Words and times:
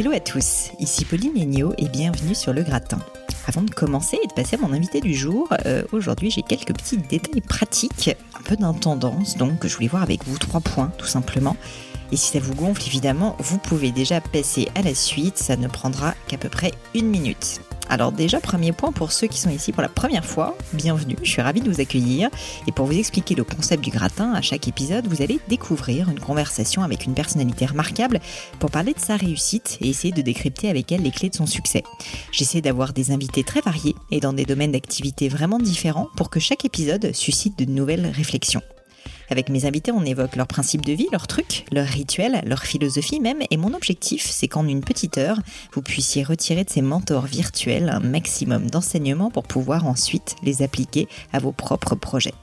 Hello 0.00 0.12
à 0.12 0.20
tous, 0.20 0.70
ici 0.78 1.04
Pauline 1.04 1.36
Ennio 1.36 1.74
et 1.76 1.86
bienvenue 1.86 2.34
sur 2.34 2.54
Le 2.54 2.62
Gratin. 2.62 3.00
Avant 3.46 3.60
de 3.60 3.70
commencer 3.70 4.18
et 4.24 4.26
de 4.26 4.32
passer 4.32 4.56
à 4.56 4.58
mon 4.58 4.72
invité 4.72 5.02
du 5.02 5.12
jour, 5.12 5.46
euh, 5.66 5.82
aujourd'hui 5.92 6.30
j'ai 6.30 6.40
quelques 6.40 6.72
petits 6.72 6.96
détails 6.96 7.42
pratiques, 7.42 8.16
un 8.34 8.42
peu 8.42 8.56
d'intendance, 8.56 9.36
donc 9.36 9.66
je 9.66 9.74
voulais 9.74 9.88
voir 9.88 10.02
avec 10.02 10.24
vous 10.24 10.38
trois 10.38 10.62
points 10.62 10.90
tout 10.96 11.04
simplement. 11.04 11.54
Et 12.12 12.16
si 12.16 12.32
ça 12.32 12.38
vous 12.38 12.54
gonfle 12.54 12.86
évidemment, 12.86 13.36
vous 13.40 13.58
pouvez 13.58 13.92
déjà 13.92 14.22
passer 14.22 14.68
à 14.74 14.80
la 14.80 14.94
suite, 14.94 15.36
ça 15.36 15.58
ne 15.58 15.68
prendra 15.68 16.14
qu'à 16.28 16.38
peu 16.38 16.48
près 16.48 16.72
une 16.94 17.08
minute. 17.08 17.60
Alors 17.90 18.12
déjà, 18.12 18.38
premier 18.38 18.70
point 18.70 18.92
pour 18.92 19.10
ceux 19.10 19.26
qui 19.26 19.40
sont 19.40 19.50
ici 19.50 19.72
pour 19.72 19.82
la 19.82 19.88
première 19.88 20.24
fois, 20.24 20.56
bienvenue, 20.72 21.16
je 21.24 21.28
suis 21.28 21.42
ravie 21.42 21.60
de 21.60 21.68
vous 21.68 21.80
accueillir. 21.80 22.30
Et 22.68 22.72
pour 22.72 22.86
vous 22.86 22.96
expliquer 22.96 23.34
le 23.34 23.42
concept 23.42 23.82
du 23.82 23.90
gratin, 23.90 24.32
à 24.32 24.40
chaque 24.40 24.68
épisode, 24.68 25.08
vous 25.08 25.22
allez 25.22 25.40
découvrir 25.48 26.08
une 26.08 26.20
conversation 26.20 26.84
avec 26.84 27.04
une 27.04 27.14
personnalité 27.14 27.66
remarquable 27.66 28.20
pour 28.60 28.70
parler 28.70 28.94
de 28.94 29.00
sa 29.00 29.16
réussite 29.16 29.76
et 29.80 29.88
essayer 29.88 30.14
de 30.14 30.22
décrypter 30.22 30.70
avec 30.70 30.92
elle 30.92 31.02
les 31.02 31.10
clés 31.10 31.30
de 31.30 31.34
son 31.34 31.46
succès. 31.46 31.82
J'essaie 32.30 32.60
d'avoir 32.60 32.92
des 32.92 33.10
invités 33.10 33.42
très 33.42 33.60
variés 33.60 33.96
et 34.12 34.20
dans 34.20 34.32
des 34.32 34.44
domaines 34.44 34.72
d'activité 34.72 35.28
vraiment 35.28 35.58
différents 35.58 36.06
pour 36.16 36.30
que 36.30 36.38
chaque 36.38 36.64
épisode 36.64 37.12
suscite 37.12 37.58
de 37.58 37.64
nouvelles 37.64 38.06
réflexions. 38.06 38.62
Avec 39.30 39.48
mes 39.48 39.64
invités, 39.64 39.92
on 39.92 40.04
évoque 40.04 40.36
leurs 40.36 40.46
principes 40.46 40.84
de 40.84 40.92
vie, 40.92 41.06
leurs 41.12 41.26
trucs, 41.26 41.64
leurs 41.72 41.86
rituels, 41.86 42.42
leur 42.44 42.62
philosophie 42.64 43.20
même. 43.20 43.42
Et 43.50 43.56
mon 43.56 43.74
objectif, 43.74 44.28
c'est 44.28 44.48
qu'en 44.48 44.66
une 44.66 44.82
petite 44.82 45.18
heure, 45.18 45.38
vous 45.72 45.82
puissiez 45.82 46.22
retirer 46.22 46.64
de 46.64 46.70
ces 46.70 46.82
mentors 46.82 47.26
virtuels 47.26 47.88
un 47.88 48.00
maximum 48.00 48.68
d'enseignements 48.70 49.30
pour 49.30 49.44
pouvoir 49.44 49.86
ensuite 49.86 50.36
les 50.42 50.62
appliquer 50.62 51.08
à 51.32 51.38
vos 51.38 51.52
propres 51.52 51.94
projets. 51.94 52.34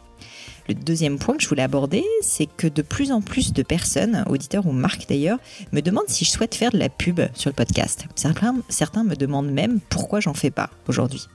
Le 0.68 0.74
deuxième 0.74 1.18
point 1.18 1.38
que 1.38 1.44
je 1.44 1.48
voulais 1.48 1.64
aborder, 1.64 2.04
c'est 2.22 2.46
que 2.46 2.68
de 2.68 2.82
plus 2.82 3.14
en 3.14 3.22
plus 3.22 3.54
de 3.54 3.64
personnes, 3.64 4.26
auditeurs 4.28 4.66
ou 4.68 4.74
marques 4.74 5.08
d'ailleurs, 5.08 5.40
me 5.72 5.82
demandent 5.82 6.09
si 6.09 6.26
je 6.26 6.30
souhaite 6.30 6.56
faire 6.56 6.72
de 6.72 6.78
la 6.78 6.90
pub 6.90 7.22
sur 7.36 7.50
le 7.50 7.56
podcast. 7.56 8.06
Certains, 8.16 9.04
me 9.04 9.16
demandent 9.16 9.52
même 9.52 9.80
pourquoi 9.90 10.20
j'en 10.20 10.34
fais 10.34 10.52
pas 10.52 10.70
aujourd'hui. 10.90 11.28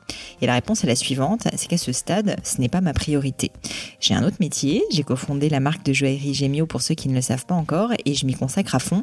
Et 0.42 0.46
la 0.46 0.54
réponse 0.54 0.84
est 0.84 0.86
la 0.86 0.96
suivante, 0.96 1.48
c'est 1.56 1.68
qu'à 1.68 1.78
ce 1.78 1.92
stade, 1.92 2.36
ce 2.44 2.60
n'est 2.60 2.68
pas 2.68 2.82
ma 2.82 2.92
priorité. 2.92 3.52
J'ai 4.00 4.14
un 4.14 4.24
autre 4.24 4.36
métier, 4.40 4.82
j'ai 4.90 5.02
cofondé 5.02 5.48
la 5.48 5.60
marque 5.60 5.84
de 5.86 5.94
joaillerie 5.94 6.34
Gemio 6.34 6.66
pour 6.66 6.82
ceux 6.82 6.94
qui 6.94 7.08
ne 7.08 7.14
le 7.14 7.22
savent 7.22 7.46
pas 7.46 7.54
encore 7.54 7.92
et 8.04 8.14
je 8.14 8.26
m'y 8.26 8.34
consacre 8.34 8.74
à 8.74 8.80
fond. 8.80 9.02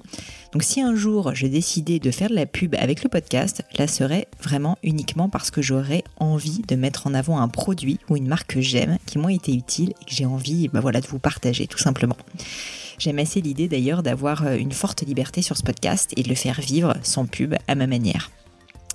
Donc 0.52 0.64
si 0.64 0.81
un 0.81 0.93
jour 0.93 1.33
je 1.33 1.47
décidais 1.47 1.99
de 1.99 2.11
faire 2.11 2.30
de 2.30 2.36
la 2.36 2.45
pub 2.45 2.75
avec 2.75 3.03
le 3.03 3.09
podcast, 3.09 3.64
là 3.77 3.88
serait 3.88 4.27
vraiment 4.43 4.77
uniquement 4.83 5.30
parce 5.30 5.49
que 5.49 5.61
j'aurais 5.61 6.03
envie 6.17 6.61
de 6.67 6.75
mettre 6.75 7.08
en 7.08 7.14
avant 7.14 7.39
un 7.39 7.47
produit 7.47 7.99
ou 8.09 8.17
une 8.17 8.27
marque 8.27 8.53
que 8.53 8.61
j'aime, 8.61 8.97
qui 9.05 9.17
m'ont 9.17 9.30
été 9.30 9.53
utiles 9.53 9.93
et 10.02 10.05
que 10.05 10.18
j'ai 10.19 10.25
envie 10.25 10.67
bah 10.67 10.81
voilà, 10.81 10.99
de 10.99 11.07
vous 11.07 11.17
partager 11.17 11.65
tout 11.65 11.77
simplement. 11.77 12.17
J'aime 12.97 13.19
assez 13.19 13.39
l'idée 13.39 13.69
d'ailleurs 13.69 14.03
d'avoir 14.03 14.45
euh, 14.45 14.57
une 14.57 14.73
forte 14.73 15.01
liberté 15.03 15.41
sur 15.41 15.55
ce 15.55 15.63
podcast 15.63 16.11
et 16.17 16.23
de 16.23 16.29
le 16.29 16.35
faire 16.35 16.59
vivre 16.59 16.93
sans 17.03 17.25
pub 17.25 17.55
à 17.69 17.75
ma 17.75 17.87
manière. 17.87 18.29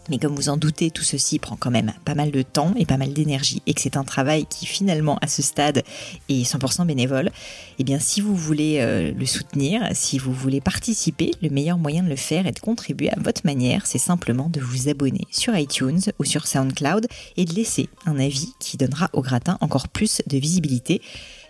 Mais 0.09 0.19
comme 0.19 0.35
vous 0.35 0.49
en 0.49 0.57
doutez, 0.57 0.91
tout 0.91 1.03
ceci 1.03 1.39
prend 1.39 1.57
quand 1.57 1.71
même 1.71 1.93
pas 2.05 2.15
mal 2.15 2.31
de 2.31 2.43
temps 2.43 2.75
et 2.77 2.85
pas 2.85 2.97
mal 2.97 3.13
d'énergie 3.13 3.63
et 3.67 3.75
que 3.75 3.81
c'est 3.81 3.97
un 3.97 4.05
travail 4.05 4.47
qui 4.47 4.67
finalement 4.67 5.19
à 5.23 5.27
ce 5.27 5.43
stade 5.43 5.83
est 6.29 6.43
100% 6.43 6.87
bénévole. 6.87 7.31
Eh 7.79 7.85
bien 7.85 7.99
si 7.99 8.21
vous 8.21 8.37
voulez 8.37 8.79
euh, 8.81 9.13
le 9.17 9.27
soutenir, 9.27 9.89
si 9.93 10.19
vous 10.19 10.33
voulez 10.33 10.61
participer, 10.61 11.31
le 11.43 11.49
meilleur 11.49 11.79
moyen 11.79 12.03
de 12.03 12.09
le 12.09 12.17
faire 12.17 12.47
et 12.47 12.53
de 12.53 12.61
contribuer 12.61 13.11
à 13.11 13.19
votre 13.19 13.43
manière, 13.45 13.87
c'est 13.87 13.99
simplement 13.99 14.49
de 14.51 14.61
vous 14.61 14.89
abonner 14.89 15.27
sur 15.31 15.57
iTunes 15.57 16.01
ou 16.19 16.25
sur 16.25 16.47
SoundCloud 16.47 17.07
et 17.37 17.45
de 17.45 17.55
laisser 17.55 17.89
un 18.07 18.19
avis 18.19 18.53
qui 18.61 18.77
donnera 18.77 19.09
au 19.13 19.23
gratin 19.23 19.57
encore 19.61 19.89
plus 19.89 20.23
de 20.27 20.37
visibilité. 20.37 21.01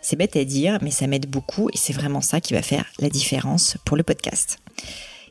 C'est 0.03 0.17
bête 0.17 0.37
à 0.37 0.45
dire, 0.45 0.79
mais 0.83 0.91
ça 0.91 1.07
m'aide 1.07 1.29
beaucoup 1.29 1.71
et 1.73 1.77
c'est 1.77 1.95
vraiment 1.95 2.21
ça 2.21 2.41
qui 2.41 2.53
va 2.53 2.63
faire 2.63 2.85
la 2.99 3.09
différence 3.09 3.79
pour 3.85 3.97
le 3.97 4.03
podcast. 4.03 4.59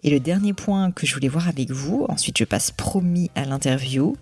Et 0.03 0.09
le 0.09 0.19
dernier 0.19 0.53
point 0.53 0.91
que 0.91 1.07
je 1.07 1.13
voulais 1.13 1.29
voir 1.29 1.47
avec 1.47 1.71
vous, 1.71 2.05
ensuite 2.09 2.37
je 2.37 2.43
passe 2.43 2.71
promis 2.71 3.31
à 3.35 3.45
l'interview. 3.45 4.17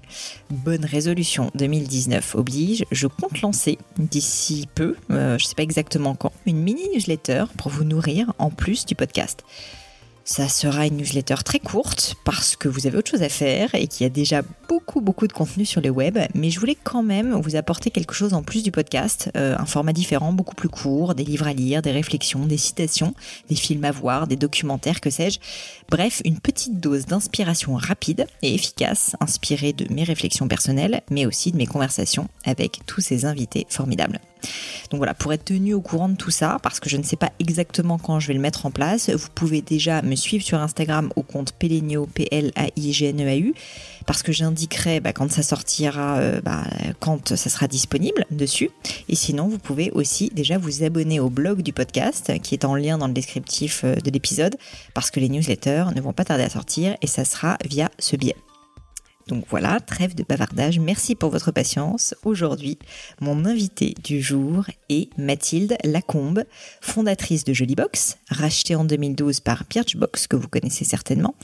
Bonne 0.51 0.85
résolution 0.85 1.49
2019 1.55 2.35
oblige, 2.35 2.85
je 2.91 3.07
compte 3.07 3.41
lancer 3.41 3.79
d'ici 3.97 4.67
peu, 4.75 4.95
euh, 5.09 5.37
je 5.39 5.45
ne 5.45 5.47
sais 5.47 5.55
pas 5.55 5.63
exactement 5.63 6.13
quand, 6.13 6.31
une 6.45 6.57
mini 6.57 6.87
newsletter 6.93 7.45
pour 7.57 7.71
vous 7.71 7.83
nourrir 7.83 8.33
en 8.37 8.51
plus 8.51 8.85
du 8.85 8.93
podcast. 8.93 9.43
Ça 10.31 10.47
sera 10.47 10.87
une 10.87 10.95
newsletter 10.95 11.35
très 11.43 11.59
courte 11.59 12.15
parce 12.23 12.55
que 12.55 12.69
vous 12.69 12.87
avez 12.87 12.97
autre 12.97 13.11
chose 13.11 13.21
à 13.21 13.27
faire 13.27 13.75
et 13.75 13.87
qu'il 13.87 14.05
y 14.05 14.07
a 14.07 14.09
déjà 14.09 14.43
beaucoup 14.69 15.01
beaucoup 15.01 15.27
de 15.27 15.33
contenu 15.33 15.65
sur 15.65 15.81
le 15.81 15.89
web, 15.89 16.17
mais 16.33 16.49
je 16.49 16.57
voulais 16.57 16.77
quand 16.81 17.03
même 17.03 17.33
vous 17.33 17.57
apporter 17.57 17.91
quelque 17.91 18.13
chose 18.13 18.33
en 18.33 18.41
plus 18.41 18.63
du 18.63 18.71
podcast, 18.71 19.29
euh, 19.35 19.57
un 19.59 19.65
format 19.65 19.91
différent, 19.91 20.31
beaucoup 20.31 20.55
plus 20.55 20.69
court, 20.69 21.15
des 21.15 21.25
livres 21.25 21.47
à 21.47 21.53
lire, 21.53 21.81
des 21.81 21.91
réflexions, 21.91 22.45
des 22.45 22.55
citations, 22.55 23.13
des 23.49 23.55
films 23.55 23.83
à 23.83 23.91
voir, 23.91 24.25
des 24.25 24.37
documentaires, 24.37 25.01
que 25.01 25.09
sais-je. 25.09 25.39
Bref, 25.89 26.21
une 26.23 26.39
petite 26.39 26.79
dose 26.79 27.07
d'inspiration 27.07 27.75
rapide 27.75 28.25
et 28.41 28.55
efficace, 28.55 29.17
inspirée 29.19 29.73
de 29.73 29.93
mes 29.93 30.05
réflexions 30.05 30.47
personnelles, 30.47 31.01
mais 31.09 31.25
aussi 31.25 31.51
de 31.51 31.57
mes 31.57 31.67
conversations 31.67 32.29
avec 32.45 32.79
tous 32.85 33.01
ces 33.01 33.25
invités 33.25 33.67
formidables. 33.67 34.21
Donc 34.89 34.97
voilà, 34.97 35.13
pour 35.13 35.33
être 35.33 35.45
tenu 35.45 35.73
au 35.73 35.81
courant 35.81 36.09
de 36.09 36.15
tout 36.15 36.31
ça, 36.31 36.57
parce 36.63 36.79
que 36.79 36.89
je 36.89 36.97
ne 36.97 37.03
sais 37.03 37.15
pas 37.15 37.31
exactement 37.39 37.97
quand 37.97 38.19
je 38.19 38.27
vais 38.27 38.33
le 38.33 38.39
mettre 38.39 38.65
en 38.65 38.71
place, 38.71 39.09
vous 39.09 39.29
pouvez 39.33 39.61
déjà 39.61 40.01
me 40.01 40.15
suivre 40.15 40.43
sur 40.43 40.59
Instagram 40.59 41.11
au 41.15 41.23
compte 41.23 41.53
Pelenio, 41.53 42.07
P-L-A-I-G-N-E-A-U, 42.07 43.53
parce 44.05 44.23
que 44.23 44.31
j'indiquerai 44.31 44.99
bah, 44.99 45.13
quand 45.13 45.31
ça 45.31 45.43
sortira, 45.43 46.17
euh, 46.17 46.41
bah, 46.41 46.63
quand 46.99 47.35
ça 47.35 47.49
sera 47.49 47.67
disponible 47.67 48.25
dessus. 48.31 48.69
Et 49.09 49.15
sinon, 49.15 49.47
vous 49.47 49.59
pouvez 49.59 49.91
aussi 49.91 50.31
déjà 50.33 50.57
vous 50.57 50.83
abonner 50.83 51.19
au 51.19 51.29
blog 51.29 51.61
du 51.61 51.73
podcast, 51.73 52.31
qui 52.41 52.55
est 52.55 52.65
en 52.65 52.75
lien 52.75 52.97
dans 52.97 53.07
le 53.07 53.13
descriptif 53.13 53.83
euh, 53.83 53.95
de 53.95 54.11
l'épisode, 54.11 54.55
parce 54.93 55.11
que 55.11 55.19
les 55.19 55.29
newsletters 55.29 55.85
ne 55.95 56.01
vont 56.01 56.13
pas 56.13 56.25
tarder 56.25 56.43
à 56.43 56.49
sortir, 56.49 56.95
et 57.01 57.07
ça 57.07 57.25
sera 57.25 57.57
via 57.65 57.89
ce 57.99 58.15
biais. 58.15 58.35
Donc 59.27 59.45
voilà, 59.49 59.79
trêve 59.79 60.15
de 60.15 60.23
bavardage, 60.23 60.79
merci 60.79 61.15
pour 61.15 61.29
votre 61.29 61.51
patience. 61.51 62.15
Aujourd'hui, 62.23 62.77
mon 63.19 63.45
invité 63.45 63.93
du 64.03 64.21
jour 64.21 64.65
est 64.89 65.09
Mathilde 65.17 65.77
Lacombe, 65.83 66.43
fondatrice 66.81 67.43
de 67.43 67.53
Jolibox, 67.53 68.17
rachetée 68.29 68.75
en 68.75 68.83
2012 68.83 69.39
par 69.39 69.63
Birchbox, 69.69 70.27
que 70.27 70.35
vous 70.35 70.47
connaissez 70.47 70.85
certainement, 70.85 71.35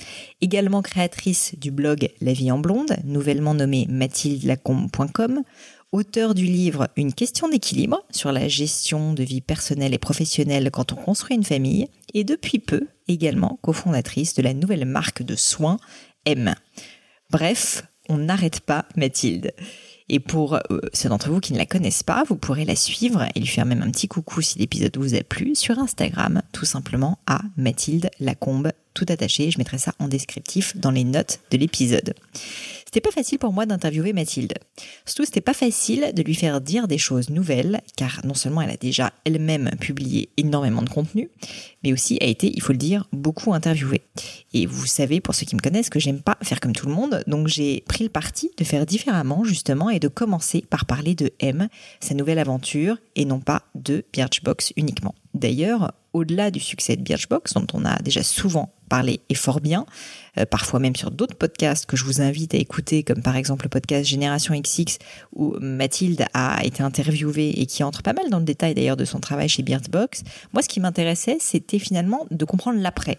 également 0.41 0.81
créatrice 0.81 1.55
du 1.57 1.71
blog 1.71 2.09
La 2.21 2.33
vie 2.33 2.51
en 2.51 2.59
blonde, 2.59 2.95
nouvellement 3.03 3.53
nommé 3.53 3.85
mathildelacombe.com, 3.89 5.43
auteur 5.91 6.35
du 6.35 6.45
livre 6.45 6.89
Une 6.97 7.13
question 7.13 7.47
d'équilibre 7.47 8.03
sur 8.11 8.31
la 8.31 8.47
gestion 8.47 9.13
de 9.13 9.23
vie 9.23 9.41
personnelle 9.41 9.93
et 9.93 9.99
professionnelle 9.99 10.69
quand 10.71 10.93
on 10.93 10.95
construit 10.95 11.35
une 11.35 11.43
famille, 11.43 11.87
et 12.13 12.23
depuis 12.23 12.59
peu 12.59 12.87
également 13.07 13.59
cofondatrice 13.61 14.33
de 14.33 14.41
la 14.41 14.53
nouvelle 14.53 14.85
marque 14.85 15.23
de 15.23 15.35
soins 15.35 15.77
M. 16.25 16.55
Bref, 17.29 17.83
on 18.09 18.17
n'arrête 18.17 18.61
pas 18.61 18.85
Mathilde. 18.95 19.53
Et 20.09 20.19
pour 20.19 20.53
euh, 20.53 20.59
ceux 20.93 21.09
d'entre 21.09 21.29
vous 21.29 21.41
qui 21.41 21.51
ne 21.51 21.57
la 21.57 21.65
connaissent 21.65 22.03
pas, 22.03 22.23
vous 22.27 22.37
pourrez 22.37 22.63
la 22.63 22.77
suivre 22.77 23.25
et 23.35 23.39
lui 23.39 23.47
faire 23.47 23.65
même 23.65 23.81
un 23.81 23.91
petit 23.91 24.07
coucou 24.07 24.41
si 24.41 24.57
l'épisode 24.57 24.95
vous 24.97 25.15
a 25.15 25.21
plu 25.21 25.53
sur 25.53 25.79
Instagram, 25.79 26.41
tout 26.53 26.65
simplement 26.65 27.19
à 27.27 27.41
Mathilde 27.57 28.09
Lacombe, 28.21 28.71
tout 28.93 29.05
attaché. 29.09 29.51
Je 29.51 29.57
mettrai 29.57 29.77
ça 29.77 29.93
en 29.99 30.07
descriptif 30.07 30.77
dans 30.77 30.91
les 30.91 31.03
notes 31.03 31.41
de 31.51 31.57
l'épisode. 31.57 32.13
C'était 32.87 33.01
pas 33.01 33.11
facile 33.11 33.37
pour 33.37 33.51
moi 33.51 33.65
d'interviewer 33.65 34.13
Mathilde. 34.13 34.53
Surtout, 35.05 35.25
c'était 35.25 35.41
pas 35.41 35.53
facile 35.53 36.13
de 36.15 36.23
lui 36.23 36.35
faire 36.35 36.61
dire 36.61 36.87
des 36.87 36.97
choses 36.97 37.29
nouvelles, 37.29 37.81
car 37.97 38.21
non 38.23 38.33
seulement 38.33 38.61
elle 38.61 38.69
a 38.69 38.77
déjà 38.77 39.11
elle-même 39.25 39.71
publié 39.77 40.29
énormément 40.37 40.81
de 40.81 40.89
contenu, 40.89 41.29
mais 41.83 41.91
aussi 41.91 42.17
a 42.21 42.25
été, 42.25 42.49
il 42.55 42.61
faut 42.61 42.71
le 42.71 42.77
dire, 42.77 43.05
beaucoup 43.11 43.53
interviewée. 43.53 44.03
Et 44.53 44.65
vous 44.65 44.85
savez, 44.85 45.19
pour 45.19 45.35
ceux 45.35 45.45
qui 45.45 45.57
me 45.57 45.59
connaissent, 45.59 45.89
que 45.89 45.99
j'aime 45.99 46.21
pas 46.21 46.37
faire 46.43 46.61
comme 46.61 46.71
tout 46.71 46.87
le 46.87 46.93
monde, 46.93 47.25
donc 47.27 47.49
j'ai 47.49 47.83
pris 47.89 48.05
le 48.05 48.09
parti 48.09 48.51
de 48.57 48.63
faire 48.63 48.85
différemment, 48.85 49.43
justement, 49.43 49.89
et 49.89 49.99
de 49.99 50.07
commencer 50.07 50.61
par 50.61 50.85
parler 50.85 51.13
de 51.13 51.33
M, 51.41 51.67
sa 51.99 52.13
nouvelle 52.13 52.39
aventure, 52.39 52.99
et 53.17 53.25
non 53.25 53.41
pas 53.41 53.63
de 53.75 54.05
Birchbox 54.13 54.71
uniquement. 54.77 55.13
D'ailleurs, 55.33 55.91
au-delà 56.13 56.51
du 56.51 56.61
succès 56.61 56.95
de 56.95 57.01
Birchbox, 57.01 57.53
dont 57.53 57.67
on 57.73 57.83
a 57.83 57.99
déjà 57.99 58.23
souvent 58.23 58.71
parlé 58.87 59.19
et 59.29 59.35
fort 59.35 59.61
bien, 59.61 59.85
euh, 60.37 60.45
parfois 60.45 60.79
même 60.79 60.95
sur 60.95 61.11
d'autres 61.11 61.35
podcasts 61.35 61.85
que 61.85 61.97
je 61.97 62.03
vous 62.03 62.21
invite 62.21 62.53
à 62.53 62.57
écouter, 62.57 63.03
comme 63.03 63.21
par 63.21 63.35
exemple 63.35 63.65
le 63.65 63.69
podcast 63.69 64.07
Génération 64.07 64.59
XX, 64.59 64.97
où 65.33 65.55
Mathilde 65.59 66.25
a 66.33 66.63
été 66.63 66.83
interviewée 66.83 67.59
et 67.59 67.65
qui 67.65 67.83
entre 67.83 68.01
pas 68.01 68.13
mal 68.13 68.29
dans 68.29 68.39
le 68.39 68.45
détail 68.45 68.73
d'ailleurs 68.73 68.97
de 68.97 69.05
son 69.05 69.19
travail 69.19 69.49
chez 69.49 69.63
Birchbox. 69.63 70.23
Moi, 70.53 70.61
ce 70.61 70.67
qui 70.67 70.79
m'intéressait, 70.79 71.37
c'était 71.39 71.79
finalement 71.79 72.25
de 72.31 72.45
comprendre 72.45 72.79
l'après, 72.79 73.17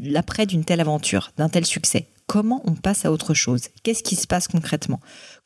l'après 0.00 0.46
d'une 0.46 0.64
telle 0.64 0.80
aventure, 0.80 1.32
d'un 1.36 1.48
tel 1.48 1.64
succès. 1.64 2.08
Comment 2.26 2.62
on 2.64 2.72
passe 2.72 3.04
à 3.04 3.12
autre 3.12 3.34
chose? 3.34 3.68
Qu'est-ce 3.82 4.02
qui 4.02 4.16
se 4.16 4.26
passe 4.26 4.48
concrètement? 4.48 5.00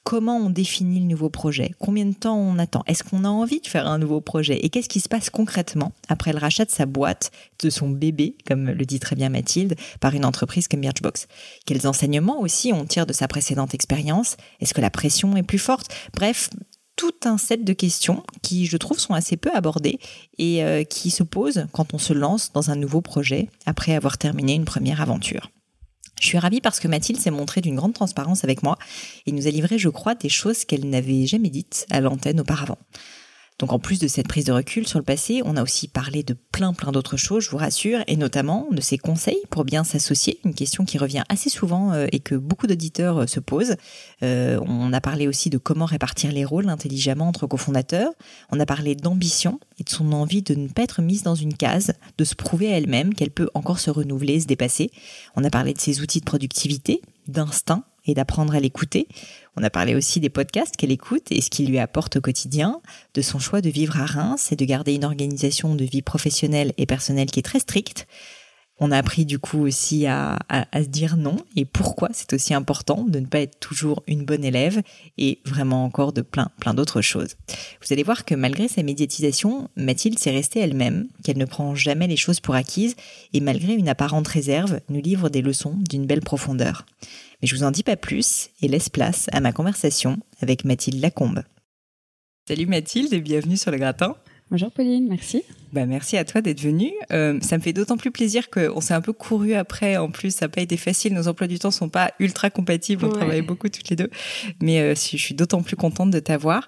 Comment 0.09 0.39
on 0.39 0.49
définit 0.49 1.01
le 1.01 1.05
nouveau 1.05 1.29
projet, 1.29 1.75
combien 1.79 2.07
de 2.07 2.15
temps 2.15 2.39
on 2.39 2.59
attend, 2.59 2.83
est-ce 2.87 3.05
qu'on 3.05 3.25
a 3.25 3.29
envie 3.29 3.61
de 3.61 3.67
faire 3.67 3.87
un 3.87 3.99
nouveau 3.99 4.23
projet? 4.23 4.59
Et 4.65 4.71
qu'est-ce 4.71 4.89
qui 4.89 5.01
se 5.01 5.09
passe 5.11 5.29
concrètement 5.29 5.93
après 6.09 6.33
le 6.33 6.39
rachat 6.39 6.65
de 6.65 6.71
sa 6.71 6.87
boîte, 6.87 7.31
de 7.63 7.69
son 7.69 7.91
bébé, 7.91 8.35
comme 8.47 8.71
le 8.71 8.87
dit 8.87 9.01
très 9.01 9.17
bien 9.17 9.29
Mathilde, 9.29 9.75
par 10.01 10.15
une 10.15 10.25
entreprise 10.25 10.67
comme 10.67 10.81
Birchbox. 10.81 11.29
Quels 11.67 11.87
enseignements 11.87 12.41
aussi 12.41 12.73
on 12.73 12.87
tire 12.87 13.05
de 13.05 13.13
sa 13.13 13.29
précédente 13.29 13.75
expérience? 13.75 14.39
Est-ce 14.63 14.73
que 14.73 14.81
la 14.81 14.89
pression 14.89 15.37
est 15.37 15.43
plus 15.43 15.59
forte? 15.59 15.95
Bref, 16.15 16.49
tout 16.97 17.13
un 17.27 17.37
set 17.37 17.63
de 17.63 17.75
questions 17.75 18.23
qui, 18.41 18.65
je 18.65 18.79
trouve, 18.79 18.99
sont 18.99 19.13
assez 19.13 19.37
peu 19.37 19.51
abordées 19.53 19.99
et 20.39 20.65
euh, 20.65 20.85
qui 20.85 21.11
se 21.11 21.23
posent 21.23 21.67
quand 21.73 21.93
on 21.93 21.99
se 21.99 22.15
lance 22.15 22.51
dans 22.55 22.71
un 22.71 22.77
nouveau 22.77 23.03
projet 23.03 23.51
après 23.67 23.95
avoir 23.95 24.17
terminé 24.17 24.55
une 24.55 24.65
première 24.65 25.03
aventure. 25.03 25.51
Je 26.21 26.27
suis 26.27 26.39
ravie 26.39 26.61
parce 26.61 26.81
que 26.81 26.89
Mathilde 26.89 27.21
s'est 27.21 27.31
montrée 27.31 27.61
d'une 27.61 27.77
grande 27.77 27.95
transparence 27.95 28.45
avec 28.45 28.63
moi 28.63 28.77
et 29.27 29.33
nous 29.33 29.47
a 29.47 29.51
livré, 29.51 29.79
je 29.79 29.89
crois, 29.89 30.15
des 30.15 30.29
choses 30.29 30.65
qu'elle 30.65 30.89
n'avait 30.89 31.27
jamais 31.27 31.51
dites 31.51 31.87
à 31.91 32.01
l'antenne 32.01 32.41
auparavant. 32.41 32.79
Donc 33.59 33.73
en 33.73 33.81
plus 33.81 33.99
de 33.99 34.07
cette 34.07 34.29
prise 34.29 34.45
de 34.45 34.53
recul 34.53 34.87
sur 34.87 35.01
le 35.01 35.05
passé, 35.05 35.43
on 35.45 35.57
a 35.57 35.63
aussi 35.63 35.89
parlé 35.89 36.23
de 36.23 36.35
plein 36.53 36.73
plein 36.73 36.93
d'autres 36.93 37.17
choses, 37.17 37.45
je 37.45 37.51
vous 37.51 37.57
rassure, 37.57 38.01
et 38.07 38.17
notamment 38.17 38.69
de 38.71 38.81
ses 38.81 38.99
conseils 38.99 39.43
pour 39.51 39.65
bien 39.65 39.83
s'associer, 39.83 40.39
une 40.45 40.55
question 40.55 40.85
qui 40.85 40.97
revient 40.97 41.25
assez 41.29 41.51
souvent 41.51 41.93
euh, 41.93 42.07
et 42.13 42.21
que 42.21 42.37
beaucoup 42.37 42.69
d'auditeurs 42.69 43.19
euh, 43.19 43.27
se 43.27 43.41
posent. 43.41 43.77
Euh, 44.23 44.61
on 44.67 44.93
a 44.93 45.01
parlé 45.01 45.27
aussi 45.27 45.51
de 45.51 45.59
comment 45.59 45.87
répartir 45.87 46.31
les 46.31 46.45
rôles 46.45 46.69
intelligemment 46.69 47.27
entre 47.27 47.47
cofondateurs. 47.47 48.13
On 48.51 48.61
a 48.61 48.67
parlé 48.67 48.95
d'ambition 48.95 49.59
et 49.81 49.85
de 49.85 49.91
son 49.91 50.13
envie 50.13 50.43
de 50.43 50.55
ne 50.55 50.69
pas 50.69 50.83
être 50.83 51.03
mise 51.03 51.25
dans 51.25 51.35
une 51.35 51.55
case, 51.55 51.93
de 52.17 52.25
se 52.25 52.37
prouver 52.37 52.73
à 52.73 52.77
elle-même 52.77 53.13
qu'elle 53.13 53.31
peut 53.31 53.51
encore 53.55 53.81
se 53.81 53.91
renouveler, 53.91 54.39
se 54.41 54.47
dépasser. 54.47 54.93
On 55.35 55.43
a 55.43 55.51
parlé 55.51 55.75
de 55.75 55.81
ses 55.81 56.01
outils 56.01 56.21
de 56.21 56.25
productivité, 56.25 57.03
d'instinct 57.27 57.83
et 58.09 58.15
d'apprendre 58.15 58.55
à 58.55 58.61
l'écouter. 58.61 59.09
On 59.57 59.63
a 59.63 59.71
parlé 59.71 59.95
aussi 59.95 60.21
des 60.21 60.31
podcasts 60.31 60.77
qu'elle 60.77 60.93
écoute 60.93 61.31
et 61.31 61.41
ce 61.41 61.51
qu'il 61.51 61.69
lui 61.69 61.79
apporte 61.79 62.17
au 62.17 62.21
quotidien, 62.21 62.81
de 63.15 63.23
son 63.23 63.39
choix 63.39 63.61
de 63.61 63.71
vivre 63.71 64.01
à 64.01 64.07
Reims 64.07 64.53
et 64.53 64.57
de 64.57 64.65
garder 64.65 64.95
une 64.95 65.05
organisation 65.05 65.75
de 65.75 65.85
vie 65.85 66.03
professionnelle 66.03 66.73
et 66.79 66.87
personnelle 66.87 67.31
qui 67.31 67.41
est 67.41 67.43
très 67.43 67.61
stricte. 67.61 68.07
On 68.81 68.93
a 68.93 68.99
appris 68.99 69.27
du 69.27 69.39
coup 69.41 69.67
aussi 69.67 70.07
à, 70.07 70.39
à, 70.49 70.83
se 70.83 70.89
dire 70.89 71.17
non 71.17 71.37
et 71.57 71.65
pourquoi 71.65 72.11
c'est 72.13 72.33
aussi 72.33 72.55
important 72.55 73.05
de 73.09 73.19
ne 73.19 73.27
pas 73.27 73.41
être 73.41 73.59
toujours 73.59 74.05
une 74.07 74.25
bonne 74.25 74.45
élève 74.45 74.83
et 75.17 75.41
vraiment 75.45 75.85
encore 75.85 76.13
de 76.13 76.23
plein 76.23 76.49
plein 76.61 76.75
d'autres 76.75 77.01
choses. 77.01 77.35
Vous 77.83 77.93
allez 77.93 78.05
voir 78.05 78.25
que 78.25 78.37
malgré 78.37 78.69
sa 78.69 78.85
médiatisation, 78.85 79.69
Mathilde 79.77 80.19
s'est 80.19 80.31
restée 80.31 80.61
elle-même, 80.61 81.09
qu'elle 81.25 81.39
ne 81.39 81.45
prend 81.45 81.75
jamais 81.75 82.07
les 82.07 82.17
choses 82.17 82.39
pour 82.39 82.55
acquises 82.55 82.95
et 83.33 83.41
malgré 83.41 83.75
une 83.75 83.89
apparente 83.89 84.29
réserve, 84.29 84.81
nous 84.89 85.01
livre 85.01 85.29
des 85.29 85.43
leçons 85.43 85.75
d'une 85.89 86.07
belle 86.07 86.23
profondeur. 86.23 86.87
Mais 87.41 87.47
je 87.47 87.55
vous 87.55 87.63
en 87.63 87.71
dis 87.71 87.85
pas 87.85 87.97
plus 87.97 88.51
et 88.61 88.69
laisse 88.69 88.89
place 88.89 89.29
à 89.33 89.41
ma 89.41 89.53
conversation 89.53 90.19
avec 90.41 90.65
Mathilde 90.65 91.01
Lacombe. 91.01 91.43
Salut 92.49 92.67
Mathilde 92.67 93.13
et 93.13 93.21
bienvenue 93.21 93.57
sur 93.57 93.71
le 93.71 93.79
gratin. 93.79 94.17
Bonjour 94.51 94.73
Pauline, 94.73 95.07
merci. 95.09 95.43
Bah 95.75 95.85
merci 95.85 96.17
à 96.17 96.25
toi 96.25 96.41
d'être 96.41 96.61
venue. 96.61 96.93
Euh, 97.13 97.39
ça 97.43 97.59
me 97.59 97.63
fait 97.63 97.75
d'autant 97.75 97.99
plus 97.99 98.11
plaisir 98.11 98.49
qu'on 98.49 98.81
s'est 98.81 98.95
un 98.95 99.03
peu 99.03 99.13
couru 99.13 99.53
après. 99.53 99.99
En 99.99 100.11
plus, 100.11 100.35
ça 100.35 100.47
n'a 100.47 100.49
pas 100.49 100.63
été 100.63 100.79
facile. 100.79 101.13
Nos 101.13 101.29
emplois 101.29 101.47
du 101.47 101.59
temps 101.59 101.71
sont 101.71 101.91
pas 101.91 102.13
ultra 102.19 102.49
compatibles. 102.49 103.05
On 103.05 103.11
travaille 103.11 103.43
beaucoup 103.43 103.69
toutes 103.69 103.91
les 103.91 103.97
deux. 103.97 104.09
Mais 104.63 104.81
euh, 104.81 104.95
je 104.95 105.19
suis 105.19 105.35
d'autant 105.35 105.63
plus 105.63 105.77
contente 105.77 106.11
de 106.11 106.19
t'avoir. 106.19 106.67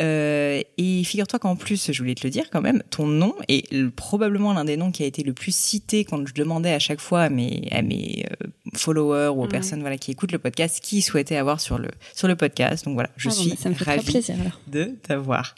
Euh, 0.00 0.60
et 0.76 1.04
figure-toi 1.04 1.38
qu'en 1.38 1.56
plus, 1.56 1.92
je 1.92 1.98
voulais 1.98 2.14
te 2.14 2.24
le 2.24 2.30
dire 2.30 2.50
quand 2.50 2.60
même, 2.60 2.82
ton 2.90 3.06
nom 3.06 3.34
est 3.48 3.72
probablement 3.90 4.52
l'un 4.52 4.64
des 4.64 4.76
noms 4.76 4.90
qui 4.90 5.02
a 5.02 5.06
été 5.06 5.22
le 5.22 5.32
plus 5.32 5.54
cité 5.54 6.04
quand 6.04 6.26
je 6.26 6.34
demandais 6.34 6.72
à 6.72 6.78
chaque 6.78 7.00
fois 7.00 7.22
à 7.22 7.28
mes, 7.28 7.68
à 7.70 7.82
mes 7.82 8.26
euh, 8.30 8.46
followers 8.74 9.28
ou 9.28 9.44
aux 9.44 9.48
personnes 9.48 9.80
voilà 9.80 9.98
qui 9.98 10.10
écoutent 10.10 10.32
le 10.32 10.38
podcast 10.38 10.80
qui 10.82 11.02
souhaitaient 11.02 11.36
avoir 11.36 11.60
sur 11.60 11.78
le 11.78 11.88
sur 12.14 12.28
le 12.28 12.36
podcast. 12.36 12.84
Donc 12.84 12.94
voilà, 12.94 13.10
je 13.16 13.28
ah 13.28 13.32
suis 13.32 13.50
bah, 13.50 13.70
ravie 13.84 14.20
de 14.66 14.84
t'avoir. 15.02 15.54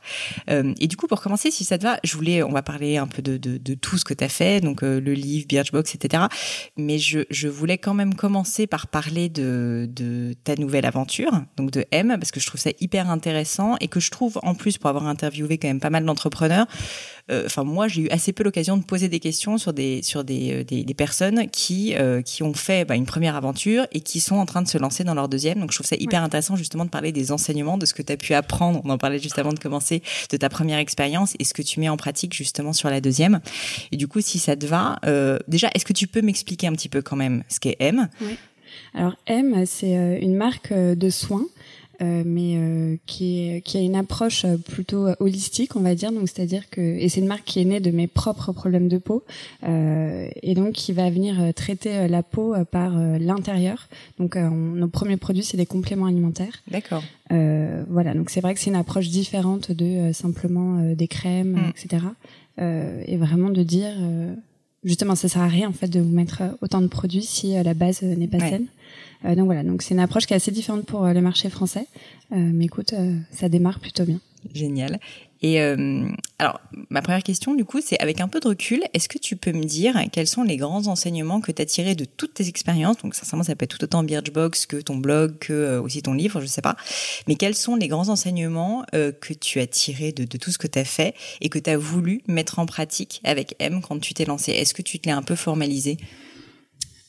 Euh, 0.50 0.74
et 0.80 0.86
du 0.86 0.96
coup, 0.96 1.06
pour 1.06 1.20
commencer, 1.20 1.50
si 1.50 1.64
ça 1.64 1.78
te 1.78 1.84
va, 1.84 1.98
je 2.04 2.14
voulais, 2.14 2.42
on 2.42 2.52
va 2.52 2.62
parler 2.62 2.96
un 2.96 3.06
peu 3.06 3.22
de, 3.22 3.36
de, 3.36 3.56
de 3.56 3.74
tout 3.74 3.98
ce 3.98 4.04
que 4.04 4.14
tu 4.14 4.24
as 4.24 4.28
fait, 4.28 4.60
donc 4.60 4.82
le 4.82 4.98
livre, 4.98 5.46
Birchbox, 5.48 5.94
etc. 5.94 6.24
Mais 6.76 6.98
je, 6.98 7.20
je 7.30 7.48
voulais 7.48 7.78
quand 7.78 7.94
même 7.94 8.14
commencer 8.14 8.66
par 8.66 8.86
parler 8.86 9.28
de, 9.28 9.88
de 9.90 10.34
ta 10.44 10.56
nouvelle 10.56 10.86
aventure, 10.86 11.42
donc 11.56 11.70
de 11.70 11.84
M, 11.90 12.16
parce 12.18 12.30
que 12.30 12.40
je 12.40 12.46
trouve 12.46 12.60
ça 12.60 12.70
hyper 12.80 13.10
intéressant 13.10 13.76
et 13.80 13.88
que 13.88 14.00
je 14.00 14.10
trouve 14.10 14.25
en 14.42 14.54
plus, 14.54 14.78
pour 14.78 14.90
avoir 14.90 15.06
interviewé 15.06 15.58
quand 15.58 15.68
même 15.68 15.80
pas 15.80 15.90
mal 15.90 16.04
d'entrepreneurs, 16.04 16.66
euh, 17.28 17.42
enfin 17.46 17.64
moi 17.64 17.88
j'ai 17.88 18.02
eu 18.02 18.08
assez 18.10 18.32
peu 18.32 18.44
l'occasion 18.44 18.76
de 18.76 18.84
poser 18.84 19.08
des 19.08 19.18
questions 19.18 19.58
sur 19.58 19.72
des 19.72 20.00
sur 20.02 20.22
des, 20.22 20.60
euh, 20.60 20.64
des, 20.64 20.84
des 20.84 20.94
personnes 20.94 21.48
qui 21.50 21.96
euh, 21.96 22.22
qui 22.22 22.44
ont 22.44 22.54
fait 22.54 22.84
bah, 22.84 22.94
une 22.94 23.04
première 23.04 23.34
aventure 23.34 23.84
et 23.90 24.00
qui 24.00 24.20
sont 24.20 24.36
en 24.36 24.46
train 24.46 24.62
de 24.62 24.68
se 24.68 24.78
lancer 24.78 25.02
dans 25.02 25.14
leur 25.14 25.28
deuxième. 25.28 25.58
Donc 25.58 25.72
je 25.72 25.76
trouve 25.76 25.86
ça 25.86 25.96
hyper 25.98 26.22
intéressant 26.22 26.54
justement 26.54 26.84
de 26.84 26.90
parler 26.90 27.10
des 27.10 27.32
enseignements, 27.32 27.78
de 27.78 27.86
ce 27.86 27.94
que 27.94 28.02
tu 28.02 28.12
as 28.12 28.16
pu 28.16 28.34
apprendre. 28.34 28.80
On 28.84 28.90
en 28.90 28.98
parlait 28.98 29.18
juste 29.18 29.38
avant 29.40 29.52
de 29.52 29.58
commencer 29.58 30.02
de 30.30 30.36
ta 30.36 30.48
première 30.48 30.78
expérience 30.78 31.34
et 31.40 31.44
ce 31.44 31.52
que 31.52 31.62
tu 31.62 31.80
mets 31.80 31.88
en 31.88 31.96
pratique 31.96 32.32
justement 32.32 32.72
sur 32.72 32.90
la 32.90 33.00
deuxième. 33.00 33.40
Et 33.90 33.96
du 33.96 34.06
coup, 34.06 34.20
si 34.20 34.38
ça 34.38 34.54
te 34.54 34.66
va, 34.66 34.98
déjà, 35.48 35.68
est-ce 35.74 35.84
que 35.84 35.92
tu 35.92 36.06
peux 36.06 36.22
m'expliquer 36.22 36.68
un 36.68 36.72
petit 36.72 36.88
peu 36.88 37.02
quand 37.02 37.16
même 37.16 37.42
ce 37.48 37.58
qu'est 37.58 37.76
M? 37.80 38.08
Oui. 38.20 38.36
Alors 38.94 39.14
M, 39.26 39.64
c'est 39.66 40.18
une 40.20 40.36
marque 40.36 40.72
de 40.72 41.10
soins 41.10 41.46
euh, 42.02 42.22
mais 42.26 42.56
euh, 42.56 42.96
qui, 43.06 43.48
est, 43.48 43.60
qui 43.62 43.78
a 43.78 43.80
une 43.80 43.96
approche 43.96 44.44
euh, 44.44 44.58
plutôt 44.58 45.08
holistique, 45.18 45.76
on 45.76 45.80
va 45.80 45.94
dire. 45.94 46.12
Donc, 46.12 46.28
c'est-à-dire 46.28 46.68
que 46.68 46.80
et 46.80 47.08
c'est 47.08 47.20
une 47.20 47.26
marque 47.26 47.44
qui 47.44 47.60
est 47.60 47.64
née 47.64 47.80
de 47.80 47.90
mes 47.90 48.06
propres 48.06 48.52
problèmes 48.52 48.88
de 48.88 48.98
peau 48.98 49.24
et 49.62 50.54
donc 50.54 50.72
qui 50.72 50.92
va 50.92 51.10
venir 51.10 51.54
traiter 51.54 52.08
la 52.08 52.22
peau 52.22 52.54
par 52.70 52.96
l'intérieur. 52.96 53.88
Donc, 54.18 54.36
nos 54.36 54.88
premiers 54.88 55.16
produits, 55.16 55.42
c'est 55.42 55.56
des 55.56 55.66
compléments 55.66 56.06
alimentaires. 56.06 56.62
D'accord. 56.70 57.02
voilà. 57.30 58.14
Donc, 58.14 58.30
c'est 58.30 58.40
vrai 58.40 58.54
que 58.54 58.60
c'est 58.60 58.70
une 58.70 58.76
approche 58.76 59.08
différente 59.08 59.72
de 59.72 60.12
simplement 60.12 60.94
des 60.94 61.08
crèmes, 61.08 61.52
mm. 61.52 61.70
etc. 61.70 62.04
et 63.06 63.16
vraiment 63.16 63.50
de 63.50 63.62
dire 63.62 63.94
justement, 64.84 65.14
ça 65.14 65.28
sert 65.28 65.42
à 65.42 65.48
rien 65.48 65.68
en 65.68 65.72
fait 65.72 65.88
de 65.88 66.00
vous 66.00 66.14
mettre 66.14 66.42
autant 66.60 66.80
de 66.80 66.88
produits 66.88 67.22
si 67.24 67.52
la 67.62 67.74
base 67.74 68.02
n'est 68.02 68.28
pas 68.28 68.40
saine. 68.40 68.66
Euh, 69.24 69.34
donc 69.34 69.46
voilà, 69.46 69.62
donc 69.62 69.82
c'est 69.82 69.94
une 69.94 70.00
approche 70.00 70.26
qui 70.26 70.34
est 70.34 70.36
assez 70.36 70.50
différente 70.50 70.84
pour 70.84 71.04
euh, 71.04 71.12
le 71.12 71.20
marché 71.20 71.50
français. 71.50 71.86
Euh, 72.32 72.36
mais 72.36 72.66
écoute, 72.66 72.94
ça 73.30 73.48
démarre 73.48 73.80
plutôt 73.80 74.04
bien. 74.04 74.20
Génial. 74.54 75.00
Et 75.42 75.60
alors, 75.60 76.60
ma 76.88 77.02
première 77.02 77.22
question, 77.22 77.54
du 77.54 77.64
coup, 77.64 77.80
c'est 77.84 78.00
avec 78.00 78.20
un 78.20 78.26
peu 78.26 78.40
de 78.40 78.48
recul, 78.48 78.82
est-ce 78.94 79.08
que 79.08 79.18
tu 79.18 79.36
peux 79.36 79.52
me 79.52 79.64
dire 79.64 80.00
quels 80.10 80.26
sont 80.26 80.42
les 80.42 80.56
grands 80.56 80.86
enseignements 80.86 81.40
que 81.40 81.52
tu 81.52 81.60
as 81.60 81.66
tirés 81.66 81.94
de 81.94 82.04
toutes 82.04 82.34
tes 82.34 82.48
expériences? 82.48 82.96
Donc, 82.98 83.14
sincèrement, 83.14 83.44
ça 83.44 83.54
peut 83.54 83.64
être 83.64 83.76
tout 83.76 83.84
autant 83.84 84.02
Birchbox 84.02 84.66
que 84.66 84.78
ton 84.78 84.96
blog, 84.96 85.38
que 85.38 85.78
aussi 85.78 86.00
ton 86.00 86.14
livre, 86.14 86.40
je 86.40 86.46
sais 86.46 86.62
pas. 86.62 86.76
Mais 87.28 87.34
quels 87.36 87.54
sont 87.54 87.76
les 87.76 87.86
grands 87.86 88.08
enseignements 88.08 88.84
que 88.92 89.34
tu 89.34 89.60
as 89.60 89.66
tirés 89.66 90.12
de, 90.12 90.24
de 90.24 90.38
tout 90.38 90.50
ce 90.50 90.58
que 90.58 90.66
tu 90.66 90.78
as 90.78 90.84
fait 90.84 91.14
et 91.40 91.48
que 91.48 91.58
tu 91.58 91.70
as 91.70 91.76
voulu 91.76 92.22
mettre 92.26 92.58
en 92.58 92.66
pratique 92.66 93.20
avec 93.22 93.56
M 93.58 93.82
quand 93.82 94.00
tu 94.00 94.14
t'es 94.14 94.24
lancé? 94.24 94.52
Est-ce 94.52 94.74
que 94.74 94.82
tu 94.82 94.98
te 94.98 95.06
l'es 95.06 95.14
un 95.14 95.22
peu 95.22 95.36
formalisé? 95.36 95.98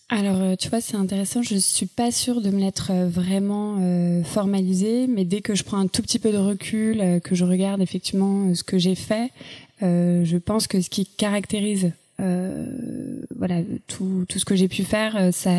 Alors, 0.10 0.42
euh, 0.42 0.56
tu 0.56 0.70
vois, 0.70 0.80
c'est 0.80 0.96
intéressant. 0.96 1.42
Je 1.42 1.58
suis 1.58 1.86
pas 1.86 2.12
sûre 2.12 2.40
de 2.40 2.50
me 2.50 2.60
l'être 2.60 2.92
euh, 2.92 3.08
vraiment 3.10 3.78
euh, 3.82 4.24
formalisé, 4.24 5.06
mais 5.08 5.26
dès 5.26 5.42
que 5.42 5.54
je 5.54 5.64
prends 5.64 5.78
un 5.78 5.88
tout 5.88 6.02
petit 6.02 6.20
peu 6.20 6.32
de 6.32 6.38
recul, 6.38 7.20
que 7.24 7.36
je 7.36 7.44
regarde 7.44 7.82
effectivement 7.82 8.54
ce 8.56 8.64
que 8.64 8.78
j'ai 8.78 8.96
fait, 8.96 9.32
je 9.82 10.38
pense 10.38 10.68
que 10.68 10.82
ce 10.82 10.90
qui 10.90 11.06
caractérise 11.06 11.92
voilà 12.20 13.62
tout, 13.86 14.26
tout 14.28 14.40
ce 14.40 14.46
que 14.46 14.56
j'ai 14.56 14.68
pu 14.68 14.84
faire 14.84 15.32
ça 15.32 15.52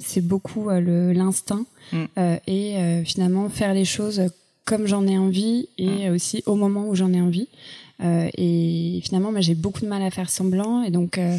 c'est 0.00 0.20
beaucoup 0.20 0.68
l'instinct 0.68 1.64
mm. 1.92 2.04
et 2.46 3.02
finalement 3.06 3.48
faire 3.48 3.72
les 3.72 3.86
choses 3.86 4.24
comme 4.66 4.86
j'en 4.86 5.06
ai 5.06 5.16
envie 5.16 5.68
et 5.78 6.10
mm. 6.10 6.12
aussi 6.12 6.42
au 6.44 6.54
moment 6.54 6.86
où 6.86 6.94
j'en 6.94 7.14
ai 7.14 7.20
envie 7.22 7.48
euh, 7.48 7.89
et 8.02 9.00
finalement, 9.02 9.32
moi, 9.32 9.40
j'ai 9.40 9.54
beaucoup 9.54 9.80
de 9.80 9.86
mal 9.86 10.02
à 10.02 10.10
faire 10.10 10.30
semblant. 10.30 10.82
Et 10.82 10.90
donc, 10.90 11.18
euh, 11.18 11.36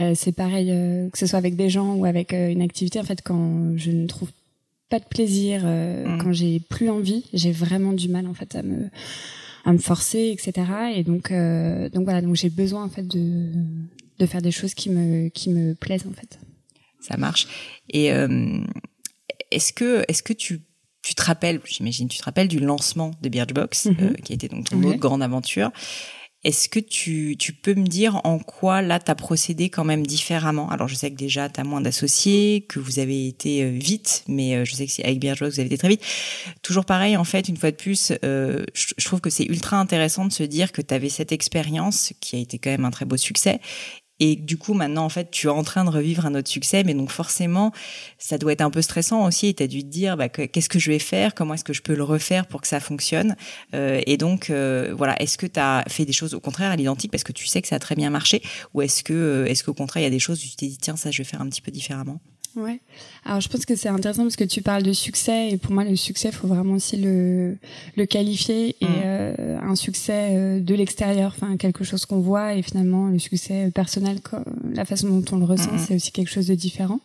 euh, 0.00 0.12
c'est 0.14 0.32
pareil, 0.32 0.66
que 1.10 1.18
ce 1.18 1.26
soit 1.26 1.38
avec 1.38 1.56
des 1.56 1.70
gens 1.70 1.94
ou 1.94 2.04
avec 2.04 2.32
une 2.32 2.62
activité. 2.62 3.00
En 3.00 3.04
fait, 3.04 3.22
quand 3.22 3.76
je 3.76 3.90
ne 3.90 4.06
trouve 4.06 4.30
pas 4.88 4.98
de 4.98 5.04
plaisir, 5.04 5.64
mmh. 5.64 6.18
quand 6.22 6.32
j'ai 6.32 6.60
plus 6.60 6.90
envie, 6.90 7.24
j'ai 7.32 7.52
vraiment 7.52 7.92
du 7.92 8.08
mal 8.08 8.26
en 8.26 8.34
fait 8.34 8.54
à 8.54 8.62
me 8.62 8.88
à 9.64 9.72
me 9.72 9.78
forcer, 9.78 10.34
etc. 10.36 10.66
Et 10.94 11.04
donc, 11.04 11.32
donc 11.32 12.04
voilà, 12.04 12.20
donc 12.20 12.34
j'ai 12.36 12.50
besoin 12.50 12.84
en 12.84 12.88
fait 12.88 13.06
de 13.06 13.50
de 14.18 14.26
faire 14.26 14.42
des 14.42 14.50
choses 14.50 14.74
qui 14.74 14.90
me 14.90 15.28
qui 15.28 15.50
me 15.50 15.74
plaisent 15.74 16.06
en 16.06 16.12
fait. 16.12 16.38
Ça 17.00 17.16
marche. 17.16 17.46
Et 17.88 18.10
est-ce 19.50 19.72
que 19.72 20.04
est-ce 20.08 20.22
que 20.22 20.34
tu 20.34 20.60
tu 21.02 21.14
te 21.14 21.22
rappelles, 21.22 21.60
j'imagine, 21.64 22.08
tu 22.08 22.18
te 22.18 22.24
rappelles 22.24 22.48
du 22.48 22.60
lancement 22.60 23.10
de 23.20 23.28
Birchbox, 23.28 23.86
mhm. 23.86 23.96
euh, 24.00 24.12
qui 24.24 24.32
a 24.32 24.34
été 24.34 24.48
donc 24.48 24.70
ton 24.70 24.82
autre 24.84 24.98
grande 24.98 25.22
aventure. 25.22 25.70
Est-ce 26.44 26.68
que 26.68 26.80
tu, 26.80 27.36
tu 27.38 27.52
peux 27.52 27.74
me 27.74 27.86
dire 27.86 28.20
en 28.24 28.40
quoi 28.40 28.82
là 28.82 28.98
tu 28.98 29.08
as 29.12 29.14
procédé 29.14 29.70
quand 29.70 29.84
même 29.84 30.04
différemment? 30.04 30.68
Alors 30.70 30.88
je 30.88 30.96
sais 30.96 31.08
que 31.08 31.16
déjà 31.16 31.48
tu 31.48 31.60
as 31.60 31.64
moins 31.64 31.80
d'associés, 31.80 32.66
que 32.68 32.80
vous 32.80 32.98
avez 32.98 33.28
été 33.28 33.62
euh, 33.62 33.70
vite, 33.70 34.24
mais 34.26 34.56
euh, 34.56 34.64
je 34.64 34.74
sais 34.74 34.86
que 34.86 35.04
avec 35.04 35.20
Birchbox 35.20 35.54
vous 35.54 35.60
avez 35.60 35.68
été 35.68 35.78
très 35.78 35.88
vite. 35.88 36.02
Toujours 36.62 36.84
pareil 36.84 37.16
en 37.16 37.22
fait, 37.24 37.48
une 37.48 37.56
fois 37.56 37.70
de 37.70 37.76
plus, 37.76 38.12
je, 38.22 38.64
je 38.74 39.04
trouve 39.04 39.20
que 39.20 39.30
c'est 39.30 39.44
ultra 39.44 39.78
intéressant 39.78 40.24
de 40.24 40.32
se 40.32 40.42
dire 40.42 40.72
que 40.72 40.82
tu 40.82 40.92
avais 40.92 41.10
cette 41.10 41.30
expérience 41.30 42.12
qui 42.20 42.34
a 42.34 42.38
été 42.40 42.58
quand 42.58 42.70
même 42.70 42.84
un 42.84 42.90
très 42.90 43.04
beau 43.04 43.16
succès 43.16 43.60
et 44.24 44.36
du 44.36 44.56
coup, 44.56 44.72
maintenant, 44.72 45.04
en 45.04 45.08
fait, 45.08 45.32
tu 45.32 45.48
es 45.48 45.50
en 45.50 45.64
train 45.64 45.84
de 45.84 45.90
revivre 45.90 46.26
un 46.26 46.36
autre 46.36 46.48
succès, 46.48 46.84
mais 46.84 46.94
donc 46.94 47.10
forcément, 47.10 47.72
ça 48.18 48.38
doit 48.38 48.52
être 48.52 48.60
un 48.60 48.70
peu 48.70 48.80
stressant 48.80 49.26
aussi. 49.26 49.48
Et 49.48 49.54
tu 49.54 49.64
as 49.64 49.66
dû 49.66 49.82
te 49.82 49.88
dire, 49.88 50.16
bah, 50.16 50.28
qu'est-ce 50.28 50.68
que 50.68 50.78
je 50.78 50.92
vais 50.92 51.00
faire? 51.00 51.34
Comment 51.34 51.54
est-ce 51.54 51.64
que 51.64 51.72
je 51.72 51.82
peux 51.82 51.96
le 51.96 52.04
refaire 52.04 52.46
pour 52.46 52.60
que 52.60 52.68
ça 52.68 52.78
fonctionne? 52.78 53.34
Euh, 53.74 54.00
Et 54.06 54.16
donc, 54.18 54.50
euh, 54.50 54.94
voilà, 54.96 55.20
est-ce 55.20 55.36
que 55.36 55.46
tu 55.46 55.58
as 55.58 55.82
fait 55.88 56.04
des 56.04 56.12
choses 56.12 56.34
au 56.34 56.40
contraire 56.40 56.70
à 56.70 56.76
l'identique 56.76 57.10
parce 57.10 57.24
que 57.24 57.32
tu 57.32 57.48
sais 57.48 57.62
que 57.62 57.66
ça 57.66 57.74
a 57.74 57.80
très 57.80 57.96
bien 57.96 58.10
marché? 58.10 58.42
Ou 58.74 58.82
est-ce 58.82 59.02
que, 59.02 59.12
euh, 59.12 59.46
est-ce 59.46 59.64
qu'au 59.64 59.74
contraire, 59.74 60.02
il 60.02 60.04
y 60.04 60.06
a 60.06 60.10
des 60.10 60.20
choses 60.20 60.38
où 60.44 60.48
tu 60.48 60.54
t'es 60.54 60.68
dit, 60.68 60.78
tiens, 60.78 60.94
ça, 60.94 61.10
je 61.10 61.18
vais 61.18 61.24
faire 61.24 61.40
un 61.40 61.48
petit 61.48 61.60
peu 61.60 61.72
différemment? 61.72 62.20
Ouais. 62.56 62.80
Alors 63.24 63.40
je 63.40 63.48
pense 63.48 63.64
que 63.64 63.76
c'est 63.76 63.88
intéressant 63.88 64.22
parce 64.22 64.36
que 64.36 64.44
tu 64.44 64.62
parles 64.62 64.82
de 64.82 64.92
succès 64.92 65.50
et 65.50 65.56
pour 65.56 65.72
moi 65.72 65.84
le 65.84 65.96
succès 65.96 66.30
faut 66.32 66.48
vraiment 66.48 66.74
aussi 66.74 66.96
le 66.96 67.56
le 67.96 68.06
qualifier 68.06 68.76
et 68.80 68.84
mm. 68.84 69.02
euh, 69.04 69.58
un 69.62 69.74
succès 69.74 70.30
euh, 70.32 70.60
de 70.60 70.74
l'extérieur, 70.74 71.34
enfin 71.34 71.56
quelque 71.56 71.84
chose 71.84 72.04
qu'on 72.04 72.20
voit 72.20 72.54
et 72.54 72.62
finalement 72.62 73.08
le 73.08 73.18
succès 73.18 73.70
personnel 73.74 74.18
la 74.74 74.84
façon 74.84 75.08
dont 75.08 75.24
on 75.32 75.38
le 75.38 75.44
ressent, 75.44 75.78
c'est 75.78 75.94
aussi 75.94 76.12
quelque 76.12 76.30
chose 76.30 76.46
de 76.46 76.54
différent. 76.54 77.00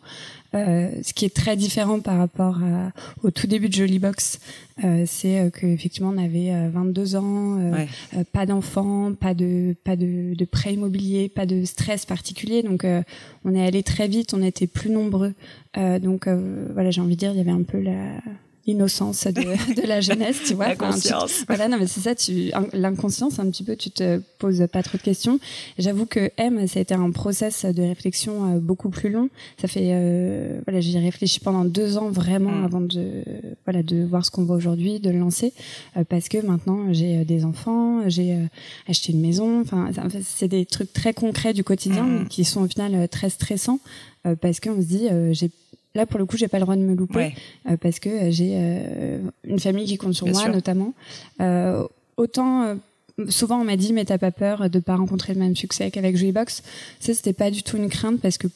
Euh, 0.53 0.89
ce 1.03 1.13
qui 1.13 1.25
est 1.25 1.35
très 1.35 1.55
différent 1.55 1.99
par 1.99 2.17
rapport 2.17 2.57
à, 2.63 2.91
au 3.23 3.31
tout 3.31 3.47
début 3.47 3.67
de 3.69 3.73
Jolly 3.73 3.99
Box, 3.99 4.39
euh, 4.83 5.03
c'est 5.05 5.39
euh, 5.39 5.49
qu'effectivement 5.49 6.13
on 6.15 6.17
avait 6.17 6.69
22 6.69 7.15
euh, 7.15 7.19
ans, 7.19 7.59
euh, 7.59 8.23
pas 8.31 8.45
d'enfants, 8.45 9.13
pas 9.13 9.33
de 9.33 9.75
pas 9.83 9.95
de, 9.95 10.35
de 10.35 10.45
prêt 10.45 10.73
immobilier, 10.73 11.29
pas 11.29 11.45
de 11.45 11.65
stress 11.65 12.05
particulier. 12.05 12.63
Donc 12.63 12.85
on 13.43 13.55
est 13.55 13.65
allé 13.65 13.83
très 13.83 14.07
vite, 14.07 14.33
on 14.33 14.41
était 14.41 14.67
plus 14.67 14.89
nombreux. 14.89 15.33
donc 15.75 16.27
voilà, 16.27 16.91
j'ai 16.91 17.01
envie 17.01 17.15
de 17.15 17.19
dire, 17.19 17.31
il 17.31 17.37
y 17.37 17.41
avait 17.41 17.51
un 17.51 17.63
peu 17.63 17.81
la 17.81 18.21
l'innocence 18.67 19.25
de, 19.27 19.41
de, 19.81 19.87
la 19.87 20.01
jeunesse, 20.01 20.41
tu 20.45 20.53
vois. 20.53 20.67
la 20.67 20.75
conscience. 20.75 21.45
voilà, 21.47 21.67
non, 21.67 21.77
mais 21.79 21.87
c'est 21.87 22.01
ça, 22.01 22.15
tu, 22.15 22.51
l'inconscience, 22.73 23.39
un 23.39 23.49
petit 23.49 23.63
peu, 23.63 23.75
tu 23.75 23.89
te 23.89 24.19
poses 24.39 24.67
pas 24.71 24.83
trop 24.83 24.97
de 24.97 25.03
questions. 25.03 25.39
J'avoue 25.77 26.05
que 26.05 26.31
M, 26.37 26.67
ça 26.67 26.79
a 26.79 26.81
été 26.81 26.93
un 26.93 27.11
process 27.11 27.65
de 27.65 27.81
réflexion 27.81 28.55
euh, 28.55 28.59
beaucoup 28.59 28.89
plus 28.89 29.09
long. 29.09 29.29
Ça 29.59 29.67
fait, 29.67 29.89
euh, 29.91 30.59
voilà, 30.65 30.81
j'y 30.81 30.97
réfléchi 30.97 31.39
pendant 31.39 31.65
deux 31.65 31.97
ans 31.97 32.09
vraiment 32.09 32.51
mm. 32.51 32.65
avant 32.65 32.81
de, 32.81 33.23
voilà, 33.65 33.83
de 33.83 34.03
voir 34.03 34.25
ce 34.25 34.31
qu'on 34.31 34.43
voit 34.43 34.55
aujourd'hui, 34.55 34.99
de 34.99 35.09
le 35.09 35.19
lancer, 35.19 35.53
euh, 35.95 36.03
parce 36.03 36.27
que 36.27 36.45
maintenant 36.45 36.93
j'ai 36.93 37.23
des 37.25 37.45
enfants, 37.45 38.07
j'ai 38.09 38.37
acheté 38.87 39.13
une 39.13 39.21
maison. 39.21 39.61
Enfin, 39.61 39.89
c'est 40.23 40.47
des 40.47 40.65
trucs 40.65 40.91
très 40.93 41.13
concrets 41.13 41.53
du 41.53 41.63
quotidien 41.63 42.03
mm. 42.03 42.27
qui 42.27 42.43
sont 42.43 42.61
au 42.61 42.67
final 42.67 43.07
très 43.09 43.29
stressants 43.29 43.79
parce 44.41 44.59
qu'on 44.59 44.81
se 44.81 44.85
dit, 44.85 45.07
j'ai 45.31 45.49
Là, 45.95 46.05
pour 46.05 46.19
le 46.19 46.25
coup, 46.25 46.37
j'ai 46.37 46.47
pas 46.47 46.57
le 46.57 46.63
droit 46.63 46.75
de 46.75 46.81
me 46.81 46.95
louper 46.95 47.33
euh, 47.67 47.77
parce 47.77 47.99
que 47.99 48.09
euh, 48.09 48.31
j'ai 48.31 48.51
euh, 48.53 49.19
une 49.43 49.59
famille 49.59 49.85
qui 49.85 49.97
compte 49.97 50.13
sur 50.13 50.27
moi, 50.27 50.47
notamment. 50.49 50.93
autant 52.17 52.77
souvent 53.29 53.59
on 53.59 53.63
m'a 53.63 53.77
dit 53.77 53.93
mais 53.93 54.05
t'as 54.05 54.19
pas 54.19 54.29
peur 54.29 54.69
de 54.69 54.77
pas 54.77 54.95
rencontrer 54.95 55.33
le 55.33 55.39
même 55.39 55.55
succès 55.55 55.89
qu'avec 55.89 56.15
Joybox. 56.17 56.61
Ça 56.99 57.15
c'était 57.15 57.33
pas 57.33 57.49
du 57.49 57.63
tout 57.63 57.77
une 57.77 57.89
crainte 57.89 58.21
parce 58.21 58.37
que 58.37 58.47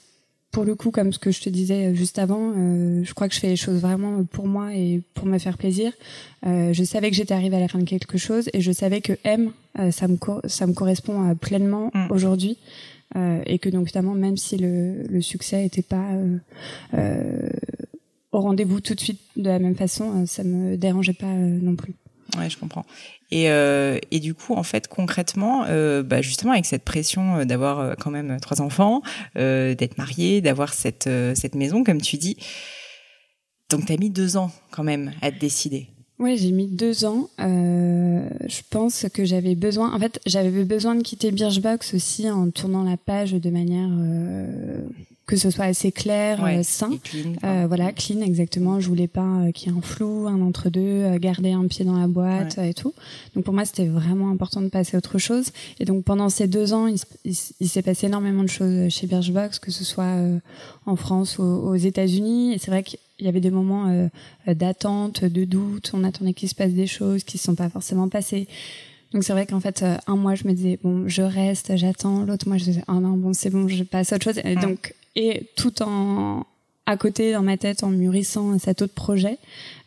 pour 0.52 0.66
le 0.66 0.76
coup, 0.76 0.92
comme 0.92 1.14
ce 1.14 1.18
que 1.18 1.32
je 1.32 1.42
te 1.42 1.50
disais 1.50 1.96
juste 1.96 2.20
avant, 2.20 2.54
je 2.54 3.14
crois 3.14 3.28
que 3.28 3.34
je 3.34 3.40
fais 3.40 3.48
les 3.48 3.56
choses 3.56 3.80
vraiment 3.80 4.24
pour 4.24 4.48
moi 4.48 4.76
et 4.76 5.02
pour 5.16 5.26
me 5.26 5.40
faire 5.40 5.58
plaisir. 5.58 5.94
je 6.44 6.84
savais 6.84 7.10
que 7.10 7.16
j'étais 7.16 7.34
arrivée 7.34 7.58
à 7.58 7.60
la 7.60 7.68
fin 7.68 7.80
de 7.80 7.86
quelque 7.86 8.20
chose 8.20 8.50
et 8.54 8.62
je 8.62 8.72
savais 8.72 9.02
que 9.02 9.14
M, 9.24 9.52
ça 9.92 10.08
me 10.08 10.18
ça 10.46 10.68
me 10.68 10.74
correspond 10.74 11.34
pleinement 11.36 11.90
mm. 11.96 12.12
aujourd'hui. 12.12 12.58
Euh, 13.16 13.42
et 13.46 13.60
que 13.60 13.68
donc 13.70 13.88
notamment 13.88 14.14
même 14.14 14.38
si 14.38 14.58
le, 14.58 15.04
le 15.04 15.22
succès 15.22 15.64
n'était 15.64 15.82
pas 15.82 16.12
euh, 16.14 16.38
euh, 16.94 17.50
au 18.32 18.40
rendez-vous 18.40 18.80
tout 18.80 18.96
de 18.96 19.00
suite 19.02 19.20
de 19.36 19.50
la 19.50 19.60
même 19.60 19.76
façon, 19.76 20.26
ça 20.26 20.44
me 20.44 20.78
dérangeait 20.78 21.12
pas 21.12 21.26
non 21.26 21.76
plus. 21.76 21.94
Ouais, 22.38 22.50
je 22.50 22.58
comprends. 22.58 22.86
Et, 23.30 23.50
euh, 23.50 24.00
et 24.12 24.22
du 24.22 24.34
coup, 24.34 24.54
en 24.54 24.64
fait, 24.64 24.88
concrètement, 24.88 25.66
euh, 25.68 26.02
bah 26.02 26.22
justement, 26.22 26.54
avec 26.54 26.66
cette 26.66 26.86
pression 26.86 27.46
d'avoir 27.46 27.98
quand 27.98 28.12
même 28.12 28.40
trois 28.40 28.62
enfants, 28.62 29.02
euh, 29.38 29.76
d'être 29.76 29.98
marié, 29.98 30.40
d'avoir 30.40 30.74
cette 30.74 31.10
cette 31.36 31.56
maison, 31.56 31.84
comme 31.84 32.02
tu 32.02 32.16
dis, 32.18 32.38
donc 33.70 33.86
t'as 33.86 33.98
mis 33.98 34.10
deux 34.10 34.38
ans 34.38 34.52
quand 34.72 34.84
même 34.84 35.12
à 35.22 35.32
te 35.32 35.40
décider. 35.40 35.88
Ouais, 36.22 36.38
j'ai 36.38 36.52
mis 36.52 36.68
deux 36.68 37.04
ans. 37.04 37.32
Euh, 37.40 38.22
je 38.46 38.62
pense 38.70 39.08
que 39.12 39.26
j'avais 39.26 39.56
besoin. 39.56 39.92
En 39.92 39.98
fait, 39.98 40.22
j'avais 40.28 40.64
besoin 40.64 40.94
de 40.94 41.02
quitter 41.02 41.32
Birchbox 41.32 41.96
aussi 41.96 42.30
en 42.30 42.52
tournant 42.52 42.84
la 42.84 42.96
page 42.96 43.32
de 43.34 43.50
manière 43.50 43.90
euh, 43.92 44.82
que 45.32 45.38
ce 45.38 45.50
soit 45.50 45.64
assez 45.64 45.94
clair, 45.94 46.44
euh, 46.44 46.62
sain. 46.62 46.92
Clean, 47.06 47.36
euh, 47.46 47.64
voilà, 47.66 47.94
clean 47.94 48.20
exactement. 48.20 48.82
Je 48.82 48.90
voulais 48.90 49.08
pas 49.08 49.22
euh, 49.22 49.52
qu'il 49.54 49.72
y 49.72 49.74
ait 49.74 49.78
un 49.78 49.82
flou, 49.82 50.28
un 50.28 50.42
entre 50.42 50.70
deux, 50.70 51.18
garder 51.20 51.54
un 51.54 51.68
pied 51.68 51.86
dans 51.86 51.98
la 51.98 52.08
boîte 52.08 52.58
et 52.58 52.74
tout. 52.74 52.94
Donc 53.34 53.46
pour 53.46 53.54
moi, 53.54 53.64
c'était 53.64 53.88
vraiment 53.88 54.30
important 54.30 54.60
de 54.60 54.68
passer 54.68 54.98
à 54.98 54.98
autre 54.98 55.20
chose. 55.20 55.52
Et 55.80 55.86
donc 55.86 56.04
pendant 56.04 56.28
ces 56.28 56.48
deux 56.48 56.74
ans, 56.74 56.94
il, 57.24 57.34
s'est 57.34 57.82
passé 57.82 58.08
énormément 58.08 58.44
de 58.44 58.50
choses 58.50 58.90
chez 58.90 59.08
Birchbox, 59.08 59.60
que 59.60 59.72
ce 59.72 59.86
soit 59.86 60.18
en 60.86 60.98
France 60.98 61.38
ou 61.38 61.44
aux 61.44 61.76
États-Unis. 61.76 62.54
Et 62.54 62.58
c'est 62.58 62.72
vrai 62.72 62.84
que 62.84 62.98
il 63.20 63.26
y 63.26 63.30
avait 63.30 63.40
des 63.40 63.52
moments 63.52 63.88
euh, 63.88 64.54
d'attente, 64.54 65.24
de 65.24 65.46
doute, 65.46 65.92
on 65.94 66.04
attendait 66.04 66.34
qu'il 66.34 66.50
se 66.50 66.56
passe 66.56 66.72
des 66.72 66.88
choses 66.88 67.24
qui 67.24 67.38
ne 67.38 67.42
sont 67.42 67.56
pas 67.56 67.70
forcément 67.70 68.10
passées. 68.10 68.48
Donc 69.14 69.24
c'est 69.24 69.34
vrai 69.34 69.46
qu'en 69.46 69.60
fait, 69.60 69.84
euh, 69.84 69.98
un 70.08 70.16
mois, 70.16 70.36
je 70.36 70.48
me 70.48 70.54
disais, 70.54 70.80
bon, 70.82 71.08
je 71.08 71.22
reste, 71.22 71.76
j'attends. 71.76 72.24
L'autre 72.24 72.48
mois, 72.48 72.58
je 72.58 72.64
disais, 72.64 72.84
oh 72.88 72.94
non, 72.94 73.18
bon, 73.18 73.34
c'est 73.34 73.50
bon, 73.50 73.68
je 73.68 73.84
passe 73.84 74.14
à 74.14 74.16
autre 74.16 74.24
chose. 74.24 74.42
Et 74.44 74.56
donc, 74.56 74.94
et 75.16 75.50
tout 75.56 75.82
en 75.84 76.46
à 76.86 76.98
côté 76.98 77.32
dans 77.32 77.44
ma 77.44 77.58
tête 77.58 77.84
en 77.84 77.90
mûrissant 77.90 78.58
cet 78.60 78.82
autre 78.82 78.94
projet. 78.94 79.38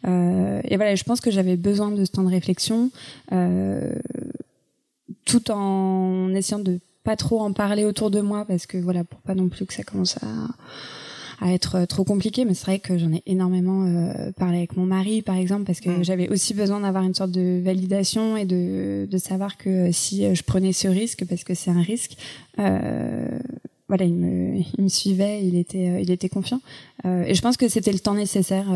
Euh, 0.06 0.60
et 0.64 0.76
voilà, 0.76 0.94
je 0.94 1.04
pense 1.04 1.20
que 1.20 1.30
j'avais 1.30 1.56
besoin 1.56 1.90
de 1.90 2.04
ce 2.04 2.12
temps 2.12 2.22
de 2.22 2.30
réflexion, 2.30 2.90
euh, 3.32 3.92
tout 5.24 5.50
en 5.50 6.32
essayant 6.34 6.60
de 6.60 6.80
pas 7.02 7.16
trop 7.16 7.40
en 7.40 7.52
parler 7.52 7.84
autour 7.84 8.10
de 8.10 8.20
moi 8.20 8.46
parce 8.46 8.66
que 8.66 8.78
voilà, 8.78 9.04
pour 9.04 9.20
pas 9.20 9.34
non 9.34 9.48
plus 9.48 9.66
que 9.66 9.74
ça 9.74 9.82
commence 9.82 10.16
à 10.18 10.28
à 11.40 11.52
être 11.52 11.84
trop 11.84 12.04
compliqué, 12.04 12.44
mais 12.44 12.54
c'est 12.54 12.64
vrai 12.64 12.78
que 12.78 12.96
j'en 12.98 13.12
ai 13.12 13.22
énormément 13.26 13.84
euh, 13.84 14.32
parlé 14.32 14.58
avec 14.58 14.76
mon 14.76 14.86
mari, 14.86 15.22
par 15.22 15.36
exemple, 15.36 15.64
parce 15.64 15.80
que 15.80 15.90
mm. 15.90 16.04
j'avais 16.04 16.28
aussi 16.28 16.54
besoin 16.54 16.80
d'avoir 16.80 17.04
une 17.04 17.14
sorte 17.14 17.32
de 17.32 17.60
validation 17.62 18.36
et 18.36 18.44
de, 18.44 19.06
de 19.10 19.18
savoir 19.18 19.56
que 19.56 19.90
si 19.92 20.34
je 20.34 20.42
prenais 20.42 20.72
ce 20.72 20.88
risque, 20.88 21.24
parce 21.28 21.44
que 21.44 21.54
c'est 21.54 21.70
un 21.70 21.82
risque, 21.82 22.16
euh, 22.58 23.26
voilà, 23.96 24.04
il 24.04 24.14
me, 24.14 24.58
il 24.78 24.84
me 24.84 24.88
suivait, 24.88 25.44
il 25.44 25.56
était, 25.56 26.02
il 26.02 26.10
était 26.10 26.28
confiant. 26.28 26.60
Euh, 27.04 27.24
et 27.24 27.34
je 27.34 27.42
pense 27.42 27.56
que 27.56 27.68
c'était 27.68 27.92
le 27.92 28.00
temps 28.00 28.14
nécessaire. 28.14 28.66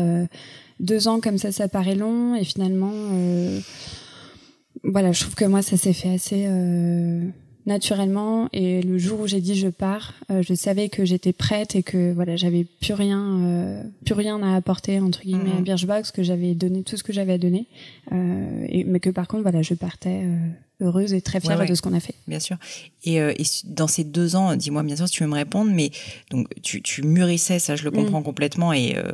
deux 0.79 1.07
ans 1.07 1.19
comme 1.19 1.37
ça, 1.37 1.51
ça 1.51 1.67
paraît 1.67 1.95
long, 1.95 2.35
et 2.35 2.43
finalement, 2.43 2.93
voilà, 4.83 5.11
je 5.11 5.21
trouve 5.21 5.35
que 5.35 5.45
moi, 5.45 5.61
ça 5.61 5.77
s'est 5.77 5.93
fait 5.93 6.13
assez 6.13 6.47
naturellement 7.69 8.49
et 8.51 8.81
le 8.81 8.97
jour 8.97 9.21
où 9.21 9.27
j'ai 9.27 9.39
dit 9.39 9.55
je 9.55 9.67
pars 9.67 10.13
euh, 10.31 10.41
je 10.41 10.53
savais 10.53 10.89
que 10.89 11.05
j'étais 11.05 11.33
prête 11.33 11.75
et 11.75 11.83
que 11.83 12.11
voilà 12.13 12.35
j'avais 12.35 12.65
plus 12.81 12.93
rien 12.93 13.21
euh, 13.41 13.83
plus 14.05 14.15
rien 14.15 14.41
à 14.41 14.55
apporter 14.55 14.99
entre 14.99 15.21
guillemets 15.21 15.51
à 15.51 15.59
mhm. 15.59 15.63
Birchbox 15.63 16.11
que 16.11 16.23
j'avais 16.23 16.55
donné 16.55 16.83
tout 16.83 16.97
ce 16.97 17.03
que 17.03 17.13
j'avais 17.13 17.33
à 17.33 17.37
donner 17.37 17.67
euh, 18.11 18.65
et, 18.67 18.83
mais 18.85 18.99
que 18.99 19.09
par 19.09 19.27
contre 19.27 19.43
voilà 19.43 19.61
je 19.61 19.75
partais 19.75 20.23
heureuse 20.81 21.13
et 21.13 21.21
très 21.21 21.39
fière 21.39 21.65
de 21.65 21.75
ce 21.75 21.81
qu'on 21.81 21.93
a 21.93 21.99
fait. 21.99 22.15
Bien 22.27 22.39
sûr. 22.39 22.57
Et, 23.03 23.21
euh, 23.21 23.33
et 23.37 23.43
dans 23.65 23.87
ces 23.87 24.03
deux 24.03 24.35
ans, 24.35 24.55
dis-moi 24.55 24.83
bien 24.83 24.95
sûr 24.95 25.07
si 25.07 25.13
tu 25.13 25.23
veux 25.23 25.29
me 25.29 25.35
répondre, 25.35 25.71
mais 25.73 25.91
donc 26.31 26.47
tu, 26.61 26.81
tu 26.81 27.03
mûrissais, 27.03 27.59
ça 27.59 27.75
je 27.75 27.83
le 27.83 27.91
comprends 27.91 28.21
mm. 28.21 28.23
complètement. 28.23 28.73
Et 28.73 28.97
euh, 28.97 29.09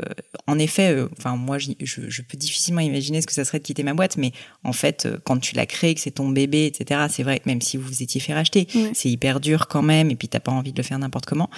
en 0.48 0.60
effet, 0.60 0.92
euh, 0.92 1.08
enfin 1.18 1.36
moi 1.36 1.58
je, 1.58 1.72
je, 1.80 2.22
peux 2.22 2.38
difficilement 2.38 2.82
imaginer 2.82 3.22
ce 3.22 3.28
que 3.28 3.34
ça 3.34 3.46
serait 3.46 3.60
de 3.60 3.64
quitter 3.64 3.84
ma 3.84 3.94
boîte, 3.94 4.18
mais 4.18 4.32
en 4.64 4.74
fait 4.74 5.08
quand 5.24 5.38
tu 5.40 5.56
l'as 5.56 5.66
créé, 5.66 5.96
que 5.96 6.02
c'est 6.02 6.12
ton 6.12 6.30
bébé, 6.30 6.66
etc. 6.66 7.06
C'est 7.10 7.24
vrai, 7.24 7.42
même 7.46 7.62
si 7.62 7.78
vous 7.78 7.88
vous 7.88 8.04
étiez 8.04 8.22
fait 8.22 8.34
racheter, 8.34 8.68
c'est 8.94 9.10
hyper 9.10 9.40
dur 9.40 9.68
quand 9.68 9.84
même. 9.84 10.12
Et 10.12 10.16
puis 10.16 10.28
t'as 10.28 10.40
pas 10.40 10.52
envie 10.52 10.72
de 10.72 10.78
le 10.78 10.84
faire 10.84 11.00
n'importe 11.00 11.26
comment. 11.26 11.50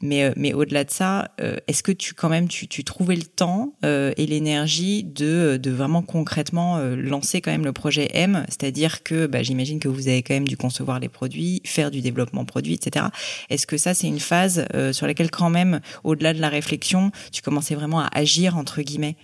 Mais 0.00 0.32
mais 0.36 0.52
au-delà 0.52 0.84
de 0.84 0.90
ça, 0.90 1.32
est-ce 1.66 1.82
que 1.82 1.92
tu 1.92 2.14
quand 2.14 2.28
même 2.28 2.48
tu, 2.48 2.68
tu 2.68 2.84
trouvais 2.84 3.16
le 3.16 3.22
temps 3.22 3.74
et 3.82 4.26
l'énergie 4.26 5.04
de 5.04 5.58
de 5.60 5.70
vraiment 5.70 6.02
concrètement 6.02 6.78
lancer 6.78 7.40
quand 7.40 7.52
même 7.52 7.64
le 7.64 7.72
projet 7.72 8.10
M, 8.14 8.44
c'est-à-dire 8.48 9.02
que 9.02 9.26
bah, 9.26 9.42
j'imagine 9.44 9.78
que 9.78 9.88
vous 9.88 10.08
avez 10.08 10.22
quand 10.22 10.34
même 10.34 10.48
dû 10.48 10.56
concevoir 10.56 10.98
les 10.98 11.08
produits, 11.08 11.62
faire 11.64 11.90
du 11.90 12.00
développement 12.00 12.44
produit, 12.44 12.74
etc. 12.74 13.06
Est-ce 13.50 13.66
que 13.66 13.76
ça, 13.76 13.94
c'est 13.94 14.08
une 14.08 14.20
phase 14.20 14.66
euh, 14.74 14.92
sur 14.92 15.06
laquelle 15.06 15.30
quand 15.30 15.50
même, 15.50 15.80
au-delà 16.02 16.34
de 16.34 16.40
la 16.40 16.48
réflexion, 16.48 17.12
tu 17.32 17.42
commençais 17.42 17.74
vraiment 17.74 18.00
à 18.00 18.08
agir, 18.12 18.56
entre 18.56 18.82
guillemets? 18.82 19.16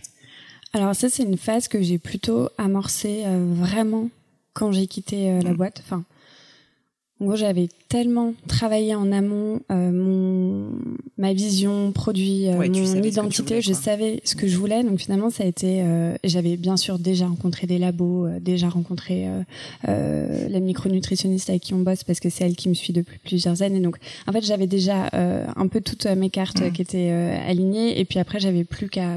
Alors 0.73 0.95
ça, 0.95 1.09
c'est 1.09 1.25
une 1.25 1.37
phase 1.37 1.67
que 1.67 1.83
j'ai 1.83 1.99
plutôt 1.99 2.49
amorcée 2.57 3.25
euh, 3.27 3.45
vraiment 3.55 4.09
quand 4.53 4.73
j'ai 4.73 4.87
quitté 4.87 5.31
euh, 5.31 5.43
la 5.43 5.51
mmh. 5.51 5.57
boîte. 5.57 5.83
Enfin, 5.85 6.05
en 7.21 7.27
gros, 7.27 7.37
j'avais 7.37 7.69
tellement 7.91 8.33
travaillé 8.49 8.95
en 8.95 9.13
amont 9.13 9.61
euh, 9.71 9.93
mon 9.93 10.71
ma 11.19 11.35
vision 11.35 11.93
produit, 11.93 12.47
euh, 12.49 12.55
mon 12.55 13.03
identité. 13.03 13.61
je 13.61 13.75
savais 13.75 14.23
ce 14.25 14.35
que 14.35 14.47
je 14.47 14.57
voulais. 14.57 14.83
Donc 14.83 15.01
finalement, 15.01 15.29
ça 15.29 15.45
a 15.45 15.47
été. 15.47 15.83
Euh, 15.83 16.15
j'avais 16.25 16.57
bien 16.57 16.79
sûr 16.79 16.99
déjà 16.99 17.27
rencontré 17.27 17.67
des 17.67 17.77
labos, 17.77 18.27
déjà 18.41 18.71
rencontré 18.71 19.29
la 19.87 20.61
micronutritionniste 20.61 21.51
avec 21.51 21.63
qui 21.63 21.75
on 21.75 21.81
bosse 21.81 22.05
parce 22.05 22.21
que 22.21 22.31
c'est 22.31 22.45
elle 22.45 22.57
qui 22.57 22.71
me 22.71 22.75
suit 22.75 22.95
depuis 22.95 23.19
plusieurs 23.19 23.61
années. 23.61 23.81
Donc 23.81 23.99
en 24.27 24.33
fait, 24.33 24.43
j'avais 24.43 24.67
déjà 24.67 25.11
un 25.13 25.69
peu 25.69 25.83
toutes 25.83 26.07
mes 26.07 26.31
cartes 26.31 26.63
mmh. 26.63 26.73
qui 26.73 26.81
étaient 26.81 27.11
alignées. 27.47 28.01
Et 28.01 28.07
puis 28.07 28.19
après, 28.19 28.41
j'avais 28.41 28.65
plus 28.65 28.89
qu'à 28.89 29.11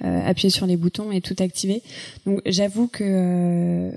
appuyer 0.00 0.50
sur 0.50 0.66
les 0.66 0.76
boutons 0.76 1.10
et 1.10 1.20
tout 1.20 1.36
activer. 1.40 1.82
Donc 2.24 2.40
j'avoue 2.46 2.86
que 2.86 3.90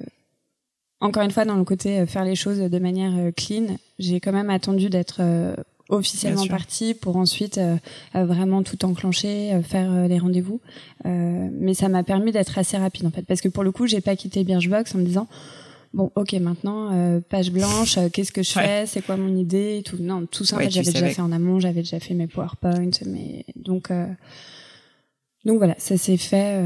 encore 1.05 1.23
une 1.23 1.31
fois, 1.31 1.45
dans 1.45 1.55
le 1.55 1.63
côté 1.63 1.99
euh, 1.99 2.05
faire 2.05 2.25
les 2.25 2.35
choses 2.35 2.59
de 2.59 2.79
manière 2.79 3.13
euh, 3.15 3.31
clean, 3.31 3.77
j'ai 3.99 4.19
quand 4.19 4.31
même 4.31 4.49
attendu 4.49 4.89
d'être 4.89 5.17
euh, 5.19 5.55
officiellement 5.89 6.47
partie 6.47 6.93
pour 6.95 7.15
ensuite 7.15 7.59
vraiment 8.15 8.63
tout 8.63 8.83
enclencher, 8.85 9.61
faire 9.61 10.07
les 10.07 10.17
rendez-vous. 10.17 10.59
mais 11.03 11.75
ça 11.75 11.89
m'a 11.89 12.01
permis 12.01 12.31
d'être 12.31 12.57
assez 12.57 12.75
rapide 12.75 13.05
en 13.05 13.11
fait, 13.11 13.21
parce 13.21 13.39
que 13.39 13.49
pour 13.49 13.63
le 13.63 13.71
coup, 13.71 13.85
j'ai 13.85 14.01
pas 14.01 14.15
quitté 14.15 14.43
Birchbox 14.43 14.95
en 14.95 14.97
me 14.97 15.03
disant 15.03 15.27
bon, 15.93 16.11
ok, 16.15 16.33
maintenant 16.33 17.21
page 17.29 17.51
blanche, 17.51 17.99
qu'est-ce 18.13 18.31
que 18.31 18.41
je 18.41 18.53
fais, 18.53 18.87
c'est 18.87 19.05
quoi 19.05 19.15
mon 19.15 19.37
idée, 19.37 19.83
tout? 19.85 19.97
Non, 19.99 20.25
tout 20.25 20.43
ça 20.43 20.55
en 20.55 20.59
fait, 20.59 20.71
j'avais 20.71 20.91
déjà 20.91 21.07
fait 21.07 21.21
en 21.21 21.31
amont, 21.31 21.59
j'avais 21.59 21.81
déjà 21.81 21.99
fait 21.99 22.15
mes 22.15 22.25
PowerPoints, 22.25 23.05
mais 23.05 23.45
donc 23.55 23.91
donc 25.45 25.59
voilà, 25.59 25.75
ça 25.77 25.97
s'est 25.97 26.17
fait 26.17 26.59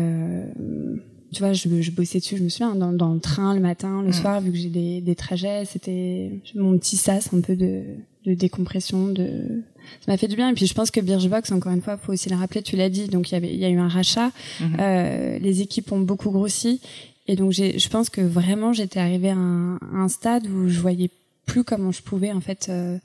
tu 1.31 1.39
vois, 1.39 1.53
je, 1.53 1.81
je, 1.81 1.91
bossais 1.91 2.19
dessus, 2.19 2.37
je 2.37 2.43
me 2.43 2.49
souviens, 2.49 2.75
dans, 2.75 2.91
dans 2.91 3.13
le 3.13 3.19
train 3.19 3.53
le 3.53 3.59
matin, 3.59 4.01
le 4.01 4.09
mm. 4.09 4.13
soir, 4.13 4.41
vu 4.41 4.51
que 4.51 4.57
j'ai 4.57 4.69
des, 4.69 5.01
des 5.01 5.15
trajets, 5.15 5.65
c'était 5.65 6.31
mon 6.55 6.77
petit 6.77 6.97
sas 6.97 7.33
un 7.33 7.41
peu 7.41 7.55
de, 7.55 7.83
de 8.25 8.33
décompression, 8.33 9.07
de 9.07 9.63
ça 10.01 10.11
m'a 10.11 10.17
fait 10.17 10.27
du 10.27 10.35
bien. 10.35 10.49
Et 10.49 10.53
puis 10.53 10.67
je 10.67 10.73
pense 10.73 10.91
que 10.91 10.99
Birchbox, 10.99 11.51
encore 11.51 11.71
une 11.71 11.81
fois, 11.81 11.97
faut 11.97 12.13
aussi 12.13 12.29
le 12.29 12.35
rappeler, 12.35 12.61
tu 12.61 12.75
l'as 12.75 12.89
dit, 12.89 13.07
donc 13.07 13.31
il 13.31 13.33
y 13.33 13.37
avait, 13.37 13.53
il 13.53 13.59
y 13.59 13.65
a 13.65 13.69
eu 13.69 13.79
un 13.79 13.87
rachat, 13.87 14.31
mhm. 14.59 14.77
euh, 14.79 15.39
les 15.39 15.61
équipes 15.61 15.91
ont 15.91 15.99
beaucoup 15.99 16.31
grossi, 16.31 16.81
et 17.27 17.35
donc 17.35 17.53
je 17.53 17.89
pense 17.89 18.09
que 18.09 18.21
vraiment 18.21 18.73
j'étais 18.73 18.99
arrivée 18.99 19.29
à 19.29 19.37
un, 19.37 19.79
un, 19.93 20.07
stade 20.07 20.47
où 20.47 20.67
je 20.67 20.79
voyais 20.79 21.11
plus 21.45 21.63
comment 21.63 21.91
je 21.91 22.01
pouvais 22.01 22.31
en 22.31 22.41
fait 22.41 22.67
euh, 22.69 22.97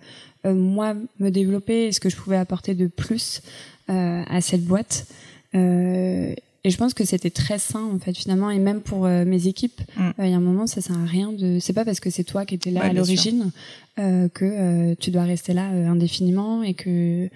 euh 0.47 0.55
moi 0.55 0.95
me 1.21 1.31
développer 1.31 1.87
et 1.87 1.93
ce 1.93 2.01
que 2.01 2.09
je 2.09 2.17
pouvais 2.17 2.37
apporter 2.37 2.75
de 2.75 2.87
plus 2.87 3.43
euh, 3.91 4.23
à 4.27 4.41
cette 4.41 4.65
boîte. 4.65 5.07
Euh, 5.55 6.35
et 6.67 6.71
je 6.71 6.79
pense 6.79 6.95
que 6.95 7.05
c'était 7.05 7.31
très 7.31 7.59
sain 7.59 7.85
en 7.95 7.99
fait 7.99 8.17
finalement 8.17 8.51
et 8.51 8.59
même 8.59 8.81
pour 8.81 9.05
euh, 9.05 9.27
mes 9.27 9.49
équipes, 9.49 9.83
mm. 9.99 10.11
il 10.21 10.31
y 10.31 10.33
a 10.33 10.37
un 10.37 10.41
moment 10.41 10.67
ça 10.67 10.81
sert 10.81 10.99
à 10.99 11.05
rien 11.05 11.31
de. 11.31 11.59
C'est 11.61 11.75
pas 11.75 11.85
parce 11.85 12.01
que 12.01 12.09
c'est 12.09 12.25
toi 12.25 12.47
qui 12.47 12.55
étais 12.55 12.71
là 12.71 12.85
à 12.85 12.93
l'origine 12.93 13.51
euh, 13.99 14.29
que 14.29 14.47
euh, 14.47 14.95
tu 14.99 15.11
dois 15.11 15.25
rester 15.25 15.53
là 15.53 15.65
indéfiniment 15.65 16.63
et 16.63 16.73
que 16.73 17.29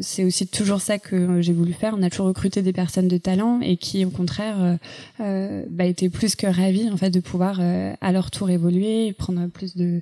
c'est 0.00 0.24
aussi 0.24 0.44
toujours 0.48 0.80
ça 0.80 0.98
que 0.98 1.40
j'ai 1.40 1.52
voulu 1.52 1.72
faire. 1.72 1.94
On 1.96 2.02
a 2.02 2.10
toujours 2.10 2.26
recruté 2.26 2.62
des 2.62 2.72
personnes 2.72 3.06
de 3.06 3.16
talent 3.16 3.60
et 3.60 3.76
qui 3.76 4.04
au 4.04 4.10
contraire 4.10 4.76
bah, 5.20 5.84
étaient 5.84 6.08
plus 6.08 6.34
que 6.34 6.48
ravis 6.48 6.90
en 6.90 6.96
fait 6.96 7.10
de 7.10 7.20
pouvoir 7.20 7.60
à 7.60 8.12
leur 8.12 8.32
tour 8.32 8.50
évoluer 8.50 9.06
et 9.06 9.12
prendre 9.12 9.46
plus 9.46 9.76
de, 9.76 10.00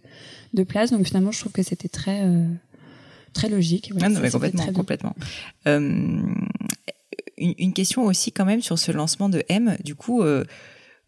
de 0.55 0.63
place. 0.63 0.93
Donc 0.93 1.07
finalement 1.07 1.31
je 1.31 1.41
trouve 1.41 1.53
que 1.53 1.63
c'était 1.63 1.89
très 1.89 2.23
très 3.35 3.51
logique. 3.51 3.93
ah 4.01 4.09
non, 4.09 4.21
mais 4.21 4.31
complètement, 4.31 4.73
complètement 4.73 5.15
une, 7.39 7.73
question 7.73 8.05
aussi 8.05 8.33
quand 8.33 8.45
même 8.45 8.63
sur 8.63 8.79
ce 8.79 8.93
lancement 8.93 9.29
de 9.29 9.43
M. 9.49 9.77
Du 9.83 9.95
coup, 9.95 10.23
euh, 10.23 10.45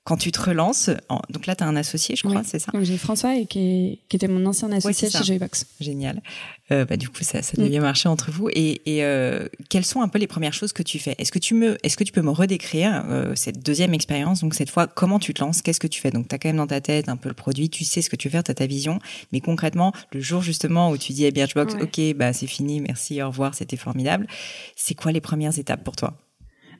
quand 0.06 0.16
tu 0.16 0.30
te 0.30 0.40
relances, 0.40 0.88
donc 1.30 1.46
là, 1.46 1.56
tu 1.56 1.64
as 1.64 1.66
un 1.66 1.74
associé, 1.74 2.14
je 2.14 2.22
crois, 2.22 2.42
c'est 2.44 2.60
ça 2.60 2.70
J'ai 2.80 2.96
François, 2.96 3.34
et 3.34 3.44
qui, 3.44 3.98
était 4.12 4.28
mon 4.28 4.46
ancien 4.46 4.70
associé 4.70 5.10
chez 5.10 5.24
Joybox. 5.24 5.66
Génial. 5.80 6.22
Euh, 6.70 6.84
bah, 6.84 6.96
du 6.96 7.08
coup, 7.08 7.24
ça, 7.24 7.42
ça 7.42 7.60
devient 7.60 7.80
mm. 7.80 7.82
marcher 7.82 8.08
entre 8.08 8.30
vous. 8.30 8.48
Et, 8.54 8.80
euh, 8.86 9.48
quelles 9.68 9.84
sont 9.84 10.02
un 10.02 10.08
peu 10.08 10.20
les 10.20 10.28
premières 10.28 10.52
choses 10.52 10.72
que 10.72 10.84
tu 10.84 11.00
fais? 11.00 11.16
Est-ce 11.18 11.32
que 11.32 11.40
tu 11.40 11.54
me, 11.54 11.76
est-ce 11.84 11.96
que 11.96 12.04
tu 12.04 12.12
peux 12.12 12.22
me 12.22 12.30
redécrire 12.30 13.04
cette 13.34 13.64
deuxième 13.64 13.94
expérience? 13.94 14.42
Donc 14.42 14.54
cette 14.54 14.70
fois, 14.70 14.86
comment 14.86 15.18
tu 15.18 15.34
te 15.34 15.42
lances? 15.42 15.60
Qu'est-ce 15.60 15.80
que 15.80 15.88
tu 15.88 16.00
fais? 16.00 16.12
Donc 16.12 16.28
tu 16.28 16.34
as 16.36 16.38
quand 16.38 16.50
même 16.50 16.58
dans 16.58 16.68
ta 16.68 16.80
tête 16.80 17.08
un 17.08 17.16
peu 17.16 17.28
le 17.28 17.34
produit, 17.34 17.68
tu 17.68 17.84
sais 17.84 18.00
ce 18.00 18.08
que 18.08 18.14
tu 18.14 18.28
veux 18.28 18.32
faire, 18.32 18.44
tu 18.44 18.52
as 18.52 18.54
ta 18.54 18.66
vision. 18.66 19.00
Mais 19.32 19.40
concrètement, 19.40 19.92
le 20.12 20.20
jour 20.20 20.40
justement 20.40 20.90
où 20.90 20.98
tu 20.98 21.14
dis 21.14 21.26
à 21.26 21.32
Birchbox, 21.32 21.74
ok, 21.80 22.14
bah 22.14 22.32
c'est 22.32 22.46
fini, 22.46 22.80
merci, 22.80 23.20
au 23.20 23.26
revoir, 23.26 23.56
c'était 23.56 23.76
formidable. 23.76 24.28
C'est 24.76 24.94
quoi 24.94 25.10
les 25.10 25.20
premières 25.20 25.58
étapes 25.58 25.82
pour 25.82 25.96
toi? 25.96 26.16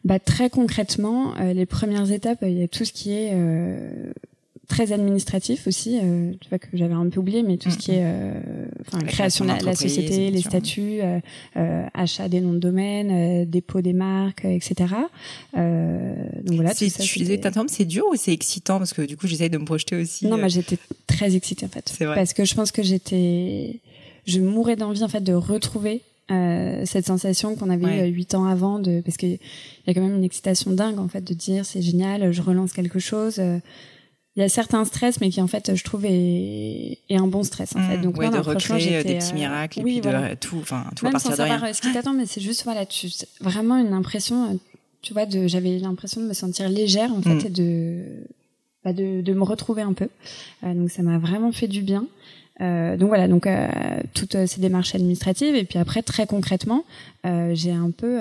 Bah, 0.06 0.20
Très 0.20 0.50
concrètement, 0.50 1.34
euh, 1.36 1.52
les 1.52 1.66
premières 1.66 2.10
étapes, 2.12 2.38
il 2.42 2.58
y 2.58 2.62
a 2.62 2.68
tout 2.68 2.84
ce 2.84 2.92
qui 2.92 3.12
est 3.12 3.30
euh, 3.32 4.12
très 4.68 4.92
administratif 4.92 5.66
aussi, 5.66 5.98
euh, 6.00 6.32
tu 6.40 6.48
vois 6.48 6.58
que 6.60 6.68
j'avais 6.75 6.94
un 6.94 7.08
peu 7.08 7.18
oublié, 7.18 7.42
mais 7.42 7.56
tout 7.56 7.70
ce 7.70 7.76
qui 7.76 7.90
est 7.90 8.06
enfin, 8.86 9.04
création 9.04 9.44
de 9.44 9.50
la, 9.64 9.75
société, 9.75 10.30
les 10.30 10.42
statuts, 10.42 11.00
achat 11.92 12.28
des 12.28 12.40
noms 12.40 12.52
de 12.52 12.58
domaine, 12.58 13.44
dépôt 13.46 13.80
des 13.80 13.92
marques, 13.92 14.44
etc. 14.44 14.94
donc 15.54 16.54
voilà. 16.54 16.72
Tout 16.72 16.88
ça, 16.88 17.02
tu 17.02 17.18
disais, 17.18 17.40
c'est 17.68 17.84
dur 17.84 18.04
ou 18.10 18.14
c'est 18.16 18.32
excitant? 18.32 18.78
Parce 18.78 18.92
que 18.92 19.02
du 19.02 19.16
coup 19.16 19.26
j'essaye 19.26 19.50
de 19.50 19.58
me 19.58 19.64
projeter 19.64 19.96
aussi. 19.96 20.26
Non, 20.26 20.38
moi 20.38 20.48
j'étais 20.48 20.78
très 21.08 21.34
excitée 21.34 21.66
en 21.66 21.68
fait, 21.68 21.92
vrai. 22.00 22.14
parce 22.14 22.32
que 22.32 22.44
je 22.44 22.54
pense 22.54 22.70
que 22.70 22.82
j'étais, 22.82 23.80
je 24.26 24.40
mourais 24.40 24.76
d'envie 24.76 25.02
en 25.02 25.08
fait 25.08 25.22
de 25.22 25.32
retrouver 25.32 26.02
euh, 26.30 26.83
cette 26.85 27.06
sensation 27.06 27.54
qu'on 27.54 27.71
avait 27.71 28.09
eu 28.09 28.12
huit 28.12 28.35
ans 28.35 28.47
avant 28.47 28.78
de 28.78 29.00
parce 29.00 29.16
qu'il 29.16 29.38
y 29.87 29.90
a 29.90 29.95
quand 29.95 30.00
même 30.00 30.16
une 30.16 30.25
excitation 30.25 30.73
dingue 30.73 30.99
en 30.99 31.09
fait 31.09 31.23
de 31.23 31.35
dire 31.35 31.64
c'est 31.64 31.83
génial 31.83 32.33
je 32.33 32.42
relance 32.42 32.73
quelque 32.73 32.99
chose 32.99 33.37
euh, 33.38 33.59
il 34.35 34.40
y 34.40 34.42
a 34.42 34.49
certains 34.49 34.85
stress 34.85 35.21
mais 35.21 35.30
qui 35.30 35.40
en 35.40 35.47
fait 35.47 35.76
je 35.76 35.85
trouve 35.85 36.04
est, 36.04 36.99
est 37.09 37.16
un 37.16 37.28
bon 37.28 37.45
stress 37.45 37.76
en 37.76 37.80
fait. 37.80 37.99
Mmh. 37.99 38.02
donc 38.02 38.18
ouais, 38.18 38.28
de 38.28 38.38
recréer 38.38 39.04
des 39.04 39.14
petits 39.14 39.35
miracles 39.35 39.80
et 39.80 39.83
puis 39.85 40.00
de 40.00 40.34
tout 40.34 40.58
enfin 40.60 40.84
tout 40.97 41.04
même 41.04 41.10
à 41.10 41.21
partir 41.21 41.36
sans 41.36 41.43
de 41.45 41.49
savoir 41.49 41.75
ce 41.75 41.80
qui 41.80 41.93
t'attend 41.93 42.12
mais 42.12 42.26
c'est 42.26 42.41
juste 42.41 42.65
voilà 42.65 42.86
tu 42.86 43.08
vraiment 43.41 43.76
une 43.76 43.93
impression 43.93 44.58
tu 45.02 45.12
vois 45.12 45.26
de 45.26 45.47
j'avais 45.47 45.78
l'impression 45.78 46.21
de 46.21 46.26
me 46.26 46.34
sentir 46.34 46.69
légère 46.69 47.12
en 47.12 47.23
fait 47.23 47.34
mmh. 47.34 47.47
et 47.47 47.50
de 47.50 48.02
bah, 48.86 48.93
de, 48.93 49.21
de 49.21 49.32
me 49.32 49.43
retrouver 49.43 49.82
un 49.82 49.95
peu. 49.95 50.08
Euh, 50.62 50.73
donc 50.73 50.91
ça 50.93 51.02
m'a 51.02 51.19
vraiment 51.19 51.50
fait 51.50 51.67
du 51.67 51.82
bien 51.82 52.06
euh, 52.60 52.97
donc 52.97 53.08
voilà, 53.08 53.28
donc 53.28 53.47
euh, 53.47 53.69
toutes 54.14 54.34
euh, 54.34 54.47
ces 54.47 54.60
démarches 54.60 54.95
administratives 54.95 55.54
et 55.54 55.64
puis 55.64 55.78
après 55.78 56.02
très 56.02 56.26
concrètement, 56.26 56.84
euh, 57.26 57.52
j'ai 57.54 57.73
un 57.73 57.90
peu 57.90 58.19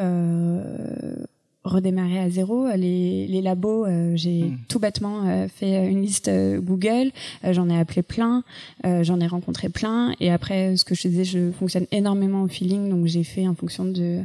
redémarré 1.64 2.20
à 2.20 2.30
zéro. 2.30 2.68
Les, 2.76 3.28
les 3.28 3.42
labos, 3.42 3.88
j'ai 4.16 4.44
hmm. 4.44 4.58
tout 4.68 4.80
bêtement 4.80 5.48
fait 5.48 5.90
une 5.90 6.02
liste 6.02 6.30
Google. 6.60 7.12
j'en 7.44 7.70
ai 7.70 7.80
appelé 7.80 8.04
plein, 8.04 8.44
j'en 8.84 9.20
ai 9.20 9.26
rencontré 9.26 9.70
plein. 9.70 10.14
Et 10.20 10.32
après, 10.32 10.78
ce 10.78 10.86
que 10.86 10.94
je 10.94 11.08
disais, 11.08 11.24
je 11.24 11.52
fonctionne 11.52 11.88
énormément 11.92 12.44
au 12.44 12.48
feeling, 12.48 12.90
donc 12.90 13.08
j'ai 13.08 13.24
fait 13.24 13.48
en 13.48 13.56
fonction 13.56 13.86
de 13.86 14.20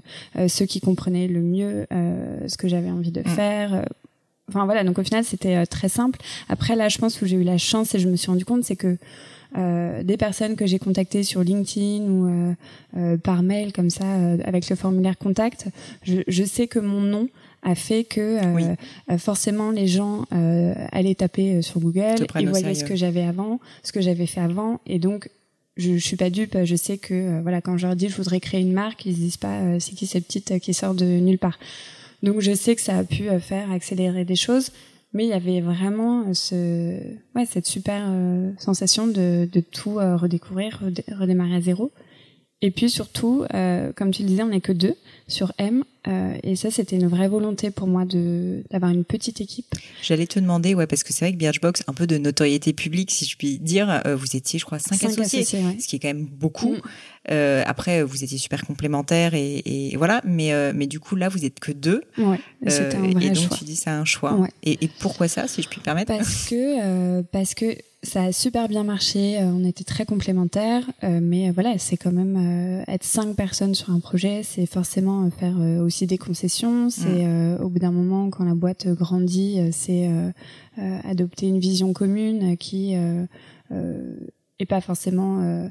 ceux 0.48 0.66
qui 0.66 0.80
comprenaient 0.80 1.28
le 1.28 1.40
mieux 1.40 1.86
ce 1.90 2.58
que 2.58 2.68
j'avais 2.68 2.90
envie 2.90 3.12
de 3.12 3.22
hmm. 3.22 3.28
faire. 3.28 3.84
Enfin 4.48 4.66
voilà, 4.66 4.84
donc 4.84 4.98
au 4.98 5.04
final 5.04 5.24
c'était 5.24 5.64
très 5.66 5.88
simple. 5.88 6.18
Après 6.50 6.76
là, 6.76 6.90
je 6.90 6.98
pense 6.98 7.22
où 7.22 7.26
j'ai 7.26 7.36
eu 7.36 7.44
la 7.44 7.56
chance 7.58 7.94
et 7.94 7.98
je 7.98 8.08
me 8.08 8.16
suis 8.16 8.30
rendu 8.30 8.44
compte, 8.44 8.64
c'est 8.64 8.76
que 8.76 8.98
euh, 9.58 10.04
des 10.04 10.16
personnes 10.16 10.54
que 10.54 10.64
j'ai 10.64 10.78
contactées 10.78 11.24
sur 11.24 11.42
LinkedIn 11.42 12.04
ou 12.04 12.28
euh, 12.28 12.52
euh, 12.96 13.16
par 13.16 13.42
mail 13.42 13.72
comme 13.72 13.90
ça 13.90 14.04
avec 14.44 14.68
le 14.70 14.76
formulaire 14.76 15.18
contact, 15.18 15.66
je, 16.02 16.20
je, 16.28 16.44
sais 16.44 16.68
que 16.68 16.78
mon 16.78 17.00
nom 17.00 17.28
a 17.62 17.74
fait 17.74 18.04
que 18.04 18.38
forcément 19.18 19.70
les 19.70 19.86
gens 19.86 20.24
allaient 20.92 21.16
taper 21.16 21.62
sur 21.62 21.80
Google 21.80 22.26
et 22.38 22.46
voyaient 22.46 22.74
ce 22.74 22.84
que 22.84 22.96
j'avais 22.96 23.22
avant, 23.22 23.60
ce 23.82 23.92
que 23.92 24.00
j'avais 24.00 24.26
fait 24.26 24.40
avant, 24.40 24.80
et 24.86 24.98
donc 24.98 25.28
je, 25.76 25.94
je 25.94 26.04
suis 26.04 26.16
pas 26.16 26.30
dupe, 26.30 26.56
je 26.64 26.76
sais 26.76 26.96
que 26.96 27.40
voilà 27.42 27.60
quand 27.60 27.76
je 27.76 27.86
leur 27.86 27.96
dis 27.96 28.08
je 28.08 28.16
voudrais 28.16 28.40
créer 28.40 28.60
une 28.60 28.72
marque, 28.72 29.04
ils 29.04 29.14
se 29.14 29.20
disent 29.20 29.36
pas 29.36 29.78
c'est 29.80 29.94
qui 29.94 30.06
cette 30.06 30.26
petite 30.26 30.58
qui 30.60 30.74
sort 30.74 30.94
de 30.94 31.04
nulle 31.04 31.38
part. 31.38 31.58
Donc 32.22 32.40
je 32.40 32.54
sais 32.54 32.76
que 32.76 32.82
ça 32.82 32.98
a 32.98 33.04
pu 33.04 33.24
faire 33.40 33.70
accélérer 33.72 34.24
des 34.24 34.36
choses 34.36 34.70
mais 35.12 35.24
il 35.24 35.28
y 35.28 35.32
avait 35.32 35.60
vraiment 35.60 36.24
euh, 36.52 37.00
cette 37.46 37.66
super 37.66 38.04
euh, 38.08 38.52
sensation 38.58 39.06
de, 39.06 39.48
tout 39.72 39.98
euh, 39.98 40.16
redécouvrir, 40.16 40.80
redémarrer 41.18 41.56
à 41.56 41.60
zéro. 41.60 41.90
Et 42.62 42.70
puis 42.70 42.90
surtout, 42.90 43.46
comme 43.96 44.10
tu 44.10 44.20
le 44.20 44.28
disais, 44.28 44.42
on 44.42 44.48
n'est 44.48 44.60
que 44.60 44.72
deux 44.72 44.94
sur 45.28 45.50
M, 45.56 45.82
euh, 46.08 46.34
et 46.42 46.56
ça 46.56 46.70
c'était 46.70 46.96
une 46.96 47.08
vraie 47.08 47.28
volonté 47.28 47.70
pour 47.70 47.86
moi 47.86 48.04
de 48.04 48.62
d'avoir 48.70 48.90
une 48.90 49.04
petite 49.04 49.40
équipe. 49.40 49.66
J'allais 50.02 50.26
te 50.26 50.40
demander, 50.40 50.74
ouais, 50.74 50.86
parce 50.86 51.02
que 51.02 51.12
c'est 51.12 51.26
vrai 51.26 51.32
que 51.32 51.38
Birchbox, 51.38 51.82
un 51.86 51.92
peu 51.92 52.06
de 52.06 52.16
notoriété 52.16 52.72
publique, 52.72 53.10
si 53.10 53.26
je 53.26 53.36
puis 53.36 53.58
dire, 53.58 54.00
euh, 54.06 54.16
vous 54.16 54.34
étiez, 54.34 54.58
je 54.58 54.64
crois, 54.64 54.78
cinq, 54.78 55.02
associés, 55.04 55.44
ce 55.44 55.86
qui 55.86 55.96
est 55.96 55.98
quand 55.98 56.08
même 56.08 56.26
beaucoup. 56.26 56.72
Mm. 56.72 56.80
Euh, 57.30 57.62
après, 57.66 58.02
vous 58.02 58.24
étiez 58.24 58.38
super 58.38 58.64
complémentaires 58.66 59.34
et, 59.34 59.62
et 59.66 59.96
voilà, 59.96 60.22
mais 60.24 60.72
mais 60.72 60.86
du 60.86 61.00
coup 61.00 61.16
là, 61.16 61.28
vous 61.28 61.44
êtes 61.44 61.60
que 61.60 61.72
deux. 61.72 62.02
Ouais, 62.16 62.40
c'était 62.66 62.96
un 62.96 63.10
vrai 63.10 63.26
et 63.26 63.30
donc 63.30 63.50
tu 63.58 63.64
dis 63.64 63.76
c'est 63.76 63.90
un 63.90 64.06
choix. 64.06 64.34
Ouais. 64.34 64.48
Et, 64.62 64.84
et, 64.84 64.90
pourquoi 65.00 65.28
ça, 65.28 65.46
si 65.46 65.62
je 65.62 65.68
puis 65.68 65.80
me 65.80 65.84
permettre? 65.84 66.16
Parce 66.16 66.48
que 66.48 67.20
parce 67.22 67.54
que 67.54 67.76
ça 68.02 68.24
a 68.24 68.32
super 68.32 68.68
bien 68.68 68.82
marché, 68.82 69.38
euh, 69.38 69.44
on 69.44 69.64
était 69.64 69.84
très 69.84 70.06
complémentaires, 70.06 70.90
euh, 71.04 71.20
mais 71.22 71.50
voilà, 71.50 71.76
c'est 71.78 71.96
quand 71.96 72.12
même 72.12 72.36
euh, 72.36 72.92
être 72.92 73.04
cinq 73.04 73.36
personnes 73.36 73.74
sur 73.74 73.90
un 73.90 74.00
projet, 74.00 74.42
c'est 74.42 74.66
forcément 74.66 75.28
faire 75.30 75.56
aussi 75.90 76.06
des 76.06 76.18
concessions, 76.18 76.88
c'est 76.88 77.26
mm. 77.26 77.60
au 77.60 77.68
bout 77.68 77.80
d'un 77.80 77.90
moment 77.90 78.30
quand 78.30 78.44
la 78.44 78.54
boîte 78.54 78.88
grandit, 78.88 79.58
c'est 79.72 80.08
adopter 80.76 81.48
une 81.48 81.58
vision 81.58 81.92
commune 81.92 82.56
qui 82.56 82.94
est 82.94 84.66
pas 84.66 84.80
forcément 84.80 85.70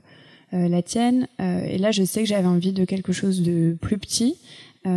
la 0.51 0.82
tienne. 0.82 1.27
et 1.39 1.77
là, 1.77 1.91
je 1.91 2.03
sais 2.03 2.21
que 2.21 2.27
j'avais 2.27 2.47
envie 2.47 2.73
de 2.73 2.86
quelque 2.86 3.13
chose 3.13 3.41
de 3.41 3.77
plus 3.79 3.97
petit. 3.97 4.36
et 4.86 4.89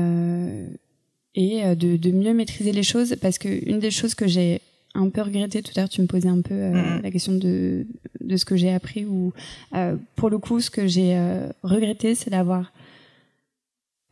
de, 1.77 1.97
de 1.97 2.11
mieux 2.11 2.35
maîtriser 2.35 2.73
les 2.73 2.83
choses 2.83 3.17
parce 3.21 3.39
que 3.39 3.49
une 3.69 3.79
des 3.79 3.91
choses 3.91 4.15
que 4.15 4.27
j'ai 4.27 4.61
un 4.95 5.09
peu 5.09 5.23
regretté. 5.23 5.63
Tout 5.63 5.73
à 5.77 5.81
l'heure, 5.81 5.89
tu 5.89 6.03
me 6.03 6.07
posais 6.07 6.29
un 6.29 6.41
peu 6.41 6.55
euh, 6.55 6.73
mm-hmm. 6.73 7.03
la 7.03 7.11
question 7.11 7.33
de, 7.33 7.87
de 8.21 8.37
ce 8.37 8.45
que 8.45 8.57
j'ai 8.57 8.73
appris. 8.73 9.05
Ou 9.05 9.33
euh, 9.75 9.97
pour 10.17 10.31
le 10.31 10.39
coup, 10.39 10.61
ce 10.61 10.71
que 10.71 10.87
j'ai 10.87 11.17
euh, 11.17 11.49
regretté, 11.63 12.15
c'est 12.15 12.31
d'avoir 12.31 12.73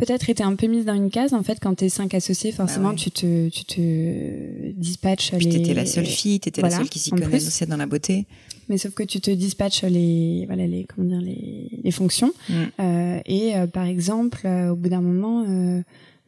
peut-être 0.01 0.31
été 0.31 0.43
un 0.43 0.57
peu 0.57 0.67
mise 0.67 0.85
dans 0.85 0.95
une 0.95 1.11
case. 1.11 1.35
En 1.35 1.43
fait, 1.43 1.59
quand 1.61 1.75
t'es 1.75 1.89
cinq 1.89 2.15
associés, 2.15 2.53
forcément, 2.53 2.91
bah 2.91 2.97
tu 2.97 3.11
te 3.11 3.49
tu 3.49 3.65
te 3.65 4.71
dispatches 4.73 5.33
Puis 5.33 5.47
les. 5.47 5.59
T'étais 5.59 5.75
la 5.75 5.87
seule 5.87 6.07
fille, 6.07 6.41
t'étais 6.41 6.63
la 6.63 6.71
seule 6.71 6.89
qui 6.89 6.99
s'y 6.99 7.11
connaissait 7.11 7.67
dans 7.67 7.77
la 7.77 7.87
beauté. 7.87 8.27
Mais 8.69 8.79
sauf 8.79 8.95
que 8.95 9.03
tu 9.03 9.21
te 9.21 9.31
dispatches 9.31 9.83
les 9.83 10.45
voilà 10.47 10.67
les 10.67 10.85
comment 10.85 11.09
dire 11.09 11.21
les, 11.21 11.81
les 11.83 11.91
fonctions. 11.91 12.33
Mm. 12.49 12.55
Euh, 12.81 13.21
et 13.27 13.53
par 13.73 13.85
exemple, 13.85 14.47
au 14.47 14.77
bout 14.77 14.89
d'un 14.89 15.03
moment 15.03 15.45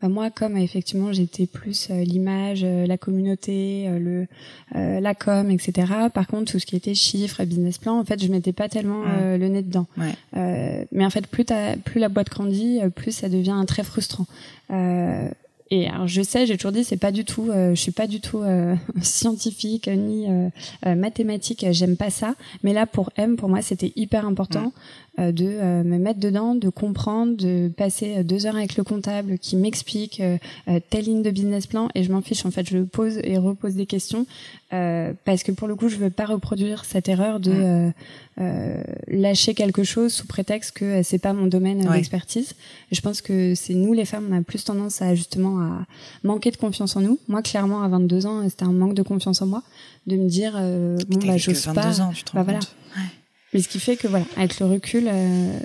bah, 0.02 0.08
moi, 0.08 0.30
comme 0.30 0.56
effectivement 0.56 1.12
j'étais 1.12 1.46
plus 1.46 1.88
euh, 1.90 2.02
l'image, 2.02 2.62
euh, 2.64 2.86
la 2.86 2.98
communauté, 2.98 3.86
euh, 3.86 3.98
le 3.98 4.26
la 4.74 5.14
com, 5.14 5.50
etc. 5.50 5.92
Par 6.12 6.26
contre, 6.26 6.52
tout 6.52 6.58
ce 6.58 6.66
qui 6.66 6.76
était 6.76 6.94
chiffres, 6.94 7.44
business 7.44 7.78
plan, 7.78 7.98
en 7.98 8.04
fait, 8.04 8.22
je 8.22 8.28
mettais 8.28 8.52
pas 8.52 8.68
tellement 8.68 9.04
le 9.20 9.48
nez 9.48 9.62
dedans. 9.62 9.86
mais 10.32 11.04
en 11.04 11.10
fait, 11.10 11.26
plus 11.26 11.44
plus 11.84 12.00
la 12.00 12.08
boîte 12.08 12.30
grandit, 12.30 12.80
plus 12.96 13.12
ça 13.12 13.28
devient 13.28 13.62
très 13.66 13.84
frustrant. 13.84 14.26
et 15.70 15.88
alors 15.88 16.08
je 16.08 16.22
sais, 16.22 16.46
j'ai 16.46 16.56
toujours 16.56 16.72
dit, 16.72 16.84
c'est 16.84 16.96
pas 16.96 17.12
du 17.12 17.26
tout, 17.26 17.50
euh, 17.50 17.74
je 17.74 17.80
suis 17.80 17.92
pas 17.92 18.06
du 18.06 18.20
tout 18.20 18.38
euh, 18.38 18.74
scientifique 19.02 19.88
ni 19.88 20.26
euh, 20.28 20.94
mathématique, 20.94 21.66
j'aime 21.70 21.96
pas 21.96 22.10
ça. 22.10 22.34
Mais 22.62 22.72
là, 22.72 22.86
pour 22.86 23.10
M, 23.16 23.36
pour 23.36 23.50
moi, 23.50 23.60
c'était 23.60 23.92
hyper 23.94 24.26
important 24.26 24.72
de 25.18 25.82
me 25.82 25.98
mettre 25.98 26.20
dedans, 26.20 26.54
de 26.54 26.68
comprendre, 26.68 27.36
de 27.36 27.70
passer 27.76 28.24
deux 28.24 28.46
heures 28.46 28.56
avec 28.56 28.76
le 28.76 28.84
comptable 28.84 29.38
qui 29.38 29.56
m'explique 29.56 30.22
telle 30.90 31.04
ligne 31.04 31.22
de 31.22 31.30
business 31.30 31.66
plan, 31.66 31.88
et 31.94 32.02
je 32.02 32.12
m'en 32.12 32.22
fiche. 32.22 32.46
En 32.46 32.50
fait, 32.50 32.68
je 32.68 32.78
pose 32.78 33.18
et 33.22 33.36
repose 33.38 33.74
des 33.74 33.86
questions 33.86 34.26
parce 34.70 35.42
que 35.42 35.52
pour 35.52 35.68
le 35.68 35.76
coup, 35.76 35.88
je 35.88 35.96
veux 35.96 36.10
pas 36.10 36.24
reproduire 36.24 36.84
cette 36.84 37.08
erreur 37.08 37.40
de 37.40 37.92
lâcher 39.06 39.54
quelque 39.54 39.84
chose 39.84 40.12
sous 40.12 40.26
prétexte 40.26 40.72
que 40.72 41.02
c'est 41.02 41.18
pas 41.18 41.32
mon 41.32 41.46
domaine 41.46 41.86
d'expertise. 41.90 42.54
Je 42.90 43.00
pense 43.00 43.20
que 43.20 43.54
c'est 43.54 43.74
nous 43.74 43.92
les 43.92 44.04
femmes, 44.04 44.28
on 44.30 44.36
a 44.36 44.42
plus 44.42 44.64
tendance 44.64 45.02
à 45.02 45.14
justement 45.14 45.60
à 45.60 45.86
manquer 46.22 46.50
de 46.50 46.56
confiance 46.56 46.96
en 46.96 47.00
nous. 47.00 47.18
Moi, 47.28 47.42
clairement, 47.42 47.82
à 47.82 47.88
22 47.88 48.26
ans, 48.26 48.48
c'était 48.48 48.64
un 48.64 48.72
manque 48.72 48.94
de 48.94 49.02
confiance 49.02 49.42
en 49.42 49.46
moi, 49.46 49.62
de 50.06 50.16
me 50.16 50.28
dire, 50.28 50.54
euh, 50.56 50.98
bon, 51.08 51.26
bah, 51.26 51.36
j'ose 51.36 51.66
pas. 51.74 52.00
Ans, 52.00 52.12
tu 52.14 52.24
te 52.24 52.32
bah, 52.34 52.42
voilà. 52.42 52.60
Mais 53.52 53.60
ce 53.60 53.68
qui 53.68 53.80
fait 53.80 53.96
que, 53.96 54.08
voilà, 54.08 54.24
avec 54.36 54.58
le 54.60 54.66
recul, 54.66 55.08
euh, 55.08 55.58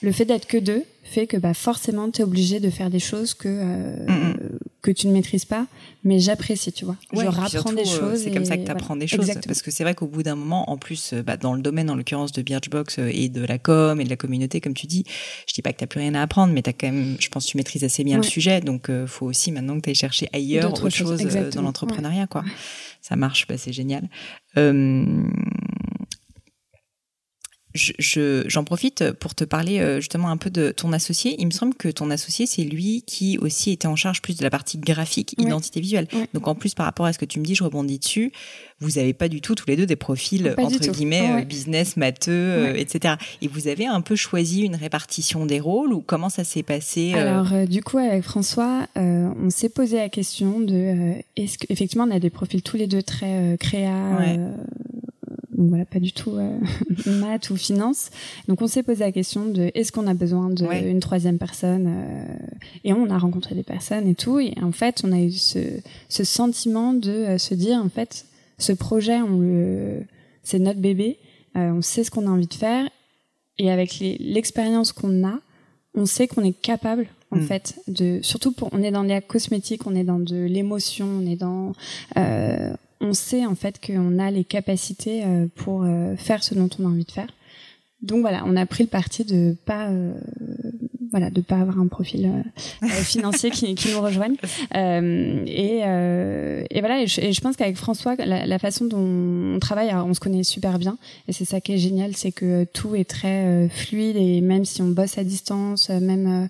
le 0.00 0.12
fait 0.12 0.24
d'être 0.24 0.46
que 0.46 0.58
deux 0.58 0.84
fait 1.04 1.26
que, 1.26 1.36
bah, 1.36 1.52
forcément, 1.52 2.10
tu 2.10 2.20
es 2.20 2.24
obligé 2.24 2.60
de 2.60 2.70
faire 2.70 2.88
des 2.88 3.00
choses 3.00 3.34
que, 3.34 3.48
euh, 3.48 4.06
mm, 4.06 4.58
que 4.80 4.90
tu 4.90 5.08
ne 5.08 5.12
maîtrises 5.12 5.44
pas. 5.44 5.66
Mais 6.04 6.20
j'apprécie, 6.20 6.72
tu 6.72 6.84
vois. 6.84 6.96
je 7.12 7.26
rapprends 7.26 7.72
des 7.72 7.82
euh, 7.82 7.84
choses. 7.84 8.22
C'est 8.22 8.30
comme 8.30 8.44
ça 8.44 8.56
que 8.56 8.64
tu 8.64 8.70
apprends 8.70 8.96
des 8.96 9.08
choses. 9.08 9.30
Parce 9.46 9.62
que 9.62 9.70
c'est 9.70 9.82
vrai 9.82 9.94
qu'au 9.94 10.06
bout 10.06 10.22
d'un 10.22 10.36
moment, 10.36 10.70
en 10.70 10.78
plus, 10.78 11.12
bah, 11.12 11.36
dans 11.36 11.54
le 11.54 11.60
domaine, 11.60 11.90
en 11.90 11.96
l'occurrence, 11.96 12.32
de 12.32 12.40
Birchbox 12.40 12.98
et 12.98 13.28
de 13.28 13.44
la 13.44 13.58
com 13.58 14.00
et 14.00 14.04
de 14.04 14.10
la 14.10 14.16
communauté, 14.16 14.60
comme 14.60 14.74
tu 14.74 14.86
dis, 14.86 15.04
je 15.46 15.52
dis 15.52 15.60
pas 15.60 15.72
que 15.72 15.78
tu 15.78 15.86
plus 15.86 16.00
rien 16.00 16.14
à 16.14 16.22
apprendre, 16.22 16.54
mais 16.54 16.62
tu 16.62 16.70
as 16.70 16.72
quand 16.72 16.90
même, 16.90 17.16
je 17.18 17.28
pense, 17.28 17.44
tu 17.44 17.56
maîtrises 17.56 17.84
assez 17.84 18.04
bien 18.04 18.16
le 18.16 18.22
sujet. 18.22 18.60
Donc, 18.60 18.90
faut 19.06 19.26
aussi 19.26 19.52
maintenant 19.52 19.76
que 19.76 19.82
tu 19.82 19.90
ailles 19.90 19.96
chercher 19.96 20.28
ailleurs 20.32 20.72
autre 20.72 20.88
chose 20.88 21.20
dans 21.52 21.62
l'entrepreneuriat, 21.62 22.26
quoi. 22.28 22.44
Ça 23.02 23.16
marche, 23.16 23.48
bah, 23.48 23.58
c'est 23.58 23.72
génial. 23.72 24.08
Euh, 24.56 25.24
je, 27.74 28.44
j'en 28.46 28.64
profite 28.64 29.12
pour 29.12 29.34
te 29.34 29.44
parler 29.44 29.80
euh, 29.80 30.00
justement 30.00 30.28
un 30.28 30.36
peu 30.36 30.50
de 30.50 30.70
ton 30.70 30.92
associé. 30.92 31.36
Il 31.38 31.46
me 31.46 31.50
semble 31.50 31.74
que 31.74 31.88
ton 31.88 32.10
associé, 32.10 32.46
c'est 32.46 32.64
lui 32.64 33.02
qui 33.06 33.38
aussi 33.38 33.70
était 33.70 33.88
en 33.88 33.96
charge 33.96 34.20
plus 34.20 34.36
de 34.36 34.42
la 34.42 34.50
partie 34.50 34.78
graphique, 34.78 35.34
identité 35.38 35.80
visuelle. 35.80 36.06
Donc 36.34 36.48
en 36.48 36.54
plus, 36.54 36.74
par 36.74 36.86
rapport 36.86 37.06
à 37.06 37.12
ce 37.12 37.18
que 37.18 37.24
tu 37.24 37.40
me 37.40 37.44
dis, 37.44 37.54
je 37.54 37.64
rebondis 37.64 37.98
dessus. 37.98 38.32
Vous 38.80 38.90
n'avez 38.92 39.12
pas 39.12 39.28
du 39.28 39.40
tout 39.40 39.54
tous 39.54 39.66
les 39.68 39.76
deux 39.76 39.86
des 39.86 39.96
profils 39.96 40.54
entre 40.58 40.90
guillemets 40.90 41.42
euh, 41.42 41.44
business, 41.44 41.96
matheux, 41.96 42.32
euh, 42.32 42.74
etc. 42.74 43.14
Et 43.40 43.48
vous 43.48 43.68
avez 43.68 43.86
un 43.86 44.00
peu 44.00 44.16
choisi 44.16 44.62
une 44.62 44.74
répartition 44.74 45.46
des 45.46 45.60
rôles 45.60 45.92
ou 45.92 46.00
comment 46.00 46.28
ça 46.28 46.44
s'est 46.44 46.64
passé 46.64 47.14
Alors 47.14 47.66
du 47.66 47.82
coup, 47.82 47.98
avec 47.98 48.22
François, 48.22 48.86
on 48.96 49.50
s'est 49.50 49.68
posé 49.68 49.96
la 49.96 50.08
question 50.08 50.60
de 50.60 51.14
est-ce 51.36 51.58
qu'effectivement 51.58 52.04
on 52.04 52.10
a 52.10 52.18
des 52.18 52.30
profils 52.30 52.62
tous 52.62 52.76
les 52.76 52.86
deux 52.86 53.02
très 53.02 53.56
créa 53.58 53.92
donc 55.62 55.68
voilà, 55.68 55.84
pas 55.84 56.00
du 56.00 56.12
tout 56.12 56.32
euh, 56.32 56.58
maths 57.06 57.50
ou 57.50 57.56
finance. 57.56 58.10
Donc 58.48 58.62
on 58.62 58.66
s'est 58.66 58.82
posé 58.82 59.04
la 59.04 59.12
question 59.12 59.46
de 59.46 59.70
est-ce 59.74 59.92
qu'on 59.92 60.08
a 60.08 60.14
besoin 60.14 60.50
d'une 60.50 60.98
troisième 60.98 61.38
personne 61.38 61.86
euh, 61.86 62.24
Et 62.82 62.92
on 62.92 63.08
a 63.10 63.18
rencontré 63.18 63.54
des 63.54 63.62
personnes 63.62 64.08
et 64.08 64.16
tout. 64.16 64.40
Et 64.40 64.54
en 64.60 64.72
fait, 64.72 65.02
on 65.04 65.12
a 65.12 65.20
eu 65.20 65.30
ce, 65.30 65.60
ce 66.08 66.24
sentiment 66.24 66.94
de 66.94 67.10
euh, 67.10 67.38
se 67.38 67.54
dire 67.54 67.78
en 67.78 67.88
fait, 67.88 68.26
ce 68.58 68.72
projet, 68.72 69.20
on 69.22 69.38
le, 69.38 70.02
c'est 70.42 70.58
notre 70.58 70.80
bébé. 70.80 71.18
on 71.54 71.80
sait 71.80 72.02
ce 72.02 72.10
qu'on 72.10 72.26
a 72.26 72.30
envie 72.30 72.48
de 72.48 72.54
faire. 72.54 72.88
Et 73.58 73.70
avec 73.70 74.00
l'expérience 74.00 74.90
qu'on 74.90 75.24
a, 75.24 75.38
on 75.94 76.06
sait 76.06 76.26
qu'on 76.26 76.42
est 76.42 76.58
capable 76.58 77.06
en 77.30 77.36
hmm. 77.36 77.42
fait 77.42 77.74
de 77.86 78.18
surtout 78.22 78.50
pour 78.50 78.68
on 78.72 78.82
est 78.82 78.90
dans 78.90 79.02
les 79.02 79.20
cosmétiques 79.20 79.86
on 79.86 79.94
est 79.94 80.04
dans 80.04 80.18
de 80.18 80.44
l'émotion 80.44 81.06
on 81.06 81.26
est 81.26 81.36
dans 81.36 81.72
euh, 82.16 82.72
on 83.02 83.12
sait 83.12 83.44
en 83.44 83.54
fait 83.54 83.84
qu'on 83.84 84.18
a 84.18 84.30
les 84.30 84.44
capacités 84.44 85.24
euh, 85.24 85.46
pour 85.56 85.82
euh, 85.82 86.16
faire 86.16 86.42
ce 86.42 86.54
dont 86.54 86.70
on 86.78 86.86
a 86.86 86.88
envie 86.88 87.04
de 87.04 87.10
faire. 87.10 87.28
Donc 88.00 88.20
voilà, 88.20 88.42
on 88.46 88.56
a 88.56 88.64
pris 88.66 88.84
le 88.84 88.88
parti 88.88 89.24
de 89.24 89.56
pas 89.64 89.88
euh, 89.88 90.12
voilà 91.10 91.30
de 91.30 91.40
pas 91.40 91.56
avoir 91.56 91.78
un 91.78 91.86
profil 91.88 92.32
financier 93.02 93.50
qui, 93.50 93.76
nous 93.92 94.00
rejoigne 94.00 94.34
et, 94.74 95.82
et 95.82 96.80
voilà 96.80 97.02
et 97.02 97.06
je, 97.06 97.40
pense 97.40 97.54
qu'avec 97.54 97.76
François 97.76 98.16
la, 98.16 98.58
façon 98.58 98.86
dont 98.86 98.98
on 98.98 99.58
travaille 99.60 99.94
on 99.94 100.14
se 100.14 100.20
connaît 100.20 100.42
super 100.42 100.78
bien 100.78 100.96
et 101.28 101.32
c'est 101.32 101.44
ça 101.44 101.60
qui 101.60 101.74
est 101.74 101.78
génial 101.78 102.16
c'est 102.16 102.32
que 102.32 102.64
tout 102.64 102.96
est 102.96 103.04
très 103.08 103.68
fluide 103.68 104.16
et 104.16 104.40
même 104.40 104.64
si 104.64 104.80
on 104.80 104.88
bosse 104.88 105.18
à 105.18 105.22
distance 105.22 105.90
même 105.90 106.48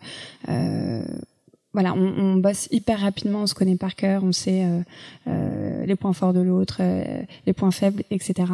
voilà, 1.73 1.95
on, 1.95 2.15
on, 2.19 2.37
bosse 2.37 2.69
hyper 2.71 3.01
rapidement, 3.01 3.41
on 3.41 3.47
se 3.47 3.55
connaît 3.55 3.77
par 3.77 3.95
cœur, 3.95 4.25
on 4.25 4.33
sait 4.33 4.65
euh, 4.65 4.81
euh, 5.27 5.87
les 5.87 5.97
points 5.97 6.13
forts 6.13 6.35
de 6.35 6.41
l'autre, 6.41 6.79
euh, 6.81 7.23
les 7.47 7.53
points 7.55 7.71
faibles, 7.71 8.03
etc. 8.11 8.53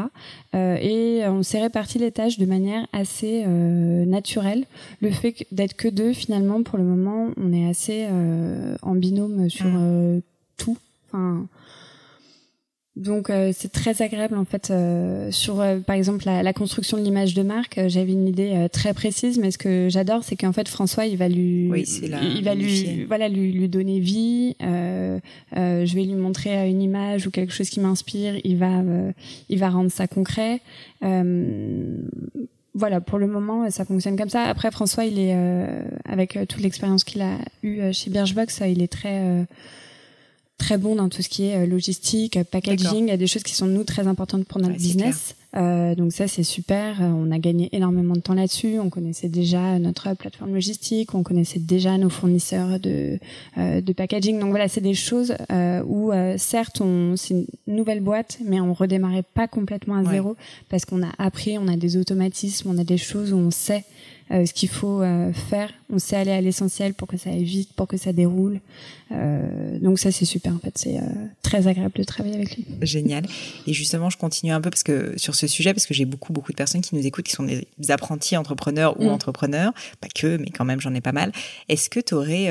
et 0.54 1.22
on 1.26 1.42
s'est 1.42 1.61
réparti 1.61 1.98
les 1.98 2.12
tâches 2.12 2.38
de 2.38 2.46
manière 2.46 2.87
assez 2.92 3.44
naturelle. 3.46 4.64
Le 5.00 5.11
fait 5.11 5.46
d'être 5.52 5.74
que 5.74 5.88
deux, 5.88 6.12
finalement, 6.12 6.62
pour 6.62 6.78
le 6.78 6.85
moment, 6.85 7.31
on 7.37 7.52
est 7.52 7.68
assez 7.68 8.07
en 8.83 8.94
binôme 8.94 9.50
sur 9.50 9.66
mmh. 9.66 10.22
tout. 10.57 10.76
Enfin, 11.09 11.46
donc 12.98 13.30
euh, 13.30 13.52
c'est 13.54 13.70
très 13.70 14.02
agréable 14.02 14.37
en 14.37 14.44
fait 14.44 14.70
euh, 14.70 15.30
sur 15.30 15.61
euh, 15.61 15.78
par 15.78 15.94
exemple 15.94 16.24
la, 16.26 16.42
la, 16.42 16.52
construction 16.52 16.98
de 16.98 17.02
l'image 17.02 17.32
de 17.32 17.42
marque. 17.42 17.80
J'avais 17.87 18.12
une 18.12 18.26
idée 18.26 18.66
très 18.72 18.92
précise, 18.92 19.38
mais 19.38 19.52
ce 19.52 19.58
que 19.58 19.88
j'adore 19.88 20.24
c'est 20.24 20.37
qu'en 20.37 20.52
fait 20.52 20.68
François 20.68 21.06
il 21.06 21.16
va 21.16 21.28
lui 21.28 21.70
il 22.02 22.42
va 22.42 22.54
lui 22.54 23.04
voilà 23.04 23.28
lui, 23.28 23.52
lui 23.52 23.68
donner 23.68 24.00
vie. 24.00 24.56
je 24.61 25.94
vais 25.94 26.02
lui 26.02 26.14
montrer 26.14 26.68
une 26.68 26.82
image 26.82 27.26
ou 27.26 27.30
quelque 27.30 27.52
chose 27.52 27.70
qui 27.70 27.80
m'inspire. 27.80 28.34
Il 28.44 28.56
va 28.56 28.82
il 29.48 29.58
va 29.58 29.70
rendre 29.70 29.90
ça 29.90 30.08
concret. 30.08 30.61
voilà, 32.74 33.00
pour 33.00 33.18
le 33.18 33.26
moment, 33.26 33.70
ça 33.70 33.84
fonctionne 33.84 34.16
comme 34.16 34.28
ça. 34.28 34.42
Après, 34.44 34.70
François, 34.70 35.04
il 35.04 35.18
est 35.20 35.37
avec 36.04 36.38
toute 36.48 36.61
l'expérience 36.61 37.04
qu'il 37.04 37.22
a 37.22 37.38
eue 37.62 37.92
chez 37.92 38.11
Birchbox, 38.11 38.62
il 38.66 38.82
est 38.82 38.92
très 38.92 39.46
très 40.59 40.77
bon 40.77 40.97
dans 40.97 41.09
tout 41.09 41.23
ce 41.23 41.29
qui 41.29 41.44
est 41.44 41.57
euh, 41.57 41.66
logistique, 41.66 42.37
euh, 42.37 42.44
packaging. 42.44 43.05
Il 43.07 43.09
y 43.09 43.12
a 43.12 43.16
des 43.16 43.27
choses 43.27 43.42
qui 43.42 43.55
sont 43.55 43.66
nous 43.66 43.85
très 43.85 44.07
importantes 44.07 44.44
pour 44.44 44.61
notre 44.61 44.77
business. 44.77 45.35
Euh, 45.57 45.94
donc 45.94 46.12
ça 46.12 46.29
c'est 46.29 46.42
super. 46.42 47.01
Euh, 47.01 47.07
on 47.07 47.31
a 47.31 47.38
gagné 47.38 47.71
énormément 47.73 48.14
de 48.14 48.21
temps 48.21 48.35
là-dessus. 48.35 48.79
On 48.79 48.90
connaissait 48.90 49.31
déjà 49.31 49.79
notre 49.79 50.14
plateforme 50.14 50.53
logistique, 50.53 51.14
on 51.14 51.23
connaissait 51.23 51.59
déjà 51.59 51.97
nos 51.97 52.11
fournisseurs 52.11 52.79
de 52.79 53.18
euh, 53.57 53.81
de 53.81 53.92
packaging. 53.94 54.38
Donc 54.40 54.51
voilà, 54.51 54.68
c'est 54.68 54.83
des 54.83 54.94
choses 54.94 55.35
euh, 55.51 55.83
où 55.87 56.12
certes 56.37 56.81
on 56.83 57.16
c'est 57.16 57.35
une 57.35 57.47
nouvelle 57.66 58.01
boîte, 58.01 58.38
mais 58.44 58.61
on 58.61 58.75
redémarrait 58.75 59.23
pas 59.23 59.49
complètement 59.49 59.94
à 59.94 60.05
zéro 60.05 60.37
parce 60.68 60.85
qu'on 60.85 61.03
a 61.03 61.11
appris, 61.18 61.57
on 61.59 61.68
a 61.68 61.77
des 61.77 61.97
automatismes, 61.97 62.71
on 62.71 62.79
a 62.79 62.85
des 62.85 62.99
choses 62.99 63.33
où 63.33 63.38
on 63.38 63.51
sait 63.51 63.85
euh, 64.31 64.45
ce 64.45 64.53
qu'il 64.53 64.69
faut 64.69 65.03
euh, 65.03 65.33
faire. 65.33 65.71
On 65.91 65.99
sait 65.99 66.17
aller 66.17 66.33
à 66.33 66.41
l'essentiel 66.41 66.95
pour 66.95 67.09
que 67.09 67.17
ça 67.17 67.31
aille 67.31 67.45
vite, 67.45 67.73
pour 67.75 67.87
que 67.88 67.97
ça 67.97 68.12
déroule. 68.12 68.61
Euh, 69.11 69.79
donc 69.79 69.99
ça, 69.99 70.12
c'est 70.12 70.25
super. 70.25 70.55
En 70.55 70.59
fait, 70.59 70.77
c'est 70.77 71.01
très 71.43 71.67
agréable 71.67 71.95
de 71.97 72.05
travailler 72.05 72.35
avec 72.35 72.57
lui. 72.57 72.67
Génial. 72.83 73.25
Et 73.67 73.73
justement, 73.73 74.11
je 74.11 74.19
continue 74.19 74.53
un 74.53 74.61
peu 74.61 74.71
parce 74.71 74.83
que 74.83 75.19
sur 75.19 75.35
ce 75.35 75.47
sujet, 75.47 75.73
parce 75.73 75.87
que 75.87 75.95
j'ai 75.95 76.05
beaucoup, 76.05 76.33
beaucoup 76.33 76.53
de 76.53 76.57
personnes 76.57 76.83
qui 76.83 76.95
nous 76.95 77.07
écoutent, 77.07 77.25
qui 77.25 77.33
sont 77.33 77.45
des 77.45 77.91
apprentis 77.91 78.37
entrepreneurs 78.37 79.01
ou 79.01 79.05
mm. 79.05 79.09
entrepreneurs, 79.09 79.73
pas 80.01 80.09
que, 80.14 80.37
mais 80.37 80.51
quand 80.51 80.64
même, 80.64 80.81
j'en 80.81 80.95
ai 80.95 81.01
pas 81.01 81.12
mal. 81.12 81.33
Est-ce 81.69 81.88
que 81.88 82.01
tu 82.01 82.14
aurais 82.14 82.49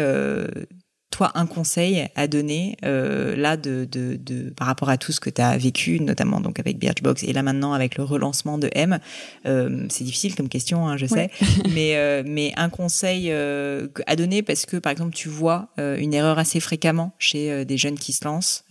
toi 1.10 1.32
un 1.36 1.46
conseil 1.46 2.08
à 2.16 2.28
donner 2.28 2.76
euh, 2.84 3.36
là 3.36 3.56
de, 3.56 3.88
de, 3.90 4.18
de, 4.18 4.50
par 4.50 4.68
rapport 4.68 4.90
à 4.90 4.98
tout 4.98 5.12
ce 5.12 5.20
que 5.20 5.30
tu 5.30 5.42
as 5.42 5.58
vécu 5.58 6.00
notamment 6.02 6.42
donc 6.42 6.60
avec 6.60 6.78
Birchbox 6.80 7.24
et 7.24 7.34
là 7.34 7.44
maintenant 7.44 7.74
avec 7.74 7.98
le 7.98 8.04
relancement 8.04 8.58
de 8.58 8.70
M 8.74 9.00
euh, 9.46 9.86
c'est 9.90 10.04
difficile 10.04 10.36
comme 10.36 10.50
question 10.50 10.88
hein, 10.88 10.98
je 10.98 11.06
sais. 11.06 11.32
Mais 11.74 11.96
euh, 11.96 12.24
mais 12.26 12.54
un 12.58 12.70
conseil 12.70 13.32
euh, 13.32 13.88
à 14.06 14.16
donner 14.16 14.42
parce 14.42 14.66
que 14.66 14.78
par 14.78 14.92
exemple 14.92 15.16
tu 15.16 15.30
vois 15.30 15.70
euh, 15.80 15.98
une 15.98 16.14
erreur 16.14 16.40
assez 16.40 16.60
fréquemment 16.60 17.14
chez 17.20 17.52
euh, 17.52 17.64
des 17.64 17.78
jeunes 17.78 17.98
qui 17.98 18.14
se 18.14 18.26
lancent 18.26 18.66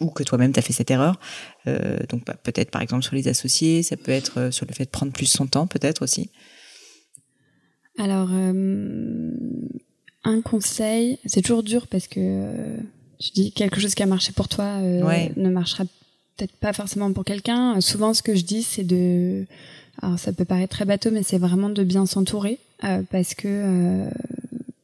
ou 0.00 0.10
que 0.10 0.22
toi-même 0.22 0.52
tu 0.52 0.58
as 0.58 0.62
fait 0.62 0.72
cette 0.72 0.90
erreur. 0.90 1.18
Donc 2.08 2.24
bah, 2.24 2.34
peut-être 2.42 2.70
par 2.70 2.80
exemple 2.80 3.02
sur 3.02 3.14
les 3.14 3.28
associés 3.28 3.82
ça 3.82 3.96
peut 3.96 4.12
être 4.12 4.50
sur 4.50 4.64
le 4.66 4.72
fait 4.72 4.84
de 4.84 4.90
prendre 4.90 5.12
plus 5.12 5.26
son 5.26 5.46
temps 5.46 5.66
peut-être 5.66 6.02
aussi. 6.02 6.30
Alors 7.98 8.30
un 10.24 10.40
conseil, 10.40 11.18
c'est 11.26 11.42
toujours 11.42 11.62
dur 11.62 11.86
parce 11.86 12.08
que 12.08 12.18
euh, 12.18 12.76
tu 13.18 13.30
dis 13.32 13.52
quelque 13.52 13.80
chose 13.80 13.94
qui 13.94 14.02
a 14.02 14.06
marché 14.06 14.32
pour 14.32 14.48
toi 14.48 14.64
euh, 14.64 15.28
ne 15.36 15.48
marchera 15.48 15.84
peut-être 16.36 16.54
pas 16.56 16.72
forcément 16.72 17.12
pour 17.12 17.24
quelqu'un. 17.24 17.80
Souvent, 17.80 18.14
ce 18.14 18.22
que 18.22 18.34
je 18.34 18.44
dis, 18.44 18.62
c'est 18.62 18.84
de, 18.84 19.46
alors 20.02 20.18
ça 20.18 20.32
peut 20.32 20.44
paraître 20.44 20.76
très 20.76 20.84
bateau, 20.84 21.10
mais 21.10 21.22
c'est 21.22 21.38
vraiment 21.38 21.68
de 21.68 21.82
bien 21.82 22.06
s'entourer 22.06 22.58
euh, 22.84 23.02
parce 23.10 23.34
que 23.34 24.08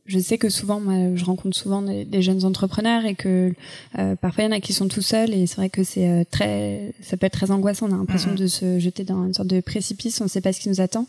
je 0.07 0.19
sais 0.19 0.37
que 0.37 0.51
souvent, 0.51 0.81
moi, 0.81 1.14
je 1.14 1.25
rencontre 1.25 1.57
souvent 1.57 1.81
des, 1.81 2.23
jeunes 2.23 2.45
entrepreneurs 2.45 3.07
et 3.07 3.14
que 3.14 3.55
euh, 3.99 4.17
parfois 4.17 4.45
il 4.45 4.47
y 4.49 4.51
en 4.51 4.57
a 4.57 4.61
qui 4.61 4.75
sont 4.75 4.88
tout 4.88 5.01
seuls 5.01 5.33
et 5.33 5.47
c'est 5.47 5.57
vrai 5.57 5.71
que 5.71 5.83
c'est 5.83 6.09
euh, 6.09 6.25
très, 6.31 6.93
ça 7.01 7.17
peut 7.17 7.27
être 7.27 7.33
très 7.33 7.51
angoissant. 7.51 7.88
On 7.88 7.95
a 7.95 7.97
l'impression 7.97 8.35
de 8.35 8.47
se 8.47 8.79
jeter 8.79 9.05
dans 9.05 9.25
une 9.25 9.33
sorte 9.33 9.49
de 9.49 9.61
précipice. 9.61 10.21
On 10.21 10.25
ne 10.25 10.29
sait 10.29 10.43
pas 10.43 10.53
ce 10.53 10.61
qui 10.61 10.69
nous 10.69 10.83
attend. 10.83 11.07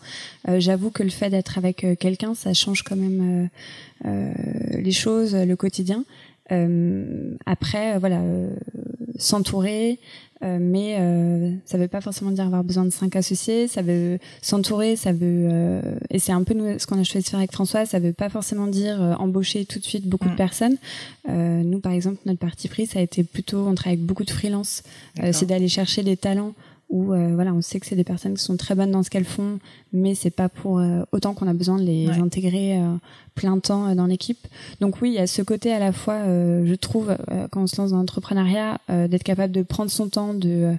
Euh, 0.47 0.59
J'avoue 0.59 0.91
que 0.91 1.03
le 1.03 1.09
fait 1.09 1.29
d'être 1.29 1.57
avec 1.57 1.85
quelqu'un, 1.99 2.35
ça 2.35 2.53
change 2.53 2.83
quand 2.83 2.95
même 2.95 3.49
les 4.03 4.91
choses, 4.91 5.35
le 5.35 5.55
quotidien. 5.55 6.05
après, 7.45 7.99
voilà, 7.99 8.21
s'entourer, 9.17 9.99
euh, 10.45 10.57
mais 10.61 10.97
euh, 10.99 11.51
ça 11.65 11.77
veut 11.77 11.87
pas 11.87 12.01
forcément 12.01 12.31
dire 12.31 12.45
avoir 12.45 12.63
besoin 12.63 12.85
de 12.85 12.91
cinq 12.91 13.15
associés. 13.15 13.67
Ça 13.67 13.81
veut 13.81 14.19
s'entourer, 14.41 14.95
ça 14.95 15.11
veut 15.11 15.47
euh, 15.51 15.81
et 16.11 16.19
c'est 16.19 16.31
un 16.31 16.43
peu 16.43 16.53
nous, 16.53 16.77
ce 16.77 16.85
qu'on 16.85 16.99
a 16.99 17.03
choisi 17.03 17.25
de 17.25 17.29
faire 17.29 17.39
avec 17.39 17.51
François. 17.51 17.85
Ça 17.85 17.99
veut 17.99 18.13
pas 18.13 18.29
forcément 18.29 18.67
dire 18.67 18.99
embaucher 19.19 19.65
tout 19.65 19.79
de 19.79 19.85
suite 19.85 20.07
beaucoup 20.07 20.27
de 20.27 20.33
mm. 20.33 20.37
personnes. 20.37 20.77
nous, 21.27 21.79
par 21.79 21.93
exemple, 21.93 22.19
notre 22.25 22.39
parti 22.39 22.67
pris, 22.67 22.85
ça 22.85 22.99
a 22.99 23.01
été 23.01 23.23
plutôt 23.23 23.67
on 23.67 23.75
travaille 23.75 23.97
avec 23.97 24.05
beaucoup 24.05 24.23
de 24.23 24.31
freelance. 24.31 24.83
c'est 25.31 25.45
d'aller 25.45 25.67
chercher 25.67 26.03
des 26.03 26.17
talents 26.17 26.53
où 26.89 27.13
euh, 27.13 27.31
voilà, 27.33 27.53
on 27.53 27.61
sait 27.61 27.79
que 27.79 27.85
c'est 27.85 27.95
des 27.95 28.03
personnes 28.03 28.35
qui 28.35 28.43
sont 28.43 28.57
très 28.57 28.75
bonnes 28.75 28.91
dans 28.91 29.03
ce 29.03 29.09
qu'elles 29.09 29.25
font, 29.25 29.59
mais 29.91 30.15
c'est 30.15 30.29
pas 30.29 30.49
pour 30.49 30.79
euh, 30.79 31.01
autant 31.11 31.33
qu'on 31.33 31.47
a 31.47 31.53
besoin 31.53 31.77
de 31.77 31.83
les 31.83 32.07
intégrer 32.09 32.77
euh, 32.77 32.95
plein 33.33 33.59
temps 33.59 33.95
dans 33.95 34.05
l'équipe. 34.05 34.47
Donc 34.81 35.01
oui, 35.01 35.09
il 35.09 35.15
y 35.15 35.19
a 35.19 35.27
ce 35.27 35.41
côté 35.41 35.71
à 35.71 35.79
la 35.79 35.91
fois, 35.91 36.23
je 36.25 36.75
trouve, 36.75 37.15
quand 37.51 37.63
on 37.63 37.67
se 37.67 37.81
lance 37.81 37.91
dans 37.91 37.97
l'entrepreneuriat, 37.97 38.79
d'être 38.87 39.23
capable 39.23 39.51
de 39.51 39.61
prendre 39.61 39.91
son 39.91 40.07
temps, 40.07 40.33
de 40.33 40.77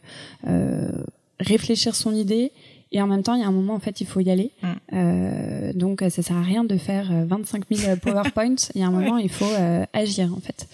réfléchir 1.39 1.95
son 1.95 2.15
idée. 2.15 2.53
Et 2.93 3.03
en 3.03 3.09
même 3.09 3.23
temps, 3.23 3.35
il 3.35 3.41
y 3.41 3.45
a 3.45 3.49
un 3.49 3.53
moment, 3.53 3.75
en 3.75 3.81
fait, 3.81 4.01
il 4.01 4.07
faut 4.07 4.21
y 4.21 4.31
aller. 4.31 4.53
Mm. 4.63 5.73
donc, 5.75 6.01
ça 6.09 6.23
sert 6.23 6.37
à 6.37 6.43
rien 6.43 6.65
de 6.65 6.79
faire 6.79 7.11
25 7.27 7.65
000 7.71 7.97
PowerPoints. 7.97 8.71
il 8.75 8.81
y 8.81 8.85
a 8.85 8.87
un 8.87 8.91
moment, 8.99 9.19
il 9.19 9.29
faut 9.29 9.45
agir, 9.93 10.33
en 10.33 10.41
fait. 10.41 10.67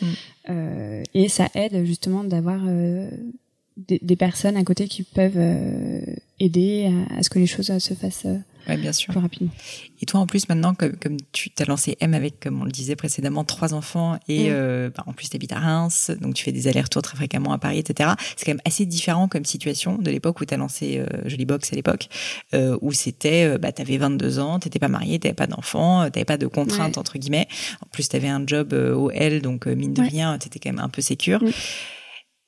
Mm. 0.49 1.03
et 1.15 1.29
ça 1.29 1.49
aide 1.55 1.85
justement 1.85 2.23
d'avoir 2.23 2.61
des, 3.89 4.17
personnes 4.17 4.57
à 4.57 4.65
côté 4.65 4.89
qui 4.89 5.03
peuvent 5.03 5.37
euh, 5.37 6.01
aider 6.39 6.91
à, 7.17 7.23
ce 7.23 7.31
que 7.31 7.39
les 7.39 7.47
choses 7.47 7.71
euh, 7.71 7.79
se 7.79 7.95
fassent 7.95 8.27
euh, 8.27 8.77
bien 8.77 8.93
sûr. 8.93 9.13
plus 9.13 9.21
rapidement. 9.21 9.53
Et 10.01 10.07
toi, 10.07 10.21
en 10.21 10.27
plus, 10.27 10.49
maintenant, 10.49 10.75
comme, 10.75 10.97
comme 10.97 11.17
tu 11.33 11.51
t'as 11.51 11.65
lancé 11.65 11.97
M 12.01 12.15
avec, 12.15 12.41
comme 12.41 12.61
on 12.61 12.65
le 12.65 12.71
disait 12.71 12.97
précédemment, 12.97 13.45
trois 13.45 13.75
enfants 13.75 14.19
et 14.29 14.51
mm. 14.51 14.93
bah, 14.97 15.05
en 15.07 15.13
plus, 15.13 15.31
tu 15.31 15.37
habites 15.37 15.53
à 15.53 15.59
Reims, 15.59 16.11
donc 16.21 16.35
tu 16.35 16.45
fais 16.45 16.53
des 16.53 16.69
allers-retours 16.69 17.03
très 17.03 17.17
fréquemment 17.17 17.53
à 17.53 17.59
Paris, 17.59 17.79
etc. 17.79 18.11
C'est 18.37 18.45
quand 18.45 18.53
même 18.53 18.63
assez 18.65 18.87
différent 18.87 19.29
comme 19.29 19.45
situation 19.45 19.97
de 19.99 20.11
l'époque 20.11 20.41
où 20.41 20.45
tu 20.45 20.55
as 20.55 20.57
lancé 20.57 21.03
Jolie 21.27 21.45
Box 21.45 21.73
à 21.73 21.77
l'époque, 21.77 22.09
où 22.81 22.93
c'était, 22.93 23.59
bah, 23.59 23.73
tu 23.73 23.83
avais 23.83 23.99
22 23.99 24.39
ans, 24.39 24.59
tu 24.61 24.69
pas 24.71 24.89
marié, 24.89 25.19
tu 25.19 25.33
pas 25.35 25.47
d'enfants, 25.47 26.09
tu 26.11 26.25
pas 26.25 26.37
de 26.37 26.47
contraintes, 26.47 26.99
entre 26.99 27.19
guillemets. 27.19 27.49
En 27.85 27.87
plus, 27.91 28.09
tu 28.09 28.17
avais 28.17 28.29
un 28.29 28.45
job 28.47 28.73
au 28.73 29.11
L, 29.11 29.43
donc 29.43 29.67
mine 29.67 29.95
de 29.95 30.03
rien, 30.03 30.39
tu 30.39 30.47
étais 30.47 30.59
quand 30.59 30.71
même 30.71 30.85
un 30.85 30.89
peu 30.89 31.03
sécure. 31.03 31.43
Mm. 31.43 31.51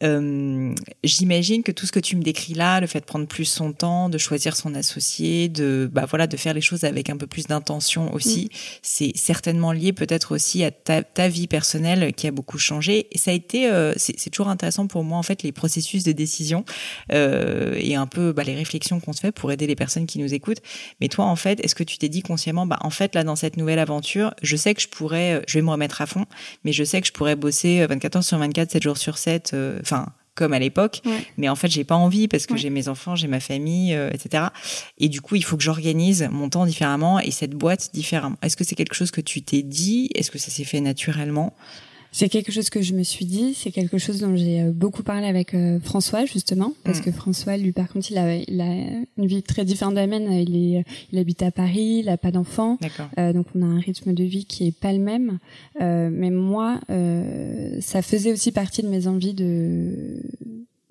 Euh, 0.05 0.75
j'imagine 1.03 1.63
que 1.63 1.73
tout 1.73 1.87
ce 1.87 1.93
que 1.93 2.01
tu 2.01 2.17
me 2.17 2.23
décris 2.23 2.55
là, 2.55 2.81
le 2.81 2.87
fait 2.87 3.01
de 3.01 3.05
prendre 3.05 3.27
plus 3.27 3.47
son 3.47 3.73
temps, 3.73 4.09
de 4.09 4.19
choisir 4.19 4.55
son 4.55 4.75
associé, 4.75 5.49
de 5.49 5.89
bah 5.91 6.05
voilà, 6.09 6.27
de 6.27 6.37
faire 6.37 6.53
les 6.53 6.61
choses 6.61 6.85
avec 6.85 7.09
un 7.11 7.17
peu 7.17 7.27
plus 7.27 7.47
d'intention 7.47 8.13
aussi, 8.13 8.47
mm. 8.47 8.57
c'est 8.83 9.13
certainement 9.17 9.73
lié 9.73 9.93
peut-être 9.93 10.35
aussi 10.35 10.63
à 10.63 10.71
ta, 10.71 11.03
ta, 11.03 11.29
vie 11.29 11.47
personnelle 11.47 12.13
qui 12.13 12.27
a 12.27 12.31
beaucoup 12.31 12.59
changé. 12.59 13.07
Et 13.13 13.19
ça 13.19 13.31
a 13.31 13.35
été, 13.35 13.69
euh, 13.71 13.95
c'est 13.97 14.31
toujours 14.31 14.49
intéressant 14.49 14.87
pour 14.87 15.05
moi 15.05 15.17
en 15.17 15.23
fait 15.23 15.43
les 15.43 15.53
processus 15.53 16.05
de 16.05 16.13
décision 16.13 16.65
euh, 17.13 17.75
et 17.79 17.95
un 17.95 18.07
peu 18.07 18.33
bah, 18.33 18.45
les 18.45 18.55
réflexions 18.55 19.01
qu'on 19.01 19.13
se 19.13 19.21
fait 19.21 19.33
pour 19.33 19.53
aider 19.53 19.67
les 19.67 19.77
personnes 19.77 20.07
qui 20.07 20.19
nous 20.19 20.35
écoutent. 20.35 20.61
Mais 21.01 21.09
toi 21.09 21.25
en 21.25 21.37
fait, 21.37 21.65
est-ce 21.65 21.75
que 21.75 21.85
tu 21.85 21.97
t'es 21.99 22.09
dit 22.09 22.23
consciemment, 22.23 22.67
bah 22.67 22.79
en 22.83 22.91
fait 22.91 23.15
là 23.15 23.25
dans 23.25 23.37
cette 23.37 23.57
nouvelle 23.57 23.79
aventure, 23.79 24.35
je 24.43 24.57
sais 24.57 24.75
que 24.75 24.83
je 24.83 24.89
pourrais, 24.89 25.43
je 25.49 25.59
vais 25.59 25.63
me 25.63 25.71
remettre 25.71 26.03
à 26.03 26.07
fond, 26.07 26.27
mais 26.65 26.73
je 26.73 26.85
sais 26.85 27.01
que 27.01 27.07
je 27.07 27.13
pourrais 27.13 27.37
bosser 27.37 27.87
24 27.87 28.17
heures 28.17 28.25
sur 28.25 28.39
24, 28.39 28.73
7 28.73 28.83
jours 28.83 28.99
sur 28.99 29.17
7 29.17 29.57
enfin 29.81 29.94
comme 30.35 30.53
à 30.53 30.59
l'époque, 30.59 31.01
mais 31.37 31.49
en 31.49 31.55
fait 31.55 31.69
j'ai 31.69 31.85
pas 31.85 31.95
envie 31.95 32.27
parce 32.27 32.47
que 32.47 32.57
j'ai 32.57 32.71
mes 32.71 32.89
enfants, 32.89 33.15
j'ai 33.15 33.29
ma 33.29 33.39
famille, 33.41 33.95
euh, 33.95 34.11
etc. 34.13 34.47
Et 34.99 35.09
du 35.09 35.21
coup 35.21 35.37
il 35.37 35.45
faut 35.45 35.57
que 35.57 35.63
j'organise 35.63 36.29
mon 36.33 36.49
temps 36.49 36.67
différemment 36.67 37.21
et 37.21 37.31
cette 37.31 37.53
boîte 37.53 37.91
différemment. 37.95 38.37
Est-ce 38.43 38.57
que 38.57 38.65
c'est 38.65 38.75
quelque 38.75 38.95
chose 38.95 39.13
que 39.13 39.21
tu 39.21 39.43
t'es 39.43 39.63
dit? 39.63 40.11
Est-ce 40.15 40.31
que 40.31 40.39
ça 40.39 40.51
s'est 40.51 40.65
fait 40.65 40.81
naturellement? 40.81 41.55
C'est 42.15 42.29
quelque 42.29 42.53
chose 42.53 42.71
que 42.71 42.81
je 42.81 42.95
me 42.95 43.03
suis 43.03 43.25
dit, 43.25 43.55
c'est 43.55 43.73
quelque 43.73 43.99
chose 43.99 44.21
dont 44.21 44.37
j'ai 44.37 44.63
euh, 44.63 44.71
beaucoup 44.71 45.03
parlé 45.03 45.27
avec 45.27 45.53
euh, 45.53 45.81
François 45.81 46.25
justement, 46.27 46.73
parce 46.85 47.01
mm. 47.01 47.03
que 47.03 47.11
François, 47.11 47.57
lui 47.57 47.73
par 47.73 47.89
contre, 47.89 48.13
il 48.13 48.19
a, 48.19 48.37
il 48.37 48.61
a 48.61 48.73
une 49.19 49.27
vie 49.27 49.43
très 49.43 49.65
différente 49.65 49.95
de 49.95 49.99
la 49.99 50.07
mienne. 50.07 50.31
Il 50.31 50.77
est, 50.77 50.85
il 51.11 51.19
habite 51.19 51.43
à 51.43 51.51
Paris, 51.51 52.03
il 52.05 52.09
a 52.09 52.17
pas 52.17 52.31
d'enfants, 52.31 52.79
euh, 53.19 53.33
donc 53.33 53.47
on 53.57 53.63
a 53.63 53.67
un 53.67 53.81
rythme 53.81 54.15
de 54.15 54.23
vie 54.23 54.45
qui 54.45 54.69
est 54.69 54.79
pas 54.79 54.93
le 54.93 55.01
même. 55.01 55.41
Euh, 55.81 56.09
mais 56.13 56.31
moi, 56.31 56.79
euh, 56.89 57.79
ça 57.81 58.01
faisait 58.01 58.31
aussi 58.31 58.53
partie 58.53 58.83
de 58.85 58.89
mes 58.89 59.09
envies 59.09 59.35
de 59.35 60.23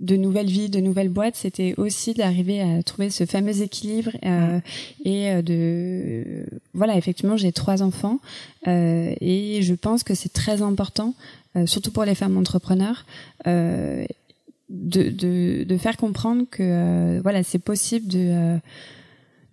de 0.03 0.17
nouvelles 0.17 0.47
vies, 0.47 0.69
de 0.69 0.81
nouvelles 0.81 1.09
boîtes, 1.09 1.35
c'était 1.37 1.73
aussi 1.77 2.13
d'arriver 2.13 2.61
à 2.61 2.83
trouver 2.83 3.09
ce 3.09 3.25
fameux 3.25 3.61
équilibre 3.61 4.11
euh, 4.25 4.59
et 5.05 5.31
euh, 5.31 5.41
de 5.41 6.45
voilà 6.73 6.97
effectivement 6.97 7.37
j'ai 7.37 7.53
trois 7.53 7.81
enfants 7.81 8.19
euh, 8.67 9.15
et 9.21 9.61
je 9.61 9.73
pense 9.73 10.03
que 10.03 10.13
c'est 10.13 10.33
très 10.33 10.61
important, 10.61 11.15
euh, 11.55 11.65
surtout 11.65 11.91
pour 11.91 12.03
les 12.03 12.15
femmes 12.15 12.37
entrepreneurs, 12.37 13.05
euh, 13.47 14.05
de, 14.69 15.09
de, 15.09 15.63
de, 15.63 15.77
faire 15.77 15.95
comprendre 15.95 16.43
que 16.51 16.63
euh, 16.63 17.19
voilà 17.23 17.43
c'est 17.43 17.59
possible 17.59 18.07
de 18.07 18.57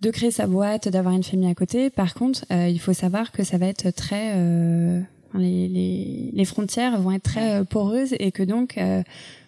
de 0.01 0.09
créer 0.09 0.31
sa 0.31 0.47
boîte, 0.47 0.87
d'avoir 0.89 1.13
une 1.13 1.23
famille 1.23 1.49
à 1.49 1.53
côté. 1.53 1.91
Par 1.91 2.15
contre, 2.15 2.43
il 2.49 2.79
faut 2.79 2.93
savoir 2.93 3.31
que 3.31 3.43
ça 3.43 3.59
va 3.59 3.67
être 3.67 3.91
très 3.91 4.33
les, 5.35 5.67
les, 5.67 6.31
les, 6.33 6.45
frontières 6.45 6.99
vont 6.99 7.11
être 7.11 7.21
très 7.21 7.63
poreuses 7.65 8.15
et 8.17 8.31
que 8.31 8.41
donc 8.41 8.79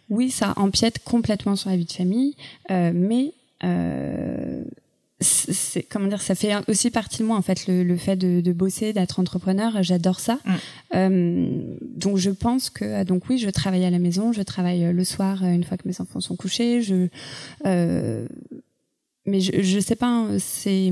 oui, 0.10 0.30
ça 0.30 0.54
empiète 0.58 1.00
complètement 1.04 1.56
sur 1.56 1.70
la 1.70 1.78
vie 1.78 1.86
de 1.86 1.92
famille, 1.92 2.36
euh, 2.72 2.92
mais 2.94 3.34
euh, 3.64 4.64
c'est 5.22 5.84
comment 5.84 6.08
dire 6.08 6.22
ça 6.22 6.36
fait 6.36 6.54
aussi 6.68 6.92
partie 6.92 7.20
de 7.20 7.28
moi 7.28 7.38
en 7.38 7.42
fait 7.42 7.68
le, 7.68 7.96
fait 7.96 8.18
de, 8.18 8.52
bosser 8.52 8.92
d'être 8.92 9.22
entrepreneur 9.22 9.82
j'adore 9.82 10.20
ça 10.20 10.38
mm. 10.44 10.52
euh, 10.96 11.78
donc 11.96 12.18
je 12.18 12.30
pense 12.30 12.70
que 12.70 13.06
donc 13.06 13.30
oui 13.30 13.38
je 13.38 13.50
travaille 13.50 13.86
à 13.86 13.90
la 13.90 14.00
maison 14.00 14.34
je 14.34 14.42
travaille 14.42 14.92
le 14.92 15.04
soir 15.06 15.42
une 15.46 15.64
fois 15.64 15.78
que 15.78 15.88
mes 15.88 16.02
enfants 16.02 16.20
sont 16.20 16.36
couchés 16.36 16.82
je 16.82 17.08
mais 19.26 19.40
je, 19.40 19.62
je 19.62 19.80
sais 19.80 19.96
pas, 19.96 20.08
hein, 20.08 20.38
c'est, 20.38 20.92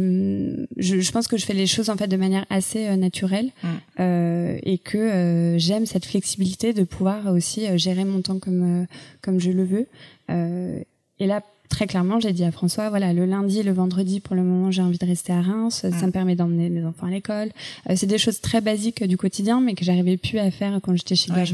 je, 0.78 1.00
je, 1.00 1.12
pense 1.12 1.28
que 1.28 1.36
je 1.36 1.46
fais 1.46 1.54
les 1.54 1.68
choses 1.68 1.90
en 1.90 1.98
fait 1.98 2.08
de 2.08 2.16
manière 2.16 2.46
assez 2.50 2.88
euh, 2.88 2.96
naturelle 2.96 3.50
mm. 3.62 3.68
euh, 4.00 4.58
et 4.64 4.78
que 4.78 4.98
euh, 4.98 5.58
j'aime 5.58 5.86
cette 5.86 6.06
flexibilité 6.06 6.72
de 6.74 6.84
pouvoir 6.84 7.28
aussi 7.28 7.68
euh, 7.68 7.78
gérer 7.78 8.06
mon 8.06 8.22
temps 8.22 8.40
comme 8.40 8.88
comme 9.22 9.40
je 9.40 9.52
le 9.52 9.66
veux. 9.66 9.88
et 10.30 11.28
là, 11.28 11.42
très 11.70 11.88
clairement, 11.88 12.20
j'ai 12.22 12.32
dit 12.32 12.46
à 12.46 12.52
François, 12.52 12.90
voilà, 12.90 13.12
le 13.12 13.26
lundi, 13.26 13.64
le 13.64 13.74
vendredi, 13.74 14.22
pour 14.22 14.36
le 14.36 14.44
moment, 14.44 14.72
j'ai 14.72 14.82
envie 14.82 14.98
de 14.98 15.06
rester 15.06 15.34
à 15.34 15.42
Reims. 15.42 15.82
Ça 15.82 15.90
mm. 15.90 16.06
me 16.06 16.12
permet 16.12 16.36
d'emmener 16.36 16.70
mes 16.70 16.86
enfants 16.86 17.08
à 17.08 17.12
l'école. 17.12 17.50
c'est 17.96 18.08
des 18.08 18.18
choses 18.18 18.40
très 18.40 18.62
basiques 18.62 19.04
du 19.04 19.18
quotidien, 19.18 19.60
mais 19.60 19.74
que 19.74 19.84
j'arrivais 19.84 20.16
plus 20.16 20.40
à 20.40 20.52
faire 20.52 20.80
quand 20.82 20.96
j'étais 20.96 21.16
chez 21.16 21.32
ouais. 21.32 21.46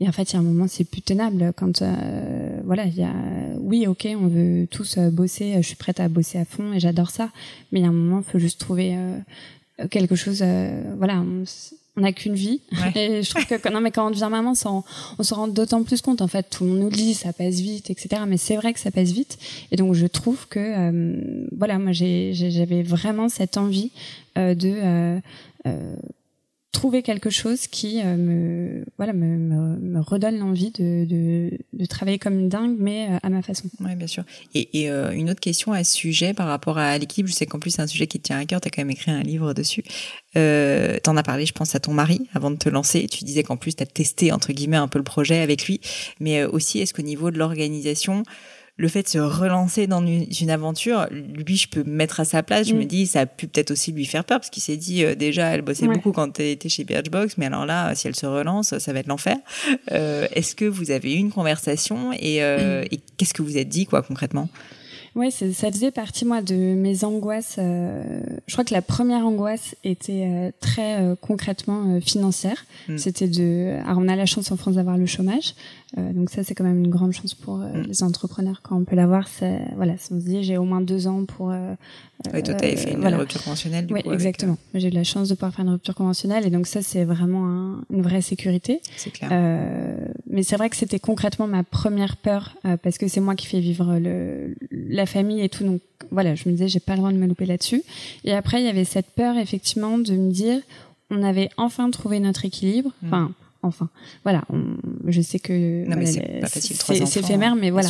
Et 0.00 0.08
en 0.08 0.12
fait, 0.12 0.32
il 0.32 0.32
y 0.32 0.36
a 0.36 0.38
un 0.38 0.42
moment, 0.42 0.66
c'est 0.66 0.84
plus 0.84 1.02
tenable 1.02 1.52
quand, 1.56 1.82
euh, 1.82 2.60
voilà, 2.64 2.86
il 2.86 2.96
y 2.96 3.02
a, 3.02 3.12
oui, 3.58 3.86
ok, 3.86 4.08
on 4.18 4.28
veut 4.28 4.66
tous 4.70 4.96
euh, 4.96 5.10
bosser, 5.10 5.54
je 5.56 5.66
suis 5.66 5.76
prête 5.76 6.00
à 6.00 6.08
bosser 6.08 6.38
à 6.38 6.46
fond 6.46 6.72
et 6.72 6.80
j'adore 6.80 7.10
ça, 7.10 7.28
mais 7.70 7.80
il 7.80 7.82
y 7.82 7.86
a 7.86 7.90
un 7.90 7.92
moment, 7.92 8.22
il 8.26 8.30
faut 8.30 8.38
juste 8.38 8.58
trouver 8.58 8.96
euh, 8.96 9.86
quelque 9.90 10.14
chose, 10.14 10.42
voilà, 10.96 11.22
on 11.96 12.00
n'a 12.00 12.12
qu'une 12.12 12.34
vie. 12.34 12.60
Et 12.94 13.22
je 13.22 13.30
trouve 13.30 13.44
que 13.44 13.68
non, 13.70 13.80
mais 13.80 13.90
quand 13.90 14.06
on 14.06 14.10
devient 14.10 14.28
maman, 14.30 14.54
on, 14.64 14.84
on 15.18 15.22
se 15.22 15.34
rend 15.34 15.48
d'autant 15.48 15.82
plus 15.82 16.00
compte. 16.00 16.22
En 16.22 16.28
fait, 16.28 16.48
tout 16.48 16.64
le 16.64 16.70
monde 16.70 16.80
nous 16.80 16.90
dit 16.90 17.14
ça 17.14 17.32
passe 17.32 17.56
vite, 17.56 17.90
etc. 17.90 18.22
Mais 18.28 18.36
c'est 18.36 18.56
vrai 18.56 18.72
que 18.72 18.78
ça 18.78 18.90
passe 18.90 19.10
vite. 19.10 19.38
Et 19.72 19.76
donc, 19.76 19.94
je 19.94 20.06
trouve 20.06 20.46
que, 20.48 21.42
voilà, 21.56 21.78
moi, 21.78 21.92
j'avais 21.92 22.82
vraiment 22.82 23.28
cette 23.28 23.56
envie 23.56 23.90
de 24.36 25.20
trouver 26.72 27.02
quelque 27.02 27.30
chose 27.30 27.66
qui 27.66 28.00
euh, 28.00 28.16
me 28.16 28.84
voilà 28.96 29.12
me, 29.12 29.36
me, 29.36 30.00
redonne 30.00 30.38
l'envie 30.38 30.70
de, 30.70 31.04
de, 31.04 31.58
de, 31.72 31.84
travailler 31.86 32.18
comme 32.18 32.38
une 32.38 32.48
dingue 32.48 32.76
mais 32.78 33.08
euh, 33.10 33.18
à 33.22 33.28
ma 33.28 33.42
façon. 33.42 33.68
Oui, 33.80 33.94
bien 33.96 34.06
sûr. 34.06 34.24
Et, 34.54 34.80
et 34.80 34.90
euh, 34.90 35.10
une 35.10 35.30
autre 35.30 35.40
question 35.40 35.72
à 35.72 35.82
ce 35.82 35.92
sujet 35.92 36.32
par 36.32 36.46
rapport 36.46 36.78
à 36.78 36.96
l'équilibre, 36.96 37.28
je 37.28 37.34
sais 37.34 37.46
qu'en 37.46 37.58
plus 37.58 37.72
c'est 37.72 37.82
un 37.82 37.86
sujet 37.86 38.06
qui 38.06 38.20
te 38.20 38.24
tient 38.24 38.38
à 38.38 38.44
cœur, 38.44 38.60
tu 38.60 38.68
as 38.68 38.70
quand 38.70 38.82
même 38.82 38.90
écrit 38.90 39.10
un 39.10 39.22
livre 39.22 39.52
dessus. 39.52 39.82
Euh, 40.36 40.98
T'en 41.02 41.16
as 41.16 41.22
parlé, 41.22 41.44
je 41.44 41.52
pense, 41.52 41.74
à 41.74 41.80
ton 41.80 41.92
mari 41.92 42.28
avant 42.34 42.50
de 42.50 42.56
te 42.56 42.68
lancer. 42.68 43.06
Tu 43.08 43.24
disais 43.24 43.42
qu'en 43.42 43.56
plus 43.56 43.74
tu 43.74 43.82
as 43.82 43.86
testé 43.86 44.30
entre 44.30 44.52
guillemets 44.52 44.76
un 44.76 44.88
peu 44.88 44.98
le 44.98 45.04
projet 45.04 45.40
avec 45.40 45.64
lui, 45.66 45.80
mais 46.20 46.44
aussi 46.44 46.78
est-ce 46.78 46.94
qu'au 46.94 47.02
niveau 47.02 47.30
de 47.30 47.38
l'organisation 47.38 48.22
le 48.80 48.88
fait 48.88 49.02
de 49.02 49.08
se 49.08 49.18
relancer 49.18 49.86
dans 49.86 50.02
une, 50.06 50.50
aventure, 50.50 51.06
lui, 51.10 51.58
je 51.58 51.68
peux 51.68 51.84
me 51.84 51.92
mettre 51.92 52.20
à 52.20 52.24
sa 52.24 52.42
place. 52.42 52.66
Je 52.66 52.74
me 52.74 52.84
mm. 52.84 52.86
dis, 52.86 53.06
ça 53.06 53.20
a 53.20 53.26
pu 53.26 53.46
peut-être 53.46 53.72
aussi 53.72 53.92
lui 53.92 54.06
faire 54.06 54.24
peur 54.24 54.38
parce 54.38 54.48
qu'il 54.48 54.62
s'est 54.62 54.78
dit, 54.78 55.04
euh, 55.04 55.14
déjà, 55.14 55.48
elle 55.48 55.60
bossait 55.60 55.86
beaucoup 55.86 56.12
quand 56.12 56.40
elle 56.40 56.46
était 56.46 56.70
chez 56.70 56.84
Birchbox, 56.84 57.36
mais 57.36 57.44
alors 57.44 57.66
là, 57.66 57.94
si 57.94 58.08
elle 58.08 58.16
se 58.16 58.24
relance, 58.24 58.78
ça 58.78 58.92
va 58.94 59.00
être 59.00 59.06
l'enfer. 59.06 59.36
Euh, 59.92 60.26
Est-ce 60.32 60.54
que 60.54 60.64
vous 60.64 60.90
avez 60.90 61.12
eu 61.12 61.18
une 61.18 61.30
conversation 61.30 62.14
et, 62.14 62.42
euh, 62.42 62.80
mm. 62.80 62.86
et 62.90 63.00
qu'est-ce 63.18 63.34
que 63.34 63.42
vous 63.42 63.58
êtes 63.58 63.68
dit, 63.68 63.84
quoi, 63.84 64.00
concrètement? 64.00 64.48
Ouais, 65.16 65.30
ça 65.30 65.70
faisait 65.72 65.90
partie 65.90 66.24
moi 66.24 66.40
de 66.40 66.54
mes 66.54 67.02
angoisses. 67.02 67.56
Euh, 67.58 68.20
je 68.46 68.52
crois 68.52 68.64
que 68.64 68.72
la 68.72 68.82
première 68.82 69.26
angoisse 69.26 69.74
était 69.82 70.24
euh, 70.24 70.50
très 70.60 71.00
euh, 71.00 71.16
concrètement 71.20 72.00
financière. 72.00 72.64
Mm. 72.88 72.96
C'était 72.96 73.26
de. 73.26 73.76
Alors 73.84 73.98
on 73.98 74.08
a 74.08 74.14
la 74.14 74.26
chance 74.26 74.52
en 74.52 74.56
France 74.56 74.76
d'avoir 74.76 74.96
le 74.96 75.06
chômage, 75.06 75.54
donc 75.96 76.30
ça 76.30 76.44
c'est 76.44 76.54
quand 76.54 76.64
même 76.64 76.84
une 76.84 76.90
grande 76.90 77.12
chance 77.12 77.34
pour 77.34 77.58
mm. 77.58 77.82
les 77.88 78.02
entrepreneurs 78.02 78.60
quand 78.62 78.76
on 78.76 78.84
peut 78.84 78.96
l'avoir. 78.96 79.28
Voilà, 79.76 79.94
on 80.10 80.20
se 80.20 80.24
dit 80.24 80.42
j'ai 80.42 80.56
au 80.56 80.64
moins 80.64 80.80
deux 80.80 81.06
ans 81.06 81.24
pour. 81.24 81.48
oui, 81.48 82.42
toi 82.42 82.54
t'avais 82.54 82.76
fait 82.76 82.92
une 82.92 83.06
rupture 83.06 83.42
conventionnelle. 83.42 83.86
Du 83.86 83.94
oui, 83.94 84.02
exactement. 84.12 84.56
J'ai 84.74 84.88
eu 84.88 84.92
la 84.92 85.04
chance 85.04 85.28
de 85.28 85.34
pouvoir 85.34 85.52
faire 85.52 85.64
une 85.64 85.72
rupture 85.72 85.94
conventionnelle 85.94 86.46
et 86.46 86.50
donc 86.50 86.66
ça 86.66 86.82
c'est 86.82 87.04
vraiment 87.04 87.76
une 87.90 88.02
vraie 88.02 88.22
sécurité. 88.22 88.80
C'est 88.96 89.10
clair. 89.10 89.30
mais 90.28 90.42
c'est 90.42 90.56
vrai 90.56 90.70
que 90.70 90.76
c'était 90.76 91.00
concrètement 91.00 91.46
ma 91.46 91.64
première 91.64 92.16
peur 92.16 92.56
parce 92.82 92.98
que 92.98 93.08
c'est 93.08 93.20
moi 93.20 93.34
qui 93.34 93.46
fais 93.46 93.60
vivre 93.60 93.98
le 93.98 94.54
la 94.70 95.06
famille 95.06 95.40
et 95.42 95.48
tout. 95.48 95.64
Donc 95.64 95.80
voilà, 96.10 96.34
je 96.34 96.48
me 96.48 96.54
disais, 96.54 96.68
j'ai 96.68 96.80
pas 96.80 96.92
le 96.92 96.98
droit 96.98 97.12
de 97.12 97.16
me 97.16 97.26
louper 97.26 97.46
là-dessus. 97.46 97.82
Et 98.24 98.32
après, 98.32 98.60
il 98.60 98.66
y 98.66 98.68
avait 98.68 98.84
cette 98.84 99.10
peur, 99.10 99.36
effectivement, 99.36 99.98
de 99.98 100.12
me 100.12 100.30
dire, 100.30 100.60
on 101.10 101.22
avait 101.22 101.50
enfin 101.56 101.90
trouvé 101.90 102.20
notre 102.20 102.44
équilibre. 102.44 102.90
Hmm. 103.02 103.06
Enfin, 103.06 103.32
enfin, 103.62 103.88
voilà. 104.22 104.44
je 105.06 105.20
sais 105.20 105.38
que 105.38 105.84
c'est 106.46 107.20
éphémère, 107.20 107.56
mais 107.56 107.70
voilà. 107.70 107.88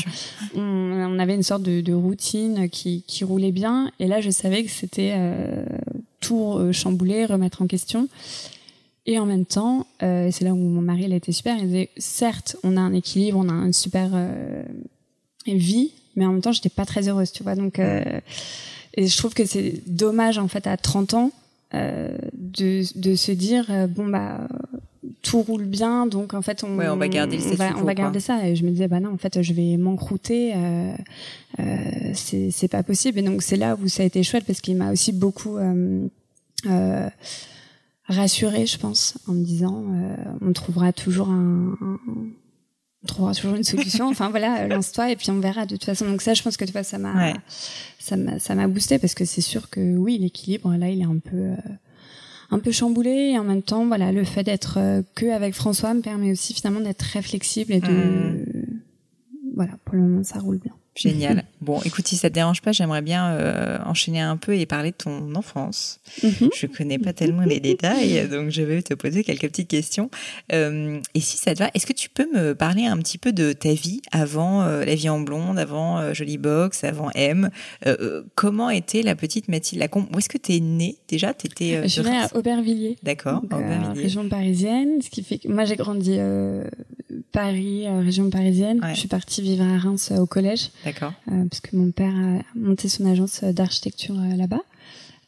On, 0.54 1.18
avait 1.18 1.34
une 1.34 1.42
sorte 1.42 1.62
de, 1.62 1.92
routine 1.92 2.68
qui, 2.70 3.04
qui, 3.06 3.24
roulait 3.24 3.52
bien. 3.52 3.90
Et 3.98 4.06
là, 4.06 4.20
je 4.20 4.30
savais 4.30 4.64
que 4.64 4.70
c'était 4.70 5.12
euh, 5.14 5.64
tout 6.20 6.54
euh, 6.54 6.72
chambouler, 6.72 7.26
remettre 7.26 7.62
en 7.62 7.66
question. 7.66 8.08
Et 9.06 9.18
en 9.18 9.26
même 9.26 9.44
temps, 9.44 9.86
euh, 10.02 10.30
c'est 10.32 10.44
là 10.44 10.52
où 10.52 10.56
mon 10.56 10.80
mari, 10.80 11.04
il 11.04 11.12
était 11.12 11.32
super. 11.32 11.56
Il 11.58 11.66
disait, 11.66 11.90
certes, 11.98 12.56
on 12.62 12.76
a 12.76 12.80
un 12.80 12.94
équilibre, 12.94 13.38
on 13.38 13.48
a 13.48 13.52
une 13.52 13.72
super 13.72 14.10
vie, 15.46 15.92
mais 16.16 16.26
en 16.26 16.32
même 16.32 16.42
temps, 16.42 16.52
j'étais 16.52 16.68
pas 16.68 16.84
très 16.84 17.08
heureuse, 17.08 17.32
tu 17.32 17.42
vois. 17.42 17.54
Donc, 17.54 17.78
euh, 17.78 18.20
et 18.94 19.06
je 19.06 19.16
trouve 19.16 19.34
que 19.34 19.44
c'est 19.44 19.82
dommage, 19.86 20.38
en 20.38 20.48
fait, 20.48 20.66
à 20.66 20.76
30 20.76 21.14
ans, 21.14 21.32
euh, 21.74 22.16
de, 22.34 22.82
de 22.96 23.14
se 23.14 23.32
dire, 23.32 23.66
euh, 23.70 23.86
bon, 23.86 24.08
bah, 24.08 24.48
tout 25.22 25.42
roule 25.42 25.64
bien, 25.64 26.06
donc 26.06 26.34
en 26.34 26.42
fait, 26.42 26.64
on, 26.64 26.78
on 26.78 26.96
va 26.96 27.08
garder 27.08 27.36
le 27.36 27.52
on 27.52 27.54
va, 27.54 27.76
on 27.78 27.84
va 27.84 27.94
garder 27.94 28.20
ça. 28.20 28.46
Et 28.46 28.56
je 28.56 28.64
me 28.64 28.70
disais, 28.70 28.88
bah 28.88 29.00
non, 29.00 29.12
en 29.12 29.18
fait, 29.18 29.42
je 29.42 29.52
vais 29.52 29.76
m'encrouter, 29.76 30.52
euh, 30.54 30.92
euh, 31.58 32.12
c'est 32.14 32.68
pas 32.68 32.82
possible. 32.82 33.18
Et 33.18 33.22
donc, 33.22 33.42
c'est 33.42 33.56
là 33.56 33.76
où 33.80 33.88
ça 33.88 34.02
a 34.02 34.06
été 34.06 34.22
chouette 34.22 34.44
parce 34.46 34.60
qu'il 34.60 34.76
m'a 34.76 34.92
aussi 34.92 35.12
beaucoup 35.12 35.58
euh, 35.58 37.08
rassuré, 38.06 38.66
je 38.66 38.78
pense, 38.78 39.18
en 39.26 39.32
me 39.32 39.44
disant, 39.44 39.84
on 40.40 40.52
trouvera 40.52 40.92
toujours 40.92 41.28
un, 41.28 41.76
un 41.80 41.98
on 43.02 43.06
trouvera 43.06 43.34
toujours 43.34 43.54
une 43.54 43.64
solution. 43.64 44.08
enfin 44.10 44.30
voilà, 44.30 44.66
lance-toi 44.68 45.10
et 45.10 45.16
puis 45.16 45.30
on 45.30 45.40
verra 45.40 45.66
de 45.66 45.76
toute 45.76 45.84
façon. 45.84 46.06
Donc 46.06 46.22
ça, 46.22 46.34
je 46.34 46.42
pense 46.42 46.56
que 46.56 46.70
vois, 46.70 46.82
ça 46.82 46.98
m'a, 46.98 47.34
ça 47.98 48.16
m'a, 48.16 48.38
ça 48.38 48.54
m'a 48.54 48.68
boosté 48.68 48.98
parce 48.98 49.14
que 49.14 49.24
c'est 49.24 49.40
sûr 49.40 49.70
que 49.70 49.96
oui, 49.96 50.18
l'équilibre 50.18 50.74
là, 50.76 50.88
il 50.88 51.00
est 51.00 51.04
un 51.04 51.18
peu, 51.18 51.36
euh, 51.36 51.56
un 52.50 52.58
peu 52.58 52.72
chamboulé 52.72 53.32
et 53.32 53.38
en 53.38 53.44
même 53.44 53.62
temps, 53.62 53.86
voilà, 53.86 54.12
le 54.12 54.24
fait 54.24 54.42
d'être 54.42 54.78
euh, 54.78 55.02
que 55.14 55.26
avec 55.26 55.54
François 55.54 55.94
me 55.94 56.00
permet 56.00 56.32
aussi 56.32 56.54
finalement 56.54 56.80
d'être 56.80 56.98
très 56.98 57.22
flexible 57.22 57.72
et 57.72 57.80
de, 57.80 57.88
mmh. 57.88 58.80
voilà, 59.54 59.72
pour 59.84 59.94
le 59.94 60.02
moment, 60.02 60.24
ça 60.24 60.38
roule 60.38 60.58
bien. 60.58 60.74
Génial. 60.94 61.44
Bon, 61.60 61.78
écoute, 61.82 62.08
si 62.08 62.16
ça 62.16 62.30
te 62.30 62.34
dérange 62.34 62.62
pas, 62.62 62.72
j'aimerais 62.72 63.02
bien 63.02 63.32
euh, 63.32 63.78
enchaîner 63.84 64.20
un 64.20 64.38
peu 64.38 64.56
et 64.56 64.64
parler 64.64 64.92
de 64.92 64.96
ton 64.96 65.34
enfance. 65.34 66.00
Mhm. 66.22 66.48
Je 66.56 66.66
connais 66.66 66.98
pas 66.98 67.12
tellement 67.12 67.42
les 67.42 67.60
détails, 67.60 68.26
donc 68.30 68.48
je 68.48 68.62
vais 68.62 68.80
te 68.80 68.94
poser 68.94 69.24
quelques 69.24 69.46
petites 69.46 69.68
questions. 69.68 70.10
Euh, 70.54 71.00
et 71.12 71.20
si 71.20 71.36
ça 71.36 71.52
te 71.52 71.58
va, 71.58 71.70
est-ce 71.74 71.84
que 71.84 71.92
tu 71.92 72.08
peux 72.08 72.26
me 72.34 72.54
parler 72.54 72.86
un 72.86 72.96
petit 72.96 73.18
peu 73.18 73.32
de 73.32 73.52
ta 73.52 73.74
vie 73.74 74.00
avant 74.10 74.62
euh, 74.62 74.86
la 74.86 74.94
vie 74.94 75.10
en 75.10 75.20
blonde, 75.20 75.58
avant 75.58 76.14
Jolie 76.14 76.38
Box, 76.38 76.82
avant 76.82 77.10
M? 77.14 77.50
Comment 78.36 78.70
était 78.70 79.02
la 79.02 79.14
petite 79.14 79.48
Mathilde? 79.48 79.80
Lacombe 79.80 80.06
Où 80.14 80.18
est-ce 80.18 80.30
que 80.30 80.38
tu 80.38 80.54
es 80.54 80.60
née 80.60 80.96
déjà? 81.08 81.32
Étais, 81.44 81.82
Je 81.82 81.88
suis 81.88 82.00
née 82.00 82.16
à 82.16 82.34
Aubervilliers. 82.34 82.96
D'accord, 83.02 83.42
Aubervilliers. 83.44 84.02
région 84.02 84.26
parisienne, 84.30 85.02
ce 85.02 85.10
qui 85.10 85.22
fait 85.22 85.36
que 85.36 85.48
moi 85.48 85.66
j'ai 85.66 85.76
grandi 85.76 86.18
Paris, 87.32 87.88
région 87.88 88.30
parisienne. 88.30 88.80
Je 88.92 88.98
suis 88.98 89.08
partie 89.08 89.42
vivre 89.42 89.64
à 89.64 89.78
Reims 89.78 90.12
au 90.16 90.26
collège. 90.26 90.70
D'accord. 90.84 91.12
Euh, 91.30 91.44
parce 91.48 91.60
que 91.60 91.76
mon 91.76 91.90
père 91.90 92.14
a 92.14 92.42
monté 92.54 92.88
son 92.88 93.06
agence 93.06 93.44
d'architecture 93.44 94.16
euh, 94.18 94.36
là-bas. 94.36 94.62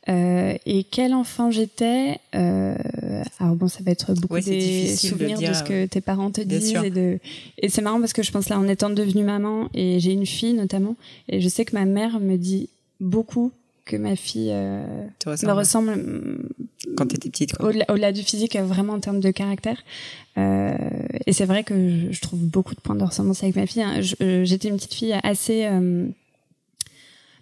Euh, 0.09 0.55
et 0.66 0.83
quel 0.83 1.14
enfant 1.14 1.53
j'étais 1.53 2.18
euh, 2.35 2.75
Alors 3.38 3.55
bon, 3.55 3.68
ça 3.68 3.85
va 3.85 3.92
être 3.92 4.14
beaucoup 4.14 4.40
des 4.40 4.88
souvenirs 4.97 5.38
de, 5.38 5.53
ce 5.53 5.62
que 5.62 5.87
tes 5.87 6.01
parents 6.01 6.31
te 6.33 6.40
disent 6.40 6.75
et 6.83 6.90
de. 6.90 7.21
Et 7.59 7.68
c'est 7.68 7.83
marrant 7.83 8.01
parce 8.01 8.12
que 8.12 8.23
je 8.23 8.33
pense 8.33 8.49
là, 8.49 8.59
en 8.59 8.66
étant 8.66 8.90
devenue 8.90 9.23
maman 9.23 9.68
et 9.75 10.01
j'ai 10.01 10.12
une 10.12 10.27
fille 10.27 10.55
notamment, 10.55 10.97
et 11.29 11.40
je 11.40 11.49
sais 11.49 11.64
que 11.64 11.75
ma 11.77 11.85
mère 11.85 12.18
me 12.18 12.37
dit 12.37 12.68
beaucoup 12.99 13.53
que 13.85 13.97
ma 13.97 14.16
fille 14.16 14.51
euh, 14.53 14.85
me 15.27 15.53
ressemble. 15.53 15.97
mm, 15.97 16.49
quand 16.97 17.07
tu 17.07 17.16
étais 17.16 17.31
petite 17.31 17.55
au-delà 17.61 18.12
du 18.12 18.23
physique 18.23 18.57
vraiment 18.57 18.95
en 18.95 19.01
termes 19.01 19.21
de 19.21 19.31
caractère. 19.31 19.83
Euh, 20.38 20.77
et 21.27 21.33
c'est 21.33 21.45
vrai 21.45 21.62
que 21.64 21.75
je, 22.11 22.21
trouve 22.21 22.40
beaucoup 22.40 22.75
de 22.75 22.81
points 22.81 22.95
de 22.95 23.05
ressemblance 23.05 23.42
avec 23.42 23.55
ma 23.55 23.66
fille 23.66 23.83
hein. 23.83 24.01
euh, 24.23 24.47
j'étais 24.47 24.68
une 24.68 24.77
petite 24.77 24.95
fille 24.95 25.14
assez 25.23 25.66
euh, 25.66 26.07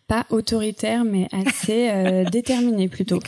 pas 0.08 0.26
autoritaire 0.30 1.04
mais 1.04 1.28
assez 1.30 1.88
euh, 1.90 2.24
déterminée 2.32 2.88
plutôt 2.88 3.20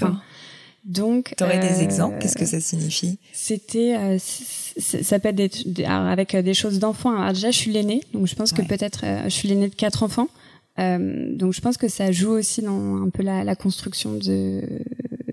donc 0.85 1.33
tu 1.39 1.45
aurais 1.45 1.61
des 1.61 1.81
exemples? 1.81 2.19
Qu'est-ce 2.19 2.37
que 2.37 2.45
ça 2.45 2.59
signifie? 2.59 3.21
c'était 3.33 4.19
ça 4.19 5.21
peut 5.21 5.29
être 5.29 5.39
des, 5.73 5.85
avec 5.85 6.35
des 6.35 6.55
choses 6.55 6.81
d'enfants 6.81 7.29
déjà 7.33 7.53
je 7.53 7.57
suis 7.57 7.71
l'aînée 7.71 8.01
donc 8.13 8.27
je 8.27 8.35
pense 8.35 8.53
que 8.53 8.63
peut-être 8.63 9.05
je 9.25 9.29
suis 9.29 9.47
l'aînée 9.47 9.69
de 9.69 9.77
quatre 9.77 10.03
enfants 10.03 10.27
euh, 10.79 11.35
donc 11.35 11.53
je 11.53 11.61
pense 11.61 11.77
que 11.77 11.89
ça 11.89 12.13
joue 12.13 12.31
aussi 12.31 12.63
dans 12.63 13.03
un 13.03 13.11
peu 13.11 13.23
la, 13.23 13.45
la 13.45 13.55
construction 13.55 14.15
de, 14.15 14.63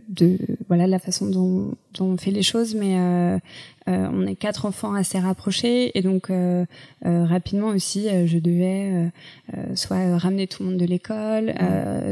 de 0.10 0.38
voilà 0.68 0.86
la 0.86 1.00
façon 1.00 1.28
dont, 1.28 1.74
dont, 1.94 2.06
on 2.06 2.18
fait 2.18 2.32
les 2.32 2.44
choses. 2.44 2.76
Mais 2.76 2.98
euh, 2.98 3.38
euh, 3.88 4.08
on 4.12 4.28
est 4.28 4.36
quatre 4.36 4.66
enfants 4.66 4.94
assez 4.94 5.18
rapprochés 5.18 5.98
et 5.98 6.02
donc 6.02 6.30
euh, 6.30 6.66
euh 7.06 7.26
rapidement 7.26 7.68
aussi, 7.68 8.08
je 8.26 8.38
devais 8.38 9.12
soit 9.76 10.18
ramener 10.18 10.48
tout 10.48 10.64
le 10.64 10.70
monde 10.70 10.80
de 10.80 10.86
l'école, 10.86 11.54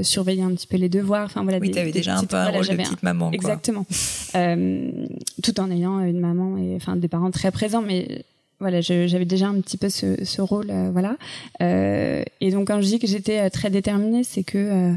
surveiller 0.04 0.44
un 0.44 0.52
petit 0.52 0.68
peu 0.68 0.78
les 0.78 0.90
devoirs. 0.90 1.26
Enfin 1.26 1.44
voilà. 1.44 1.60
Oui, 1.60 1.78
avais 1.78 1.92
déjà 1.92 2.18
un 2.18 2.24
peu 2.24 2.36
un 2.36 2.50
rôle 2.50 2.68
de 2.68 2.76
petite 2.76 3.04
maman. 3.04 3.32
Exactement. 3.32 3.86
tout 5.44 5.60
en 5.60 5.72
ayant 5.72 6.00
une 6.00 6.20
maman 6.20 6.58
et 6.58 6.76
enfin 6.76 6.96
des 6.96 7.08
parents 7.08 7.32
très 7.32 7.52
présents, 7.52 7.82
mais 7.82 8.24
voilà, 8.60 8.82
j'avais 8.82 9.26
déjà 9.26 9.48
un 9.48 9.62
petit 9.62 9.78
peu 9.78 9.89
ce, 9.89 10.24
ce 10.26 10.41
rôle, 10.41 10.72
euh, 10.72 10.89
voilà. 10.91 11.17
Euh, 11.62 12.24
et 12.41 12.50
donc 12.50 12.67
quand 12.67 12.82
je 12.82 12.88
dis 12.88 13.00
que 13.00 13.06
j'étais 13.06 13.39
euh, 13.39 13.50
très 13.50 13.70
déterminée, 13.70 14.24
c'est 14.24 14.43
que 14.43 14.58
euh, 14.58 14.93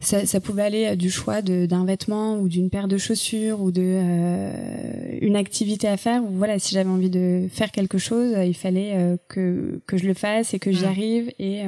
ça, 0.00 0.26
ça, 0.26 0.40
pouvait 0.40 0.62
aller 0.62 0.96
du 0.96 1.08
choix 1.08 1.40
d'un 1.40 1.84
vêtement 1.84 2.36
ou 2.38 2.48
d'une 2.48 2.70
paire 2.70 2.88
de 2.88 2.98
chaussures 2.98 3.60
ou 3.62 3.70
de 3.70 4.00
une 5.22 5.36
activité 5.36 5.86
à 5.86 5.96
faire. 5.96 6.22
Ou 6.24 6.30
voilà, 6.32 6.58
si 6.58 6.74
j'avais 6.74 6.90
envie 6.90 7.10
de 7.10 7.46
faire 7.50 7.70
quelque 7.70 7.96
chose, 7.96 8.34
il 8.44 8.54
fallait 8.54 9.16
que 9.28 9.80
que 9.86 9.96
je 9.96 10.06
le 10.06 10.12
fasse 10.12 10.52
et 10.52 10.58
que 10.58 10.72
j'y 10.72 10.84
arrive. 10.84 11.32
Et 11.38 11.62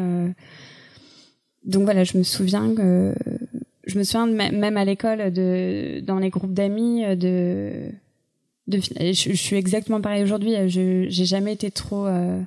donc 1.64 1.84
voilà, 1.84 2.04
je 2.04 2.18
me 2.18 2.24
souviens 2.24 2.74
que 2.74 3.14
je 3.86 3.98
me 3.98 4.04
souviens 4.04 4.26
même 4.26 4.76
à 4.76 4.84
l'école 4.84 5.32
de 5.32 6.00
dans 6.00 6.18
les 6.18 6.28
groupes 6.28 6.52
d'amis 6.52 7.04
de 7.16 7.90
de, 8.68 8.80
je, 8.80 9.12
je, 9.12 9.32
suis 9.32 9.56
exactement 9.56 10.00
pareil 10.00 10.22
aujourd'hui. 10.22 10.54
Je 10.68 11.06
j'ai 11.08 11.24
jamais 11.24 11.52
été 11.52 11.70
trop, 11.70 12.06
euh, 12.06 12.40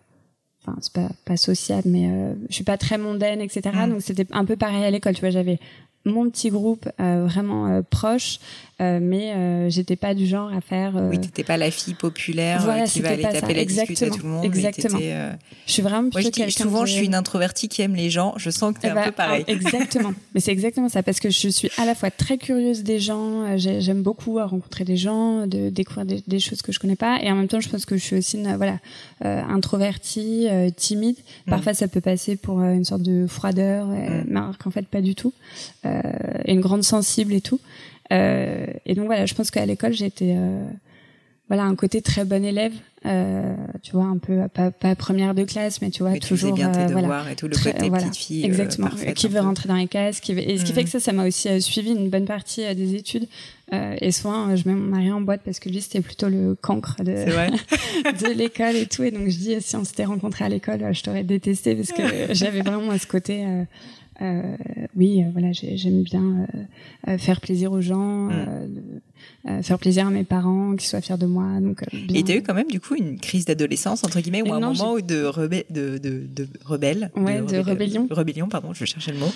enfin 0.61 0.77
c'est 0.81 0.93
pas 0.93 1.09
pas 1.25 1.37
sociable, 1.37 1.87
mais 1.87 2.09
euh, 2.09 2.33
je 2.49 2.55
suis 2.55 2.63
pas 2.63 2.77
très 2.77 2.97
mondaine, 2.97 3.41
etc. 3.41 3.71
Mm. 3.73 3.89
Donc 3.89 4.01
c'était 4.01 4.27
un 4.31 4.45
peu 4.45 4.55
pareil 4.55 4.83
à 4.83 4.91
l'école. 4.91 5.13
Tu 5.13 5.21
vois, 5.21 5.29
j'avais 5.29 5.59
mon 6.05 6.29
petit 6.29 6.49
groupe 6.49 6.89
euh, 6.99 7.25
vraiment 7.25 7.67
euh, 7.67 7.81
proche, 7.89 8.39
euh, 8.81 8.99
mais 9.01 9.33
euh, 9.33 9.69
j'étais 9.69 9.97
pas 9.97 10.13
du 10.13 10.25
genre 10.25 10.53
à 10.53 10.61
faire. 10.61 10.95
Euh, 10.95 11.09
oui, 11.09 11.19
t'étais 11.19 11.43
pas 11.43 11.57
la 11.57 11.69
fille 11.69 11.95
populaire 11.95 12.61
voilà, 12.63 12.85
qui 12.85 13.01
va 13.01 13.09
aller 13.09 13.23
taper 13.23 13.53
la 13.53 13.65
discute 13.65 14.01
à 14.01 14.09
tout 14.09 14.23
le 14.23 14.29
monde. 14.29 14.45
Exactement. 14.45 14.99
Je 14.99 15.71
suis 15.71 15.81
vraiment. 15.81 16.09
Moi, 16.13 16.21
je 16.21 16.29
dis 16.29 16.51
souvent, 16.51 16.85
je 16.85 16.93
suis 16.93 17.05
une 17.05 17.15
introvertie 17.15 17.67
qui 17.67 17.81
aime 17.81 17.95
les 17.95 18.09
gens. 18.09 18.33
Je 18.37 18.49
sens 18.49 18.73
que 18.73 18.79
t'es 18.79 18.87
es 18.87 18.91
un 18.91 18.95
bah, 18.95 19.03
peu 19.05 19.11
pareil. 19.11 19.43
Exactement. 19.47 20.13
mais 20.33 20.39
c'est 20.39 20.51
exactement 20.51 20.87
ça, 20.87 21.03
parce 21.03 21.19
que 21.19 21.29
je 21.29 21.49
suis 21.49 21.69
à 21.77 21.85
la 21.85 21.93
fois 21.93 22.09
très 22.09 22.37
curieuse 22.37 22.83
des 22.83 22.99
gens. 22.99 23.57
J'aime 23.57 24.01
beaucoup 24.01 24.35
rencontrer 24.35 24.85
des 24.85 24.97
gens, 24.97 25.45
de 25.45 25.69
découvrir 25.69 26.05
des, 26.05 26.23
des, 26.25 26.39
choses 26.39 26.61
que 26.61 26.71
je 26.71 26.79
connais 26.79 26.95
pas, 26.95 27.19
et 27.21 27.29
en 27.29 27.35
même 27.35 27.49
temps, 27.49 27.59
je 27.59 27.67
pense 27.67 27.85
que 27.85 27.97
je 27.97 28.03
suis 28.03 28.15
aussi 28.15 28.37
une, 28.37 28.55
voilà 28.55 28.79
introvertie, 29.21 30.47
timide. 30.77 31.17
Mm. 31.47 31.49
Parfois, 31.49 31.73
ça 31.73 31.89
peut 31.89 32.01
passer 32.01 32.37
pour 32.37 32.61
une 32.61 32.85
sorte 32.85 33.01
de 33.01 33.27
froideur, 33.27 33.87
mm. 33.87 34.23
mais 34.27 34.39
alors 34.39 34.57
qu'en 34.57 34.71
fait, 34.71 34.87
pas 34.87 35.01
du 35.01 35.15
tout. 35.15 35.33
et 35.83 36.53
une 36.53 36.61
grande 36.61 36.83
sensible 36.83 37.33
et 37.33 37.41
tout. 37.41 37.59
Euh, 38.11 38.65
et 38.85 38.95
donc 38.95 39.05
voilà, 39.05 39.25
je 39.25 39.33
pense 39.33 39.51
qu'à 39.51 39.65
l'école, 39.65 39.93
j'étais 39.93 40.35
euh, 40.37 40.63
voilà 41.47 41.63
un 41.63 41.75
côté 41.75 42.01
très 42.01 42.25
bon 42.25 42.43
élève 42.43 42.73
euh, 43.05 43.55
tu 43.81 43.93
vois 43.93 44.05
un 44.05 44.17
peu 44.17 44.41
pas, 44.53 44.71
pas, 44.71 44.93
première 44.93 45.33
de 45.33 45.45
classe 45.45 45.81
mais 45.81 45.89
tu 45.89 46.03
vois 46.03 46.17
toujours 46.19 46.53
bien 46.53 46.69
tes 46.69 46.81
euh, 46.81 46.87
voilà. 46.87 47.31
et 47.31 47.35
tout 47.35 47.47
le 47.47 47.55
côté 47.55 47.89
petite 47.89 48.15
fille 48.17 48.45
exactement. 48.45 48.89
Qui 49.15 49.27
veut 49.29 49.39
rentrer 49.39 49.69
dans 49.69 49.75
les 49.75 49.87
cases 49.87 50.19
qui 50.19 50.33
veut... 50.33 50.47
et 50.47 50.57
ce 50.57 50.65
qui 50.65 50.73
fait 50.73 50.83
que 50.83 50.89
ça 50.89 50.99
ça 50.99 51.13
m'a 51.13 51.25
aussi 51.25 51.61
suivi 51.61 51.91
une 51.91 52.09
bonne 52.09 52.25
partie 52.25 52.63
des 52.75 52.95
études. 52.95 53.27
Et 53.71 54.11
souvent 54.11 54.55
je 54.55 54.67
mets 54.67 54.75
mon 54.75 54.87
mari 54.87 55.11
en 55.11 55.21
boîte 55.21 55.41
parce 55.45 55.59
que 55.59 55.69
lui 55.69 55.81
c'était 55.81 56.01
plutôt 56.01 56.27
le 56.27 56.55
cancre 56.55 56.97
de 56.99 57.13
de 58.25 58.33
l'école 58.33 58.75
et 58.75 58.85
tout. 58.85 59.03
Et 59.03 59.11
donc 59.11 59.29
je 59.29 59.37
dis 59.37 59.55
si 59.61 59.75
on 59.75 59.85
s'était 59.85 60.05
rencontrés 60.05 60.45
à 60.45 60.49
l'école 60.49 60.93
je 60.93 61.01
t'aurais 61.01 61.23
détesté 61.23 61.75
parce 61.75 61.91
que 61.91 62.03
j'avais 62.33 62.61
vraiment 62.61 62.97
ce 62.97 63.07
côté 63.07 63.45
euh, 64.21 64.55
oui, 64.95 65.23
euh, 65.23 65.29
voilà, 65.31 65.51
j'aime 65.51 66.03
bien 66.03 66.47
euh, 67.07 67.17
faire 67.17 67.39
plaisir 67.39 67.71
aux 67.71 67.81
gens, 67.81 68.29
mm. 68.29 69.63
faire 69.63 69.79
plaisir 69.79 70.07
à 70.07 70.09
mes 70.09 70.23
parents, 70.23 70.75
qu'ils 70.75 70.87
soient 70.87 71.01
fiers 71.01 71.17
de 71.17 71.25
moi. 71.25 71.59
Donc, 71.61 71.83
Et 72.13 72.23
tu 72.23 72.31
as 72.31 72.35
eu 72.35 72.43
quand 72.43 72.53
même 72.53 72.69
du 72.69 72.79
coup 72.79 72.95
une 72.95 73.19
crise 73.19 73.45
d'adolescence 73.45 74.03
entre 74.03 74.19
guillemets 74.19 74.41
ou 74.41 74.53
un 74.53 74.59
moment 74.59 74.95
de, 74.95 75.01
de, 75.01 75.97
de, 75.97 75.97
de 76.27 76.47
rebelle, 76.65 77.11
ouais, 77.15 77.41
de, 77.41 77.57
rébellion. 77.57 78.07
Rébellion, 78.09 78.47
pardon, 78.49 78.73
je 78.73 78.85
cherchais 78.85 79.13
le 79.13 79.19
mot. 79.19 79.31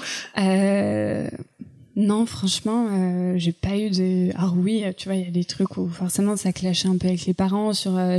Euh, 1.96 2.02
non, 2.02 2.26
franchement, 2.26 2.88
euh, 2.92 3.34
j'ai 3.38 3.52
pas 3.52 3.78
eu 3.78 3.90
de. 3.90 4.30
Ah 4.36 4.52
oui, 4.56 4.84
tu 4.98 5.08
vois, 5.08 5.16
il 5.16 5.26
y 5.26 5.28
a 5.28 5.32
des 5.32 5.44
trucs 5.44 5.78
où 5.78 5.88
forcément 5.88 6.36
ça 6.36 6.52
clashait 6.52 6.88
un 6.88 6.98
peu 6.98 7.08
avec 7.08 7.26
les 7.26 7.34
parents. 7.34 7.74
Sur, 7.74 7.98
euh, 7.98 8.18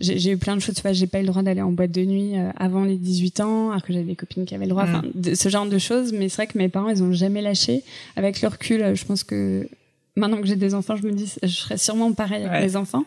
j'ai 0.00 0.30
eu 0.30 0.36
plein 0.36 0.54
de 0.54 0.60
choses. 0.60 0.76
Tu 0.76 0.82
vois, 0.82 0.92
j'ai 0.92 1.06
pas 1.06 1.18
eu 1.18 1.22
le 1.22 1.28
droit 1.28 1.42
d'aller 1.42 1.62
en 1.62 1.72
boîte 1.72 1.90
de 1.90 2.04
nuit 2.04 2.38
euh, 2.38 2.50
avant 2.56 2.84
les 2.84 2.96
18 2.96 3.40
ans, 3.40 3.70
alors 3.70 3.82
que 3.82 3.92
j'avais 3.92 4.04
des 4.04 4.16
copines 4.16 4.44
qui 4.44 4.54
avaient 4.54 4.66
le 4.66 4.70
droit. 4.70 4.84
Enfin, 4.84 5.02
mm. 5.14 5.34
ce 5.34 5.48
genre 5.48 5.66
de 5.66 5.78
choses. 5.78 6.12
Mais 6.12 6.28
c'est 6.28 6.36
vrai 6.36 6.46
que 6.46 6.58
mes 6.58 6.68
parents, 6.68 6.90
ils 6.90 7.02
ont 7.02 7.12
jamais 7.12 7.42
lâché. 7.42 7.82
Avec 8.16 8.40
le 8.40 8.48
recul, 8.48 8.94
je 8.94 9.04
pense 9.04 9.24
que 9.24 9.68
maintenant 10.14 10.40
que 10.40 10.46
j'ai 10.46 10.56
des 10.56 10.74
enfants, 10.74 10.94
je 10.96 11.06
me 11.06 11.12
dis, 11.12 11.32
je 11.42 11.48
serais 11.48 11.78
sûrement 11.78 12.12
pareil 12.12 12.44
avec 12.44 12.62
mes 12.62 12.76
enfants. 12.76 13.04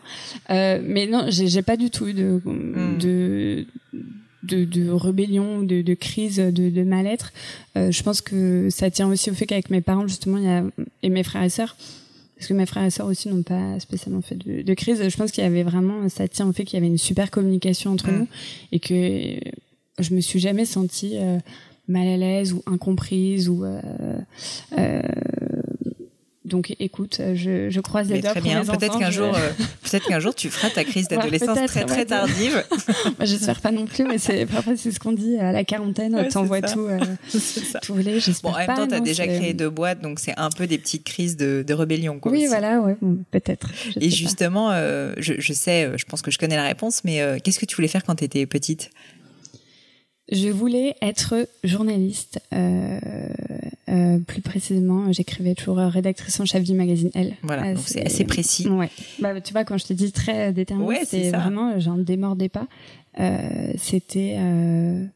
mais 0.50 1.06
non, 1.06 1.26
j'ai 1.28 1.62
pas 1.62 1.76
du 1.76 1.90
tout 1.90 2.06
eu 2.06 2.12
de, 2.12 2.40
mm. 2.44 2.98
de 2.98 3.66
de, 4.42 4.64
de 4.64 4.90
rébellion, 4.90 5.62
de, 5.62 5.82
de 5.82 5.94
crise, 5.94 6.36
de, 6.36 6.70
de 6.70 6.82
mal-être. 6.82 7.32
Euh, 7.76 7.90
je 7.90 8.02
pense 8.02 8.20
que 8.20 8.68
ça 8.70 8.90
tient 8.90 9.08
aussi 9.08 9.30
au 9.30 9.34
fait 9.34 9.46
qu'avec 9.46 9.70
mes 9.70 9.80
parents, 9.80 10.06
justement, 10.06 10.38
il 10.38 10.44
y 10.44 10.48
a, 10.48 10.64
et 11.02 11.08
mes 11.08 11.22
frères 11.22 11.42
et 11.42 11.48
sœurs, 11.48 11.76
parce 12.36 12.48
que 12.48 12.54
mes 12.54 12.66
frères 12.66 12.84
et 12.84 12.90
sœurs 12.90 13.06
aussi 13.06 13.28
n'ont 13.28 13.42
pas 13.42 13.80
spécialement 13.80 14.22
fait 14.22 14.36
de, 14.36 14.62
de 14.62 14.74
crise. 14.74 15.02
Je 15.08 15.16
pense 15.16 15.30
qu'il 15.30 15.42
y 15.42 15.46
avait 15.46 15.62
vraiment, 15.62 16.08
ça 16.08 16.28
tient 16.28 16.46
au 16.46 16.52
fait 16.52 16.64
qu'il 16.64 16.74
y 16.74 16.78
avait 16.78 16.86
une 16.86 16.98
super 16.98 17.30
communication 17.30 17.92
entre 17.92 18.10
mm. 18.10 18.18
nous 18.18 18.28
et 18.72 18.80
que 18.80 19.38
je 19.98 20.14
me 20.14 20.20
suis 20.20 20.38
jamais 20.38 20.66
sentie 20.66 21.12
euh, 21.14 21.38
mal 21.88 22.06
à 22.06 22.16
l'aise 22.16 22.52
ou 22.52 22.62
incomprise 22.66 23.48
ou 23.48 23.64
euh, 23.64 23.80
euh 24.78 25.02
donc 26.46 26.74
écoute, 26.78 27.20
je, 27.34 27.70
je 27.70 27.80
croise 27.80 28.08
les 28.08 28.20
doigts 28.20 28.30
très 28.30 28.40
bien. 28.40 28.64
Peut-être 28.64 28.98
qu'un 28.98 29.10
jour, 29.10 29.34
euh, 29.34 29.50
peut-être 29.82 30.06
qu'un 30.06 30.20
jour 30.20 30.34
tu 30.34 30.48
feras 30.48 30.70
ta 30.70 30.84
crise 30.84 31.08
d'adolescence 31.08 31.58
très 31.66 31.84
très 31.84 32.06
tardive. 32.06 32.64
Moi, 32.70 33.14
j'espère 33.20 33.60
pas 33.60 33.72
non 33.72 33.86
plus, 33.86 34.04
mais 34.04 34.18
c'est 34.18 34.46
parfois 34.46 34.76
c'est 34.76 34.92
ce 34.92 35.00
qu'on 35.00 35.12
dit 35.12 35.38
à 35.38 35.50
la 35.50 35.64
quarantaine. 35.64 36.14
Ouais, 36.14 36.28
T'envoies 36.28 36.62
tout, 36.62 36.86
euh, 36.86 36.98
tout. 37.82 37.96
J'espère 38.00 38.40
bon, 38.42 38.50
en 38.50 38.58
même 38.58 38.76
temps, 38.76 38.86
t'as 38.86 39.00
déjà 39.00 39.26
créé 39.26 39.54
deux 39.54 39.70
boîtes, 39.70 40.00
donc 40.00 40.20
c'est 40.20 40.34
un 40.36 40.50
peu 40.50 40.66
des 40.66 40.78
petites 40.78 41.04
crises 41.04 41.36
de, 41.36 41.64
de 41.66 41.74
rébellion. 41.74 42.20
Quoi, 42.20 42.30
oui, 42.30 42.46
voilà, 42.46 42.80
ouais, 42.80 42.96
peut-être. 43.32 43.70
Et 44.00 44.10
justement, 44.10 44.70
euh, 44.70 45.12
je, 45.18 45.34
je, 45.38 45.52
sais, 45.52 45.90
je 45.96 46.04
pense 46.04 46.22
que 46.22 46.30
je 46.30 46.38
connais 46.38 46.56
la 46.56 46.64
réponse, 46.64 47.02
mais 47.04 47.20
euh, 47.20 47.38
qu'est-ce 47.42 47.58
que 47.58 47.66
tu 47.66 47.74
voulais 47.74 47.88
faire 47.88 48.04
quand 48.04 48.14
t'étais 48.14 48.46
petite? 48.46 48.90
Je 50.30 50.48
voulais 50.48 50.96
être 51.02 51.48
journaliste. 51.62 52.40
Euh, 52.52 52.98
euh, 53.88 54.18
plus 54.18 54.42
précisément, 54.42 55.12
j'écrivais 55.12 55.54
toujours 55.54 55.78
rédactrice 55.78 56.38
en 56.40 56.44
chef 56.44 56.64
du 56.64 56.74
magazine 56.74 57.10
Elle. 57.14 57.34
Voilà, 57.42 57.74
donc 57.74 57.84
c'est 57.86 58.04
assez 58.04 58.24
précis. 58.24 58.68
Ouais. 58.68 58.90
Bah, 59.20 59.40
tu 59.40 59.52
vois, 59.52 59.64
quand 59.64 59.78
je 59.78 59.86
te 59.86 59.92
dis 59.92 60.12
très 60.12 60.52
déterminé, 60.52 60.88
ouais, 60.88 61.04
c'est 61.04 61.30
vraiment, 61.30 61.78
j'en 61.78 61.96
démordais 61.96 62.48
pas. 62.48 62.66
Euh, 63.18 63.72
c'était 63.76 64.36
euh, 64.38 65.06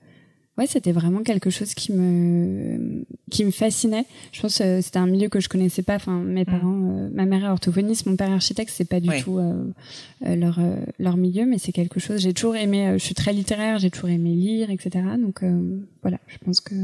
ouais, 0.60 0.66
c'était 0.66 0.92
vraiment 0.92 1.22
quelque 1.22 1.50
chose 1.50 1.74
qui 1.74 1.92
me 1.92 3.04
qui 3.30 3.44
me 3.44 3.50
fascinait. 3.50 4.04
Je 4.32 4.40
pense 4.40 4.58
que 4.58 4.62
euh, 4.62 4.82
c'était 4.82 4.98
un 4.98 5.06
milieu 5.06 5.28
que 5.28 5.40
je 5.40 5.48
connaissais 5.48 5.82
pas. 5.82 5.96
Enfin, 5.96 6.20
mes 6.20 6.42
mm. 6.42 6.46
parents, 6.46 6.82
euh, 6.82 7.08
ma 7.12 7.24
mère 7.24 7.44
est 7.44 7.48
orthophoniste, 7.48 8.06
mon 8.06 8.16
père 8.16 8.28
est 8.28 8.34
architecte, 8.34 8.70
c'est 8.74 8.88
pas 8.88 9.00
du 9.00 9.08
tout 9.22 9.38
euh, 9.38 9.64
leur 10.20 10.60
leur 10.98 11.16
milieu, 11.16 11.46
mais 11.46 11.58
c'est 11.58 11.72
quelque 11.72 11.98
chose. 11.98 12.20
J'ai 12.20 12.34
toujours 12.34 12.56
aimé. 12.56 12.94
je 12.98 13.04
suis 13.04 13.14
très 13.14 13.32
littéraire, 13.32 13.78
j'ai 13.78 13.90
toujours 13.90 14.10
aimé 14.10 14.30
lire, 14.30 14.70
etc. 14.70 15.04
Donc 15.18 15.42
voilà, 16.02 16.18
je 16.28 16.38
pense 16.38 16.60
que 16.60 16.74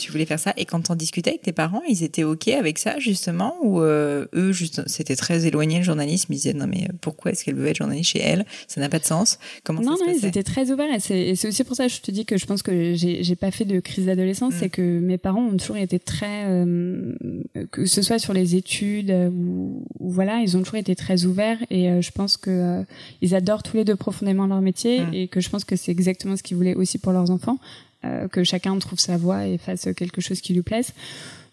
tu 0.00 0.10
voulais 0.12 0.26
faire 0.26 0.38
ça. 0.38 0.52
Et 0.56 0.64
quand 0.64 0.90
on 0.90 0.94
discutais 0.94 1.30
avec 1.30 1.42
tes 1.42 1.52
parents, 1.52 1.82
ils 1.88 2.02
étaient 2.02 2.24
OK 2.24 2.48
avec 2.48 2.78
ça, 2.78 2.98
justement 2.98 3.54
Ou 3.62 3.80
euh, 3.80 4.26
eux, 4.34 4.52
juste, 4.52 4.82
c'était 4.88 5.16
très 5.16 5.46
éloigné 5.46 5.78
le 5.78 5.84
journalisme 5.84 6.32
Ils 6.32 6.36
disaient, 6.36 6.52
non, 6.54 6.66
mais 6.66 6.88
pourquoi 7.00 7.32
est-ce 7.32 7.44
qu'elle 7.44 7.54
veut 7.54 7.66
être 7.66 7.76
journaliste 7.76 8.10
chez 8.10 8.20
elle? 8.20 8.44
Ça 8.66 8.80
n'a 8.80 8.88
pas 8.88 8.98
de 8.98 9.04
sens. 9.04 9.38
Comment 9.64 9.80
non, 9.80 9.96
ça 9.96 10.04
non, 10.06 10.12
ils 10.16 10.26
étaient 10.26 10.42
très 10.42 10.70
ouverts. 10.70 10.92
Et 10.94 11.34
c'est 11.34 11.48
aussi 11.48 11.64
pour 11.64 11.76
ça 11.76 11.86
que 11.86 11.92
je 11.92 12.00
te 12.00 12.10
dis 12.10 12.24
que 12.24 12.36
je 12.36 12.46
pense 12.46 12.62
que 12.62 12.94
j'ai 12.94 13.36
pas 13.36 13.50
fait 13.50 13.64
de 13.64 13.80
crise 13.80 14.06
d'adolescence. 14.06 14.54
Mm. 14.54 14.58
C'est 14.58 14.68
que 14.70 14.98
mes 15.00 15.18
parents 15.18 15.44
ont 15.44 15.56
toujours 15.56 15.76
été 15.76 15.98
très. 15.98 16.46
Euh, 16.46 17.14
que 17.70 17.86
ce 17.86 18.02
soit 18.02 18.18
sur 18.18 18.32
les 18.32 18.56
études 18.56 19.10
ou, 19.10 19.84
voilà, 20.00 20.40
ils 20.40 20.56
ont 20.56 20.60
toujours 20.60 20.76
été 20.76 20.96
très 20.96 21.24
ouverts. 21.24 21.58
Et 21.70 21.90
euh, 21.90 22.00
je 22.00 22.10
pense 22.10 22.36
que 22.36 22.84
ils 23.20 23.34
adorent 23.34 23.62
tous 23.62 23.76
les 23.76 23.84
deux 23.84 23.96
profondément 23.96 24.46
leur 24.46 24.60
métier. 24.60 25.00
Mm. 25.00 25.14
Et 25.14 25.28
que 25.28 25.40
je 25.40 25.50
pense 25.50 25.64
que 25.64 25.76
c'est 25.76 25.92
exactement 25.92 26.36
ce 26.36 26.42
qu'ils 26.42 26.56
voulaient 26.56 26.74
aussi 26.74 26.98
pour 26.98 27.12
leurs 27.12 27.30
enfants. 27.30 27.58
Euh, 28.02 28.28
que 28.28 28.44
chacun 28.44 28.78
trouve 28.78 28.98
sa 28.98 29.18
voie 29.18 29.46
et 29.46 29.58
fasse 29.58 29.86
quelque 29.94 30.22
chose 30.22 30.40
qui 30.40 30.54
lui 30.54 30.62
plaise. 30.62 30.94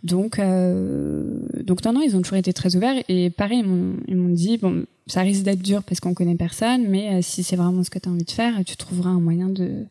Donc, 0.03 0.39
euh, 0.39 1.39
donc 1.61 1.83
non, 1.83 1.91
non, 1.91 2.01
ils 2.01 2.15
ont 2.15 2.21
toujours 2.21 2.37
été 2.37 2.53
très 2.53 2.77
ouverts. 2.77 3.03
Et 3.09 3.29
pareil, 3.29 3.65
ils 4.07 4.15
m'ont 4.15 4.29
dit, 4.29 4.57
bon, 4.57 4.85
ça 5.07 5.21
risque 5.21 5.43
d'être 5.43 5.61
dur 5.61 5.83
parce 5.83 5.99
qu'on 5.99 6.13
connaît 6.13 6.35
personne, 6.35 6.87
mais 6.87 7.15
euh, 7.15 7.21
si 7.21 7.43
c'est 7.43 7.57
vraiment 7.57 7.83
ce 7.83 7.89
que 7.89 7.99
tu 7.99 8.07
as 8.07 8.11
envie 8.13 8.23
de 8.23 8.31
faire, 8.31 8.63
tu 8.65 8.77
trouveras 8.77 9.09
un 9.09 9.19
moyen 9.19 9.49
de 9.49 9.85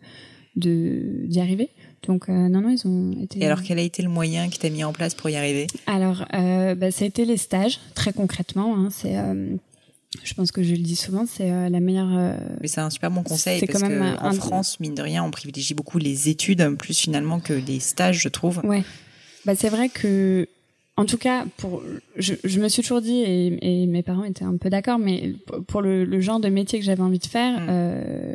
d'y 0.59 1.39
arriver. 1.39 1.69
Donc 2.07 2.29
non, 2.29 2.63
non, 2.63 2.71
ils 2.71 2.87
ont 2.87 3.13
été. 3.23 3.41
Et 3.41 3.45
alors, 3.45 3.63
quel 3.63 3.79
a 3.79 3.83
été 3.83 4.03
le 4.03 4.09
moyen 4.09 4.49
qui 4.49 4.59
t'a 4.59 4.71
mis 4.71 4.85
en 4.85 4.95
place 4.95 5.15
pour 5.15 5.29
y 5.29 5.37
arriver? 5.37 5.67
Alors, 5.87 6.25
bah, 6.33 6.91
ça 6.91 7.05
a 7.05 7.09
été 7.09 7.27
les 7.27 7.37
stages, 7.37 7.79
très 7.95 8.15
concrètement. 8.15 8.75
Hein, 8.75 8.89
c'est 8.91 9.17
je 10.23 10.35
pense 10.35 10.53
que 10.53 10.63
je 10.63 10.73
le 10.73 10.83
dis 10.83 10.97
souvent, 10.97 11.25
c'est 11.27 11.51
euh, 11.51 11.69
la 11.69 11.81
meilleure. 11.81 12.11
Euh, 12.17 12.37
Mais 12.61 12.69
c'est 12.69 12.81
un 12.81 12.91
super 12.91 13.11
bon 13.11 13.23
conseil 13.23 13.65
parce 13.65 13.81
quand 13.81 13.89
même 13.89 14.17
en 14.21 14.33
France, 14.33 14.81
mine 14.81 14.95
de 14.95 15.03
rien, 15.03 15.25
on 15.25 15.31
privilégie 15.31 15.75
beaucoup 15.75 15.99
les 15.99 16.29
études 16.29 16.77
plus 16.77 16.99
finalement 16.99 17.41
que 17.41 17.53
les 17.53 17.81
stages, 17.81 18.21
je 18.21 18.29
trouve. 18.29 18.61
Ouais. 18.65 18.85
Bah 19.45 19.55
c'est 19.55 19.69
vrai 19.69 19.89
que, 19.89 20.49
en 20.97 21.05
tout 21.05 21.19
cas, 21.19 21.45
pour, 21.57 21.83
je, 22.17 22.35
je 22.43 22.61
me 22.61 22.69
suis 22.69 22.83
toujours 22.83 23.01
dit 23.01 23.21
et, 23.21 23.83
et, 23.83 23.87
mes 23.87 24.03
parents 24.03 24.25
étaient 24.25 24.45
un 24.45 24.57
peu 24.57 24.71
d'accord, 24.71 24.99
mais 24.99 25.35
pour 25.69 25.83
le, 25.83 26.05
le, 26.05 26.21
genre 26.21 26.41
de 26.41 26.49
métier 26.49 26.79
que 26.81 26.85
j'avais 26.85 27.03
envie 27.03 27.21
de 27.21 27.27
faire, 27.27 27.61
mm. 27.61 27.67
euh, 27.69 28.35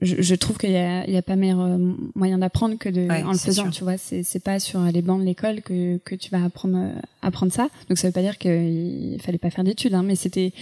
je, 0.00 0.22
je, 0.22 0.34
trouve 0.34 0.58
qu'il 0.58 0.70
y 0.70 0.76
a, 0.76 1.06
il 1.06 1.12
y 1.12 1.16
a 1.16 1.22
pas 1.22 1.36
meilleur 1.36 1.60
euh, 1.60 1.78
moyen 2.14 2.38
d'apprendre 2.38 2.76
que 2.78 2.88
de 2.88 3.08
en 3.24 3.32
le 3.32 3.38
faisant 3.38 3.70
tu 3.70 3.84
vois. 3.84 3.98
C'est 3.98 4.22
c'est 4.22 4.40
pas 4.40 4.58
sur 4.58 4.80
les 4.80 5.02
bancs 5.02 5.20
de 5.20 5.24
l'école 5.24 5.62
que 5.62 5.98
que 5.98 6.14
tu 6.14 6.30
vas 6.30 6.44
apprendre 6.44 6.92
apprendre 7.22 7.52
ça. 7.52 7.68
Donc 7.88 7.98
ça 7.98 8.08
veut 8.08 8.12
pas 8.12 8.22
dire 8.22 8.38
qu'il 8.38 9.18
fallait 9.22 9.38
pas 9.38 9.50
faire 9.50 9.64
d'études 9.64 9.94
hein, 9.94 10.02
mais 10.02 10.16
c'était 10.16 10.52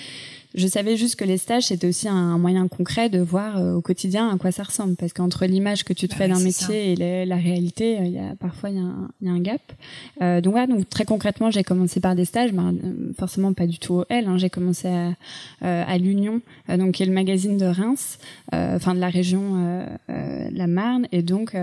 je 0.54 0.66
savais 0.66 0.96
juste 0.96 1.16
que 1.16 1.24
les 1.24 1.36
stages 1.36 1.64
c'était 1.64 1.86
aussi 1.86 2.08
un, 2.08 2.38
moyen 2.38 2.68
concret 2.68 3.08
de 3.10 3.18
voir 3.18 3.58
euh, 3.58 3.74
au 3.74 3.80
quotidien 3.80 4.30
à 4.30 4.38
quoi 4.38 4.50
ça 4.50 4.62
ressemble. 4.62 4.96
Parce 4.96 5.12
qu'entre 5.12 5.44
l'image 5.46 5.84
que 5.84 5.92
tu 5.92 6.08
te 6.08 6.14
bah 6.14 6.24
fais 6.24 6.28
d'un 6.28 6.40
métier 6.40 6.92
et 6.92 7.26
la 7.26 7.36
réalité 7.36 7.98
euh, 7.98 8.04
il 8.04 8.12
y 8.12 8.18
a 8.18 8.34
parfois 8.38 8.70
il 8.70 8.76
y 8.76 8.78
a 8.78 8.82
un, 8.82 9.08
y 9.20 9.28
a 9.28 9.32
un 9.32 9.40
gap. 9.40 9.60
Euh, 10.22 10.40
donc 10.40 10.52
voilà 10.52 10.66
donc 10.66 10.88
très 10.88 11.04
concrètement 11.04 11.50
j'ai 11.50 11.64
commencé 11.64 12.00
par 12.00 12.14
des 12.14 12.24
stages 12.24 12.52
ben, 12.52 12.74
forcément 13.18 13.52
pas 13.52 13.66
du 13.66 13.78
tout 13.78 13.94
au 13.94 14.04
L 14.08 14.26
hein, 14.26 14.38
j'ai 14.38 14.50
commencé 14.50 14.88
à, 14.88 15.14
à 15.60 15.98
l'Union 15.98 16.40
donc 16.68 16.92
qui 16.92 17.02
est 17.02 17.06
le 17.06 17.12
magazine 17.12 17.56
de 17.56 17.66
Reims 17.66 18.18
enfin 18.52 18.94
de 18.94 19.00
la 19.00 19.08
région 19.08 19.86
la 20.08 20.66
Marne. 20.66 21.06
Et 21.12 21.22
donc 21.22 21.56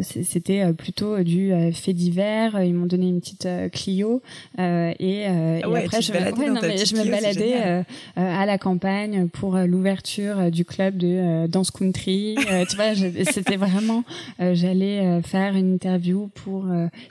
c'était 0.00 0.72
plutôt 0.72 1.18
du 1.22 1.52
fait 1.72 1.92
divers. 1.92 2.62
Ils 2.62 2.74
m'ont 2.74 2.86
donné 2.86 3.08
une 3.08 3.20
petite 3.20 3.48
Clio 3.72 4.22
et, 4.58 4.62
et 4.98 5.26
ah 5.26 5.68
après 5.76 6.02
je, 6.02 6.12
ouais, 6.12 6.84
je 6.84 6.96
me 6.96 7.10
baladais 7.10 7.67
euh, 7.68 7.82
euh, 8.16 8.42
à 8.42 8.46
la 8.46 8.58
campagne 8.58 9.28
pour 9.28 9.56
euh, 9.56 9.66
l'ouverture 9.66 10.50
du 10.50 10.64
club 10.64 10.96
de 10.96 11.46
danse 11.46 11.70
country. 11.70 12.36
tu 12.68 12.76
vois, 12.76 12.94
c'était 12.94 13.56
vraiment, 13.56 14.04
j'allais 14.38 15.20
faire 15.22 15.54
une 15.54 15.74
interview 15.74 16.30
pour 16.34 16.66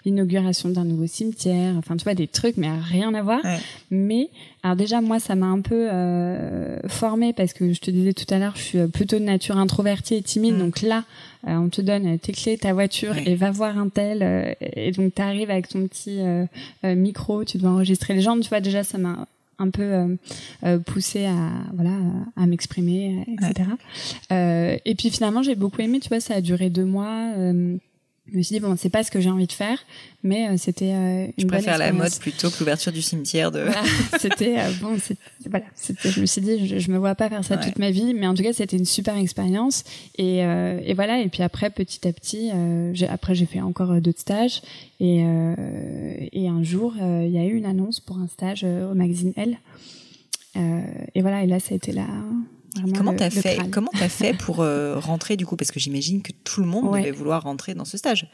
l'inauguration 0.05 0.69
d'un 0.69 0.83
nouveau 0.83 1.07
cimetière. 1.07 1.75
Enfin, 1.77 1.95
tu 1.97 2.03
vois, 2.03 2.13
des 2.13 2.27
trucs, 2.27 2.57
mais 2.57 2.69
rien 2.69 3.13
à 3.13 3.21
voir. 3.21 3.41
Mais 3.91 4.29
alors 4.63 4.75
déjà, 4.75 5.01
moi, 5.01 5.19
ça 5.19 5.35
m'a 5.35 5.45
un 5.45 5.61
peu 5.61 5.87
euh, 5.91 6.79
formée 6.87 7.33
parce 7.33 7.53
que 7.53 7.73
je 7.73 7.79
te 7.79 7.91
disais 7.91 8.13
tout 8.13 8.31
à 8.33 8.39
l'heure, 8.39 8.53
je 8.55 8.61
suis 8.61 8.87
plutôt 8.87 9.19
de 9.19 9.23
nature 9.23 9.57
introvertie 9.57 10.15
et 10.15 10.21
timide. 10.21 10.55
Mm. 10.55 10.59
Donc 10.59 10.81
là, 10.81 11.03
on 11.45 11.69
te 11.69 11.81
donne 11.81 12.17
tes 12.19 12.33
clés, 12.33 12.57
ta 12.57 12.73
voiture 12.73 13.15
et 13.17 13.35
va 13.35 13.51
voir 13.51 13.77
un 13.77 13.89
tel. 13.89 14.55
et 14.59 14.91
donc, 14.91 15.13
tu 15.15 15.21
arrives 15.21 15.51
avec 15.51 15.69
ton 15.69 15.87
petit 15.87 16.19
micro, 16.83 17.43
tu 17.43 17.57
dois 17.57 17.71
enregistrer 17.71 18.13
les 18.13 18.21
gens. 18.21 18.39
Tu 18.39 18.49
vois, 18.49 18.59
déjà, 18.59 18.83
ça 18.83 18.97
m'a 18.97 19.27
un 19.59 19.69
peu 19.69 19.81
euh, 19.81 20.15
euh, 20.63 20.79
poussé 20.79 21.25
à 21.25 21.51
voilà 21.73 21.97
à 22.35 22.45
m'exprimer 22.45 23.25
etc 23.27 23.69
euh, 24.31 24.77
et 24.85 24.95
puis 24.95 25.09
finalement 25.09 25.41
j'ai 25.41 25.55
beaucoup 25.55 25.81
aimé 25.81 25.99
tu 25.99 26.09
vois 26.09 26.19
ça 26.19 26.35
a 26.35 26.41
duré 26.41 26.69
deux 26.69 26.85
mois 26.85 27.33
je 28.31 28.37
me 28.37 28.41
suis 28.41 28.55
dit 28.55 28.59
bon 28.59 28.75
c'est 28.77 28.89
pas 28.89 29.03
ce 29.03 29.11
que 29.11 29.21
j'ai 29.21 29.29
envie 29.29 29.47
de 29.47 29.51
faire 29.51 29.79
mais 30.23 30.49
euh, 30.49 30.57
c'était 30.57 30.93
euh, 30.93 31.25
une 31.25 31.33
je 31.37 31.45
préfère 31.45 31.77
la 31.77 31.93
mode 31.93 32.13
plutôt 32.19 32.49
que 32.49 32.59
l'ouverture 32.59 32.91
du 32.91 33.01
cimetière 33.01 33.51
de 33.51 33.65
c'était 34.19 34.59
euh, 34.59 34.71
bon 34.81 34.97
voilà 35.49 35.65
c'était 35.75 36.11
je 36.11 36.21
me 36.21 36.25
suis 36.25 36.41
dit 36.41 36.67
je, 36.67 36.79
je, 36.79 36.91
me 36.91 36.97
vois 36.97 37.15
pas 37.15 37.29
faire 37.29 37.43
ça 37.43 37.57
toute 37.57 37.79
ma 37.79 37.91
vie 37.91 38.13
mais 38.13 38.27
en 38.27 38.33
tout 38.33 38.43
cas 38.43 38.53
c'était 38.53 38.77
une 38.77 38.85
super 38.85 39.15
expérience. 39.17 39.83
Et, 40.17 40.43
euh, 40.43 40.79
et 40.83 40.93
voilà 40.93 41.21
et 41.21 41.29
puis 41.29 41.43
après 41.43 41.69
petit 41.69 42.07
à 42.07 42.13
petit 42.13 42.51
j'ai 42.93 43.07
après 43.07 43.35
j'ai 43.35 43.45
fait 43.45 43.61
encore 43.61 44.01
d'autres 44.01 44.19
stages. 44.19 44.61
Et 44.99 45.19
et 45.19 46.47
un 46.47 46.63
jour 46.63 46.93
il 46.99 47.29
y 47.29 47.37
a 47.37 47.45
eu 47.45 47.55
une 47.55 47.65
annonce 47.65 47.99
pour 47.99 48.17
un 48.17 48.27
stage 48.27 48.63
au 48.63 48.95
magazine 48.95 49.33
Elle 49.35 49.57
et 51.15 51.21
voilà 51.21 51.43
et 51.43 51.47
là 51.47 51.59
ça 51.59 51.73
a 51.73 51.75
été 51.75 51.91
là 51.91 52.07
comment 52.95 53.13
t'as 53.13 53.29
fait 53.29 53.59
Comment 53.71 53.91
t'as 53.97 54.09
fait 54.09 54.33
pour 54.33 54.61
euh, 54.61 54.99
rentrer 54.99 55.37
du 55.37 55.45
coup? 55.45 55.55
Parce 55.55 55.71
que 55.71 55.79
j'imagine 55.79 56.21
que 56.21 56.31
tout 56.43 56.61
le 56.61 56.67
monde 56.67 56.95
devait 56.95 57.11
vouloir 57.11 57.43
rentrer 57.43 57.73
dans 57.73 57.85
ce 57.85 57.97
stage. 57.97 58.27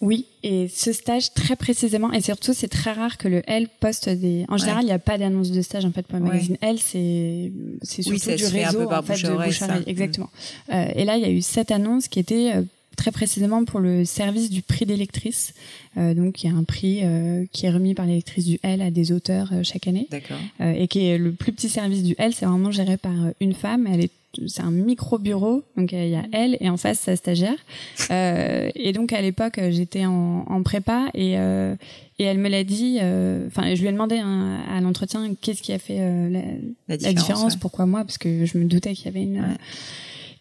Oui, 0.00 0.24
et 0.42 0.66
ce 0.68 0.92
stage 0.92 1.34
très 1.34 1.56
précisément, 1.56 2.10
et 2.10 2.22
surtout 2.22 2.54
c'est 2.54 2.68
très 2.68 2.92
rare 2.92 3.18
que 3.18 3.28
le 3.28 3.42
L 3.46 3.68
poste 3.80 4.08
des. 4.08 4.46
En 4.48 4.56
général, 4.56 4.82
il 4.82 4.86
n'y 4.86 4.92
a 4.92 4.98
pas 4.98 5.18
d'annonce 5.18 5.50
de 5.50 5.60
stage 5.60 5.84
en 5.84 5.92
fait 5.92 6.06
pour 6.06 6.18
le 6.18 6.24
magazine 6.24 6.56
L, 6.62 6.78
c'est 6.78 7.52
c'est 7.82 8.00
surtout 8.00 8.34
du 8.34 8.46
réseau 8.46 8.90
en 8.90 9.02
fait 9.02 9.22
de 9.22 9.34
bouche 9.34 9.60
exactement. 9.86 10.30
Euh, 10.72 10.86
et 10.94 11.04
là, 11.04 11.16
il 11.16 11.22
y 11.22 11.26
a 11.26 11.30
eu 11.30 11.42
cette 11.42 11.70
annonce 11.70 12.08
qui 12.08 12.18
était 12.18 12.52
euh, 12.54 12.62
très 12.96 13.10
précisément 13.10 13.64
pour 13.64 13.80
le 13.80 14.04
service 14.04 14.50
du 14.50 14.62
prix 14.62 14.86
d'électrice. 14.86 15.54
Euh, 15.96 16.14
donc, 16.14 16.42
il 16.42 16.50
y 16.50 16.54
a 16.54 16.56
un 16.56 16.64
prix 16.64 17.00
euh, 17.02 17.44
qui 17.52 17.66
est 17.66 17.70
remis 17.70 17.94
par 17.94 18.06
l'électrice 18.06 18.44
du 18.44 18.58
L 18.62 18.82
à 18.82 18.90
des 18.90 19.12
auteurs 19.12 19.48
euh, 19.52 19.62
chaque 19.62 19.86
année. 19.88 20.06
D'accord. 20.10 20.36
Euh, 20.60 20.72
et 20.72 20.88
qui 20.88 21.06
est 21.06 21.18
le 21.18 21.32
plus 21.32 21.52
petit 21.52 21.68
service 21.68 22.02
du 22.02 22.14
L. 22.18 22.32
C'est 22.34 22.46
vraiment 22.46 22.70
géré 22.70 22.96
par 22.96 23.14
une 23.40 23.54
femme. 23.54 23.86
Elle 23.86 24.04
est 24.04 24.10
c'est 24.46 24.62
un 24.62 24.70
micro 24.70 25.18
bureau, 25.18 25.64
donc 25.76 25.90
il 25.90 26.08
y 26.08 26.14
a 26.14 26.22
elle 26.30 26.56
et 26.60 26.70
en 26.70 26.76
face 26.76 27.00
sa 27.00 27.16
stagiaire. 27.16 27.56
Euh, 28.10 28.70
et 28.74 28.92
donc 28.92 29.12
à 29.12 29.20
l'époque 29.20 29.60
j'étais 29.70 30.04
en, 30.04 30.44
en, 30.48 30.62
prépa 30.64 31.10
et 31.14 31.38
euh, 31.38 31.76
et 32.18 32.24
elle 32.24 32.38
me 32.38 32.48
l'a 32.48 32.64
dit. 32.64 32.96
Enfin, 32.96 33.74
je 33.74 33.80
lui 33.80 33.88
ai 33.88 33.92
demandé 33.92 34.18
hein, 34.18 34.60
à 34.68 34.80
l'entretien 34.80 35.34
qu'est-ce 35.40 35.62
qui 35.62 35.72
a 35.72 35.78
fait 35.78 35.98
la, 35.98 36.40
la, 36.88 36.96
différence, 36.96 37.02
la 37.02 37.12
différence 37.12 37.56
pourquoi 37.56 37.86
moi, 37.86 38.04
parce 38.04 38.18
que 38.18 38.46
je 38.46 38.58
me 38.58 38.64
doutais 38.64 38.94
qu'il 38.94 39.06
y 39.06 39.08
avait 39.08 39.22
une. 39.22 39.56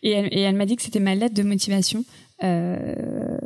Et 0.02 0.12
elle, 0.12 0.30
et 0.32 0.42
elle 0.42 0.56
m'a 0.56 0.66
dit 0.66 0.76
que 0.76 0.82
c'était 0.82 1.00
ma 1.00 1.16
lettre 1.16 1.36
de 1.36 1.44
motivation. 1.44 2.04
Euh, 2.44 3.38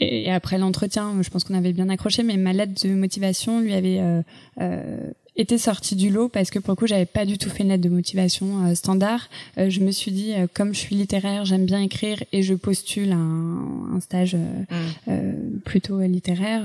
et, 0.00 0.30
après 0.30 0.58
l'entretien, 0.58 1.14
je 1.22 1.30
pense 1.30 1.44
qu'on 1.44 1.54
avait 1.54 1.72
bien 1.72 1.88
accroché, 1.88 2.22
mais 2.22 2.36
ma 2.36 2.52
lettre 2.52 2.86
de 2.86 2.94
motivation 2.94 3.60
lui 3.60 3.74
avait 3.74 4.00
euh, 4.00 4.22
euh, 4.60 5.10
été 5.36 5.56
sortie 5.56 5.94
du 5.94 6.10
lot 6.10 6.28
parce 6.28 6.50
que 6.50 6.58
pour 6.58 6.72
le 6.72 6.76
coup, 6.76 6.86
j'avais 6.86 7.06
pas 7.06 7.24
du 7.24 7.38
tout 7.38 7.48
fait 7.48 7.62
une 7.62 7.68
lettre 7.68 7.82
de 7.82 7.88
motivation 7.88 8.66
euh, 8.66 8.74
standard. 8.74 9.28
Euh, 9.56 9.70
je 9.70 9.80
me 9.80 9.92
suis 9.92 10.10
dit, 10.10 10.32
comme 10.52 10.74
je 10.74 10.80
suis 10.80 10.96
littéraire, 10.96 11.44
j'aime 11.44 11.64
bien 11.64 11.80
écrire 11.80 12.22
et 12.32 12.42
je 12.42 12.54
postule 12.54 13.12
un, 13.12 13.94
un 13.94 14.00
stage 14.00 14.36
mm. 14.36 15.60
plutôt 15.64 16.00
littéraire. 16.00 16.64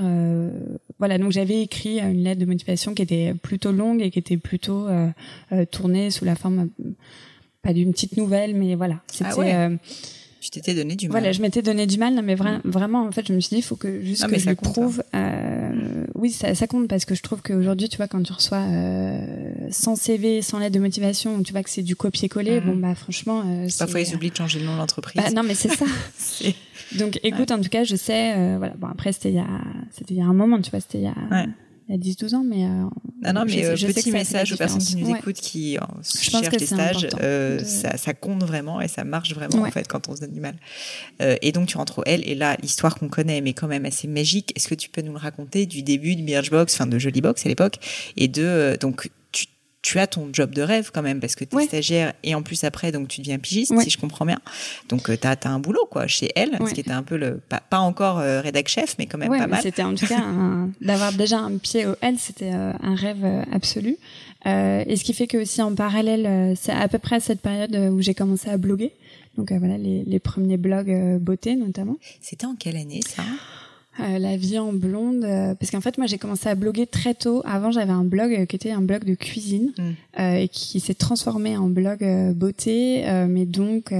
voilà, 0.98 1.18
donc 1.18 1.30
j'avais 1.32 1.62
écrit 1.62 2.00
une 2.00 2.24
lettre 2.24 2.40
de 2.40 2.46
motivation 2.46 2.94
qui 2.94 3.02
était 3.02 3.34
plutôt 3.34 3.72
longue 3.72 4.02
et 4.02 4.10
qui 4.10 4.18
était 4.18 4.36
plutôt 4.36 4.88
tournée 5.70 6.10
sous 6.10 6.24
la 6.24 6.34
forme 6.34 6.68
pas 7.62 7.74
d'une 7.74 7.92
petite 7.92 8.16
nouvelle, 8.16 8.54
mais 8.54 8.74
voilà, 8.74 9.00
ah 9.20 9.30
c'était. 9.30 9.68
Tu 10.40 10.48
t'étais 10.48 10.74
donné 10.74 10.96
du 10.96 11.08
mal. 11.08 11.18
Voilà, 11.18 11.32
je 11.32 11.42
m'étais 11.42 11.60
donné 11.60 11.86
du 11.86 11.98
mal, 11.98 12.14
non, 12.14 12.22
mais 12.22 12.34
mm. 12.34 12.62
vraiment, 12.64 13.06
en 13.06 13.12
fait, 13.12 13.26
je 13.28 13.34
me 13.34 13.40
suis 13.40 13.50
dit, 13.50 13.56
il 13.58 13.62
faut 13.62 13.76
que 13.76 14.00
juste 14.00 14.26
que 14.26 14.38
je 14.38 14.48
le 14.48 14.54
prouve. 14.54 15.02
Euh, 15.14 16.06
oui, 16.14 16.30
ça, 16.30 16.54
ça, 16.54 16.66
compte 16.66 16.88
parce 16.88 17.04
que 17.04 17.14
je 17.14 17.22
trouve 17.22 17.42
qu'aujourd'hui, 17.42 17.90
tu 17.90 17.98
vois, 17.98 18.08
quand 18.08 18.22
tu 18.22 18.32
reçois 18.32 18.58
euh, 18.58 19.20
sans 19.70 19.96
CV, 19.96 20.40
sans 20.40 20.58
lettre 20.58 20.74
de 20.74 20.80
motivation, 20.80 21.42
tu 21.42 21.52
vois 21.52 21.62
que 21.62 21.68
c'est 21.68 21.82
du 21.82 21.94
copier-coller, 21.94 22.60
mm. 22.60 22.64
bon, 22.64 22.76
bah, 22.76 22.94
franchement. 22.94 23.42
Euh, 23.44 23.68
Parfois, 23.78 24.00
ils 24.00 24.14
oublient 24.14 24.30
de 24.30 24.36
changer 24.36 24.60
le 24.60 24.64
nom 24.64 24.72
de 24.72 24.78
l'entreprise. 24.78 25.22
Bah, 25.22 25.30
non, 25.30 25.42
mais 25.42 25.54
c'est 25.54 25.68
ça. 25.68 25.84
Donc, 26.98 27.20
écoute, 27.22 27.50
en 27.50 27.60
tout 27.60 27.68
cas, 27.68 27.84
je 27.84 27.94
sais, 27.94 28.32
euh, 28.34 28.56
voilà, 28.56 28.74
bon, 28.78 28.88
après, 28.88 29.12
c'était 29.12 29.30
il 29.30 29.36
y 29.36 29.40
a, 29.40 29.46
c'était 29.92 30.14
il 30.14 30.18
y 30.18 30.22
a 30.22 30.26
un 30.26 30.32
moment, 30.32 30.60
tu 30.60 30.70
vois, 30.70 30.80
c'était 30.80 30.98
il 30.98 31.04
y 31.04 31.08
a. 31.08 31.14
Ouais 31.30 31.46
il 31.90 32.06
y 32.06 32.10
a 32.10 32.14
10-12 32.14 32.34
ans, 32.36 32.44
mais. 32.44 32.64
Euh, 32.64 32.84
ah 33.24 33.32
non, 33.32 33.44
mais 33.44 33.76
je, 33.76 33.86
euh, 33.86 33.92
petit 33.92 34.12
message 34.12 34.52
aux 34.52 34.56
personnes 34.56 34.80
qui 34.80 34.96
nous 34.96 35.14
écoutent, 35.14 35.36
qui 35.36 35.76
euh, 35.76 35.80
cherchent 36.02 36.48
des 36.48 36.64
stages, 36.64 37.08
euh, 37.20 37.58
ça, 37.64 37.96
ça, 37.96 38.14
compte 38.14 38.42
vraiment 38.44 38.80
et 38.80 38.88
ça 38.88 39.04
marche 39.04 39.34
vraiment 39.34 39.62
en 39.62 39.70
fait 39.70 39.86
quand 39.86 40.08
on 40.08 40.16
se 40.16 40.20
donne 40.20 40.32
du 40.32 40.40
mal. 40.40 40.54
Euh, 41.20 41.36
et 41.42 41.52
donc 41.52 41.68
tu 41.68 41.76
rentres 41.76 41.98
au 41.98 42.02
L 42.06 42.22
et 42.24 42.34
là 42.34 42.56
l'histoire 42.62 42.94
qu'on 42.94 43.08
connaît, 43.08 43.40
mais 43.40 43.52
quand 43.52 43.68
même 43.68 43.84
assez 43.84 44.08
magique. 44.08 44.52
Est-ce 44.56 44.68
que 44.68 44.74
tu 44.74 44.88
peux 44.88 45.02
nous 45.02 45.12
le 45.12 45.18
raconter 45.18 45.66
du 45.66 45.82
début 45.82 46.16
de 46.16 46.22
Birchbox, 46.22 46.74
enfin 46.74 46.86
de 46.86 46.98
Jollybox 46.98 47.44
à 47.44 47.48
l'époque, 47.48 47.78
et 48.16 48.28
de 48.28 48.78
donc 48.80 49.10
tu 49.32 49.46
as 49.98 50.06
ton 50.06 50.28
job 50.32 50.54
de 50.54 50.62
rêve 50.62 50.90
quand 50.92 51.02
même 51.02 51.20
parce 51.20 51.34
que 51.34 51.44
tu 51.44 51.58
es 51.58 51.64
stagiaire 51.64 52.12
et 52.22 52.34
en 52.34 52.42
plus 52.42 52.64
après 52.64 52.92
donc 52.92 53.08
tu 53.08 53.20
deviens 53.20 53.38
pigiste 53.38 53.72
si 53.80 53.90
je 53.90 53.98
comprends 53.98 54.26
bien. 54.26 54.38
Donc 54.88 55.08
euh, 55.08 55.16
tu 55.20 55.26
as, 55.26 55.36
un 55.44 55.58
boulot 55.58 55.86
quoi 55.90 56.06
chez 56.06 56.30
elle, 56.36 56.58
ce 56.66 56.74
qui 56.74 56.80
était 56.80 56.90
un 56.90 57.02
peu 57.02 57.16
le 57.16 57.40
pas, 57.48 57.60
pas 57.60 57.78
encore 57.78 58.18
euh, 58.18 58.40
rédac 58.40 58.68
chef 58.68 58.96
mais 58.98 59.06
quand 59.06 59.18
même 59.18 59.30
pas 59.30 59.46
mal. 59.46 59.62
C'était 59.62 59.82
en 59.82 59.94
tout 59.94 60.06
cas 60.06 60.22
d'avoir 60.80 61.12
déjà 61.12 61.38
un 61.38 61.56
pied 61.56 61.86
au 61.86 61.94
L, 62.00 62.16
c'était 62.18 62.52
euh, 62.52 62.72
un 62.80 62.94
rêve 62.94 63.24
euh, 63.24 63.42
absolu. 63.52 63.96
et 64.44 64.96
ce 64.96 65.04
qui 65.04 65.14
fait 65.14 65.26
que 65.26 65.38
aussi 65.38 65.62
en 65.62 65.74
parallèle, 65.74 66.56
c'est 66.56 66.72
à 66.72 66.88
peu 66.88 66.98
près 66.98 67.16
à 67.16 67.20
cette 67.20 67.40
période 67.40 67.74
où 67.92 68.00
j'ai 68.00 68.14
commencé 68.14 68.48
à 68.48 68.56
bloguer. 68.56 68.92
Donc 69.36 69.52
voilà 69.52 69.78
les, 69.78 70.04
les 70.04 70.18
premiers 70.18 70.56
blogs 70.56 71.18
beauté 71.18 71.56
notamment. 71.56 71.96
C'était 72.20 72.46
en 72.46 72.56
quelle 72.56 72.76
année 72.76 73.00
ça? 73.06 73.22
Euh, 73.98 74.18
la 74.20 74.36
vie 74.36 74.56
en 74.58 74.72
blonde 74.72 75.24
euh, 75.24 75.54
parce 75.56 75.72
qu'en 75.72 75.80
fait 75.80 75.98
moi 75.98 76.06
j'ai 76.06 76.16
commencé 76.16 76.48
à 76.48 76.54
bloguer 76.54 76.86
très 76.86 77.12
tôt. 77.12 77.42
Avant 77.44 77.72
j'avais 77.72 77.90
un 77.90 78.04
blog 78.04 78.32
euh, 78.32 78.46
qui 78.46 78.54
était 78.54 78.70
un 78.70 78.82
blog 78.82 79.04
de 79.04 79.14
cuisine 79.14 79.72
mm. 79.76 80.20
et 80.22 80.48
qui 80.48 80.78
s'est 80.78 80.94
transformé 80.94 81.56
en 81.56 81.68
blog 81.68 81.98
beauté 82.34 83.04
mais 83.28 83.46
donc 83.46 83.92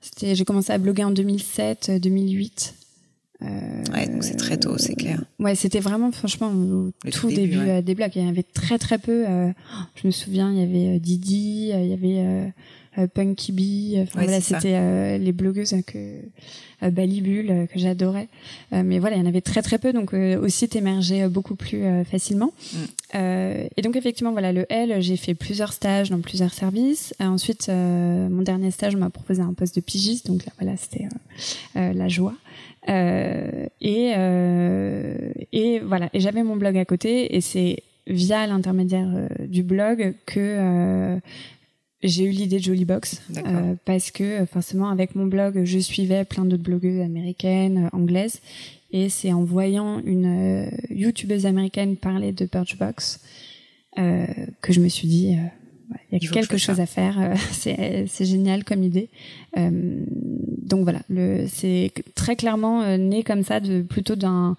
c'était 0.00 0.34
j'ai 0.34 0.44
commencé 0.46 0.72
à 0.72 0.78
bloguer 0.78 1.04
en 1.04 1.10
2007 1.10 2.00
2008 2.00 2.74
ouais 3.42 4.08
donc 4.08 4.24
c'est 4.24 4.36
très 4.36 4.56
tôt 4.56 4.78
c'est 4.78 4.94
clair. 4.94 5.22
Ouais 5.38 5.54
c'était 5.54 5.80
vraiment 5.80 6.10
franchement 6.10 6.50
au 6.50 6.90
tout, 7.10 7.28
début, 7.28 7.82
des 7.82 7.94
blogs. 7.94 8.12
Il 8.16 8.24
y 8.24 8.28
avait 8.28 8.42
très 8.42 8.78
très 8.78 8.96
peu 8.96 9.26
je 9.96 10.06
me 10.06 10.12
souviens 10.12 10.50
il 10.50 10.58
y 10.58 10.62
avait 10.62 10.98
Didi 10.98 11.72
il 11.74 11.86
y 11.86 11.92
avait 11.92 12.52
Punky 13.06 13.52
Bee. 13.52 13.98
Enfin, 14.02 14.22
voilà, 14.22 14.40
c'était 14.40 14.74
euh, 14.74 15.18
les 15.18 15.32
blogueuses 15.32 15.74
que 15.86 15.98
euh, 16.82 16.90
Balibule 16.90 17.66
que 17.72 17.78
j'adorais. 17.78 18.28
mais 18.72 18.98
voilà, 18.98 19.16
il 19.16 19.20
y 19.20 19.22
en 19.22 19.26
avait 19.26 19.40
très 19.40 19.62
très 19.62 19.78
peu, 19.78 19.92
donc 19.92 20.12
aussi 20.14 20.68
t'émergeais 20.68 21.28
beaucoup 21.28 21.54
plus 21.54 21.84
facilement. 22.04 22.52
Mm. 22.72 23.18
et 23.76 23.82
donc 23.82 23.96
effectivement, 23.96 24.32
voilà, 24.32 24.52
le 24.52 24.66
L, 24.68 25.00
j'ai 25.00 25.16
fait 25.16 25.34
plusieurs 25.34 25.72
stages 25.72 26.10
dans 26.10 26.20
plusieurs 26.20 26.54
services. 26.54 27.14
ensuite, 27.20 27.68
mon 27.68 28.42
dernier 28.42 28.70
stage 28.70 28.96
m'a 28.96 29.10
proposé 29.10 29.42
un 29.42 29.54
poste 29.54 29.76
de 29.76 29.80
pigiste, 29.80 30.26
donc 30.26 30.44
là, 30.46 30.52
voilà, 30.58 30.76
c'était 30.76 31.08
la 31.74 32.08
joie. 32.08 32.34
et 32.88 34.14
et 35.52 35.80
voilà, 35.80 36.10
et 36.12 36.20
j'avais 36.20 36.42
mon 36.42 36.56
blog 36.56 36.76
à 36.78 36.84
côté, 36.84 37.36
et 37.36 37.40
c'est 37.40 37.82
via 38.06 38.46
l'intermédiaire 38.46 39.28
du 39.40 39.62
blog 39.62 40.14
que 40.26 41.18
j'ai 42.02 42.24
eu 42.24 42.30
l'idée 42.30 42.58
de 42.58 42.62
Jolly 42.62 42.84
Box 42.84 43.22
euh, 43.36 43.74
parce 43.84 44.10
que 44.10 44.22
euh, 44.22 44.46
forcément 44.46 44.88
avec 44.88 45.14
mon 45.14 45.26
blog 45.26 45.62
je 45.64 45.78
suivais 45.78 46.24
plein 46.24 46.44
d'autres 46.44 46.62
blogueuses 46.62 47.00
américaines, 47.00 47.86
euh, 47.86 47.96
anglaises 47.96 48.40
et 48.92 49.08
c'est 49.08 49.32
en 49.32 49.42
voyant 49.42 50.00
une 50.04 50.66
euh, 50.66 50.70
youtubeuse 50.90 51.46
américaine 51.46 51.96
parler 51.96 52.32
de 52.32 52.46
Birchbox 52.46 53.20
euh, 53.98 54.26
que 54.60 54.72
je 54.72 54.80
me 54.80 54.88
suis 54.88 55.08
dit 55.08 55.36
il 56.12 56.22
y 56.22 56.26
a 56.26 56.30
quelque 56.30 56.58
chose 56.58 56.80
à 56.80 56.86
faire, 56.86 57.34
c'est 57.50 58.06
génial 58.20 58.62
comme 58.62 58.82
idée. 58.82 59.08
donc 59.56 60.82
voilà, 60.84 61.00
c'est 61.48 61.92
très 62.14 62.36
clairement 62.36 62.96
né 62.98 63.22
comme 63.22 63.42
ça 63.42 63.58
de 63.58 63.82
plutôt 63.82 64.14
d'un 64.14 64.56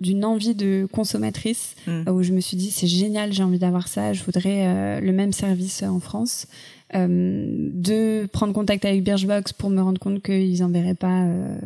d'une 0.00 0.24
envie 0.24 0.54
de 0.54 0.88
consommatrice 0.90 1.76
hmm. 1.86 2.08
où 2.08 2.22
je 2.22 2.32
me 2.32 2.40
suis 2.40 2.56
dit 2.56 2.70
c'est 2.70 2.86
génial 2.86 3.34
j'ai 3.34 3.42
envie 3.42 3.58
d'avoir 3.58 3.88
ça 3.88 4.14
je 4.14 4.24
voudrais 4.24 4.98
le 5.02 5.12
même 5.12 5.34
service 5.34 5.82
en 5.82 6.00
France 6.00 6.46
euh, 6.48 6.69
de 6.92 8.26
prendre 8.26 8.52
contact 8.52 8.84
avec 8.84 9.04
Birchbox 9.04 9.52
pour 9.52 9.70
me 9.70 9.80
rendre 9.80 10.00
compte 10.00 10.22
qu'ils 10.22 10.62
enverraient 10.64 10.94
pas, 10.94 11.24
euh, 11.24 11.58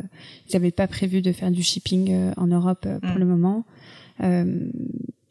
ils 0.49 0.53
n'avaient 0.53 0.71
pas 0.71 0.87
prévu 0.87 1.21
de 1.21 1.31
faire 1.31 1.51
du 1.51 1.63
shipping 1.63 2.11
euh, 2.11 2.31
en 2.37 2.47
Europe 2.47 2.87
pour 3.01 3.15
mm. 3.15 3.19
le 3.19 3.25
moment, 3.25 3.65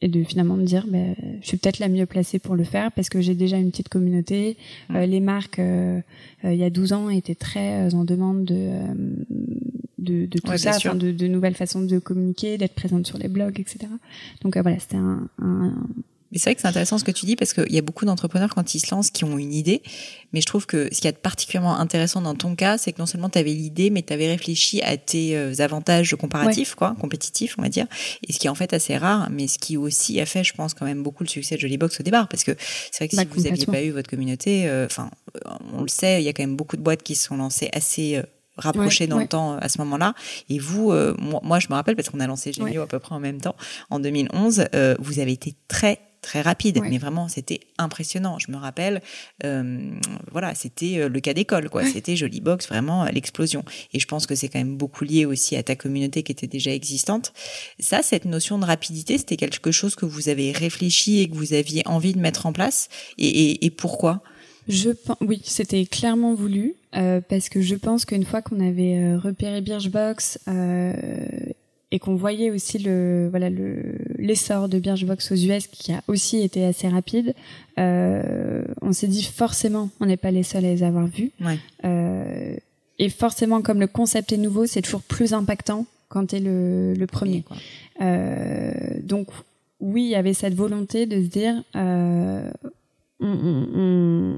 et 0.01 0.09
de 0.09 0.23
finalement 0.25 0.57
me 0.57 0.65
dire, 0.65 0.87
ben, 0.87 1.15
je 1.41 1.47
suis 1.47 1.57
peut-être 1.57 1.79
la 1.79 1.89
mieux 1.89 2.05
placée 2.05 2.39
pour 2.39 2.55
le 2.55 2.65
faire 2.65 2.93
parce 2.93 3.09
que 3.09 3.23
j'ai 3.23 3.35
déjà 3.35 3.57
une 3.57 3.71
petite 3.71 3.89
communauté. 3.89 4.57
Mm. 4.91 4.99
les 5.01 5.21
marques, 5.21 5.61
il 5.61 6.57
y 6.57 6.65
a 6.65 6.71
12 6.71 6.93
ans, 6.93 7.09
étaient 7.09 7.35
très 7.35 7.95
en 7.95 8.05
demande 8.05 8.45
de 8.45 8.71
de, 9.99 10.27
de 10.27 10.39
tout 10.39 10.57
ça, 10.59 10.77
de, 10.95 11.13
de, 11.13 11.27
nouvelles 11.27 11.55
façons 11.55 11.81
de 11.81 11.99
communiquer, 11.99 12.59
d'être 12.59 12.75
présente 12.75 13.07
sur 13.07 13.17
les 13.17 13.29
blogs, 13.29 13.59
etc. 13.59 13.87
Donc 14.43 14.59
voilà, 14.59 14.79
c'était 14.79 14.97
un, 14.97 15.31
un, 15.39 15.73
mais 16.33 16.39
c'est 16.39 16.51
vrai 16.51 16.55
que 16.57 16.61
c'est 16.61 16.69
intéressant 16.69 16.99
ce 16.99 17.05
que 17.05 17.13
tu 17.13 17.27
dis 17.27 17.37
parce 17.37 17.53
qu'il 17.53 17.73
y 17.73 17.79
a 17.79 17.83
beaucoup 17.83 18.05
d'entrepreneurs 18.05 18.53
quand 18.55 18.75
ils 18.75 18.81
se 18.81 18.93
lancent 18.93 19.11
qui 19.11 19.25
ont 19.25 19.39
une 19.39 19.53
idée. 19.53 19.83
Mais 20.33 20.41
je 20.41 20.47
trouve 20.47 20.67
que 20.67 20.89
ce 20.93 21.01
qui 21.01 21.07
est 21.07 21.17
particulièrement 21.17 21.79
intéressant 21.79 22.21
dans 22.21 22.35
ton 22.35 22.57
cas, 22.57 22.77
c'est 22.77 22.93
que 22.93 22.99
non 22.99 23.07
seulement 23.07 23.29
tu 23.29 23.39
avais 23.39 23.53
l'idée, 23.53 23.91
mais 23.91 24.03
tu 24.03 24.13
avais 24.13 24.27
réfléchi 24.27 24.83
à 24.83 24.97
tes 24.97 25.37
euh, 25.37 25.55
avantages 25.61 26.17
comparatifs, 26.17 26.75
quoi, 26.75 26.97
compétitifs, 27.01 27.55
on 27.59 27.63
va 27.63 27.69
dire. 27.69 27.87
Et 28.27 28.33
ce 28.33 28.41
qui 28.41 28.49
est 28.49 28.51
en 28.51 28.57
fait 28.57 28.73
assez 28.73 28.97
rare, 28.97 29.29
mais 29.31 29.47
ce 29.47 29.59
qui 29.59 29.77
aussi 29.77 30.21
a 30.21 30.27
fait, 30.27 30.43
je 30.43 30.55
pense, 30.55 30.75
quand 30.75 30.87
même 30.87 31.05
beaucoup 31.05 31.23
le 31.23 31.29
succès 31.29 31.55
de 31.55 31.61
Jollybox 31.61 32.01
au 32.01 32.03
départ. 32.03 32.27
Parce 32.27 32.43
que 32.43 32.57
c'est 32.91 33.05
vrai 33.05 33.09
que 33.09 33.17
si 33.17 33.25
bah, 33.25 33.31
vous 33.33 33.43
n'aviez 33.43 33.67
pas 33.67 33.83
eu 33.83 33.91
votre 33.91 34.11
communauté, 34.11 34.69
euh, 34.69 34.87
enfin, 34.87 35.11
on 35.73 35.83
le 35.83 35.89
sait, 35.89 36.21
il 36.21 36.25
y 36.25 36.29
a 36.29 36.33
quand 36.33 36.43
même 36.43 36.57
beaucoup 36.57 36.77
de 36.77 36.83
boîtes 36.83 37.05
qui 37.05 37.15
se 37.15 37.29
sont 37.29 37.37
lancées 37.37 37.69
assez 37.73 38.17
euh, 38.17 38.23
rapproché 38.57 39.07
dans 39.07 39.19
le 39.19 39.29
temps 39.29 39.57
à 39.59 39.69
ce 39.69 39.79
moment-là. 39.79 40.15
Et 40.49 40.59
vous, 40.59 40.93
moi, 41.21 41.61
je 41.61 41.69
me 41.69 41.75
rappelle 41.75 41.95
parce 41.95 42.09
qu'on 42.09 42.21
a 42.21 42.27
lancé 42.27 42.53
Gémio 42.53 42.83
à 42.83 42.87
peu 42.87 42.99
près 42.99 43.15
en 43.15 43.21
même 43.21 43.41
temps 43.41 43.57
en 43.91 44.01
2011. 44.01 44.67
vous 45.01 45.19
avez 45.19 45.33
été 45.33 45.55
très 45.69 45.99
très 46.25 46.41
rapide, 46.41 46.81
mais 46.83 46.99
vraiment 46.99 47.29
c'était 47.29 47.61
impressionnant. 47.79 48.39
Je 48.39 48.51
me 48.51 48.57
rappelle, 48.57 49.03
euh, 49.45 49.91
voilà, 50.33 50.55
c'était 50.55 50.99
euh, 50.99 51.09
le 51.09 51.21
cas 51.21 51.35
d'école, 51.35 51.69
quoi. 51.69 51.85
C'était 51.85 52.17
Jolie 52.17 52.41
Box, 52.41 52.67
vraiment 52.67 53.05
l'explosion. 53.05 53.65
Et 53.93 54.01
je 54.01 54.07
pense 54.07 54.27
que 54.27 54.35
c'est 54.35 54.49
quand 54.49 54.59
même 54.59 54.77
beaucoup 54.77 55.05
lié 55.05 55.27
aussi 55.27 55.55
à 55.55 55.63
ta 55.63 55.77
communauté 55.77 56.23
qui 56.23 56.33
était 56.33 56.47
déjà 56.47 56.73
existante. 56.73 57.33
Ça, 57.79 58.03
cette 58.03 58.25
notion 58.25 58.59
de 58.59 58.65
rapidité, 58.65 59.19
c'était 59.19 59.37
quelque 59.37 59.71
chose 59.71 59.95
que 59.95 60.07
vous 60.07 60.29
avez 60.29 60.51
réfléchi 60.53 61.21
et 61.21 61.29
que 61.29 61.35
vous 61.35 61.53
aviez 61.53 61.87
envie 61.87 62.15
de 62.15 62.21
mettre 62.21 62.47
en 62.47 62.53
place? 62.53 62.89
Et, 63.19 63.71
pourquoi? 63.77 64.23
Je 64.67 64.91
pense, 64.91 65.19
oui, 65.21 65.43
c'était 65.45 65.85
clairement 65.85 66.35
voulu 66.35 66.75
euh, 66.97 67.21
parce 67.21 67.51
que 67.51 67.61
je 67.61 67.75
pense 67.75 68.07
qu'une 68.07 68.25
fois 68.25 68.41
qu'on 68.41 68.61
avait 68.61 69.15
repéré 69.17 69.61
Birchbox 69.61 70.39
et 71.95 72.01
qu'on 72.01 72.17
voyait 72.17 72.51
aussi 72.51 72.81
le 72.81 73.29
voilà 73.31 73.51
le 73.51 73.95
l'essor 74.19 74.69
de 74.69 74.81
Birchbox 74.81 75.31
aux 75.31 75.37
US 75.37 75.69
qui 75.69 75.93
a 75.93 76.03
aussi 76.09 76.43
été 76.43 76.65
assez 76.65 76.89
rapide, 76.89 77.37
euh, 77.79 78.65
on 78.83 78.93
s'est 78.93 79.07
dit 79.07 79.23
forcément 79.23 79.91
on 80.01 80.07
n'est 80.07 80.17
pas 80.17 80.33
les 80.33 80.43
seuls 80.43 80.65
à 80.65 80.69
les 80.75 80.83
avoir 80.83 81.07
vus. 81.07 81.31
Euh, 81.85 82.57
et 82.99 83.09
forcément 83.11 83.63
comme 83.63 83.79
le 83.79 83.87
concept 83.87 84.33
est 84.33 84.39
nouveau, 84.39 84.67
c'est 84.67 84.83
toujours 84.83 85.03
plus 85.03 85.35
impactant 85.35 85.87
quand 86.09 86.27
tu 86.27 86.37
es 86.37 86.41
le, 86.41 86.95
le 86.95 87.07
premier. 87.07 87.45
Euh, 88.01 88.73
donc 89.01 89.29
oui, 89.79 90.03
il 90.03 90.11
y 90.11 90.17
avait 90.17 90.35
cette 90.35 90.55
volonté 90.55 91.07
de 91.07 91.23
se 91.23 91.29
dire 91.29 91.63
euh, 91.77 92.51
on, 93.21 93.69
on, 93.73 94.37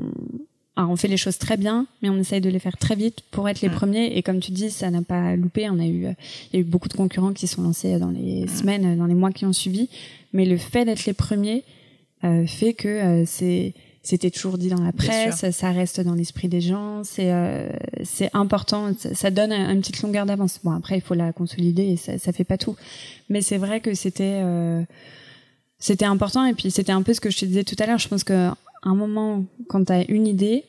alors 0.76 0.90
on 0.90 0.96
fait 0.96 1.08
les 1.08 1.16
choses 1.16 1.38
très 1.38 1.56
bien, 1.56 1.86
mais 2.02 2.10
on 2.10 2.18
essaye 2.18 2.40
de 2.40 2.50
les 2.50 2.58
faire 2.58 2.76
très 2.76 2.94
vite 2.94 3.22
pour 3.30 3.48
être 3.48 3.62
les 3.62 3.70
mm. 3.70 3.72
premiers. 3.72 4.16
Et 4.16 4.22
comme 4.22 4.40
tu 4.40 4.52
dis, 4.52 4.70
ça 4.70 4.90
n'a 4.90 5.02
pas 5.02 5.34
loupé. 5.34 5.68
On 5.70 5.78
a 5.78 5.86
eu, 5.86 6.06
il 6.52 6.54
y 6.54 6.56
a 6.56 6.60
eu 6.60 6.64
beaucoup 6.64 6.88
de 6.88 6.94
concurrents 6.94 7.32
qui 7.32 7.46
sont 7.46 7.62
lancés 7.62 7.98
dans 7.98 8.10
les 8.10 8.44
mm. 8.44 8.48
semaines, 8.48 8.98
dans 8.98 9.06
les 9.06 9.14
mois 9.14 9.32
qui 9.32 9.46
ont 9.46 9.54
suivi. 9.54 9.88
Mais 10.32 10.44
le 10.44 10.58
fait 10.58 10.84
d'être 10.84 11.06
les 11.06 11.14
premiers 11.14 11.64
euh, 12.24 12.46
fait 12.46 12.74
que 12.74 12.88
euh, 12.88 13.24
c'est 13.26 13.74
c'était 14.06 14.30
toujours 14.30 14.56
dit 14.56 14.68
dans 14.68 14.80
la 14.80 14.92
presse, 14.92 15.50
ça 15.50 15.72
reste 15.72 16.00
dans 16.00 16.14
l'esprit 16.14 16.48
des 16.48 16.60
gens, 16.60 17.02
c'est 17.02 17.32
euh, 17.32 17.68
c'est 18.04 18.30
important, 18.34 18.92
ça, 18.94 19.30
donne 19.32 19.52
une 19.52 19.80
petite 19.80 20.00
longueur 20.00 20.26
d'avance. 20.26 20.60
Bon 20.62 20.70
après 20.70 20.96
il 20.96 21.00
faut 21.00 21.14
la 21.14 21.32
consolider 21.32 21.82
et 21.82 21.96
ça 21.96 22.16
ça 22.16 22.32
fait 22.32 22.44
pas 22.44 22.56
tout, 22.56 22.76
mais 23.28 23.42
c'est 23.42 23.58
vrai 23.58 23.80
que 23.80 23.94
c'était 23.94 24.42
euh, 24.44 24.82
c'était 25.80 26.04
important 26.04 26.46
et 26.46 26.54
puis 26.54 26.70
c'était 26.70 26.92
un 26.92 27.02
peu 27.02 27.14
ce 27.14 27.20
que 27.20 27.30
je 27.30 27.38
te 27.38 27.44
disais 27.46 27.64
tout 27.64 27.74
à 27.80 27.86
l'heure. 27.86 27.98
Je 27.98 28.06
pense 28.06 28.22
que 28.22 28.50
un 28.90 28.94
moment, 28.94 29.44
quand 29.68 29.84
tu 29.84 29.92
as 29.92 30.08
une 30.10 30.26
idée, 30.26 30.64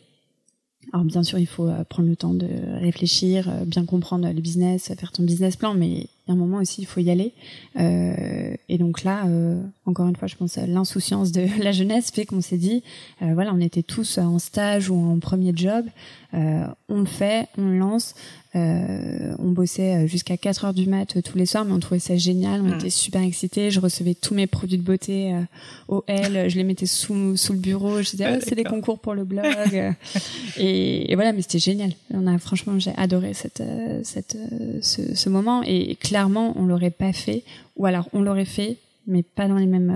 alors 0.94 1.06
bien 1.06 1.24
sûr, 1.24 1.40
il 1.40 1.48
faut 1.48 1.68
euh, 1.68 1.84
prendre 1.84 2.10
le 2.10 2.16
temps 2.16 2.34
de 2.34 2.48
réfléchir, 2.80 3.50
euh, 3.50 3.66
bien 3.66 3.86
comprendre 3.86 4.28
le 4.28 4.42
business, 4.42 4.92
faire 4.98 5.12
ton 5.12 5.24
business 5.24 5.56
plan, 5.56 5.74
mais 5.74 6.08
il 6.28 6.32
y 6.32 6.32
a 6.32 6.34
un 6.34 6.38
moment 6.38 6.58
aussi, 6.58 6.82
il 6.82 6.86
faut 6.86 7.00
y 7.00 7.10
aller. 7.10 7.32
Euh, 7.80 8.54
et 8.68 8.78
donc 8.78 9.04
là, 9.04 9.26
euh, 9.28 9.62
encore 9.86 10.08
une 10.08 10.16
fois, 10.16 10.28
je 10.28 10.36
pense 10.36 10.58
l'insouciance 10.58 11.32
de 11.32 11.48
la 11.64 11.72
jeunesse 11.72 12.12
fait 12.12 12.26
qu'on 12.26 12.42
s'est 12.42 12.58
dit, 12.58 12.84
euh, 13.22 13.34
voilà, 13.34 13.54
on 13.54 13.62
était 13.62 13.84
tous 13.84 14.18
en 14.18 14.38
stage 14.38 14.90
ou 14.90 14.96
en 14.96 15.20
premier 15.20 15.54
job, 15.56 15.86
on 16.34 17.00
le 17.00 17.06
fait, 17.06 17.48
on 17.58 17.64
le 17.64 17.78
lance, 17.78 18.16
euh, 18.58 19.36
on 19.40 19.50
bossait 19.50 19.96
euh, 19.96 20.08
jusqu'à 20.08 20.38
4 20.38 20.66
heures 20.66 20.74
du 20.74 20.88
mat 20.88 21.16
euh, 21.16 21.22
tous 21.22 21.38
les 21.38 21.46
soirs, 21.46 21.66
mais 21.66 21.74
on 21.74 21.80
trouvait 21.80 22.00
ça 22.00 22.16
génial. 22.16 22.62
On 22.62 22.70
mm. 22.70 22.76
était 22.76 22.90
super 22.90 23.22
excités. 23.22 23.72
Je 23.72 23.80
recevais 23.80 24.14
tous 24.14 24.34
mes 24.34 24.48
produits 24.48 24.78
de 24.78 24.84
beauté 24.84 25.36
au 25.88 26.04
L. 26.08 26.50
Je 26.50 26.56
les 26.58 26.64
mettais 26.64 26.86
sous, 26.86 27.36
sous 27.36 27.54
le 27.54 27.60
bureau. 27.60 28.02
Je 28.02 28.12
disais, 28.12 28.26
ah, 28.26 28.40
c'est 28.42 28.56
des 28.56 28.64
concours 28.64 29.00
pour 29.00 29.14
le 29.14 29.26
blog. 29.26 29.46
et, 30.58 31.14
voilà, 31.16 31.34
mais 31.34 31.42
c'était 31.42 31.60
génial. 31.60 31.92
On 32.14 32.26
a 32.26 32.38
franchement, 32.40 32.80
j'ai 32.80 32.94
adoré 32.98 33.34
cette, 33.34 33.64
cette, 34.04 34.38
ce, 34.82 35.16
ce, 35.16 35.30
moment. 35.30 35.62
Et 35.64 35.96
clairement, 35.96 36.54
on 36.56 36.66
l'aurait 36.66 36.90
pas 36.90 37.14
fait. 37.14 37.44
Ou 37.76 37.86
alors, 37.86 38.08
on 38.14 38.22
l'aurait 38.22 38.46
fait, 38.46 38.78
mais 39.06 39.24
pas 39.24 39.48
dans 39.48 39.58
les 39.58 39.68
mêmes 39.68 39.94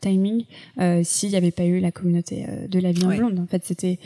timings 0.00 0.44
s'il 1.02 1.30
n'y 1.30 1.36
avait 1.36 1.50
pas 1.50 1.64
eu 1.64 1.80
la 1.80 1.90
communauté 1.90 2.46
de 2.68 2.78
la 2.78 2.92
vie 2.92 3.04
en 3.04 3.16
blonde. 3.16 3.38
En 3.40 3.46
fait, 3.46 3.62
c'était 3.64 3.98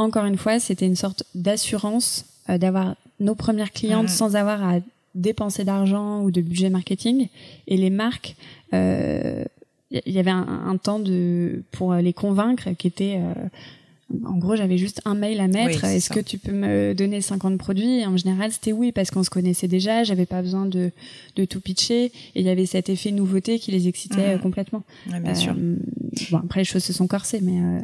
encore 0.00 0.24
une 0.24 0.38
fois, 0.38 0.58
c'était 0.58 0.86
une 0.86 0.96
sorte 0.96 1.24
d'assurance 1.34 2.24
d'avoir 2.48 2.96
nos 3.20 3.34
premières 3.34 3.70
clientes 3.70 4.06
mm. 4.06 4.08
sans 4.08 4.34
avoir 4.34 4.66
à 4.66 4.78
dépenser 5.14 5.64
d'argent 5.64 6.22
ou 6.22 6.30
de 6.30 6.40
budget 6.40 6.70
marketing. 6.70 7.28
Et 7.68 7.76
les 7.76 7.90
marques, 7.90 8.34
il 8.72 8.78
euh, 8.78 9.44
y 9.90 10.18
avait 10.18 10.30
un, 10.30 10.76
temps 10.82 10.98
de 10.98 11.62
pour 11.70 11.94
les 11.94 12.12
convaincre 12.12 12.70
qui 12.78 12.86
était 12.86 13.18
euh, 13.20 13.34
en 14.26 14.38
gros, 14.38 14.56
j'avais 14.56 14.76
juste 14.76 15.00
un 15.04 15.14
mail 15.14 15.38
à 15.38 15.46
mettre. 15.46 15.84
Est-ce 15.84 16.10
que 16.10 16.18
tu 16.18 16.38
peux 16.38 16.52
me 16.52 16.94
donner 16.94 17.20
50 17.20 17.56
produits? 17.58 18.00
Et 18.00 18.06
En 18.06 18.16
général, 18.16 18.50
c'était 18.50 18.72
oui 18.72 18.90
parce 18.90 19.10
qu'on 19.12 19.22
se 19.22 19.30
connaissait 19.30 19.68
déjà. 19.68 20.02
J'avais 20.02 20.26
pas 20.26 20.42
besoin 20.42 20.66
de, 20.66 20.90
de 21.36 21.44
tout 21.44 21.60
pitcher 21.60 22.06
et 22.06 22.12
il 22.34 22.42
y 22.42 22.48
avait 22.48 22.66
cet 22.66 22.88
effet 22.88 23.12
nouveauté 23.12 23.60
qui 23.60 23.70
les 23.70 23.86
excitait 23.86 24.36
mm. 24.36 24.40
complètement. 24.40 24.82
bien 25.06 25.34
sûr. 25.34 25.54
Euh, 25.56 25.76
bon, 26.32 26.38
après 26.38 26.60
les 26.60 26.64
choses 26.64 26.82
se 26.82 26.92
sont 26.92 27.06
corsées, 27.06 27.40
mais 27.40 27.82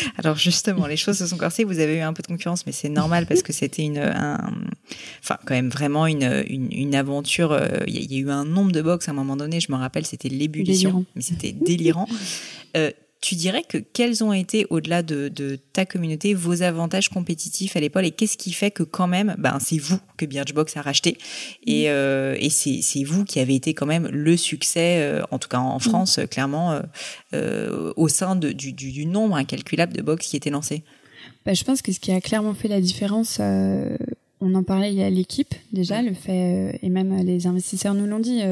Alors 0.16 0.36
justement, 0.36 0.86
les 0.86 0.96
choses 0.96 1.18
se 1.18 1.26
sont 1.26 1.36
corsées. 1.36 1.64
Vous 1.64 1.78
avez 1.78 1.96
eu 1.96 2.00
un 2.00 2.12
peu 2.12 2.22
de 2.22 2.26
concurrence, 2.28 2.66
mais 2.66 2.72
c'est 2.72 2.88
normal 2.88 3.26
parce 3.26 3.42
que 3.42 3.52
c'était 3.52 3.82
une, 3.82 3.98
enfin 3.98 5.38
quand 5.44 5.54
même 5.54 5.68
vraiment 5.68 6.06
une, 6.06 6.44
une, 6.48 6.94
aventure. 6.94 7.52
Euh, 7.52 7.68
il 7.86 8.12
y, 8.12 8.16
a 8.16 8.18
eu 8.20 8.30
un 8.30 8.44
nombre 8.44 8.72
de 8.72 8.82
box 8.82 9.08
à 9.08 9.12
un 9.12 9.14
moment 9.14 9.36
donné. 9.36 9.60
Je 9.60 9.70
me 9.72 9.76
rappelle, 9.76 10.06
c'était 10.06 10.28
l'ébullition, 10.28 11.04
mais 11.14 11.22
c'était 11.22 11.52
délirant. 11.52 12.06
Euh, 12.76 12.90
tu 13.22 13.36
dirais 13.36 13.62
que 13.66 13.78
quels 13.78 14.22
ont 14.24 14.32
été, 14.32 14.66
au-delà 14.68 15.02
de, 15.02 15.58
ta 15.72 15.86
communauté, 15.86 16.34
vos 16.34 16.62
avantages 16.62 17.08
compétitifs 17.08 17.76
à 17.76 17.80
l'époque 17.80 18.04
et 18.04 18.10
qu'est-ce 18.10 18.36
qui 18.36 18.52
fait 18.52 18.72
que 18.72 18.82
quand 18.82 19.06
même, 19.06 19.36
ben, 19.38 19.58
c'est 19.60 19.78
vous 19.78 19.98
que 20.16 20.26
Birchbox 20.26 20.76
a 20.76 20.82
racheté 20.82 21.16
et, 21.64 21.88
euh, 21.88 22.36
et 22.38 22.50
c'est 22.50 23.04
vous 23.04 23.24
qui 23.24 23.38
avez 23.38 23.54
été 23.54 23.74
quand 23.74 23.86
même 23.86 24.08
le 24.08 24.36
succès, 24.36 24.98
euh, 24.98 25.22
en 25.30 25.38
tout 25.38 25.48
cas 25.48 25.58
en. 25.58 25.78
France, 25.78 26.20
clairement, 26.30 26.80
euh, 27.34 27.92
au 27.96 28.08
sein 28.08 28.36
de, 28.36 28.52
du, 28.52 28.72
du, 28.72 29.06
nombre 29.06 29.36
incalculable 29.36 29.92
de 29.92 30.02
box 30.02 30.28
qui 30.28 30.36
étaient 30.36 30.50
lancés. 30.50 30.82
Ben, 31.44 31.54
je 31.54 31.64
pense 31.64 31.82
que 31.82 31.92
ce 31.92 32.00
qui 32.00 32.12
a 32.12 32.20
clairement 32.20 32.54
fait 32.54 32.68
la 32.68 32.80
différence 32.80 33.40
on 34.42 34.54
en 34.54 34.62
parlait 34.62 34.92
il 34.92 34.98
y 34.98 35.02
a 35.02 35.10
l'équipe 35.10 35.54
déjà, 35.72 36.02
le 36.02 36.12
fait, 36.12 36.78
et 36.82 36.88
même 36.88 37.24
les 37.24 37.46
investisseurs 37.46 37.94
nous 37.94 38.06
l'ont 38.06 38.18
dit, 38.18 38.42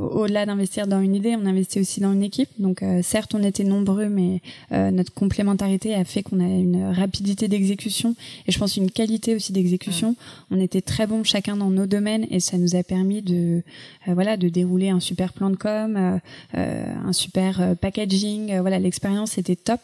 au-delà 0.00 0.46
d'investir 0.46 0.86
dans 0.86 1.00
une 1.00 1.14
idée, 1.14 1.36
on 1.36 1.46
investit 1.46 1.80
aussi 1.80 2.00
dans 2.00 2.12
une 2.12 2.22
équipe. 2.22 2.48
Donc 2.58 2.82
euh, 2.82 3.00
certes, 3.02 3.34
on 3.34 3.42
était 3.42 3.64
nombreux, 3.64 4.08
mais 4.08 4.40
euh, 4.72 4.90
notre 4.90 5.12
complémentarité 5.12 5.94
a 5.94 6.04
fait 6.04 6.22
qu'on 6.22 6.40
a 6.40 6.48
une 6.48 6.92
rapidité 6.92 7.48
d'exécution 7.48 8.14
et 8.46 8.52
je 8.52 8.58
pense 8.58 8.76
une 8.76 8.90
qualité 8.90 9.34
aussi 9.34 9.52
d'exécution. 9.52 10.16
On 10.50 10.60
était 10.60 10.80
très 10.80 11.06
bons 11.06 11.24
chacun 11.24 11.56
dans 11.56 11.70
nos 11.70 11.86
domaines 11.86 12.26
et 12.30 12.40
ça 12.40 12.56
nous 12.56 12.76
a 12.76 12.82
permis 12.82 13.22
de 13.22 13.62
euh, 14.08 14.14
voilà 14.14 14.36
de 14.36 14.48
dérouler 14.48 14.90
un 14.90 15.00
super 15.00 15.32
plan 15.32 15.50
de 15.50 15.56
com, 15.56 16.20
un 16.54 17.12
super 17.12 17.76
packaging. 17.80 18.58
voilà, 18.60 18.78
l'expérience 18.78 19.38
était 19.38 19.56
top 19.56 19.80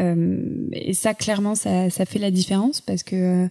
et 0.00 0.92
ça 0.94 1.14
clairement 1.14 1.54
ça, 1.54 1.90
ça 1.90 2.04
fait 2.04 2.18
la 2.18 2.30
différence 2.30 2.80
parce 2.80 3.02
que 3.02 3.48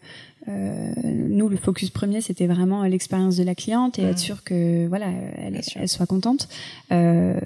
euh, 0.47 0.93
nous, 1.03 1.49
le 1.49 1.57
focus 1.57 1.89
premier, 1.89 2.21
c'était 2.21 2.47
vraiment 2.47 2.83
l'expérience 2.83 3.35
de 3.35 3.43
la 3.43 3.55
cliente 3.55 3.99
et 3.99 4.03
être 4.03 4.19
sûr 4.19 4.43
que 4.43 4.87
voilà, 4.87 5.07
elle, 5.37 5.61
elle 5.75 5.89
soit 5.89 6.05
contente. 6.05 6.47
Euh, 6.91 7.39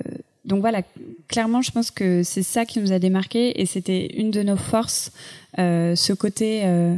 donc 0.45 0.61
voilà, 0.61 0.81
clairement, 1.27 1.61
je 1.61 1.71
pense 1.71 1.91
que 1.91 2.23
c'est 2.23 2.43
ça 2.43 2.65
qui 2.65 2.79
nous 2.79 2.91
a 2.91 2.99
démarqué 2.99 3.61
et 3.61 3.65
c'était 3.65 4.07
une 4.17 4.31
de 4.31 4.41
nos 4.41 4.57
forces, 4.57 5.11
euh, 5.59 5.95
ce 5.95 6.13
côté. 6.13 6.61
Euh, 6.63 6.95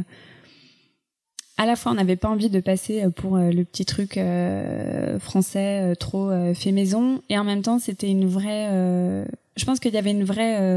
à 1.56 1.66
la 1.66 1.76
fois, 1.76 1.92
on 1.92 1.94
n'avait 1.94 2.16
pas 2.16 2.28
envie 2.28 2.50
de 2.50 2.60
passer 2.60 3.04
pour 3.14 3.36
le 3.36 3.62
petit 3.62 3.84
truc 3.84 4.16
euh, 4.16 5.20
français 5.20 5.94
trop 6.00 6.32
fait 6.52 6.72
maison, 6.72 7.22
et 7.28 7.38
en 7.38 7.44
même 7.44 7.62
temps, 7.62 7.78
c'était 7.78 8.10
une 8.10 8.26
vraie. 8.26 8.66
je 9.56 9.64
pense 9.64 9.78
qu'il 9.78 9.94
y 9.94 9.98
avait 9.98 10.10
une 10.10 10.24
vraie 10.24 10.76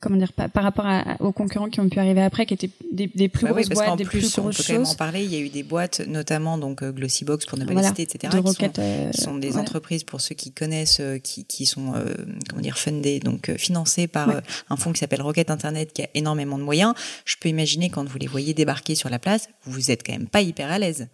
comment 0.00 0.16
dire 0.16 0.32
par, 0.32 0.48
par 0.48 0.62
rapport 0.62 0.86
à, 0.86 1.16
aux 1.20 1.32
concurrents 1.32 1.68
qui 1.68 1.78
ont 1.78 1.88
pu 1.88 1.98
arriver 1.98 2.22
après 2.22 2.46
qui 2.46 2.54
étaient 2.54 2.70
des, 2.90 3.06
des 3.06 3.28
plus 3.28 3.44
bah 3.44 3.52
grosses 3.52 3.66
oui, 3.68 3.74
boîtes 3.74 3.98
des 3.98 4.04
plus, 4.04 4.20
plus 4.20 4.34
grosses 4.34 4.38
on 4.38 4.62
peut 4.62 4.78
choses 4.78 4.90
en 4.90 4.94
parler 4.94 5.22
il 5.24 5.30
y 5.32 5.36
a 5.36 5.40
eu 5.40 5.50
des 5.50 5.62
boîtes 5.62 6.00
notamment 6.06 6.56
donc 6.56 6.82
euh, 6.82 6.90
Glossybox 6.90 7.44
pour 7.44 7.58
ne 7.58 7.66
pas 7.66 7.74
voilà, 7.74 7.88
citer 7.88 8.02
etc 8.02 8.30
qui, 8.30 8.52
sont, 8.52 8.64
euh, 8.78 9.10
qui, 9.10 9.20
sont, 9.20 9.34
des 9.36 9.48
voilà. 9.48 9.62
entreprises 9.62 10.04
pour 10.04 10.22
ceux 10.22 10.34
qui 10.34 10.52
connaissent 10.52 11.00
euh, 11.00 11.18
qui, 11.18 11.44
qui 11.44 11.66
sont 11.66 11.92
euh, 11.94 12.14
comment 12.48 12.62
dire 12.62 12.78
fundées 12.78 13.20
donc 13.20 13.54
financées 13.58 14.06
par 14.06 14.28
ouais. 14.28 14.34
un 14.70 14.76
fonds 14.76 14.92
qui 14.92 15.00
s'appelle 15.00 15.20
Rocket 15.20 15.50
Internet 15.50 15.92
qui 15.92 16.02
a 16.02 16.08
énormément 16.14 16.56
de 16.56 16.64
moyens 16.64 16.94
je 17.26 17.36
peux 17.38 17.50
imaginer 17.50 17.90
quand 17.90 18.08
vous 18.08 18.18
les 18.18 18.26
voyez 18.26 18.54
débarquer 18.54 18.94
sur 18.94 19.10
la 19.10 19.18
place 19.18 19.50
vous 19.64 19.90
êtes 19.90 20.04
quand 20.04 20.12
même 20.12 20.28
pas 20.28 20.40
hyper 20.40 20.72
à 20.72 20.78
l'aise 20.78 21.08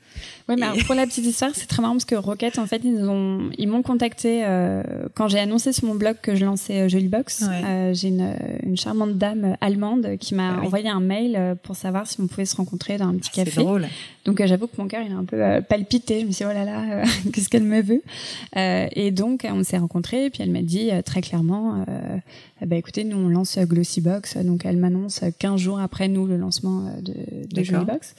oui 0.48 0.54
mais 0.56 0.66
alors, 0.66 0.78
pour 0.86 0.94
la 0.94 1.06
petite 1.06 1.26
histoire 1.26 1.50
c'est 1.54 1.66
très 1.66 1.82
marrant 1.82 1.94
parce 1.94 2.04
que 2.04 2.14
Rocket 2.14 2.60
en 2.60 2.66
fait 2.66 2.82
ils 2.84 3.04
ont 3.04 3.50
ils 3.58 3.66
m'ont 3.66 3.82
contacté 3.82 4.44
quand 5.14 5.26
j'ai 5.26 5.40
annoncé 5.40 5.72
sur 5.72 5.86
mon 5.86 5.96
blog 5.96 6.16
que 6.22 6.36
je 6.36 6.44
lançais 6.44 6.88
Jollybox 6.88 7.42
ouais. 7.42 7.92
j'ai 7.94 8.08
une, 8.08 8.36
une 8.62 8.75
une 8.76 8.82
charmante 8.82 9.16
dame 9.16 9.56
allemande 9.62 10.18
qui 10.20 10.34
m'a 10.34 10.50
ah 10.50 10.58
oui. 10.60 10.66
envoyé 10.66 10.88
un 10.90 11.00
mail 11.00 11.34
euh, 11.34 11.54
pour 11.54 11.76
savoir 11.76 12.06
si 12.06 12.20
on 12.20 12.26
pouvait 12.26 12.44
se 12.44 12.56
rencontrer 12.56 12.98
dans 12.98 13.06
un 13.06 13.14
petit 13.14 13.30
café. 13.30 13.62
Drôle. 13.62 13.86
Donc 14.26 14.38
euh, 14.38 14.46
j'avoue 14.46 14.66
que 14.66 14.76
mon 14.76 14.86
cœur 14.86 15.02
il 15.02 15.12
a 15.12 15.16
un 15.16 15.24
peu 15.24 15.42
euh, 15.42 15.62
palpité. 15.62 16.20
Je 16.20 16.26
me 16.26 16.32
suis 16.32 16.44
dit 16.44 16.50
oh 16.50 16.54
là 16.54 16.66
là, 16.66 17.04
qu'est-ce 17.32 17.48
qu'elle 17.48 17.62
me 17.62 17.80
veut? 17.80 18.02
Et 18.54 19.10
donc 19.12 19.46
on 19.50 19.64
s'est 19.64 19.78
rencontrés 19.78 20.26
et 20.26 20.30
puis 20.30 20.42
elle 20.42 20.50
m'a 20.50 20.60
dit 20.60 20.90
très 21.06 21.22
clairement, 21.22 21.86
bah 22.64 22.76
écoutez 22.76 23.04
nous 23.04 23.16
on 23.16 23.28
lance 23.28 23.58
Glossybox. 23.58 24.36
Donc 24.38 24.66
elle 24.66 24.76
m'annonce 24.76 25.22
15 25.38 25.58
jours 25.58 25.80
après 25.80 26.08
nous 26.08 26.26
le 26.26 26.36
lancement 26.36 26.84
de, 27.00 27.14
de 27.50 27.62
Jollybox. 27.64 28.14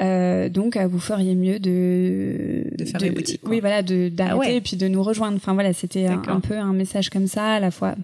Euh, 0.00 0.48
donc, 0.48 0.76
vous 0.76 1.00
feriez 1.00 1.34
mieux 1.34 1.58
de 1.58 2.64
de 2.76 2.84
faire 2.84 3.00
des 3.00 3.10
boutiques. 3.10 3.40
Oui, 3.48 3.60
voilà, 3.60 3.82
de 3.82 4.08
d'arrêter 4.08 4.52
ah 4.52 4.52
et 4.52 4.60
puis 4.60 4.76
de 4.76 4.86
nous 4.86 5.02
rejoindre. 5.02 5.36
Enfin 5.36 5.54
voilà, 5.54 5.72
c'était 5.72 6.06
un, 6.06 6.40
peu 6.40 6.56
un 6.56 6.72
message 6.72 7.10
comme 7.10 7.26
ça, 7.26 7.54
à 7.54 7.60
la 7.60 7.70
fois 7.70 7.94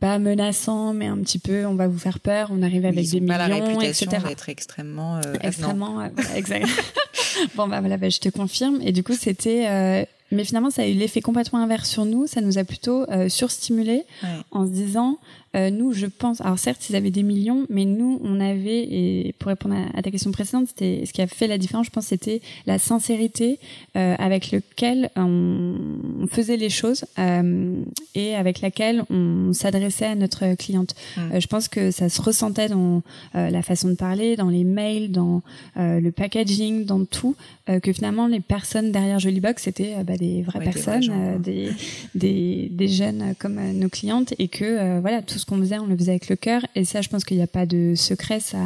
pas 0.00 0.18
menaçant, 0.18 0.92
mais 0.92 1.06
un 1.06 1.18
petit 1.18 1.38
peu, 1.38 1.66
on 1.66 1.74
va 1.74 1.88
vous 1.88 1.98
faire 1.98 2.20
peur. 2.20 2.48
On 2.50 2.62
arrive 2.62 2.84
avec 2.84 3.08
des 3.08 3.20
millions, 3.20 3.32
pas 3.32 3.48
la 3.48 3.54
réputation 3.54 4.06
etc. 4.06 4.22
d'être 4.28 4.48
extrêmement, 4.48 5.16
euh, 5.16 5.34
extrêmement, 5.40 6.02
exact. 6.34 6.66
bon 7.54 7.68
bah 7.68 7.80
voilà, 7.80 7.96
bah, 7.96 8.08
je 8.08 8.18
te 8.18 8.28
confirme. 8.28 8.80
Et 8.82 8.92
du 8.92 9.02
coup, 9.02 9.14
c'était 9.14 9.66
euh, 9.68 10.04
mais 10.34 10.44
finalement, 10.44 10.70
ça 10.70 10.82
a 10.82 10.86
eu 10.86 10.94
l'effet 10.94 11.20
complètement 11.20 11.60
inverse 11.60 11.88
sur 11.88 12.04
nous. 12.04 12.26
Ça 12.26 12.40
nous 12.40 12.58
a 12.58 12.64
plutôt 12.64 13.08
euh, 13.10 13.28
surstimulé 13.28 14.02
en 14.50 14.66
se 14.66 14.72
disant, 14.72 15.18
euh, 15.54 15.70
nous, 15.70 15.92
je 15.92 16.06
pense, 16.06 16.40
alors 16.40 16.58
certes, 16.58 16.88
ils 16.90 16.96
avaient 16.96 17.10
des 17.10 17.22
millions, 17.22 17.66
mais 17.70 17.84
nous, 17.84 18.20
on 18.24 18.40
avait, 18.40 18.82
et 18.82 19.34
pour 19.38 19.48
répondre 19.48 19.76
à, 19.94 20.02
ta 20.02 20.10
question 20.10 20.32
précédente, 20.32 20.68
c'était 20.68 21.04
ce 21.06 21.12
qui 21.12 21.22
a 21.22 21.26
fait 21.26 21.46
la 21.46 21.58
différence, 21.58 21.86
je 21.86 21.90
pense, 21.90 22.06
c'était 22.06 22.40
la 22.66 22.78
sincérité 22.78 23.60
euh, 23.96 24.16
avec 24.18 24.50
lequel 24.50 25.10
on, 25.16 26.26
faisait 26.28 26.56
les 26.56 26.70
choses 26.70 27.04
euh, 27.18 27.76
et 28.14 28.34
avec 28.34 28.60
laquelle 28.60 29.04
on 29.10 29.52
s'adressait 29.52 30.06
à 30.06 30.14
notre 30.14 30.54
cliente. 30.54 30.94
Je 31.16 31.46
pense 31.46 31.68
que 31.68 31.90
ça 31.90 32.08
se 32.08 32.20
ressentait 32.20 32.68
dans 32.68 33.02
la 33.34 33.62
façon 33.62 33.88
de 33.88 33.94
parler, 33.94 34.36
dans 34.36 34.48
les 34.48 34.64
mails, 34.64 35.12
dans 35.12 35.42
le 35.76 36.10
packaging, 36.10 36.84
dans 36.84 37.04
tout, 37.04 37.36
que 37.82 37.92
finalement, 37.92 38.26
les 38.26 38.40
personnes 38.40 38.92
derrière 38.92 39.18
Jollybox, 39.18 39.62
c'était 39.62 40.04
bah, 40.04 40.16
des 40.16 40.42
vraies 40.42 40.60
personnes, 40.60 41.40
des, 41.40 41.70
des, 42.14 42.68
des, 42.70 42.88
jeunes 42.88 43.34
comme 43.38 43.58
nos 43.72 43.88
clientes, 43.88 44.34
et 44.38 44.48
que 44.48 45.00
voilà, 45.00 45.22
tout 45.22 45.38
ce 45.38 45.46
qu'on 45.46 45.58
faisait, 45.58 45.78
on 45.78 45.86
le 45.86 45.96
faisait 45.96 46.12
avec 46.12 46.28
le 46.28 46.36
cœur. 46.36 46.66
Et 46.74 46.84
ça, 46.84 47.00
je 47.00 47.08
pense 47.08 47.24
qu'il 47.24 47.36
n'y 47.36 47.42
a 47.42 47.46
pas 47.46 47.64
de 47.64 47.94
secret, 47.94 48.40
ça, 48.40 48.58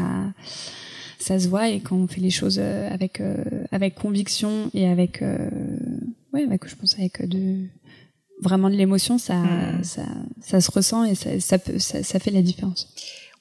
ça 1.18 1.38
se 1.38 1.48
voit. 1.48 1.68
Et 1.68 1.80
quand 1.80 1.96
on 1.96 2.06
fait 2.06 2.20
les 2.20 2.30
choses 2.30 2.58
euh, 2.60 2.88
avec, 2.92 3.20
euh, 3.20 3.36
avec 3.72 3.94
conviction 3.94 4.70
et 4.74 4.88
avec, 4.88 5.22
euh, 5.22 5.50
ouais, 6.32 6.44
avec, 6.44 6.66
je 6.68 6.76
pense, 6.76 6.94
avec 6.94 7.26
de, 7.26 7.66
vraiment 8.42 8.70
de 8.70 8.76
l'émotion, 8.76 9.18
ça, 9.18 9.36
hmm. 9.36 9.84
ça, 9.84 10.02
ça, 10.40 10.60
se 10.60 10.70
ressent 10.70 11.04
et 11.04 11.14
ça, 11.14 11.38
ça, 11.40 11.58
peut, 11.58 11.78
ça, 11.78 12.02
ça 12.02 12.18
fait 12.18 12.30
la 12.30 12.42
différence. 12.42 12.88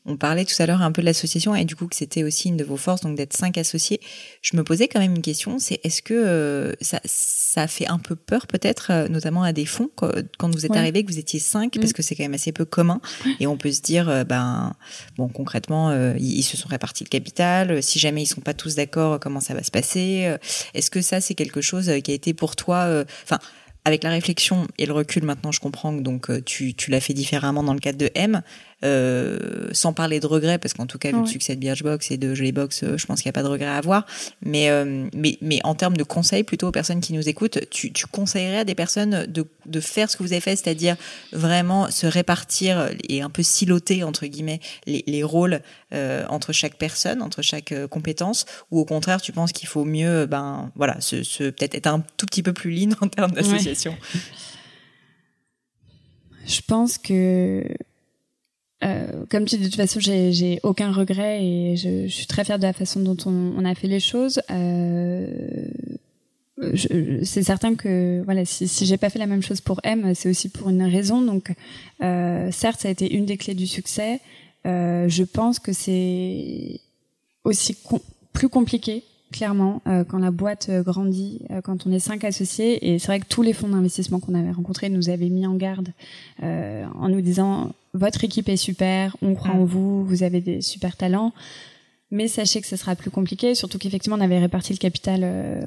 On 0.09 0.15
parlait 0.15 0.45
tout 0.45 0.55
à 0.59 0.65
l'heure 0.65 0.81
un 0.81 0.93
peu 0.93 1.01
de 1.01 1.05
l'association 1.05 1.53
et 1.53 1.65
du 1.65 1.75
coup 1.75 1.85
que 1.85 1.95
c'était 1.95 2.23
aussi 2.23 2.47
une 2.47 2.55
de 2.55 2.63
vos 2.63 2.77
forces, 2.77 3.01
donc 3.01 3.17
d'être 3.17 3.33
cinq 3.35 3.57
associés. 3.57 3.99
Je 4.41 4.55
me 4.55 4.63
posais 4.63 4.87
quand 4.87 5.01
même 5.01 5.13
une 5.15 5.21
question, 5.21 5.59
c'est 5.59 5.81
est-ce 5.83 6.01
que 6.01 6.13
euh, 6.13 6.73
ça, 6.79 7.01
ça 7.03 7.67
fait 7.67 7.87
un 7.87 7.99
peu 7.99 8.15
peur 8.15 8.47
peut-être, 8.47 8.87
euh, 8.91 9.07
notamment 9.09 9.43
à 9.43 9.51
des 9.51 9.65
fonds, 9.65 9.89
quand 9.95 10.49
vous 10.49 10.65
êtes 10.65 10.75
arrivé, 10.77 11.03
que 11.03 11.11
vous 11.11 11.19
étiez 11.19 11.41
cinq, 11.41 11.73
parce 11.73 11.89
mm. 11.89 11.93
que 11.93 12.01
c'est 12.01 12.15
quand 12.15 12.23
même 12.23 12.33
assez 12.33 12.53
peu 12.53 12.63
commun. 12.63 13.01
Et 13.41 13.47
on 13.47 13.57
peut 13.57 13.71
se 13.71 13.81
dire, 13.81 14.07
euh, 14.07 14.23
ben, 14.23 14.75
bon, 15.17 15.27
concrètement, 15.27 15.91
ils, 16.15 16.43
se 16.43 16.55
sont 16.55 16.69
répartis 16.69 17.03
le 17.03 17.09
capital. 17.09 17.83
Si 17.83 17.99
jamais 17.99 18.23
ils 18.23 18.27
sont 18.27 18.39
pas 18.39 18.53
tous 18.53 18.75
d'accord, 18.75 19.19
comment 19.19 19.41
ça 19.41 19.53
va 19.53 19.63
se 19.63 19.71
passer 19.71 20.37
Est-ce 20.73 20.89
que 20.89 21.01
ça, 21.01 21.19
c'est 21.19 21.35
quelque 21.35 21.59
chose 21.59 21.91
qui 22.01 22.11
a 22.11 22.13
été 22.13 22.33
pour 22.33 22.55
toi, 22.55 23.03
enfin 23.23 23.39
avec 23.83 24.03
la 24.03 24.09
réflexion 24.09 24.67
et 24.77 24.85
le 24.85 24.91
recul, 24.91 25.23
maintenant, 25.23 25.53
je 25.53 25.61
comprends 25.61 25.95
que 25.95 26.01
donc 26.01 26.29
tu, 26.43 26.73
tu 26.73 26.91
l'as 26.91 26.99
fait 26.99 27.13
différemment 27.13 27.63
dans 27.63 27.73
le 27.73 27.79
cadre 27.79 27.97
de 27.97 28.11
M. 28.15 28.41
Euh, 28.84 29.69
sans 29.71 29.91
parler 29.91 30.19
de 30.19 30.28
regrets, 30.28 30.59
parce 30.59 30.75
qu'en 30.75 30.86
tout 30.86 30.99
cas, 30.99 31.11
vu 31.11 31.19
le 31.19 31.25
succès 31.25 31.55
de 31.55 31.59
Birchbox 31.59 32.11
et 32.11 32.17
de 32.17 32.36
Jollybox, 32.36 32.84
euh, 32.84 32.95
je 32.95 33.07
pense 33.07 33.21
qu'il 33.21 33.28
n'y 33.28 33.32
a 33.32 33.34
pas 33.34 33.41
de 33.41 33.47
regrets 33.47 33.65
à 33.65 33.75
avoir. 33.75 34.05
Mais, 34.43 34.69
euh, 34.69 35.07
mais, 35.15 35.39
mais 35.41 35.59
en 35.63 35.73
termes 35.73 35.97
de 35.97 36.03
conseils, 36.03 36.43
plutôt 36.43 36.67
aux 36.67 36.71
personnes 36.71 37.01
qui 37.01 37.13
nous 37.13 37.28
écoutent, 37.28 37.57
tu, 37.71 37.91
tu 37.91 38.05
conseillerais 38.05 38.59
à 38.59 38.63
des 38.65 38.75
personnes 38.75 39.25
de, 39.25 39.47
de 39.65 39.80
faire 39.80 40.11
ce 40.11 40.15
que 40.15 40.21
vous 40.21 40.32
avez 40.32 40.41
fait, 40.41 40.55
c'est-à-dire 40.55 40.95
vraiment 41.32 41.89
se 41.89 42.05
répartir 42.05 42.91
et 43.09 43.23
un 43.23 43.32
peu 43.32 43.41
siloter, 43.41 44.03
entre 44.03 44.28
guillemets, 44.28 44.59
les, 44.86 45.03
les 45.07 45.23
rôles 45.23 45.61
entre 46.30 46.51
chaque 46.51 46.78
personne, 46.78 47.21
entre 47.21 47.41
chaque 47.41 47.73
compétence, 47.88 48.45
ou 48.69 48.80
au 48.80 48.86
contraire, 48.86 49.21
tu 49.21 49.32
penses 49.32 49.53
qu'il 49.53 49.67
faut 49.67 49.86
mieux, 49.86 50.25
ben 50.25 50.71
voilà, 50.75 50.99
se, 51.01 51.23
se 51.23 51.45
peut-être 51.45 51.75
être 51.75 51.88
un 51.88 52.03
tout 52.17 52.25
petit 52.25 52.43
peu 52.43 52.53
plus 52.53 52.71
lean 52.71 52.91
en 53.01 53.07
termes 53.07 53.32
d'association? 53.32 53.97
Je 56.45 56.61
pense 56.65 56.97
que 56.97 57.63
euh, 58.84 59.25
comme 59.30 59.45
tu 59.45 59.57
dis, 59.57 59.63
de 59.63 59.67
toute 59.69 59.75
façon, 59.75 59.99
j'ai 59.99 60.59
aucun 60.63 60.91
regret 60.91 61.43
et 61.43 61.78
je, 61.78 62.07
je, 62.07 62.13
suis 62.13 62.28
très 62.28 62.43
fière 62.43 62.59
de 62.59 62.63
la 62.63 62.73
façon 62.73 62.99
dont 62.99 63.17
on, 63.25 63.53
on 63.57 63.65
a 63.65 63.73
fait 63.73 63.88
les 63.88 63.99
choses. 63.99 64.41
Euh, 64.51 65.28
c'est 67.23 67.43
certain 67.43 67.75
que 67.75 68.21
voilà, 68.25 68.43
si, 68.45 68.67
si 68.67 68.86
j'ai 68.86 68.97
pas 68.97 69.09
fait 69.09 69.19
la 69.19 69.28
même 69.28 69.43
chose 69.43 69.61
pour 69.61 69.80
M, 69.84 70.13
c'est 70.15 70.30
aussi 70.30 70.49
pour 70.49 70.69
une 70.69 70.84
raison. 70.84 71.21
Donc, 71.21 71.53
euh, 72.01 72.49
certes, 72.51 72.82
ça 72.82 72.88
a 72.88 72.91
été 72.91 73.13
une 73.13 73.25
des 73.25 73.38
clés 73.38 73.53
du 73.53 73.67
succès. 73.67 74.19
Euh, 74.65 75.07
je 75.07 75.23
pense 75.23 75.59
que 75.59 75.71
c'est 75.71 76.80
aussi 77.43 77.78
plus 78.34 78.49
compliqué 78.49 79.03
clairement, 79.32 79.82
euh, 79.88 80.03
quand 80.03 80.19
la 80.19 80.32
boîte 80.32 80.67
euh, 80.69 80.84
grandit, 80.84 81.41
euh, 81.51 81.61
quand 81.61 81.86
on 81.86 81.91
est 81.91 81.99
cinq 81.99 82.23
associés. 82.23 82.89
Et 82.89 82.99
c'est 82.99 83.07
vrai 83.07 83.19
que 83.19 83.25
tous 83.28 83.41
les 83.41 83.53
fonds 83.53 83.69
d'investissement 83.69 84.19
qu'on 84.19 84.36
avait 84.36 84.51
rencontrés 84.51 84.89
nous 84.89 85.09
avaient 85.09 85.30
mis 85.30 85.45
en 85.45 85.55
garde 85.55 85.89
en 86.41 87.09
nous 87.09 87.21
disant 87.21 87.73
votre 87.93 88.23
équipe 88.23 88.47
est 88.49 88.57
super, 88.57 89.17
on 89.21 89.34
croit 89.34 89.51
en 89.51 89.65
vous, 89.65 90.05
vous 90.05 90.23
avez 90.23 90.39
des 90.39 90.61
super 90.61 90.95
talents. 90.95 91.34
Mais 92.09 92.28
sachez 92.28 92.61
que 92.61 92.67
ce 92.67 92.78
sera 92.78 92.95
plus 92.95 93.09
compliqué, 93.09 93.53
surtout 93.53 93.78
qu'effectivement 93.78 94.17
on 94.17 94.21
avait 94.21 94.39
réparti 94.39 94.71
le 94.71 94.78
capital 94.78 95.21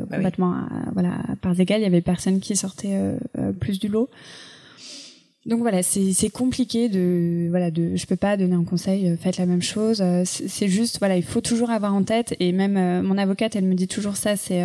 bah 0.09 0.17
complètement 0.17 0.53
à, 0.53 0.69
voilà, 0.93 1.15
à 1.29 1.37
parts 1.37 1.59
égales. 1.59 1.81
Il 1.81 1.85
y 1.85 1.87
avait 1.87 2.01
personne 2.01 2.41
qui 2.41 2.57
sortait 2.57 2.99
plus 3.59 3.79
du 3.79 3.89
lot. 3.89 4.09
Donc 5.47 5.61
voilà, 5.61 5.83
c'est 5.83 6.29
compliqué 6.29 6.91
de 6.91 7.47
voilà 7.49 7.71
de 7.71 7.97
je 7.97 8.05
peux 8.05 8.17
pas 8.17 8.37
donner 8.37 8.55
un 8.55 8.65
conseil 8.65 9.09
euh, 9.09 9.17
faites 9.17 9.39
la 9.39 9.47
même 9.47 9.63
chose. 9.63 10.03
Euh, 10.03 10.23
c'est 10.27 10.69
juste 10.69 10.99
voilà 10.99 11.17
il 11.17 11.23
faut 11.23 11.41
toujours 11.41 11.71
avoir 11.71 11.95
en 11.95 12.03
tête 12.03 12.37
et 12.41 12.53
même 12.53 12.77
euh, 12.77 13.03
mon 13.03 13.17
avocate 13.17 13.57
elle 13.57 13.65
me 13.65 13.75
dit 13.75 13.89
toujours 13.89 14.17
ça. 14.17 14.37
C'est 14.37 14.63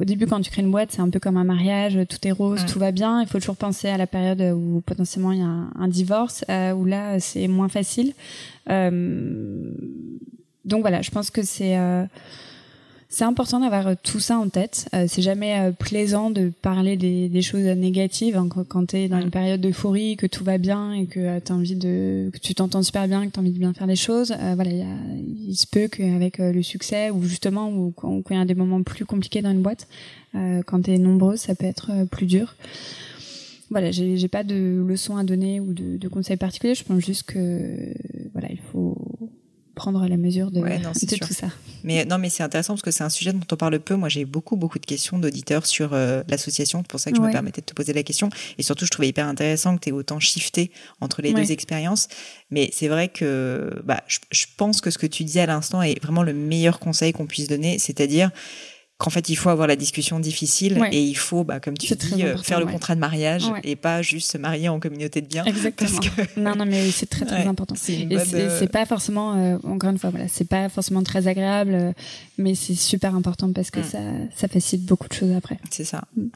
au 0.00 0.04
début 0.04 0.28
quand 0.28 0.40
tu 0.40 0.52
crées 0.52 0.62
une 0.62 0.70
boîte 0.70 0.92
c'est 0.92 1.00
un 1.00 1.10
peu 1.10 1.18
comme 1.18 1.36
un 1.36 1.42
mariage, 1.42 1.98
tout 2.08 2.28
est 2.28 2.30
rose, 2.30 2.64
tout 2.66 2.78
va 2.78 2.92
bien. 2.92 3.22
Il 3.22 3.26
faut 3.26 3.40
toujours 3.40 3.56
penser 3.56 3.88
à 3.88 3.96
la 3.96 4.06
période 4.06 4.40
où 4.56 4.80
potentiellement 4.86 5.32
il 5.32 5.40
y 5.40 5.42
a 5.42 5.46
un, 5.46 5.72
un 5.74 5.88
divorce 5.88 6.44
où 6.48 6.84
là 6.84 7.18
c'est 7.18 7.48
moins 7.48 7.68
facile. 7.68 8.12
donc 8.68 8.86
voilà, 10.80 11.02
je 11.02 11.10
pense 11.10 11.30
que 11.30 11.42
c'est 11.42 11.76
c'est 13.10 13.24
important 13.24 13.60
d'avoir 13.60 13.86
euh, 13.86 13.94
tout 14.02 14.20
ça 14.20 14.38
en 14.38 14.48
tête. 14.48 14.88
Euh, 14.94 15.06
c'est 15.08 15.22
jamais 15.22 15.58
euh, 15.58 15.72
plaisant 15.72 16.30
de 16.30 16.52
parler 16.60 16.96
des, 16.96 17.30
des 17.30 17.40
choses 17.40 17.64
négatives 17.64 18.36
hein, 18.36 18.48
quand, 18.48 18.86
tu 18.86 18.96
es 18.96 19.08
dans 19.08 19.20
une 19.20 19.30
période 19.30 19.62
d'euphorie, 19.62 20.16
que 20.16 20.26
tout 20.26 20.44
va 20.44 20.58
bien 20.58 20.92
et 20.92 21.06
que 21.06 21.38
tu 21.38 21.52
envie 21.52 21.74
de, 21.74 22.30
que 22.32 22.38
tu 22.38 22.54
t'entends 22.54 22.82
super 22.82 23.08
bien, 23.08 23.26
que 23.26 23.32
tu 23.32 23.38
as 23.38 23.42
envie 23.42 23.52
de 23.52 23.58
bien 23.58 23.72
faire 23.72 23.86
les 23.86 23.96
choses. 23.96 24.34
voilà, 24.54 24.70
y 24.70 24.82
a, 24.82 24.86
il 25.46 25.56
se 25.56 25.66
peut 25.66 25.88
qu'avec 25.88 26.38
le 26.38 26.62
succès 26.62 27.10
ou 27.10 27.22
justement 27.22 27.70
ou 27.70 27.92
quand 27.96 28.22
il 28.30 28.36
y 28.36 28.40
a 28.40 28.44
des 28.44 28.54
moments 28.54 28.82
plus 28.82 29.06
compliqués 29.06 29.40
dans 29.40 29.50
une 29.50 29.62
boîte, 29.62 29.88
quand 30.34 30.82
tu 30.82 30.92
es 30.92 30.98
nombreux, 30.98 31.36
ça 31.36 31.54
peut 31.54 31.66
être 31.66 31.90
plus 32.10 32.26
dur 32.26 32.54
voilà, 33.70 33.90
j'ai 33.90 34.28
pas 34.28 34.44
de 34.44 34.82
leçons 34.86 35.18
à 35.18 35.24
donner 35.24 35.60
ou 35.60 35.74
de, 35.74 35.98
de 35.98 36.08
conseils 36.08 36.38
particuliers. 36.38 36.74
Je 36.74 36.84
pense 36.84 37.04
juste 37.04 37.24
que 37.24 37.92
prendre 39.78 40.06
la 40.06 40.16
mesure 40.16 40.50
de, 40.50 40.60
tout 40.60 41.32
ça. 41.32 41.46
Mais 41.84 42.04
non, 42.04 42.18
mais 42.18 42.28
c'est 42.28 42.42
intéressant 42.42 42.74
parce 42.74 42.82
que 42.82 42.90
c'est 42.90 43.04
un 43.04 43.08
sujet 43.08 43.32
dont 43.32 43.46
on 43.50 43.56
parle 43.56 43.78
peu. 43.78 43.94
Moi, 43.94 44.08
j'ai 44.08 44.24
beaucoup, 44.24 44.56
beaucoup 44.56 44.78
de 44.78 44.84
questions 44.84 45.18
d'auditeurs 45.18 45.64
sur 45.64 45.94
euh, 45.94 46.22
l'association. 46.28 46.80
C'est 46.80 46.88
pour 46.88 47.00
ça 47.00 47.10
que 47.10 47.16
je 47.16 47.22
me 47.22 47.30
permettais 47.30 47.60
de 47.60 47.66
te 47.66 47.74
poser 47.74 47.92
la 47.92 48.02
question. 48.02 48.28
Et 48.58 48.62
surtout, 48.62 48.84
je 48.84 48.90
trouvais 48.90 49.08
hyper 49.08 49.26
intéressant 49.26 49.76
que 49.76 49.82
tu 49.82 49.88
aies 49.90 49.92
autant 49.92 50.20
shifté 50.20 50.70
entre 51.00 51.22
les 51.22 51.32
deux 51.32 51.52
expériences. 51.52 52.08
Mais 52.50 52.70
c'est 52.72 52.88
vrai 52.88 53.08
que 53.08 53.80
bah, 53.84 54.02
je, 54.08 54.18
je 54.30 54.46
pense 54.56 54.80
que 54.80 54.90
ce 54.90 54.98
que 54.98 55.06
tu 55.06 55.24
disais 55.24 55.40
à 55.40 55.46
l'instant 55.46 55.80
est 55.80 56.02
vraiment 56.02 56.22
le 56.22 56.34
meilleur 56.34 56.80
conseil 56.80 57.12
qu'on 57.12 57.26
puisse 57.26 57.48
donner. 57.48 57.78
C'est-à-dire, 57.78 58.30
qu'en 58.98 59.10
fait 59.10 59.28
il 59.28 59.36
faut 59.36 59.48
avoir 59.48 59.68
la 59.68 59.76
discussion 59.76 60.18
difficile 60.18 60.82
et 60.90 61.00
il 61.00 61.14
faut 61.14 61.44
bah, 61.44 61.60
comme 61.60 61.78
tu 61.78 61.94
dis 61.94 62.24
euh, 62.24 62.36
faire 62.36 62.58
le 62.58 62.66
contrat 62.66 62.96
de 62.96 63.00
mariage 63.00 63.44
et 63.62 63.76
pas 63.76 64.02
juste 64.02 64.32
se 64.32 64.38
marier 64.38 64.68
en 64.68 64.80
communauté 64.80 65.20
de 65.20 65.26
biens 65.28 65.44
exactement 65.44 66.00
non 66.36 66.56
non 66.56 66.66
mais 66.66 66.90
c'est 66.90 67.06
très 67.06 67.24
très 67.24 67.46
important 67.46 67.76
et 67.88 68.08
euh, 68.16 68.58
c'est 68.58 68.70
pas 68.70 68.86
forcément 68.86 69.36
euh, 69.36 69.56
encore 69.62 69.90
une 69.90 69.98
fois 69.98 70.10
voilà 70.10 70.26
c'est 70.26 70.48
pas 70.48 70.68
forcément 70.68 71.04
très 71.04 71.28
agréable 71.28 71.94
mais 72.38 72.56
c'est 72.56 72.74
super 72.74 73.14
important 73.14 73.52
parce 73.52 73.70
que 73.70 73.80
mm. 73.80 73.84
ça 73.84 73.98
ça 74.34 74.48
facilite 74.48 74.84
beaucoup 74.84 75.08
de 75.08 75.14
choses 75.14 75.32
après 75.36 75.58
c'est 75.70 75.84
ça 75.84 76.02
mm. 76.16 76.26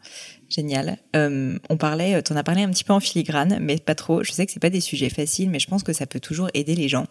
Génial. 0.49 0.99
on 1.15 1.77
parlait, 1.79 2.23
tu 2.23 2.31
en 2.31 2.37
as 2.37 2.43
parlé 2.43 2.61
un 2.61 2.69
petit 2.69 2.85
peu 2.85 2.93
en 2.93 3.01
filigrane, 3.01 3.59
mais 3.63 3.79
pas 3.79 3.95
trop. 3.95 4.23
Je 4.23 4.33
sais 4.33 4.45
que 4.45 4.53
c'est 4.53 4.61
pas 4.61 4.69
des 4.69 4.83
sujets 4.83 5.09
faciles, 5.09 5.49
mais 5.49 5.59
je 5.59 5.67
pense 5.67 5.83
que 5.83 5.95
ça 5.95 6.05
peut 6.05 6.21
toujours 6.21 6.51
aider 6.53 6.75
les 6.75 6.89
gens. 6.91 7.07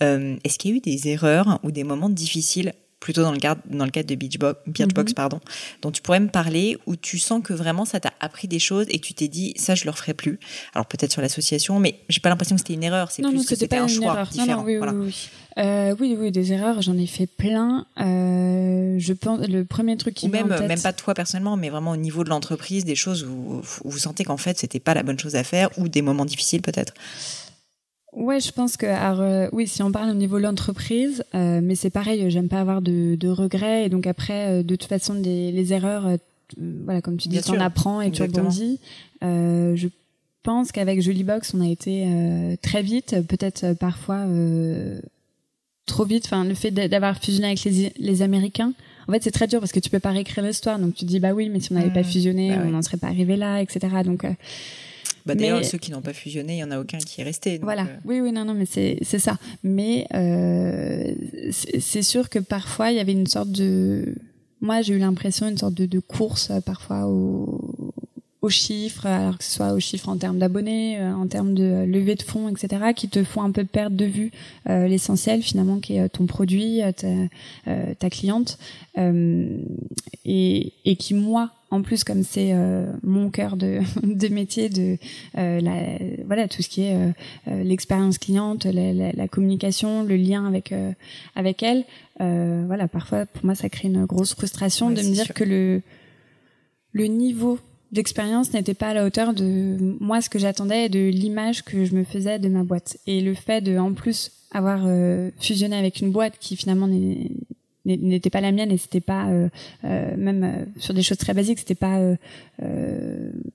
Est-ce 0.00 0.58
qu'il 0.60 0.70
y 0.70 0.74
a 0.74 0.76
eu 0.76 0.80
des 0.80 1.08
erreurs 1.08 1.58
ou 1.64 1.72
des 1.72 1.82
moments 1.82 2.08
difficiles 2.08 2.72
plutôt 3.04 3.20
dans 3.20 3.32
le 3.32 3.38
cadre, 3.38 3.60
dans 3.68 3.84
le 3.84 3.90
cadre 3.90 4.08
de 4.08 4.14
Beachbox, 4.14 4.58
Beachbox 4.66 5.10
mhm. 5.10 5.14
pardon, 5.14 5.40
dont 5.82 5.90
tu 5.90 6.00
pourrais 6.00 6.20
me 6.20 6.28
parler, 6.28 6.78
où 6.86 6.96
tu 6.96 7.18
sens 7.18 7.42
que 7.44 7.52
vraiment 7.52 7.84
ça 7.84 8.00
t'a 8.00 8.14
appris 8.18 8.48
des 8.48 8.58
choses 8.58 8.86
et 8.88 8.98
que 8.98 9.04
tu 9.04 9.12
t'es 9.12 9.28
dit 9.28 9.52
ça 9.56 9.74
je 9.74 9.84
le 9.84 9.90
referai 9.90 10.14
plus. 10.14 10.40
Alors 10.74 10.86
peut-être 10.86 11.12
sur 11.12 11.20
l'association, 11.20 11.78
mais 11.78 12.00
j'ai 12.08 12.20
pas 12.20 12.30
l'impression 12.30 12.56
que 12.56 12.60
c'était 12.60 12.72
une 12.72 12.82
erreur, 12.82 13.10
c'est 13.10 13.20
plus 13.20 13.44
que 13.44 13.56
c'était 13.56 13.76
un 13.76 13.88
choix 13.88 14.14
erreur. 14.14 14.28
différent. 14.28 14.62
Non, 14.62 14.64
oui, 14.64 14.78
oui, 14.78 15.14
euh, 15.58 15.94
oui. 16.00 16.16
oui, 16.18 16.32
des 16.32 16.54
erreurs, 16.54 16.80
j'en 16.80 16.96
ai 16.96 17.06
fait 17.06 17.26
plein. 17.26 17.86
Euh, 18.00 18.96
je 18.98 19.12
pense 19.12 19.46
le 19.46 19.66
premier 19.66 19.98
truc 19.98 20.14
qui 20.14 20.26
ou 20.26 20.30
même 20.30 20.48
même 20.48 20.80
pas 20.80 20.94
toi 20.94 21.12
personnellement, 21.12 21.58
mais 21.58 21.68
vraiment 21.68 21.90
au 21.90 21.98
niveau 21.98 22.24
de 22.24 22.30
l'entreprise, 22.30 22.86
des 22.86 22.96
choses 22.96 23.24
où, 23.24 23.60
où 23.84 23.90
vous 23.90 23.98
sentez 23.98 24.24
qu'en 24.24 24.38
fait 24.38 24.58
c'était 24.58 24.80
pas 24.80 24.94
la 24.94 25.02
bonne 25.02 25.18
chose 25.18 25.36
à 25.36 25.44
faire 25.44 25.68
ou 25.76 25.88
des 25.88 26.00
moments 26.00 26.24
difficiles 26.24 26.62
peut-être. 26.62 26.94
Ouais, 28.14 28.40
je 28.40 28.52
pense 28.52 28.76
que 28.76 28.86
alors, 28.86 29.48
oui, 29.52 29.66
si 29.66 29.82
on 29.82 29.90
parle 29.90 30.10
au 30.10 30.14
niveau 30.14 30.38
de 30.38 30.42
l'entreprise, 30.42 31.24
mais 31.32 31.74
c'est 31.74 31.90
pareil, 31.90 32.30
j'aime 32.30 32.48
pas 32.48 32.60
avoir 32.60 32.80
de, 32.80 33.16
de, 33.16 33.28
regrets 33.28 33.86
et 33.86 33.88
donc 33.88 34.06
après, 34.06 34.62
de 34.62 34.76
toute 34.76 34.88
façon, 34.88 35.14
des, 35.14 35.50
les 35.50 35.72
erreurs, 35.72 36.08
voilà, 36.58 37.00
comme 37.00 37.16
tu 37.16 37.28
dis, 37.28 37.40
tu 37.40 37.50
en 37.50 37.60
apprends 37.60 38.00
et 38.00 38.10
tu 38.10 38.22
rebondis. 38.22 38.78
je 39.20 39.88
pense 40.42 40.70
qu'avec 40.70 41.04
Box, 41.24 41.54
on 41.54 41.60
a 41.60 41.68
été 41.68 42.06
très 42.62 42.82
vite, 42.82 43.16
peut-être 43.26 43.72
parfois 43.74 44.26
trop 45.86 46.04
vite. 46.04 46.26
Enfin, 46.26 46.44
le 46.44 46.54
fait 46.54 46.70
d'avoir 46.70 47.18
fusionné 47.18 47.48
avec 47.48 47.64
les, 47.64 47.92
les 47.98 48.22
Américains, 48.22 48.72
en 49.08 49.12
fait, 49.12 49.22
c'est 49.22 49.30
très 49.30 49.46
dur 49.46 49.60
parce 49.60 49.72
que 49.72 49.80
tu 49.80 49.90
peux 49.90 49.98
pas 49.98 50.10
réécrire 50.10 50.44
l'histoire. 50.44 50.78
Donc, 50.78 50.94
tu 50.94 51.04
te 51.04 51.10
dis, 51.10 51.20
bah 51.20 51.32
oui, 51.32 51.48
mais 51.48 51.60
si 51.60 51.72
on 51.72 51.74
n'avait 51.74 51.92
pas 51.92 52.00
mmh. 52.00 52.04
fusionné, 52.04 52.50
bah 52.50 52.62
on 52.64 52.70
n'en 52.70 52.82
serait 52.82 52.96
pas 52.96 53.08
arrivé 53.08 53.36
là, 53.36 53.60
etc. 53.60 53.88
Donc, 54.04 54.24
euh, 54.24 54.32
bah 55.26 55.34
d'ailleurs, 55.34 55.64
ceux 55.64 55.78
qui 55.78 55.90
n'ont 55.90 56.02
pas 56.02 56.12
fusionné, 56.12 56.54
il 56.56 56.58
y 56.58 56.64
en 56.64 56.70
a 56.70 56.78
aucun 56.78 56.98
qui 56.98 57.20
est 57.20 57.24
resté. 57.24 57.58
voilà. 57.58 57.82
Euh. 57.82 57.96
Oui, 58.04 58.20
oui, 58.20 58.32
non, 58.32 58.44
non, 58.44 58.54
mais 58.54 58.66
c'est 58.66 58.98
c'est 59.02 59.18
ça. 59.18 59.38
Mais 59.62 60.06
euh, 60.14 61.14
c'est 61.50 62.02
sûr 62.02 62.28
que 62.28 62.38
parfois 62.38 62.90
il 62.90 62.96
y 62.96 63.00
avait 63.00 63.12
une 63.12 63.26
sorte 63.26 63.50
de, 63.50 64.14
moi 64.60 64.82
j'ai 64.82 64.94
eu 64.94 64.98
l'impression 64.98 65.48
une 65.48 65.58
sorte 65.58 65.74
de, 65.74 65.86
de 65.86 65.98
course 66.00 66.50
euh, 66.50 66.60
parfois 66.60 67.06
au 67.06 67.92
aux 68.44 68.50
chiffres, 68.50 69.06
alors 69.06 69.38
que 69.38 69.44
ce 69.44 69.52
soit 69.52 69.72
aux 69.72 69.80
chiffres 69.80 70.10
en 70.10 70.18
termes 70.18 70.38
d'abonnés, 70.38 71.00
euh, 71.00 71.14
en 71.14 71.26
termes 71.26 71.54
de 71.54 71.86
levée 71.86 72.14
de 72.14 72.22
fonds, 72.22 72.50
etc., 72.50 72.92
qui 72.94 73.08
te 73.08 73.24
font 73.24 73.40
un 73.40 73.50
peu 73.50 73.64
perdre 73.64 73.96
de 73.96 74.04
vue 74.04 74.32
euh, 74.68 74.86
l'essentiel 74.86 75.40
finalement 75.40 75.80
qui 75.80 75.96
est 75.96 76.02
euh, 76.02 76.08
ton 76.08 76.26
produit, 76.26 76.82
ta, 76.94 77.94
ta 77.94 78.10
cliente, 78.10 78.58
et, 78.96 80.72
et 80.84 80.96
qui 80.96 81.14
moi 81.14 81.50
en 81.70 81.82
plus 81.82 82.04
comme 82.04 82.22
c'est 82.22 82.54
mon 83.02 83.30
cœur 83.30 83.56
de, 83.56 83.80
de 84.02 84.28
métier 84.28 84.68
de 84.68 84.98
la, 85.34 85.98
voilà 86.26 86.46
tout 86.46 86.62
ce 86.62 86.68
qui 86.68 86.82
est 86.82 86.96
l'expérience 87.46 88.18
cliente 88.18 88.66
la, 88.66 88.92
la, 88.92 89.12
la, 89.12 89.28
communication 89.28 90.04
le 90.04 90.16
lien 90.16 90.46
avec 90.46 90.72
avec 91.34 91.62
elle 91.62 91.84
voilà 92.20 92.86
parfois 92.86 93.26
pour 93.26 93.44
moi 93.44 93.54
ça 93.56 93.68
crée 93.68 93.88
une 93.88 94.04
grosse 94.04 94.34
frustration 94.34 94.90
de 94.90 95.02
me 95.02 95.12
dire 95.12 95.34
que 95.34 95.44
le 95.44 95.82
le 96.92 97.06
niveau 97.06 97.58
d'expérience 97.94 98.52
n'était 98.52 98.74
pas 98.74 98.88
à 98.88 98.94
la 98.94 99.04
hauteur 99.06 99.32
de 99.32 99.96
moi 100.00 100.20
ce 100.20 100.28
que 100.28 100.38
j'attendais 100.38 100.86
et 100.86 100.88
de 100.88 101.08
l'image 101.08 101.62
que 101.62 101.84
je 101.84 101.94
me 101.94 102.04
faisais 102.04 102.38
de 102.38 102.48
ma 102.48 102.62
boîte. 102.62 102.98
Et 103.06 103.20
le 103.20 103.34
fait 103.34 103.60
de, 103.62 103.78
en 103.78 103.94
plus, 103.94 104.30
avoir 104.54 104.84
euh, 104.86 105.30
fusionné 105.38 105.76
avec 105.76 106.00
une 106.00 106.10
boîte 106.10 106.34
qui 106.38 106.56
finalement 106.56 106.88
n'était 107.84 108.30
pas 108.30 108.40
la 108.40 108.52
mienne 108.52 108.70
et 108.70 108.78
c'était 108.78 109.00
pas 109.00 109.26
euh, 109.26 109.48
euh, 109.84 110.14
même 110.16 110.66
sur 110.78 110.94
des 110.94 111.02
choses 111.02 111.18
très 111.18 111.34
basiques 111.34 111.58
c'était 111.58 111.74
pas 111.74 112.00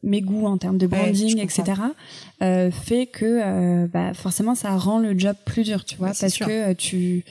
mes 0.03 0.21
goûts 0.21 0.45
en 0.45 0.57
termes 0.57 0.77
de 0.77 0.85
branding 0.85 1.39
etc 1.39 1.81
fait 2.39 3.07
que 3.07 3.87
bah, 3.87 4.13
forcément 4.13 4.55
ça 4.55 4.75
rend 4.75 4.99
le 4.99 5.17
job 5.17 5.35
plus 5.45 5.63
dur 5.63 5.85
tu 5.85 5.95
vois 5.95 6.11
parce 6.19 6.37
que 6.37 6.73
tu 6.73 7.23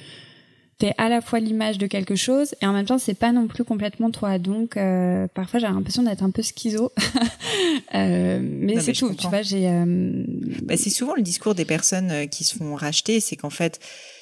t'es 0.78 0.94
à 0.96 1.08
la 1.08 1.20
fois 1.20 1.40
l'image 1.40 1.76
de 1.78 1.86
quelque 1.86 2.14
chose 2.14 2.54
et 2.62 2.66
en 2.66 2.72
même 2.72 2.86
temps 2.86 2.98
c'est 2.98 3.14
pas 3.14 3.32
non 3.32 3.48
plus 3.48 3.64
complètement 3.64 4.10
toi 4.10 4.38
donc 4.38 4.76
euh, 4.76 5.26
parfois 5.34 5.58
j'ai 5.58 5.66
l'impression 5.66 6.04
d'être 6.04 6.22
un 6.22 6.30
peu 6.30 6.42
schizo 6.42 6.92
euh, 7.94 8.38
mais 8.40 8.80
c'est 8.80 8.92
tout 8.92 9.12
tu 9.14 9.26
vois 9.26 9.42
j'ai 9.42 9.68
euh, 9.68 10.24
bah, 10.62 10.76
c'est 10.76 10.90
souvent 10.90 11.14
le 11.16 11.22
discours 11.22 11.54
des 11.54 11.64
personnes 11.64 12.10
euh, 12.10 12.26
qui 12.26 12.44
se 12.44 12.56
font 12.56 12.76
racheter 12.76 13.18
c'est 13.18 13.36
qu'en 13.36 13.50
fait 13.50 13.80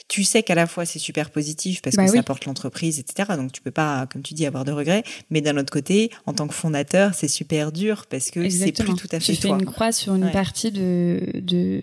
tu 0.09 0.23
sais 0.23 0.43
qu'à 0.43 0.55
la 0.55 0.67
fois 0.67 0.87
c'est 0.87 0.99
super 0.99 1.31
positif 1.31 1.83
parce 1.83 1.97
bah 1.97 2.05
que 2.05 2.13
ça 2.13 2.21
apporte 2.21 2.45
l'entreprise, 2.45 3.01
etc. 3.01 3.31
Donc 3.37 3.53
tu 3.53 3.61
peux 3.61 3.71
pas, 3.71 4.07
comme 4.13 4.23
tu 4.23 4.35
dis, 4.35 4.47
avoir 4.47 4.65
de 4.65 4.71
regrets. 4.71 5.03
Mais 5.31 5.41
d'un 5.41 5.57
autre 5.57 5.73
côté, 5.73 6.11
en 6.27 6.33
tant 6.33 6.47
que 6.47 6.55
fondateur, 6.55 7.15
c'est 7.15 7.29
super 7.29 7.73
dur 7.73 8.07
parce 8.09 8.31
que 8.31 8.49
c'est 8.49 8.73
plus 8.73 8.95
tout 8.95 9.09
à 9.11 9.19
fait 9.19 9.33
tu 9.35 9.41
toi. 9.41 9.51
Tu 9.51 9.57
fais 9.57 9.65
une 9.65 9.67
croix 9.67 9.93
sur 9.93 10.15
une 10.15 10.31
partie 10.31 10.71
de, 10.71 11.21
de, 11.35 11.83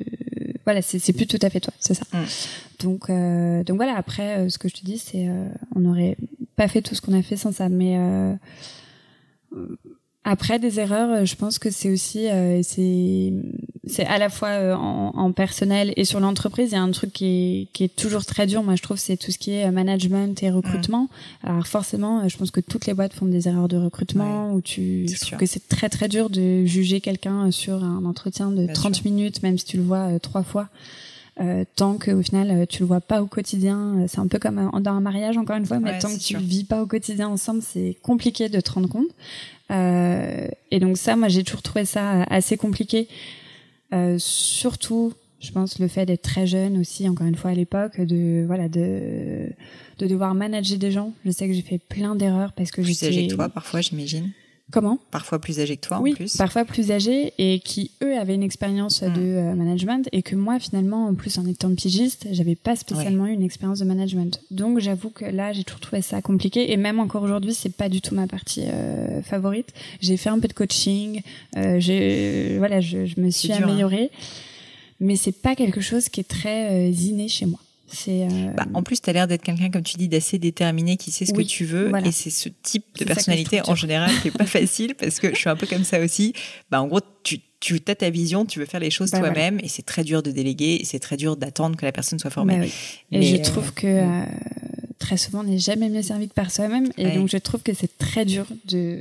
voilà, 0.66 0.82
c'est 0.82 1.14
plus 1.14 1.28
tout 1.28 1.40
à 1.42 1.50
fait 1.50 1.60
toi, 1.60 1.74
c'est 1.80 1.94
ça. 1.94 2.06
Mm. 2.14 2.24
Donc, 2.80 3.10
euh, 3.10 3.64
donc 3.64 3.78
voilà. 3.78 3.96
Après, 3.98 4.38
euh, 4.38 4.50
ce 4.50 4.58
que 4.58 4.70
je 4.70 4.76
te 4.76 4.86
dis, 4.86 4.98
c'est, 4.98 5.28
euh, 5.28 5.48
on 5.76 5.82
n'aurait 5.82 6.18
pas 6.56 6.68
fait 6.68 6.82
tout 6.82 6.96
ce 6.96 7.02
qu'on 7.02 7.14
a 7.14 7.22
fait 7.22 7.36
sans 7.36 7.52
ça, 7.52 7.70
mais 7.70 7.98
euh, 7.98 8.34
après 10.24 10.60
des 10.60 10.80
erreurs, 10.80 11.26
je 11.26 11.36
pense 11.36 11.60
que 11.60 11.70
c'est 11.70 11.90
aussi, 11.90 12.28
c'est, 12.64 13.34
c'est 13.88 14.06
à 14.06 14.18
la 14.18 14.30
fois 14.30 14.78
en, 14.78 15.12
en, 15.16 15.32
personnel 15.32 15.94
et 15.98 16.06
sur 16.06 16.20
l'entreprise. 16.20 16.72
Il 16.72 16.76
y 16.76 16.78
a 16.78 16.82
un 16.82 16.92
truc 16.92 17.12
qui 17.12 17.26
est, 17.26 17.68
qui 17.74 17.84
est 17.84 17.96
toujours 17.96 18.26
très 18.26 18.48
dur. 18.48 18.64
Moi, 18.64 18.76
je 18.76 18.82
trouve, 18.82 18.98
c'est 18.98 19.18
tout 19.18 19.32
ce 19.32 19.38
qui 19.38 19.52
est 19.52 19.70
management 19.70 20.42
et 20.42 20.50
recrutement. 20.50 21.10
Mm. 21.44 21.48
Alors 21.48 21.68
forcément, 21.68 22.28
je 22.30 22.38
pense 22.38 22.52
que 22.52 22.62
toutes 22.62 22.86
les 22.86 22.94
boîtes 22.94 23.14
font 23.14 23.26
des 23.26 23.48
erreurs 23.48 23.68
de 23.68 23.78
recrutement. 23.78 24.54
Où 24.54 24.62
tu, 24.62 25.08
je 25.08 25.20
trouve 25.20 25.40
que 25.40 25.46
c'est 25.46 25.68
très 25.68 25.90
très 25.90 26.08
dur 26.08 26.30
de 26.30 26.66
juger 26.66 27.02
quelqu'un 27.02 27.52
sur 27.52 27.84
un 27.84 28.06
entretien 28.06 28.52
de 28.52 28.68
30 28.72 29.04
minutes, 29.06 29.44
même 29.44 29.58
si 29.58 29.66
tu 29.66 29.78
le 29.78 29.84
vois 29.84 30.20
trois 30.20 30.44
fois. 30.44 30.70
Euh, 31.42 31.64
tant 31.76 31.96
que 31.98 32.12
au 32.12 32.22
final 32.22 32.52
euh, 32.52 32.66
tu 32.70 32.82
le 32.82 32.86
vois 32.86 33.02
pas 33.02 33.24
au 33.24 33.26
quotidien 33.26 33.96
euh, 33.98 34.06
c'est 34.08 34.20
un 34.20 34.28
peu 34.28 34.38
comme 34.38 34.70
dans 34.82 34.92
un 34.92 35.00
mariage 35.00 35.36
encore 35.36 35.56
une 35.56 35.66
fois 35.66 35.80
mais 35.80 35.98
tant 35.98 36.14
que 36.14 36.20
tu 36.20 36.36
le 36.36 36.40
vis 36.40 36.64
pas 36.64 36.84
au 36.84 36.86
quotidien 36.86 37.28
ensemble 37.28 37.64
c'est 37.64 37.98
compliqué 38.04 38.50
de 38.50 38.60
te 38.60 38.72
rendre 38.72 38.88
compte 38.88 39.08
euh, 39.08 39.53
et 39.70 40.80
donc 40.80 40.98
ça 40.98 41.16
moi 41.16 41.28
j'ai 41.30 41.44
toujours 41.44 41.62
trouvé 41.62 41.86
ça 41.86 42.24
assez 42.24 42.58
compliqué. 42.58 43.08
Surtout 44.18 45.14
je 45.40 45.52
pense 45.52 45.80
le 45.80 45.88
fait 45.88 46.06
d'être 46.06 46.22
très 46.22 46.48
jeune 46.48 46.78
aussi 46.78 47.08
encore 47.10 47.28
une 47.28 47.36
fois 47.36 47.52
à 47.52 47.54
l'époque 47.54 48.00
de 48.00 48.44
voilà 48.46 48.70
de 48.70 49.50
de 50.00 50.08
devoir 50.08 50.34
manager 50.36 50.78
des 50.78 50.92
gens. 50.92 51.14
Je 51.26 51.32
sais 51.32 51.48
que 51.48 51.54
j'ai 51.54 51.62
fait 51.62 51.80
plein 51.80 52.16
d'erreurs 52.16 52.54
parce 52.54 52.72
que 52.72 52.82
j'étais 52.82 53.08
âgé 53.08 53.28
que 53.28 53.34
toi 53.34 53.50
parfois 53.50 53.82
j'imagine 53.82 54.32
Comment 54.72 54.98
Parfois 55.12 55.40
plus 55.40 55.60
âgés 55.60 55.78
que 55.78 55.86
toi 55.86 56.00
oui, 56.02 56.14
en 56.14 56.16
plus. 56.16 56.38
parfois 56.38 56.66
plus 56.66 56.92
âgés 56.92 57.34
et 57.38 57.60
qui 57.60 57.92
eux 58.02 58.18
avaient 58.18 58.34
une 58.34 58.44
expérience 58.44 59.04
de 59.04 59.10
mm. 59.10 59.38
euh, 59.38 59.56
management 59.56 60.10
et 60.12 60.24
que 60.24 60.36
moi 60.36 60.58
finalement 60.60 61.06
en 61.08 61.14
plus 61.14 61.38
en 61.38 61.46
étant 61.46 61.74
pigiste, 61.76 62.28
j'avais 62.32 62.56
pas 62.56 62.76
spécialement 62.76 63.28
eu 63.28 63.34
une 63.34 63.44
expérience 63.44 63.80
de 63.80 63.86
management. 63.86 64.42
Donc 64.52 64.80
j'avoue 64.80 65.10
que 65.10 65.26
là 65.26 65.54
j'ai 65.54 65.64
toujours 65.64 65.82
trouvé 65.82 66.02
ça 66.02 66.22
compliqué 66.22 66.72
et 66.72 66.78
même 66.78 67.00
encore 67.00 67.24
aujourd'hui 67.24 67.54
c'est 67.54 67.76
pas 67.76 67.90
du 67.90 68.02
tout 68.02 68.16
ma 68.16 68.26
partie 68.26 68.64
euh, 68.66 69.22
favorite. 69.22 69.74
J'ai 70.02 70.18
fait 70.18 70.30
un 70.30 70.40
peu 70.40 70.48
de 70.48 70.54
coaching, 70.54 71.22
euh, 71.58 71.80
j'ai 71.80 72.58
voilà 72.58 72.80
je, 72.80 73.06
je, 73.06 73.20
me 73.20 73.30
suis 73.30 73.52
hein. 73.52 73.62
améliorée, 73.62 74.12
mais 75.00 75.18
c'est 75.18 75.42
pas 75.42 75.56
quelque 75.56 75.82
chose 75.82 76.10
qui 76.10 76.22
est 76.22 76.28
très 76.28 76.72
euh, 76.72 76.90
inné 76.90 77.28
chez 77.28 77.46
moi. 77.46 77.60
C'est. 77.88 78.24
Euh... 78.24 78.52
Bah, 78.56 78.66
en 78.74 78.84
plus, 78.84 79.02
tu 79.02 79.10
as 79.10 79.14
l'air 79.14 79.28
d'être 79.28 79.44
quelqu'un, 79.44 79.70
comme 79.70 79.84
tu 79.84 79.98
dis, 79.98 80.08
d'assez 80.08 80.40
déterminé, 80.40 80.98
qui 80.98 81.12
sait 81.12 81.26
ce 81.26 81.34
que 81.34 81.42
tu 81.42 81.66
veux, 81.66 81.92
et 82.06 82.12
c'est 82.12 82.30
ce 82.30 82.50
type 82.50 82.86
de 83.00 83.06
personnalité 83.06 83.62
en 83.68 83.76
général 83.76 84.12
qui 84.22 84.30
est 84.30 84.38
pas 84.38 84.46
facile 84.48 84.96
parce 84.96 85.20
que 85.20 85.30
je 85.30 85.36
suis 85.36 85.50
un 85.50 85.56
peu 85.56 85.68
comme 85.68 85.84
ça 85.84 86.00
aussi. 86.00 86.34
Bah, 86.72 86.82
en 86.82 86.88
gros, 86.88 87.02
tu 87.24 87.40
tu 87.60 87.80
as 87.88 87.96
ta 87.96 88.10
vision, 88.10 88.46
tu 88.46 88.60
veux 88.60 88.66
faire 88.66 88.82
les 88.82 88.92
choses 88.92 89.12
bah, 89.12 89.20
toi-même, 89.20 89.58
et 89.64 89.70
c'est 89.70 89.86
très 89.86 90.04
dur 90.04 90.22
de 90.22 90.32
déléguer, 90.32 90.80
et 90.82 90.84
c'est 90.84 91.00
très 91.00 91.16
dur 91.16 91.38
d'attendre 91.38 91.78
que 91.78 91.86
la 91.86 91.94
personne 91.94 92.20
soit 92.20 92.30
formée. 92.30 92.70
Et 93.14 93.22
je 93.22 93.36
euh, 93.38 93.42
trouve 93.42 93.74
que 93.74 93.88
euh, 93.88 94.26
très 95.00 95.16
souvent, 95.16 95.40
on 95.40 95.44
n'est 95.44 95.60
jamais 95.60 95.88
mieux 95.88 96.02
servi 96.02 96.28
que 96.28 96.34
par 96.34 96.52
soi-même, 96.52 96.92
et 96.98 97.12
donc 97.12 97.30
je 97.30 97.38
trouve 97.38 97.62
que 97.64 97.74
c'est 97.74 97.98
très 97.98 98.26
dur 98.26 98.46
de. 98.66 99.00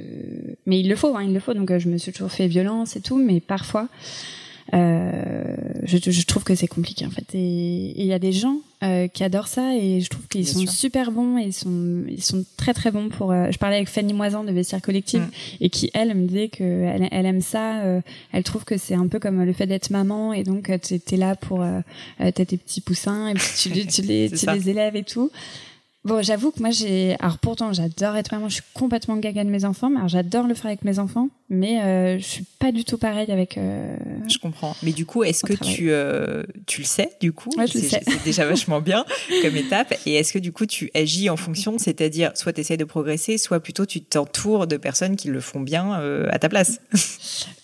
Mais 0.67 0.79
il 0.79 0.89
le 0.89 0.95
faut, 0.95 1.17
hein, 1.17 1.25
il 1.25 1.35
le 1.35 1.41
faut. 1.41 1.55
Donc 1.55 1.73
euh, 1.73 1.81
je 1.81 1.89
me 1.89 1.99
suis 1.99 2.13
toujours 2.13 2.31
fait 2.31 2.47
violence 2.47 2.95
et 2.95 3.01
tout, 3.01 3.17
mais 3.17 3.41
parfois 3.41 3.83
euh, 3.83 4.42
je, 4.73 5.99
je, 5.99 6.27
trouve 6.27 6.45
que 6.45 6.55
c'est 6.55 6.69
compliqué 6.69 7.07
en 7.07 7.11
fait. 7.11 7.27
Et 7.35 8.01
il 8.01 8.07
y 8.07 8.13
a 8.13 8.19
des 8.19 8.33
gens 8.33 8.59
euh, 8.83 9.07
qui 9.07 9.23
adorent 9.23 9.47
ça 9.47 9.77
et 9.77 10.01
je 10.01 10.09
trouve 10.09 10.27
qu'ils 10.27 10.49
sont 10.49 10.67
super 10.67 11.13
bons 11.13 11.39
et 11.39 11.43
ils 11.43 11.53
sont 11.53 12.03
ils 12.09 12.23
sont 12.23 12.45
très 12.57 12.75
très 12.75 12.91
bons 12.91 13.11
pour. 13.11 13.31
Euh, 13.31 13.49
je 13.53 13.59
parlais 13.59 13.77
avec 13.77 13.89
Fanny 13.89 14.13
Moisan 14.13 14.43
de 14.43 14.51
Vestiaire 14.51 14.83
Collectif 14.83 15.21
mm. 15.21 15.31
et 15.61 15.71
qui 15.71 15.91
elle 15.95 16.13
me 16.17 16.27
disait 16.27 16.49
que 16.49 16.65
elle, 16.65 17.09
elle 17.13 17.27
aime 17.27 17.43
ça. 17.43 17.83
Euh, 17.83 18.01
elle 18.33 18.43
trouve 18.43 18.65
que 18.65 18.77
c'est 18.77 18.97
un 18.97 19.07
peu 19.07 19.21
comme 19.21 19.45
le 19.45 19.53
fait 19.53 19.69
d'être 19.69 19.91
maman 19.91 20.33
et 20.33 20.43
donc 20.43 20.69
tu 20.83 20.95
es 20.95 21.17
là 21.17 21.37
pour 21.37 21.65
t'as 22.19 22.33
tes 22.33 22.57
petits 22.57 22.81
poussins 22.81 23.29
et 23.29 23.35
puis 23.35 23.47
tu, 23.57 23.71
tu 23.87 24.03
les 24.03 24.29
tu 24.31 24.47
les 24.47 24.71
élèves 24.71 24.97
et 24.97 25.05
tout. 25.05 25.31
Bon, 26.05 26.21
j'avoue 26.21 26.51
que 26.51 26.59
moi 26.59 26.71
j'ai. 26.71 27.17
Alors 27.21 27.39
pourtant, 27.39 27.73
j'adore 27.73 28.17
être 28.17 28.33
maman. 28.33 28.49
Je 28.49 28.55
suis 28.55 28.65
complètement 28.75 29.17
gaga 29.17 29.45
de 29.45 29.51
mes 29.51 29.65
enfants. 29.65 29.89
Mais 29.89 29.99
alors 29.99 30.09
j'adore 30.09 30.49
le 30.49 30.55
faire 30.55 30.67
avec 30.67 30.83
mes 30.83 30.99
enfants. 30.99 31.29
Mais 31.49 31.81
euh, 31.81 32.19
je 32.19 32.25
suis 32.25 32.45
pas 32.59 32.73
du 32.73 32.85
tout 32.85 32.99
pareil 32.99 33.31
avec. 33.31 33.57
Euh... 33.57 33.97
Je 34.29 34.39
comprends. 34.39 34.75
Mais 34.83 34.91
du 34.91 35.07
coup, 35.07 35.23
est-ce 35.23 35.45
que 35.45 35.53
tu 35.53 35.91
euh, 35.91 36.43
tu 36.67 36.81
le 36.81 36.87
sais 36.87 37.11
du 37.21 37.33
coup? 37.33 37.51
Ouais, 37.57 37.69
je 37.69 37.79
le 37.79 37.85
sais. 37.85 38.03
C'est 38.05 38.25
déjà 38.25 38.45
vachement 38.49 38.81
bien 38.81 39.05
comme 39.43 39.57
étape. 39.57 39.95
Et 40.05 40.15
est-ce 40.15 40.33
que 40.33 40.41
du 40.41 40.51
coup 40.51 40.67
tu 40.67 40.91
agis 40.95 41.31
en 41.31 41.37
fonction, 41.37 41.79
c'est-à-dire 41.79 42.33
soit 42.35 42.53
tu 42.53 42.63
essaies 42.63 42.77
de 42.77 42.85
progresser, 42.85 43.39
soit 43.39 43.61
plutôt 43.61 43.87
tu 43.87 44.03
t'entoures 44.03 44.67
de 44.67 44.77
personnes 44.77 45.15
qui 45.15 45.29
le 45.29 45.41
font 45.41 45.61
bien 45.61 46.01
euh, 46.01 46.27
à 46.31 46.41
ta 46.41 46.49
place? 46.49 46.81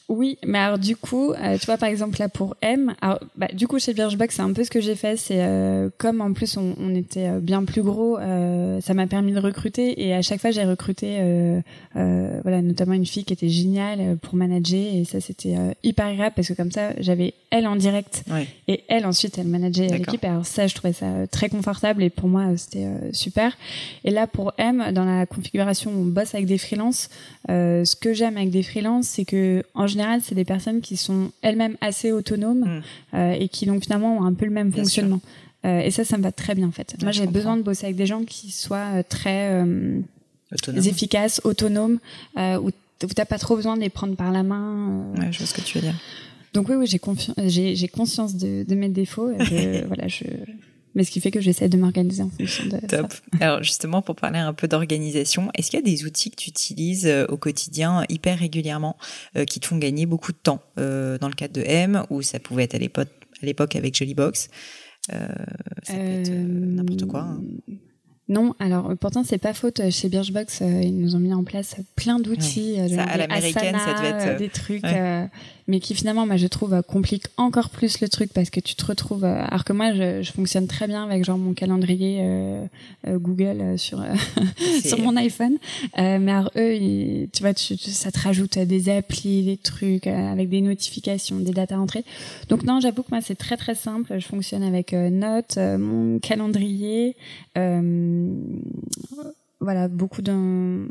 Oui, 0.08 0.38
mais 0.42 0.56
alors 0.56 0.78
du 0.78 0.96
coup, 0.96 1.32
euh, 1.32 1.58
tu 1.58 1.66
vois 1.66 1.76
par 1.76 1.90
exemple 1.90 2.18
là 2.18 2.30
pour 2.30 2.56
M, 2.62 2.94
alors, 3.02 3.20
bah, 3.36 3.48
du 3.52 3.68
coup 3.68 3.78
chez 3.78 3.92
Birchbox 3.92 4.36
c'est 4.36 4.42
un 4.42 4.54
peu 4.54 4.64
ce 4.64 4.70
que 4.70 4.80
j'ai 4.80 4.94
fait, 4.94 5.18
c'est 5.18 5.42
euh, 5.44 5.90
comme 5.98 6.22
en 6.22 6.32
plus 6.32 6.56
on, 6.56 6.74
on 6.80 6.94
était 6.94 7.28
euh, 7.28 7.40
bien 7.40 7.62
plus 7.64 7.82
gros, 7.82 8.16
ça 8.16 8.94
m'a 8.94 9.06
permis 9.06 9.32
de 9.32 9.38
recruter 9.38 10.02
et 10.06 10.14
à 10.14 10.22
chaque 10.22 10.40
fois 10.40 10.50
j'ai 10.50 10.64
recruté, 10.64 11.20
voilà 11.94 12.62
notamment 12.62 12.94
une 12.94 13.04
fille 13.04 13.24
qui 13.24 13.34
était 13.34 13.48
géniale 13.48 13.98
génial 13.98 14.16
pour 14.18 14.34
manager 14.34 14.80
et 14.94 15.04
ça 15.04 15.20
c'était 15.20 15.54
hyper 15.82 16.06
agréable 16.06 16.34
parce 16.36 16.48
que 16.48 16.54
comme 16.54 16.70
ça 16.70 16.92
j'avais 16.98 17.34
elle 17.50 17.66
en 17.66 17.76
direct 17.76 18.24
et 18.66 18.84
elle 18.88 19.04
ensuite 19.04 19.36
elle 19.36 19.48
manageait 19.48 19.88
l'équipe. 19.88 20.24
Alors 20.24 20.46
ça 20.46 20.66
je 20.66 20.74
trouvais 20.74 20.94
ça 20.94 21.26
très 21.30 21.50
confortable 21.50 22.02
et 22.02 22.08
pour 22.08 22.28
moi 22.28 22.56
c'était 22.56 22.86
super. 23.12 23.56
Et 24.04 24.10
là 24.10 24.26
pour 24.26 24.52
M 24.56 24.92
dans 24.92 25.04
la 25.04 25.26
configuration 25.26 25.90
où 25.90 26.00
on 26.00 26.04
bosse 26.04 26.34
avec 26.34 26.46
des 26.46 26.58
freelances, 26.58 27.10
ce 27.48 27.96
que 27.96 28.14
j'aime 28.14 28.38
avec 28.38 28.50
des 28.50 28.62
freelances 28.62 29.08
c'est 29.08 29.24
que 29.26 29.62
en 29.74 29.86
général 29.86 29.97
c'est 30.22 30.34
des 30.34 30.44
personnes 30.44 30.80
qui 30.80 30.96
sont 30.96 31.30
elles-mêmes 31.42 31.76
assez 31.80 32.12
autonomes 32.12 32.82
mm. 33.12 33.18
et 33.40 33.48
qui 33.48 33.66
donc 33.66 33.84
finalement 33.84 34.18
ont 34.18 34.24
un 34.24 34.34
peu 34.34 34.44
le 34.44 34.52
même 34.52 34.72
fonctionnement. 34.72 35.20
Euh, 35.64 35.80
et 35.80 35.90
ça, 35.90 36.04
ça 36.04 36.16
me 36.18 36.22
va 36.22 36.32
très 36.32 36.54
bien 36.54 36.68
en 36.68 36.72
fait. 36.72 36.96
Moi, 37.02 37.12
j'ai 37.12 37.26
besoin 37.26 37.56
de 37.56 37.62
bosser 37.62 37.86
avec 37.86 37.96
des 37.96 38.06
gens 38.06 38.24
qui 38.24 38.50
soient 38.50 38.98
euh, 38.98 39.02
très 39.06 39.50
euh, 39.52 40.00
efficaces, 40.76 41.40
autonomes, 41.44 41.98
où 42.36 42.70
t'as 43.14 43.24
pas 43.24 43.38
trop 43.38 43.56
besoin 43.56 43.76
de 43.76 43.80
les 43.80 43.90
prendre 43.90 44.14
par 44.16 44.30
la 44.30 44.42
main. 44.42 45.04
Ouais, 45.16 45.32
je 45.32 45.38
vois 45.38 45.46
ce 45.46 45.54
que 45.54 45.60
tu 45.60 45.78
veux 45.78 45.82
dire. 45.82 45.94
Donc 46.54 46.68
oui, 46.68 46.76
oui, 46.76 46.86
j'ai 46.86 47.88
conscience 47.88 48.36
de, 48.36 48.64
de, 48.66 48.74
mes 48.74 48.88
défauts. 48.88 49.30
Et 49.30 49.82
voilà, 49.86 50.08
je. 50.08 50.24
Mais 50.98 51.04
ce 51.04 51.10
qui 51.10 51.20
fait 51.20 51.30
que 51.30 51.40
j'essaie 51.40 51.70
de 51.70 51.78
m'organiser 51.78 52.22
en 52.22 52.28
fonction 52.28 52.66
de 52.66 52.86
Top. 52.86 53.14
Alors 53.40 53.62
justement, 53.62 54.02
pour 54.02 54.16
parler 54.16 54.38
un 54.38 54.52
peu 54.52 54.68
d'organisation, 54.68 55.48
est-ce 55.54 55.70
qu'il 55.70 55.78
y 55.78 55.82
a 55.82 55.86
des 55.86 56.04
outils 56.04 56.30
que 56.30 56.36
tu 56.36 56.50
utilises 56.50 57.08
au 57.28 57.38
quotidien 57.38 58.04
hyper 58.10 58.38
régulièrement 58.38 58.96
qui 59.46 59.60
te 59.60 59.66
font 59.66 59.78
gagner 59.78 60.04
beaucoup 60.04 60.32
de 60.32 60.38
temps 60.38 60.60
dans 60.76 61.28
le 61.28 61.34
cadre 61.34 61.54
de 61.54 61.62
M 61.64 62.02
ou 62.10 62.20
ça 62.20 62.38
pouvait 62.38 62.64
être 62.64 62.74
à 62.74 62.78
l'époque 62.78 63.08
à 63.40 63.46
l'époque 63.46 63.76
avec 63.76 63.96
Jollybox 63.96 64.48
euh, 65.12 65.28
ça 65.84 65.94
peut 65.94 66.00
être 66.00 66.30
euh, 66.30 66.44
n'importe 66.46 67.06
quoi. 67.06 67.20
Hein. 67.20 67.40
Non, 68.28 68.54
alors 68.58 68.92
pourtant 69.00 69.24
c'est 69.24 69.38
pas 69.38 69.54
faute. 69.54 69.80
Chez 69.90 70.08
Birchbox, 70.10 70.60
euh, 70.60 70.82
ils 70.82 70.98
nous 70.98 71.16
ont 71.16 71.18
mis 71.18 71.32
en 71.32 71.44
place 71.44 71.76
plein 71.96 72.20
d'outils, 72.20 72.76
ça, 72.94 73.04
à 73.04 73.16
l'américaine, 73.16 73.76
ça 73.78 73.94
devait 73.94 74.08
être 74.08 74.38
des 74.38 74.50
trucs 74.50 74.84
mais 75.68 75.80
qui 75.80 75.94
finalement, 75.94 76.26
moi, 76.26 76.36
je 76.38 76.46
trouve, 76.46 76.72
euh, 76.72 76.82
complique 76.82 77.26
encore 77.36 77.68
plus 77.68 78.00
le 78.00 78.08
truc 78.08 78.32
parce 78.32 78.48
que 78.48 78.58
tu 78.58 78.74
te 78.74 78.84
retrouves. 78.86 79.24
Euh, 79.24 79.44
alors 79.46 79.64
que 79.64 79.74
moi, 79.74 79.92
je, 79.92 80.22
je 80.22 80.32
fonctionne 80.32 80.66
très 80.66 80.88
bien 80.88 81.04
avec 81.04 81.24
genre 81.24 81.36
mon 81.36 81.52
calendrier 81.52 82.20
euh, 82.22 82.66
Google 83.06 83.78
sur 83.78 84.02
sur 84.82 84.98
mon 84.98 85.14
iPhone. 85.16 85.58
mais 85.96 86.32
alors 86.32 86.50
eux, 86.56 86.78
tu 87.32 87.42
vois, 87.42 87.52
tu, 87.52 87.76
ça 87.76 88.10
te 88.10 88.18
rajoute 88.18 88.58
des 88.58 88.88
applis, 88.88 89.44
des 89.44 89.58
trucs 89.58 90.06
avec 90.06 90.48
des 90.48 90.62
notifications, 90.62 91.38
des 91.38 91.52
dates 91.52 91.72
à 91.72 91.78
entrer. 91.78 92.04
Donc 92.48 92.62
non, 92.64 92.80
j'avoue 92.80 93.02
que 93.02 93.10
moi, 93.10 93.20
c'est 93.20 93.36
très 93.36 93.58
très 93.58 93.74
simple. 93.74 94.18
Je 94.18 94.26
fonctionne 94.26 94.62
avec 94.62 94.92
Notes, 94.92 95.58
mon 95.58 96.18
calendrier. 96.18 97.14
voilà, 99.60 99.88
beaucoup 99.88 100.22
d'un 100.22 100.38
euh, 100.38 100.86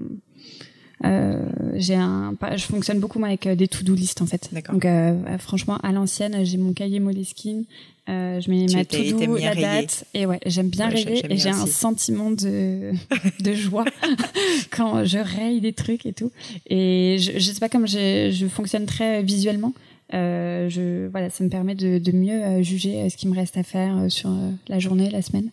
j'ai 1.04 1.96
un, 1.96 2.34
je 2.56 2.64
fonctionne 2.64 3.00
beaucoup 3.00 3.24
avec 3.24 3.48
euh, 3.48 3.56
des 3.56 3.68
to-do 3.68 3.94
list 3.94 4.22
en 4.22 4.26
fait. 4.26 4.50
Donc 4.72 4.86
euh, 4.86 5.14
euh, 5.28 5.38
franchement, 5.38 5.78
à 5.84 5.92
l'ancienne, 5.92 6.44
j'ai 6.44 6.58
mon 6.58 6.74
cahier 6.74 7.00
Moleskine. 7.00 7.66
Euh, 8.10 8.40
je 8.40 8.50
mets 8.50 8.66
ma 8.74 8.86
to-do, 8.86 9.36
la 9.36 9.54
date, 9.54 10.06
et 10.14 10.26
ouais, 10.26 10.40
j'aime 10.46 10.70
bien 10.70 10.90
ouais, 10.90 11.26
et 11.30 11.38
j'ai 11.38 11.50
un 11.50 11.66
sentiment 11.66 12.32
de 12.32 12.94
de 13.42 13.54
joie 13.54 13.84
quand 14.72 15.04
je 15.04 15.18
raye 15.18 15.60
des 15.60 15.74
trucs 15.74 16.06
et 16.06 16.14
tout. 16.14 16.32
Et 16.70 17.18
je, 17.20 17.34
je 17.34 17.52
sais 17.52 17.60
pas 17.60 17.68
comme 17.68 17.86
je, 17.86 18.32
je 18.34 18.48
fonctionne 18.48 18.86
très 18.86 19.24
visuellement. 19.24 19.74
Euh, 20.14 20.70
je, 20.70 21.08
voilà, 21.08 21.30
ça 21.30 21.44
me 21.44 21.50
permet 21.50 21.76
de, 21.76 21.98
de 21.98 22.12
mieux 22.14 22.42
euh, 22.42 22.64
juger 22.64 23.02
euh, 23.02 23.10
ce 23.10 23.18
qui 23.18 23.28
me 23.28 23.36
reste 23.36 23.58
à 23.58 23.64
faire 23.64 24.06
sur 24.08 24.30
la 24.70 24.80
journée, 24.80 25.10
la 25.10 25.22
semaine. 25.22 25.50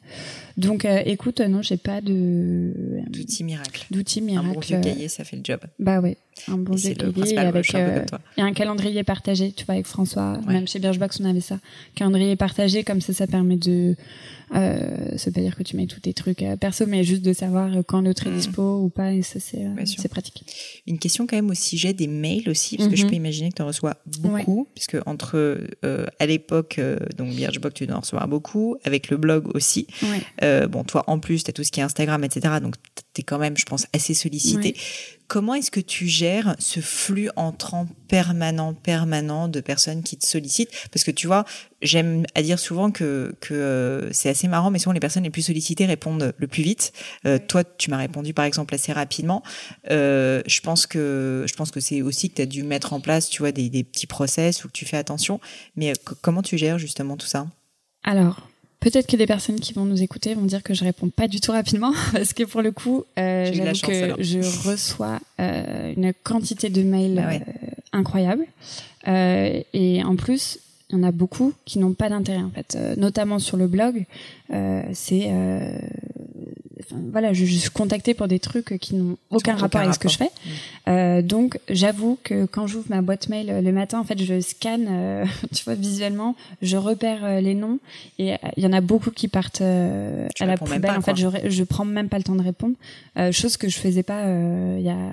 Donc, 0.56 0.84
écoute, 0.84 1.40
non, 1.40 1.62
j'ai 1.62 1.76
pas 1.76 2.00
de 2.00 2.72
d'outils 3.08 3.44
miracle. 3.44 3.86
D'outils 3.90 4.20
miracle. 4.20 4.48
Un 4.50 4.52
bon 4.52 4.60
vieux 4.60 4.80
cahier, 4.80 5.08
ça 5.08 5.24
fait 5.24 5.36
le 5.36 5.42
job. 5.44 5.60
Bah 5.78 6.00
ouais, 6.00 6.16
un 6.48 6.58
bon 6.58 6.74
vieux 6.74 6.94
cahier 6.94 7.38
avec 7.38 7.74
et 8.36 8.40
un 8.40 8.52
calendrier 8.52 9.04
partagé. 9.04 9.52
Tu 9.52 9.64
vois, 9.64 9.74
avec 9.74 9.86
François, 9.86 10.38
même 10.46 10.66
chez 10.66 10.78
Birchbox, 10.78 11.20
on 11.20 11.24
avait 11.24 11.40
ça. 11.40 11.58
Calendrier 11.94 12.36
partagé, 12.36 12.84
comme 12.84 13.00
ça, 13.00 13.12
ça 13.12 13.26
permet 13.26 13.56
de 13.56 13.96
euh, 14.54 15.16
ça 15.16 15.30
veut 15.30 15.32
pas 15.32 15.40
dire 15.40 15.56
que 15.56 15.62
tu 15.62 15.76
mets 15.76 15.86
tous 15.86 16.00
tes 16.00 16.12
trucs 16.12 16.42
euh, 16.42 16.56
perso, 16.56 16.86
mais 16.86 17.02
juste 17.02 17.22
de 17.22 17.32
savoir 17.32 17.70
quand 17.86 18.00
l'autre 18.00 18.26
est 18.26 18.30
mm. 18.30 18.36
dispo 18.36 18.78
ou 18.78 18.88
pas, 18.88 19.12
et 19.12 19.22
ça 19.22 19.40
c'est 19.40 19.64
euh, 19.64 19.84
c'est 19.84 20.08
pratique. 20.08 20.44
Une 20.86 20.98
question 20.98 21.26
quand 21.26 21.36
même 21.36 21.50
au 21.50 21.54
sujet 21.54 21.92
des 21.92 22.06
mails 22.06 22.48
aussi, 22.48 22.76
parce 22.76 22.88
que 22.88 22.96
je 22.96 23.04
mm-hmm. 23.04 23.08
peux 23.08 23.14
imaginer 23.14 23.50
que 23.50 23.56
tu 23.56 23.62
en 23.62 23.66
reçois 23.66 23.96
beaucoup, 24.18 24.68
puisque 24.74 24.96
entre 25.06 25.60
à 26.18 26.26
l'époque 26.26 26.80
donc 27.16 27.34
Birchbox 27.34 27.74
tu 27.74 27.92
en 27.92 28.00
recevoir 28.00 28.28
beaucoup, 28.28 28.76
avec 28.84 29.08
le 29.08 29.16
blog 29.16 29.54
aussi. 29.54 29.86
Bon 30.68 30.84
toi 30.84 31.04
en 31.06 31.18
plus 31.18 31.44
tu 31.44 31.50
as 31.50 31.52
tout 31.52 31.64
ce 31.64 31.70
qui 31.70 31.80
est 31.80 31.82
Instagram 31.82 32.22
etc. 32.24 32.56
Donc 32.60 32.74
tu 33.14 33.20
es 33.20 33.24
quand 33.24 33.38
même 33.38 33.56
je 33.56 33.64
pense 33.64 33.86
assez 33.92 34.14
sollicité. 34.14 34.76
Comment 35.26 35.54
est-ce 35.54 35.70
que 35.70 35.80
tu 35.80 36.06
gères 36.06 36.54
ce 36.58 36.80
flux 36.80 37.30
entrant 37.36 37.86
permanent, 38.08 38.74
permanent 38.74 39.48
de 39.48 39.60
personnes 39.60 40.02
qui 40.02 40.18
te 40.18 40.26
sollicitent? 40.26 40.70
Parce 40.92 41.02
que 41.02 41.10
tu 41.10 41.26
vois, 41.26 41.46
j'aime 41.80 42.24
à 42.34 42.42
dire 42.42 42.58
souvent 42.58 42.90
que, 42.90 43.34
que 43.40 43.54
euh, 43.54 44.12
c'est 44.12 44.28
assez 44.28 44.48
marrant, 44.48 44.70
mais 44.70 44.78
souvent 44.78 44.92
les 44.92 45.00
personnes 45.00 45.22
les 45.22 45.30
plus 45.30 45.42
sollicitées 45.42 45.86
répondent 45.86 46.34
le 46.36 46.46
plus 46.46 46.62
vite. 46.62 46.92
Euh, 47.24 47.38
toi, 47.38 47.64
tu 47.64 47.90
m'as 47.90 47.96
répondu 47.96 48.34
par 48.34 48.44
exemple 48.44 48.74
assez 48.74 48.92
rapidement. 48.92 49.42
Euh, 49.90 50.42
je 50.46 50.60
pense 50.60 50.86
que 50.86 51.46
je 51.48 51.54
pense 51.54 51.70
que 51.70 51.80
c'est 51.80 52.02
aussi 52.02 52.28
que 52.28 52.36
tu 52.36 52.42
as 52.42 52.46
dû 52.46 52.62
mettre 52.62 52.92
en 52.92 53.00
place, 53.00 53.30
tu 53.30 53.40
vois, 53.40 53.52
des, 53.52 53.70
des 53.70 53.82
petits 53.82 54.06
process 54.06 54.64
ou 54.64 54.68
que 54.68 54.72
tu 54.72 54.84
fais 54.84 54.98
attention. 54.98 55.40
Mais 55.74 55.94
comment 56.20 56.42
tu 56.42 56.58
gères 56.58 56.78
justement 56.78 57.16
tout 57.16 57.26
ça? 57.26 57.46
Alors, 58.02 58.46
Peut-être 58.84 59.06
que 59.06 59.16
des 59.16 59.26
personnes 59.26 59.58
qui 59.58 59.72
vont 59.72 59.86
nous 59.86 60.02
écouter 60.02 60.34
vont 60.34 60.42
dire 60.42 60.62
que 60.62 60.74
je 60.74 60.84
réponds 60.84 61.08
pas 61.08 61.26
du 61.26 61.40
tout 61.40 61.52
rapidement 61.52 61.94
parce 62.12 62.34
que 62.34 62.44
pour 62.44 62.60
le 62.60 62.70
coup, 62.70 63.04
euh, 63.18 63.50
j'avoue 63.50 63.80
que 63.80 64.22
je 64.22 64.68
reçois 64.68 65.20
euh, 65.40 65.94
une 65.96 66.12
quantité 66.22 66.68
de 66.68 66.82
mails 66.82 67.14
bah 67.14 67.30
euh, 67.32 67.38
incroyable 67.94 68.44
euh, 69.08 69.62
et 69.72 70.04
en 70.04 70.16
plus, 70.16 70.58
il 70.90 70.98
y 70.98 71.00
en 71.00 71.02
a 71.02 71.12
beaucoup 71.12 71.54
qui 71.64 71.78
n'ont 71.78 71.94
pas 71.94 72.10
d'intérêt 72.10 72.42
en 72.42 72.50
fait, 72.50 72.76
euh, 72.76 72.94
notamment 72.98 73.38
sur 73.38 73.56
le 73.56 73.68
blog. 73.68 74.04
c'est 74.92 75.32
voilà, 77.12 77.32
je, 77.32 77.44
je, 77.44 77.56
suis 77.56 77.70
contactée 77.70 78.14
pour 78.14 78.28
des 78.28 78.38
trucs 78.38 78.78
qui 78.78 78.94
n'ont 78.94 79.16
aucun 79.30 79.54
rapport 79.54 79.80
avec 79.80 79.94
ce 79.94 79.98
que 79.98 80.08
je 80.08 80.16
fais. 80.16 80.30
Euh, 80.88 81.22
donc, 81.22 81.58
j'avoue 81.68 82.18
que 82.22 82.46
quand 82.46 82.66
j'ouvre 82.66 82.86
ma 82.88 83.02
boîte 83.02 83.28
mail 83.28 83.62
le 83.62 83.72
matin, 83.72 83.98
en 83.98 84.04
fait, 84.04 84.22
je 84.22 84.40
scanne, 84.40 84.86
euh, 84.88 85.24
tu 85.54 85.64
vois, 85.64 85.74
visuellement, 85.74 86.36
je 86.62 86.76
repère 86.76 87.24
euh, 87.24 87.40
les 87.40 87.54
noms 87.54 87.78
et 88.18 88.34
il 88.56 88.64
y 88.64 88.66
en 88.66 88.72
a 88.72 88.80
beaucoup 88.80 89.10
qui 89.10 89.28
partent 89.28 89.60
à 89.60 90.46
la 90.46 90.56
poubelle. 90.56 90.90
en 90.90 91.00
fait, 91.00 91.16
je, 91.16 91.28
je 91.48 91.64
prends 91.64 91.84
même 91.84 92.08
pas 92.08 92.18
le 92.18 92.24
temps 92.24 92.36
de 92.36 92.42
répondre, 92.42 92.74
chose 93.32 93.56
que 93.56 93.68
je 93.68 93.78
faisais 93.78 94.02
pas 94.02 94.24
il 94.24 94.82
y 94.82 94.90
a 94.90 95.12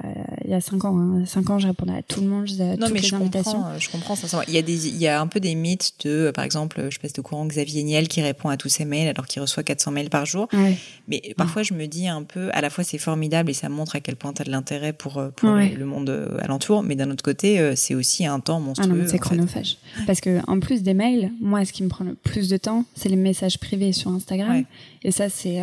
y 0.52 0.56
a 0.56 0.62
cinq 0.62 0.86
ans. 0.86 0.98
Hein. 0.98 1.24
Ans, 1.48 1.60
je 1.60 1.68
répondais 1.68 1.94
à 1.94 2.02
tout 2.02 2.22
le 2.22 2.28
monde, 2.28 2.48
je 2.48 2.62
à 2.62 2.76
non, 2.76 2.86
toutes 2.86 2.94
mais 2.94 3.00
les 3.00 3.08
je 3.08 3.16
invitations. 3.16 3.52
Comprends, 3.54 3.80
je 3.80 3.90
comprends. 3.90 4.16
Il 4.48 4.54
y 4.54 4.58
a 4.58 4.62
des, 4.62 4.88
il 4.88 4.98
y 4.98 5.08
a 5.08 5.20
un 5.20 5.28
peu 5.28 5.40
des 5.40 5.56
mythes 5.56 5.94
de, 6.06 6.32
par 6.34 6.44
exemple, 6.44 6.88
je 6.90 7.00
passe 7.00 7.14
de 7.14 7.22
courant 7.22 7.46
Xavier 7.46 7.84
Niel 7.84 8.08
qui 8.08 8.22
répond 8.22 8.50
à 8.50 8.58
tous 8.58 8.70
ses 8.70 8.86
mails 8.86 9.08
alors 9.08 9.26
qu'il 9.26 9.42
reçoit 9.42 9.64
400 9.64 9.92
mails 9.92 10.10
par 10.10 10.26
jour. 10.26 10.48
Ouais. 10.54 10.78
Mais 11.08 11.22
parfois, 11.38 11.64
je 11.64 11.74
me 11.74 11.88
dis 11.88 12.08
un 12.08 12.24
peu, 12.24 12.50
à 12.54 12.62
la 12.62 12.70
fois 12.70 12.84
c'est 12.84 12.98
formidable 12.98 13.50
et 13.50 13.54
ça 13.54 13.70
montre 13.70 13.96
à 13.96 14.00
quel 14.00 14.16
point 14.16 14.34
tu 14.34 14.42
as 14.42 14.46
de 14.46 14.52
l'intérêt 14.52 14.94
pour, 14.94 15.18
euh, 15.18 15.30
pour 15.30 15.50
le 15.50 15.86
monde 15.86 16.10
euh, 16.10 16.38
alentour, 16.42 16.84
mais 16.84 16.96
d'un 16.96 17.10
autre 17.12 17.24
côté, 17.24 17.60
euh, 17.60 17.74
c'est 17.76 17.96
aussi 17.96 18.26
un 18.26 18.40
temps 18.40 18.60
monstrueux. 18.60 19.04
Ah 19.06 19.10
c'est 19.10 19.20
chronophage. 19.20 19.78
Parce 20.06 20.22
que 20.22 20.40
en 20.48 20.60
plus 20.60 20.84
des 20.84 20.94
mails, 20.94 21.32
moi, 21.42 21.66
ce 21.66 21.74
qui 21.74 21.84
me 21.84 21.90
prend 21.90 22.06
le 22.06 22.16
plus 22.16 22.50
de 22.50 22.58
temps, 22.58 22.86
c'est 22.96 23.10
les 23.10 23.16
messages 23.16 23.58
privés 23.58 23.94
sur 23.94 24.12
Instagram. 24.12 24.64
Et 25.04 25.12
ça, 25.12 25.30
c'est 25.30 25.60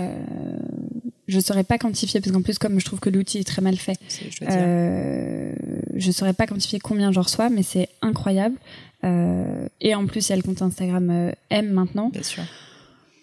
je 1.28 1.40
saurais 1.40 1.64
pas 1.64 1.78
quantifier 1.78 2.20
parce 2.20 2.32
qu'en 2.32 2.42
plus 2.42 2.58
comme 2.58 2.80
je 2.80 2.84
trouve 2.84 3.00
que 3.00 3.10
l'outil 3.10 3.38
est 3.38 3.46
très 3.46 3.62
mal 3.62 3.76
fait 3.76 3.98
je, 4.08 4.44
euh, 4.50 5.52
je 5.94 6.10
saurais 6.10 6.32
pas 6.32 6.46
quantifier 6.46 6.78
combien 6.80 7.12
j'en 7.12 7.22
reçois 7.22 7.50
mais 7.50 7.62
c'est 7.62 7.88
incroyable. 8.02 8.56
Euh, 9.04 9.68
et 9.80 9.94
en 9.94 10.06
plus 10.06 10.28
il 10.28 10.30
y 10.30 10.32
a 10.32 10.36
le 10.36 10.42
compte 10.42 10.62
Instagram 10.62 11.32
M 11.50 11.70
maintenant. 11.70 12.08
Bien 12.08 12.22
sûr. 12.22 12.42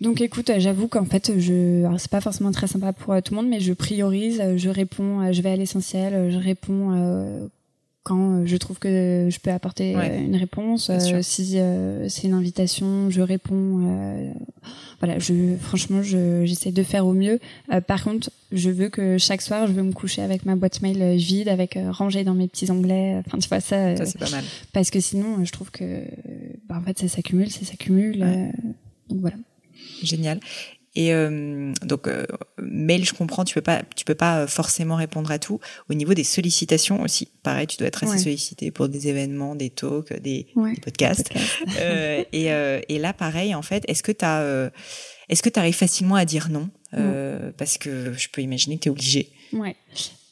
Donc 0.01 0.21
écoute, 0.21 0.51
j'avoue 0.57 0.87
qu'en 0.87 1.05
fait, 1.05 1.39
je, 1.39 1.87
c'est 1.97 2.11
pas 2.11 2.21
forcément 2.21 2.51
très 2.51 2.67
sympa 2.67 2.91
pour 2.91 3.13
euh, 3.13 3.21
tout 3.21 3.33
le 3.33 3.41
monde, 3.41 3.49
mais 3.49 3.59
je 3.59 3.73
priorise, 3.73 4.43
je 4.57 4.69
réponds, 4.69 5.21
euh, 5.21 5.31
je 5.31 5.41
vais 5.41 5.51
à 5.51 5.55
l'essentiel, 5.55 6.31
je 6.31 6.37
réponds 6.37 6.91
euh, 6.93 7.47
quand 8.05 8.45
je 8.45 8.55
trouve 8.57 8.77
que 8.77 9.27
je 9.31 9.39
peux 9.39 9.49
apporter 9.49 9.93
une 9.93 10.35
réponse. 10.35 10.91
si 11.21 11.57
c'est 12.07 12.27
une 12.27 12.33
invitation, 12.33 13.09
je 13.09 13.21
réponds. 13.21 14.33
voilà, 14.99 15.19
je, 15.19 15.55
franchement, 15.59 16.01
j'essaie 16.03 16.71
de 16.71 16.83
faire 16.83 17.05
au 17.05 17.13
mieux. 17.13 17.39
par 17.87 18.03
contre, 18.03 18.29
je 18.51 18.69
veux 18.69 18.89
que 18.89 19.17
chaque 19.17 19.41
soir, 19.41 19.65
je 19.67 19.73
veux 19.73 19.81
me 19.81 19.91
coucher 19.91 20.21
avec 20.21 20.45
ma 20.45 20.55
boîte 20.55 20.81
mail 20.81 21.17
vide, 21.17 21.49
avec 21.49 21.77
rangée 21.89 22.23
dans 22.23 22.35
mes 22.35 22.47
petits 22.47 22.69
onglets. 22.69 23.21
Enfin, 23.25 23.39
tu 23.39 23.49
vois 23.49 23.59
ça. 23.59 23.97
Ça 23.97 24.05
c'est 24.05 24.19
pas 24.19 24.29
mal. 24.29 24.43
Parce 24.71 24.91
que 24.91 24.99
sinon, 24.99 25.43
je 25.43 25.51
trouve 25.51 25.71
que, 25.71 26.03
bah, 26.69 26.77
en 26.79 26.81
fait, 26.81 26.99
ça 26.99 27.07
s'accumule, 27.07 27.51
ça 27.51 27.65
s'accumule. 27.65 28.19
donc 29.09 29.19
voilà. 29.19 29.35
Génial. 30.03 30.39
Et 30.95 31.13
euh, 31.13 31.73
donc 31.83 32.07
euh, 32.07 32.25
mail, 32.61 33.03
je 33.05 33.13
comprends, 33.13 33.43
tu 33.43 33.53
peux 33.53 33.61
pas, 33.61 33.81
tu 33.95 34.05
peux 34.05 34.15
pas 34.15 34.39
euh, 34.39 34.47
forcément 34.47 34.95
répondre 34.95 35.29
à 35.29 35.39
tout. 35.39 35.59
Au 35.89 35.93
niveau 35.93 36.13
des 36.13 36.23
sollicitations 36.23 37.01
aussi, 37.01 37.27
pareil, 37.43 37.67
tu 37.67 37.77
dois 37.77 37.87
être 37.87 38.03
assez 38.05 38.17
sollicité 38.17 38.71
pour 38.71 38.87
des 38.87 39.09
événements, 39.09 39.55
des 39.55 39.69
talks, 39.69 40.13
des, 40.21 40.47
podcasts. 40.81 41.31
euh, 41.79 42.23
et, 42.31 42.45
et, 42.89 42.99
là, 42.99 43.13
pareil, 43.13 43.53
en 43.53 43.61
fait, 43.61 43.83
est-ce 43.87 44.03
que 44.03 44.13
tu 44.13 44.23
as, 44.23 44.71
est-ce 45.27 45.43
que 45.43 45.49
tu 45.49 45.59
arrives 45.59 45.75
facilement 45.75 46.15
à 46.15 46.23
dire 46.25 46.49
non 46.49 46.69
Parce 47.57 47.77
que 47.77 48.13
je 48.13 48.29
peux 48.29 48.41
imaginer 48.41 48.77
que 48.77 48.83
tu 48.83 48.89
es 48.89 48.91
obligé. 48.91 49.29
Ouais, 49.51 49.75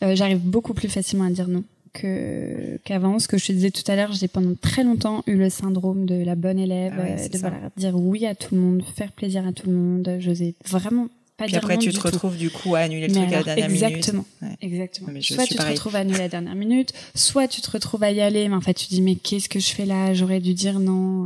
j'arrive 0.01 0.39
beaucoup 0.39 0.73
plus 0.73 0.89
facilement 0.89 1.25
à 1.25 1.29
dire 1.29 1.49
non. 1.49 1.63
Que 1.93 2.77
qu'avant. 2.83 3.19
Ce 3.19 3.27
que 3.27 3.37
je 3.37 3.47
te 3.47 3.51
disais 3.51 3.71
tout 3.71 3.89
à 3.91 3.95
l'heure, 3.95 4.11
j'ai 4.13 4.27
pendant 4.27 4.55
très 4.59 4.83
longtemps 4.83 5.23
eu 5.27 5.35
le 5.35 5.49
syndrome 5.49 6.05
de 6.05 6.15
la 6.23 6.35
bonne 6.35 6.59
élève, 6.59 6.93
Ah 6.97 7.27
de 7.27 7.37
voilà, 7.37 7.57
dire 7.77 7.95
oui 7.95 8.25
à 8.25 8.35
tout 8.35 8.55
le 8.55 8.61
monde, 8.61 8.83
faire 8.95 9.11
plaisir 9.11 9.47
à 9.47 9.53
tout 9.53 9.67
le 9.67 9.73
monde. 9.75 10.17
J'osais 10.19 10.55
vraiment 10.65 11.07
pas 11.37 11.45
Puis 11.45 11.53
dire 11.53 11.59
après, 11.63 11.75
non 11.75 11.79
tu 11.79 11.89
du 11.89 11.95
te 11.95 12.01
tout. 12.01 12.07
retrouves 12.07 12.37
du 12.37 12.49
coup 12.51 12.75
à 12.75 12.79
annuler 12.79 13.07
le 13.07 13.13
Mais 13.13 13.21
truc 13.21 13.33
à 13.33 13.37
la 13.37 13.43
dernière 13.55 13.65
exactement, 13.69 14.25
minute. 14.41 14.59
Ouais. 14.59 14.67
exactement. 14.67 15.07
Mais 15.11 15.21
je 15.21 15.33
soit 15.33 15.45
tu 15.47 15.55
te 15.55 15.61
retrouves 15.63 15.95
à 15.95 15.99
annuler 15.99 16.19
la 16.19 16.29
dernière 16.29 16.55
minute, 16.55 16.93
soit 17.15 17.47
tu 17.47 17.61
te 17.61 17.71
retrouves 17.71 18.03
à 18.03 18.11
y 18.11 18.21
aller, 18.21 18.47
mais 18.49 18.55
en 18.55 18.61
fait 18.61 18.73
tu 18.75 18.87
dis 18.87 19.01
mais 19.01 19.15
qu'est-ce 19.15 19.49
que 19.49 19.59
je 19.59 19.69
fais 19.73 19.85
là? 19.85 20.13
J'aurais 20.13 20.39
dû 20.39 20.53
dire 20.53 20.79
non. 20.79 21.25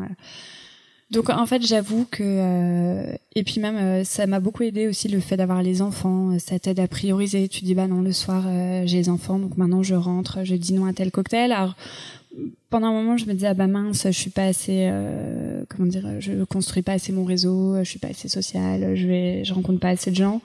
Donc 1.09 1.29
en 1.29 1.45
fait 1.45 1.65
j'avoue 1.65 2.05
que 2.11 2.21
euh, 2.21 3.15
et 3.33 3.43
puis 3.43 3.61
même 3.61 3.77
euh, 3.77 4.03
ça 4.03 4.27
m'a 4.27 4.41
beaucoup 4.41 4.63
aidé 4.63 4.87
aussi 4.87 5.07
le 5.07 5.21
fait 5.21 5.37
d'avoir 5.37 5.63
les 5.63 5.81
enfants, 5.81 6.31
euh, 6.31 6.39
ça 6.39 6.59
t'aide 6.59 6.81
à 6.81 6.87
prioriser. 6.87 7.47
Tu 7.47 7.63
dis 7.63 7.75
bah 7.75 7.87
non 7.87 8.01
le 8.01 8.11
soir 8.11 8.43
euh, 8.45 8.83
j'ai 8.85 8.97
les 8.97 9.09
enfants 9.09 9.39
donc 9.39 9.55
maintenant 9.55 9.83
je 9.83 9.95
rentre, 9.95 10.39
je 10.43 10.55
dis 10.55 10.73
non 10.73 10.85
à 10.85 10.91
tel 10.91 11.11
cocktail. 11.11 11.53
Alors 11.53 11.75
pendant 12.69 12.87
un 12.87 12.91
moment 12.91 13.15
je 13.15 13.25
me 13.25 13.33
disais 13.33 13.47
ah 13.47 13.53
bah 13.53 13.67
mince 13.67 14.03
je 14.05 14.11
suis 14.11 14.31
pas 14.31 14.43
assez 14.43 14.91
comment 15.69 15.87
dire 15.87 16.19
je 16.19 16.43
construis 16.43 16.83
pas 16.83 16.93
assez 16.93 17.13
mon 17.13 17.23
réseau, 17.23 17.77
je 17.77 17.89
suis 17.89 17.99
pas 17.99 18.09
assez 18.09 18.27
sociale, 18.27 18.95
je 18.95 19.07
vais 19.07 19.45
je 19.45 19.53
rencontre 19.53 19.79
pas 19.79 19.89
assez 19.89 20.11
de 20.11 20.17
gens. 20.17 20.41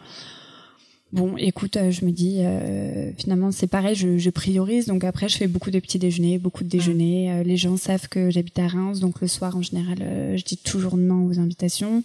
Bon, 1.13 1.37
écoute, 1.37 1.77
euh, 1.77 1.91
je 1.91 2.07
me 2.07 2.11
dis, 2.11 2.39
euh, 2.41 3.13
finalement, 3.19 3.53
c'est 3.53 3.67
pareil, 3.67 3.95
je, 3.95 4.17
je 4.17 4.31
priorise. 4.31 4.87
Donc 4.87 5.05
après, 5.05 5.29
je 5.29 5.37
fais 5.37 5.47
beaucoup 5.47 5.71
de 5.71 5.79
petits 5.79 5.99
déjeuners, 5.99 6.39
beaucoup 6.39 6.65
de 6.65 6.71
déjeuners. 6.71 7.31
Euh, 7.31 7.43
les 7.43 7.59
gens 7.59 7.77
savent 7.77 8.09
que 8.09 8.31
j'habite 8.31 8.59
à 8.59 8.67
Reims, 8.67 9.01
donc 9.01 9.21
le 9.21 9.29
soir, 9.29 9.55
en 9.55 9.61
général, 9.61 9.99
je 9.99 10.43
dis 10.43 10.57
toujours 10.57 10.97
non 10.97 11.27
aux 11.27 11.39
invitations. 11.39 12.03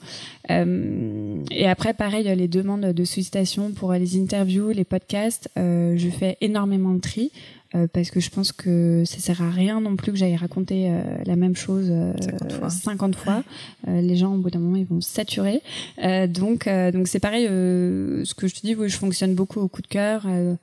Euh, 0.49 1.37
et 1.51 1.67
après, 1.67 1.93
pareil, 1.93 2.25
les 2.35 2.47
demandes 2.49 2.81
de 2.81 3.05
sollicitation 3.05 3.71
pour 3.71 3.93
les 3.93 4.19
interviews, 4.19 4.71
les 4.71 4.83
podcasts, 4.83 5.49
euh, 5.57 5.95
je 5.97 6.09
fais 6.09 6.37
énormément 6.41 6.93
de 6.93 6.99
tri. 6.99 7.31
Euh, 7.75 7.87
parce 7.91 8.11
que 8.11 8.19
je 8.19 8.29
pense 8.29 8.51
que 8.51 9.03
ça 9.05 9.19
sert 9.19 9.41
à 9.41 9.49
rien 9.49 9.81
non 9.81 9.95
plus 9.95 10.11
que 10.11 10.17
j'aille 10.17 10.35
raconter 10.35 10.89
euh, 10.89 11.01
la 11.25 11.35
même 11.35 11.55
chose 11.55 11.87
euh, 11.89 12.13
50 12.39 12.51
fois. 12.53 12.69
50 12.69 13.15
fois. 13.15 13.43
Euh, 13.87 14.01
les 14.01 14.15
gens 14.15 14.33
au 14.33 14.37
bout 14.37 14.49
d'un 14.49 14.59
moment 14.59 14.77
ils 14.77 14.85
vont 14.85 15.01
saturer. 15.01 15.61
Euh, 16.03 16.27
donc 16.27 16.67
euh, 16.67 16.91
donc 16.91 17.07
c'est 17.07 17.19
pareil. 17.19 17.45
euh, 17.49 18.23
ce 18.25 18.33
que 18.33 18.47
je 18.47 18.55
te 18.55 18.61
dis, 18.61 18.75
oui, 18.75 18.89
je 18.89 18.97
fonctionne 18.97 19.35
beaucoup 19.35 19.59
au 19.59 19.67
coup 19.67 19.81
de 19.81 19.87
cœur, 19.87 20.23
euh, 20.27 20.55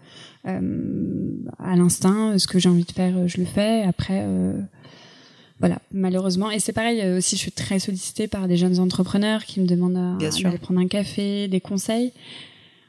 euh, 0.46 0.60
à 1.58 1.76
l'instinct. 1.76 2.38
Ce 2.38 2.46
que 2.46 2.58
j'ai 2.58 2.68
envie 2.68 2.84
de 2.84 2.92
faire, 2.92 3.16
euh, 3.16 3.26
je 3.28 3.38
le 3.38 3.44
fais. 3.46 3.82
Après. 3.82 4.22
euh, 4.24 4.58
voilà, 5.60 5.78
malheureusement. 5.92 6.50
Et 6.50 6.58
c'est 6.58 6.72
pareil 6.72 7.00
euh, 7.00 7.18
aussi, 7.18 7.36
je 7.36 7.40
suis 7.40 7.52
très 7.52 7.78
sollicitée 7.78 8.26
par 8.26 8.48
des 8.48 8.56
jeunes 8.56 8.80
entrepreneurs 8.80 9.44
qui 9.44 9.60
me 9.60 9.66
demandent 9.66 10.18
d'aller 10.42 10.58
prendre 10.58 10.80
un 10.80 10.88
café, 10.88 11.46
des 11.48 11.60
conseils. 11.60 12.12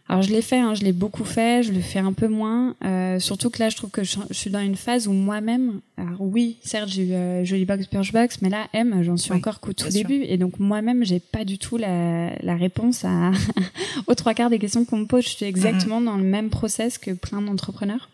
Alors 0.07 0.21
je 0.21 0.29
l'ai 0.29 0.43
fait, 0.43 0.59
hein, 0.59 0.75
je 0.75 0.83
l'ai 0.83 0.91
beaucoup 0.91 1.25
fait, 1.25 1.63
je 1.63 1.71
le 1.71 1.79
fais 1.81 1.97
un 1.97 2.13
peu 2.13 2.27
moins. 2.27 2.75
Euh, 2.83 3.17
surtout 3.19 3.49
que 3.49 3.57
là, 3.59 3.69
je 3.69 3.75
trouve 3.75 3.89
que 3.89 4.03
je, 4.03 4.17
je 4.29 4.35
suis 4.35 4.51
dans 4.51 4.59
une 4.59 4.75
phase 4.75 5.07
où 5.07 5.13
moi-même, 5.13 5.81
alors 5.97 6.21
oui, 6.21 6.57
certes, 6.63 6.89
j'ai 6.89 7.07
eu 7.07 7.13
euh, 7.13 7.43
Jollybox, 7.43 7.89
Birchbox, 7.89 8.41
mais 8.43 8.49
là, 8.49 8.67
M, 8.73 9.01
j'en 9.01 9.17
suis 9.17 9.33
encore 9.33 9.59
qu'au 9.59 9.73
tout 9.73 9.85
sûr. 9.89 9.93
début, 9.93 10.21
et 10.23 10.37
donc 10.37 10.59
moi-même, 10.59 11.03
j'ai 11.03 11.19
pas 11.19 11.43
du 11.43 11.57
tout 11.57 11.77
la, 11.77 12.35
la 12.43 12.55
réponse 12.55 13.03
à 13.03 13.31
aux 14.07 14.13
trois 14.13 14.35
quarts 14.35 14.51
des 14.51 14.59
questions 14.59 14.85
qu'on 14.85 14.97
me 14.99 15.05
pose. 15.07 15.23
Je 15.23 15.29
suis 15.29 15.45
exactement 15.45 15.99
Mhm. 15.99 16.05
dans 16.05 16.17
le 16.17 16.23
même 16.23 16.51
process 16.51 16.99
que 16.99 17.09
plein 17.11 17.41
d'entrepreneurs. 17.41 18.09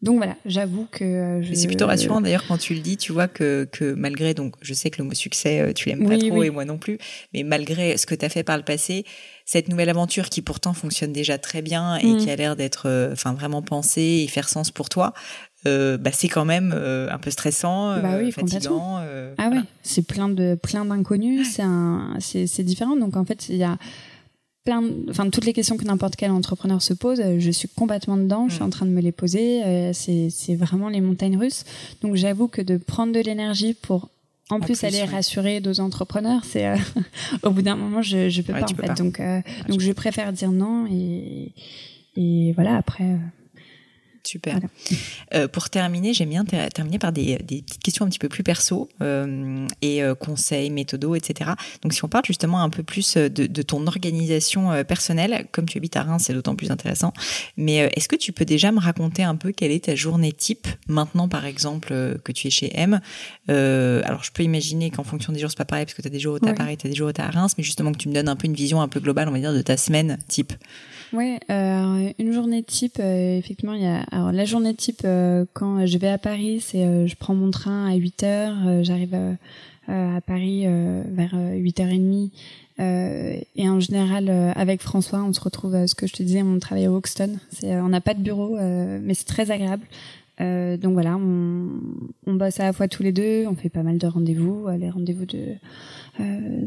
Donc 0.00 0.18
voilà, 0.18 0.36
j'avoue 0.46 0.86
que 0.92 1.02
euh, 1.02 1.42
je... 1.42 1.54
C'est 1.54 1.66
plutôt 1.66 1.86
rassurant 1.86 2.20
d'ailleurs 2.20 2.44
quand 2.46 2.56
tu 2.56 2.72
le 2.72 2.78
dis, 2.78 2.96
tu 2.96 3.10
vois 3.10 3.26
que, 3.26 3.68
que 3.72 3.94
malgré, 3.94 4.32
donc 4.32 4.54
je 4.62 4.72
sais 4.72 4.90
que 4.90 5.02
le 5.02 5.08
mot 5.08 5.14
succès, 5.14 5.58
euh, 5.60 5.72
tu 5.72 5.88
l'aimes 5.88 6.04
pas 6.06 6.10
Oui, 6.14 6.28
trop 6.28 6.38
oui. 6.38 6.46
et 6.46 6.50
moi 6.50 6.64
non 6.64 6.78
plus, 6.78 6.98
mais 7.34 7.42
malgré 7.42 7.96
ce 7.96 8.06
que 8.06 8.14
tu 8.14 8.24
as 8.24 8.28
fait 8.28 8.44
par 8.44 8.56
le 8.56 8.62
passé, 8.62 9.04
cette 9.50 9.68
nouvelle 9.68 9.88
aventure 9.88 10.28
qui 10.28 10.42
pourtant 10.42 10.74
fonctionne 10.74 11.10
déjà 11.12 11.38
très 11.38 11.62
bien 11.62 11.96
et 11.96 12.12
Mm. 12.12 12.16
qui 12.18 12.30
a 12.30 12.36
l'air 12.36 12.54
d'être 12.54 12.82
euh, 12.86 13.12
enfin 13.12 13.32
vraiment 13.32 13.62
pensée 13.62 14.22
et 14.24 14.28
faire 14.28 14.46
sens 14.48 14.70
pour 14.70 14.88
toi, 14.90 15.14
euh, 15.66 15.96
bah, 15.96 16.10
c'est 16.12 16.28
quand 16.28 16.44
même 16.44 16.72
euh, 16.76 17.08
un 17.10 17.18
peu 17.18 17.30
stressant, 17.30 17.98
Bah 18.02 18.18
oui, 18.20 18.30
fatigant. 18.30 18.98
euh, 19.00 19.34
Ah 19.38 19.46
voilà. 19.46 19.62
ouais, 19.62 19.66
c'est 19.82 20.06
plein 20.06 20.28
de 20.28 20.54
plein 20.62 20.84
d'inconnus, 20.84 21.48
c'est 21.54 21.62
un 21.62 22.16
c'est 22.20 22.62
différent 22.62 22.94
donc 22.96 23.16
en 23.16 23.24
fait, 23.24 23.48
il 23.48 23.56
y 23.56 23.64
a 23.64 23.78
plein 24.66 24.82
enfin 25.08 25.30
toutes 25.30 25.46
les 25.46 25.54
questions 25.54 25.78
que 25.78 25.84
n'importe 25.84 26.16
quel 26.16 26.30
entrepreneur 26.30 26.82
se 26.82 26.92
pose, 26.92 27.22
je 27.38 27.50
suis 27.50 27.68
complètement 27.68 28.18
dedans, 28.18 28.48
je 28.48 28.54
suis 28.56 28.62
Mm. 28.62 28.66
en 28.66 28.70
train 28.70 28.86
de 28.86 28.90
me 28.90 29.00
les 29.00 29.12
poser, 29.12 29.62
c'est 29.94 30.28
c'est 30.30 30.56
vraiment 30.56 30.90
les 30.90 31.00
montagnes 31.00 31.38
russes. 31.38 31.64
Donc 32.02 32.16
j'avoue 32.16 32.48
que 32.48 32.60
de 32.60 32.76
prendre 32.76 33.14
de 33.14 33.20
l'énergie 33.20 33.72
pour 33.72 34.10
en, 34.50 34.60
plus, 34.60 34.82
aller 34.84 35.04
rassurer 35.04 35.60
d'autres 35.60 35.80
entrepreneurs, 35.80 36.42
c'est 36.44 36.66
euh, 36.66 36.76
au 37.42 37.50
bout 37.50 37.62
d'un 37.62 37.76
moment 37.76 38.02
je 38.02 38.28
je 38.28 38.42
peux 38.42 38.52
Ouais, 38.52 38.60
pas 38.60 38.66
en 38.66 38.68
fait. 38.68 38.86
pas. 38.88 38.94
Donc 38.94 39.20
euh, 39.20 39.40
tu 39.66 39.70
donc 39.72 39.80
je 39.80 39.92
préfère 39.92 40.32
dire 40.32 40.50
non 40.50 40.86
et 40.90 41.52
et 42.16 42.52
voilà 42.52 42.76
après 42.76 43.04
euh, 43.04 43.16
Super. 44.28 44.54
Voilà. 44.54 44.68
Euh, 45.34 45.48
pour 45.48 45.70
terminer, 45.70 46.12
j'aime 46.12 46.28
bien 46.28 46.44
ter- 46.44 46.68
terminer 46.70 46.98
par 46.98 47.12
des, 47.12 47.36
des 47.38 47.62
petites 47.62 47.82
questions 47.82 48.04
un 48.04 48.08
petit 48.08 48.18
peu 48.18 48.28
plus 48.28 48.42
perso 48.42 48.88
euh, 49.00 49.66
et 49.80 50.02
euh, 50.02 50.14
conseils, 50.14 50.68
méthodos, 50.70 51.14
etc. 51.14 51.52
Donc, 51.82 51.94
si 51.94 52.04
on 52.04 52.08
parle 52.08 52.24
justement 52.26 52.62
un 52.62 52.68
peu 52.68 52.82
plus 52.82 53.16
de, 53.16 53.28
de 53.28 53.62
ton 53.62 53.86
organisation 53.86 54.84
personnelle, 54.84 55.46
comme 55.50 55.66
tu 55.66 55.78
habites 55.78 55.96
à 55.96 56.02
Reims, 56.02 56.24
c'est 56.26 56.34
d'autant 56.34 56.56
plus 56.56 56.70
intéressant. 56.70 57.12
Mais 57.56 57.90
est-ce 57.96 58.08
que 58.08 58.16
tu 58.16 58.32
peux 58.32 58.44
déjà 58.44 58.70
me 58.70 58.80
raconter 58.80 59.22
un 59.22 59.36
peu 59.36 59.52
quelle 59.52 59.70
est 59.72 59.84
ta 59.86 59.94
journée 59.94 60.32
type 60.32 60.68
maintenant, 60.88 61.28
par 61.28 61.46
exemple, 61.46 61.88
que 62.22 62.32
tu 62.32 62.48
es 62.48 62.50
chez 62.50 62.70
M? 62.78 63.00
Alors, 63.48 64.24
je 64.24 64.30
peux 64.32 64.42
imaginer 64.42 64.90
qu'en 64.90 65.04
fonction 65.04 65.32
des 65.32 65.38
jours, 65.40 65.50
c'est 65.50 65.56
pas 65.56 65.64
pareil 65.64 65.86
parce 65.86 65.94
que 65.94 66.02
tu 66.02 66.08
as 66.08 66.10
des 66.10 66.20
jours 66.20 66.34
où 66.34 66.38
tu 66.38 66.48
à. 66.48 66.54
Paris, 66.54 66.76
tu 66.76 66.86
as 66.86 66.90
des 66.90 66.96
jours 66.96 67.08
où 67.08 67.12
tu 67.12 67.20
à 67.20 67.30
Reims, 67.30 67.54
mais 67.56 67.64
justement 67.64 67.92
que 67.92 67.98
tu 67.98 68.08
me 68.08 68.14
donnes 68.14 68.28
un 68.28 68.36
peu 68.36 68.46
une 68.46 68.54
vision 68.54 68.82
un 68.82 68.88
peu 68.88 69.00
globale, 69.00 69.28
on 69.28 69.32
va 69.32 69.38
dire, 69.38 69.54
de 69.54 69.62
ta 69.62 69.76
semaine 69.78 70.18
type. 70.28 70.52
Ouais, 71.12 71.40
euh, 71.50 72.12
une 72.18 72.32
journée 72.32 72.62
type, 72.62 72.98
euh, 73.00 73.38
effectivement, 73.38 73.74
il 73.74 73.82
y 73.82 73.86
a. 73.86 74.00
Alors 74.10 74.32
la 74.32 74.44
journée 74.44 74.74
type, 74.74 75.02
euh, 75.04 75.46
quand 75.54 75.86
je 75.86 75.98
vais 75.98 76.08
à 76.08 76.18
Paris, 76.18 76.60
c'est 76.60 76.84
euh, 76.84 77.06
je 77.06 77.16
prends 77.16 77.34
mon 77.34 77.50
train 77.50 77.90
à 77.90 77.94
8 77.94 78.22
heures, 78.24 78.56
euh, 78.66 78.82
j'arrive 78.82 79.14
euh, 79.14 79.32
euh, 79.88 80.16
à 80.16 80.20
Paris 80.20 80.66
vers 80.66 81.32
euh, 81.34 81.58
8h30. 81.58 82.30
Euh, 82.80 83.40
et 83.56 83.68
en 83.68 83.80
général, 83.80 84.28
avec 84.54 84.82
François, 84.82 85.20
on 85.24 85.32
se 85.32 85.40
retrouve, 85.40 85.86
ce 85.86 85.94
que 85.94 86.06
je 86.06 86.12
te 86.12 86.22
disais, 86.22 86.42
on 86.42 86.58
travaille 86.58 86.86
à 86.86 86.92
Hoxton. 86.92 87.38
C'est, 87.50 87.74
on 87.80 87.88
n'a 87.88 88.00
pas 88.00 88.14
de 88.14 88.22
bureau, 88.22 88.56
mais 88.56 89.14
c'est 89.14 89.26
très 89.26 89.50
agréable. 89.50 89.84
Euh, 90.40 90.76
donc 90.76 90.92
voilà, 90.92 91.16
on, 91.16 91.68
on 92.26 92.34
bosse 92.34 92.60
à 92.60 92.64
la 92.64 92.72
fois 92.72 92.86
tous 92.88 93.02
les 93.02 93.12
deux, 93.12 93.44
on 93.46 93.54
fait 93.56 93.68
pas 93.68 93.82
mal 93.82 93.98
de 93.98 94.06
rendez-vous, 94.06 94.66
euh, 94.68 94.76
les 94.76 94.88
rendez-vous 94.88 95.26
de 95.26 95.54
euh, 96.20 96.66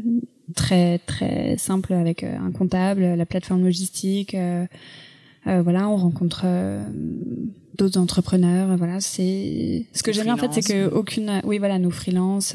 très 0.54 0.98
très 0.98 1.56
simple 1.56 1.94
avec 1.94 2.22
euh, 2.22 2.36
un 2.38 2.50
comptable, 2.50 3.02
la 3.02 3.26
plateforme 3.26 3.64
logistique. 3.64 4.34
euh, 4.34 4.66
euh, 5.46 5.62
voilà, 5.62 5.88
on 5.88 5.96
rencontre 5.96 6.44
d'autres 7.76 7.98
entrepreneurs. 7.98 8.76
Voilà, 8.76 9.00
c'est 9.00 9.86
ce 9.92 10.02
que 10.02 10.12
j'aime 10.12 10.24
bien 10.24 10.34
en 10.34 10.36
fait, 10.36 10.52
c'est 10.52 10.62
que 10.62 10.88
aucune, 10.94 11.40
oui 11.44 11.58
voilà, 11.58 11.78
nos 11.80 11.90
freelances. 11.90 12.54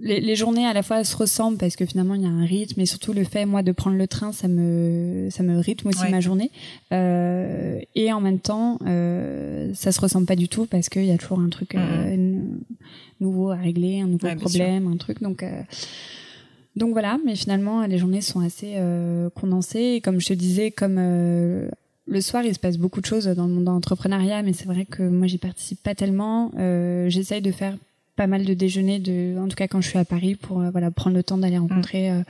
Les, 0.00 0.20
les 0.20 0.34
journées 0.36 0.66
à 0.66 0.72
la 0.72 0.82
fois 0.82 1.04
se 1.04 1.16
ressemblent 1.16 1.56
parce 1.56 1.76
que 1.76 1.86
finalement 1.86 2.14
il 2.14 2.22
y 2.22 2.26
a 2.26 2.28
un 2.28 2.44
rythme 2.44 2.80
et 2.80 2.86
surtout 2.86 3.12
le 3.12 3.22
fait 3.24 3.46
moi 3.46 3.62
de 3.62 3.70
prendre 3.72 3.96
le 3.96 4.06
train 4.08 4.32
ça 4.32 4.48
me 4.48 5.28
ça 5.30 5.42
me 5.44 5.58
rythme 5.58 5.88
aussi 5.88 6.00
Ouais. 6.02 6.10
ma 6.10 6.20
journée. 6.20 6.50
Euh, 6.92 7.78
et 7.94 8.12
en 8.12 8.20
même 8.20 8.40
temps 8.40 8.78
euh, 8.86 9.72
ça 9.74 9.92
se 9.92 10.00
ressemble 10.00 10.26
pas 10.26 10.36
du 10.36 10.48
tout 10.48 10.66
parce 10.66 10.88
qu'il 10.88 11.04
y 11.04 11.12
a 11.12 11.18
toujours 11.18 11.38
un 11.40 11.48
truc 11.48 11.74
euh, 11.76 12.16
nouveau 13.20 13.50
à 13.50 13.56
régler 13.56 14.00
un 14.00 14.06
nouveau 14.08 14.26
Ouais, 14.26 14.36
problème 14.36 14.86
un 14.88 14.96
truc. 14.96 15.22
Donc 15.22 15.42
euh, 15.42 15.62
donc 16.76 16.90
voilà. 16.92 17.18
Mais 17.24 17.36
finalement 17.36 17.86
les 17.86 17.98
journées 17.98 18.20
sont 18.20 18.40
assez 18.40 18.72
euh, 18.76 19.30
condensées. 19.30 19.94
Et 19.96 20.00
comme 20.00 20.20
je 20.20 20.26
te 20.26 20.32
disais 20.34 20.70
comme 20.72 20.96
euh, 20.98 21.68
le 22.06 22.20
soir, 22.20 22.44
il 22.44 22.52
se 22.52 22.58
passe 22.58 22.76
beaucoup 22.78 23.00
de 23.00 23.06
choses 23.06 23.26
dans 23.26 23.46
le 23.46 23.52
monde 23.54 23.64
de 23.64 23.70
l'entrepreneuriat, 23.70 24.42
mais 24.42 24.52
c'est 24.52 24.66
vrai 24.66 24.84
que 24.84 25.02
moi, 25.02 25.26
j'y 25.26 25.38
participe 25.38 25.82
pas 25.82 25.94
tellement. 25.94 26.50
Euh, 26.58 27.08
J'essaye 27.08 27.40
de 27.40 27.50
faire 27.50 27.78
pas 28.16 28.26
mal 28.26 28.44
de 28.44 28.54
déjeuners, 28.54 28.98
de, 28.98 29.36
en 29.38 29.48
tout 29.48 29.56
cas 29.56 29.66
quand 29.66 29.80
je 29.80 29.88
suis 29.88 29.98
à 29.98 30.04
Paris, 30.04 30.34
pour 30.34 30.60
euh, 30.60 30.70
voilà 30.70 30.90
prendre 30.90 31.16
le 31.16 31.22
temps 31.22 31.38
d'aller 31.38 31.58
rencontrer 31.58 32.10
euh, 32.10 32.22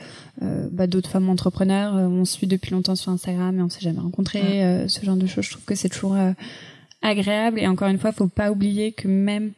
euh, 0.43 0.69
bah, 0.73 0.87
d'autres 0.87 1.11
femmes 1.11 1.29
entrepreneurs. 1.29 1.97
Euh, 1.97 2.07
on 2.07 2.25
se 2.25 2.35
suit 2.35 2.47
depuis 2.47 2.71
longtemps 2.73 2.97
sur 2.97 3.13
Instagram, 3.13 3.57
mais 3.57 3.63
on 3.63 3.69
s'est 3.69 3.81
jamais 3.81 4.01
rencontrés. 4.01 4.65
Euh, 4.65 4.89
ce 4.89 5.05
genre 5.05 5.17
de 5.17 5.27
choses, 5.27 5.45
je 5.45 5.51
trouve 5.53 5.65
que 5.65 5.75
c'est 5.75 5.89
toujours 5.89 6.15
euh, 6.15 6.33
agréable. 7.03 7.61
Et 7.61 7.67
encore 7.67 7.89
une 7.89 7.99
fois, 7.99 8.13
faut 8.13 8.29
pas 8.29 8.51
oublier 8.51 8.93
que 8.93 9.09
même 9.09 9.53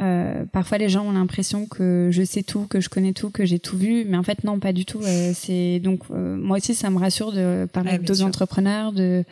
euh, 0.00 0.44
parfois 0.50 0.78
les 0.78 0.88
gens 0.88 1.06
ont 1.06 1.12
l'impression 1.12 1.66
que 1.66 2.08
je 2.10 2.22
sais 2.22 2.42
tout, 2.42 2.66
que 2.66 2.80
je 2.80 2.88
connais 2.88 3.12
tout, 3.12 3.28
que 3.28 3.44
j'ai 3.44 3.58
tout 3.58 3.76
vu, 3.76 4.06
mais 4.08 4.16
en 4.16 4.22
fait 4.22 4.44
non, 4.44 4.58
pas 4.58 4.72
du 4.72 4.86
tout. 4.86 5.00
Euh, 5.02 5.32
c'est 5.34 5.78
donc 5.80 6.00
euh, 6.10 6.36
moi 6.36 6.56
aussi 6.56 6.74
ça 6.74 6.88
me 6.88 6.98
rassure 6.98 7.32
de 7.32 7.68
parler 7.70 7.90
avec 7.90 8.04
d'autres 8.04 8.22
entrepreneurs, 8.22 8.92
de 8.92 9.24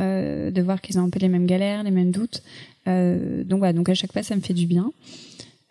euh, 0.00 0.50
de 0.50 0.62
voir 0.62 0.80
qu'ils 0.80 0.98
ont 0.98 1.04
un 1.04 1.10
peu 1.10 1.20
les 1.20 1.28
mêmes 1.28 1.46
galères, 1.46 1.84
les 1.84 1.92
mêmes 1.92 2.10
doutes. 2.10 2.42
Euh, 2.88 3.44
donc 3.44 3.58
voilà, 3.58 3.72
donc 3.72 3.88
à 3.88 3.94
chaque 3.94 4.12
fois 4.12 4.24
ça 4.24 4.34
me 4.34 4.40
fait 4.40 4.54
du 4.54 4.66
bien. 4.66 4.90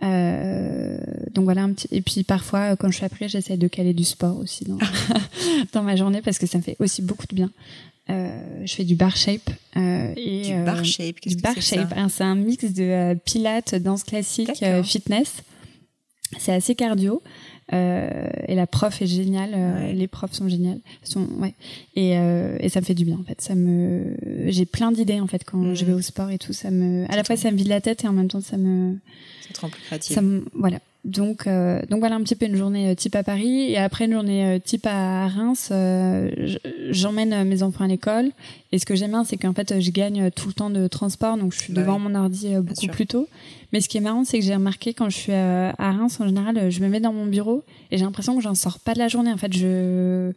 Euh, 0.03 0.97
donc 1.33 1.45
voilà 1.45 1.63
un 1.63 1.71
petit 1.71 1.87
et 1.91 2.01
puis 2.01 2.23
parfois 2.23 2.75
quand 2.75 2.91
je 2.91 2.97
suis 2.97 3.05
après 3.05 3.29
j'essaie 3.29 3.55
de 3.55 3.67
caler 3.69 3.93
du 3.93 4.03
sport 4.03 4.37
aussi 4.37 4.65
dans 4.65 4.77
dans 5.73 5.83
ma 5.83 5.95
journée 5.95 6.21
parce 6.21 6.37
que 6.37 6.45
ça 6.47 6.57
me 6.57 6.63
fait 6.63 6.75
aussi 6.79 7.01
beaucoup 7.01 7.25
de 7.27 7.35
bien. 7.35 7.49
Euh, 8.09 8.65
je 8.65 8.75
fais 8.75 8.83
du 8.83 8.95
bar 8.95 9.15
shape 9.15 9.49
euh, 9.77 10.13
et 10.15 10.43
Du 10.43 10.53
euh, 10.53 10.63
bar 10.63 10.85
shape, 10.85 11.19
qu'est-ce 11.19 11.35
du 11.35 11.41
que 11.41 11.47
bar 11.47 11.53
c'est 11.55 11.59
que 11.59 11.65
ça 11.65 11.75
shape. 11.77 11.93
hein, 11.97 12.07
c'est 12.09 12.23
un 12.23 12.35
mix 12.35 12.65
de 12.65 12.83
euh, 12.83 13.15
pilates, 13.15 13.73
danse 13.75 14.03
classique, 14.03 14.61
euh, 14.61 14.83
fitness. 14.83 15.37
C'est 16.37 16.53
assez 16.53 16.75
cardio. 16.75 17.23
et 17.71 18.55
la 18.55 18.67
prof 18.67 19.01
est 19.01 19.07
géniale. 19.07 19.95
Les 19.95 20.07
profs 20.07 20.33
sont 20.33 20.49
géniales. 20.49 20.81
Sont, 21.03 21.27
ouais. 21.39 21.53
Et, 21.95 22.11
et 22.11 22.69
ça 22.69 22.81
me 22.81 22.85
fait 22.85 22.93
du 22.93 23.05
bien 23.05 23.17
en 23.19 23.23
fait. 23.23 23.41
Ça 23.41 23.55
me, 23.55 24.17
j'ai 24.47 24.65
plein 24.65 24.91
d'idées 24.91 25.19
en 25.19 25.27
fait 25.27 25.43
quand 25.45 25.73
je 25.73 25.83
mm. 25.83 25.87
vais 25.87 25.93
au 25.93 26.01
sport 26.01 26.29
et 26.29 26.37
tout. 26.37 26.51
Ça 26.53 26.71
me, 26.71 27.09
à 27.09 27.15
la 27.15 27.23
fois 27.23 27.37
ça 27.37 27.49
me 27.51 27.57
vide 27.57 27.69
la 27.69 27.79
tête 27.79 28.03
et 28.03 28.07
en 28.07 28.13
même 28.13 28.27
temps 28.27 28.41
ça 28.41 28.57
me. 28.57 28.97
Ça 29.47 29.53
te 29.53 29.61
rend 29.61 29.69
plus 29.69 29.81
créatif. 29.81 30.15
Ça 30.15 30.21
me, 30.21 30.45
voilà. 30.53 30.79
Donc, 31.05 31.45
euh, 31.45 31.81
donc 31.87 31.99
voilà 31.99 32.15
un 32.15 32.23
petit 32.23 32.33
peu 32.33 32.47
une 32.47 32.55
journée 32.55 32.89
euh, 32.89 32.95
type 32.95 33.15
à 33.15 33.21
Paris 33.21 33.69
et 33.69 33.77
après 33.77 34.05
une 34.05 34.13
journée 34.13 34.55
euh, 34.55 34.59
type 34.59 34.87
à 34.87 35.27
Reims, 35.27 35.71
j'emmène 36.89 37.43
mes 37.43 37.61
enfants 37.61 37.83
à 37.83 37.87
l'école 37.87 38.31
et 38.71 38.79
ce 38.79 38.87
que 38.87 38.95
j'aime 38.95 39.11
bien 39.11 39.23
c'est 39.23 39.37
qu'en 39.37 39.53
fait 39.53 39.79
je 39.79 39.91
gagne 39.91 40.31
tout 40.31 40.47
le 40.47 40.53
temps 40.53 40.71
de 40.71 40.87
transport 40.87 41.37
donc 41.37 41.53
je 41.53 41.59
suis 41.59 41.73
bah 41.73 41.81
devant 41.81 41.99
mon 41.99 42.15
ordi 42.15 42.55
beaucoup 42.55 42.87
plus 42.87 43.05
tôt. 43.05 43.27
Mais 43.71 43.81
ce 43.81 43.87
qui 43.87 43.97
est 43.97 44.01
marrant 44.01 44.23
c'est 44.23 44.39
que 44.39 44.45
j'ai 44.45 44.55
remarqué 44.55 44.95
quand 44.95 45.11
je 45.11 45.17
suis 45.17 45.31
à 45.31 45.75
Reims 45.77 46.19
en 46.19 46.25
général 46.25 46.71
je 46.71 46.79
me 46.79 46.89
mets 46.89 46.99
dans 46.99 47.13
mon 47.13 47.27
bureau 47.27 47.63
et 47.91 47.97
j'ai 47.97 48.03
l'impression 48.03 48.35
que 48.35 48.41
j'en 48.41 48.55
sors 48.55 48.79
pas 48.79 48.95
de 48.95 48.99
la 48.99 49.07
journée 49.07 49.31
en 49.31 49.37
fait 49.37 49.53
je 49.53 50.31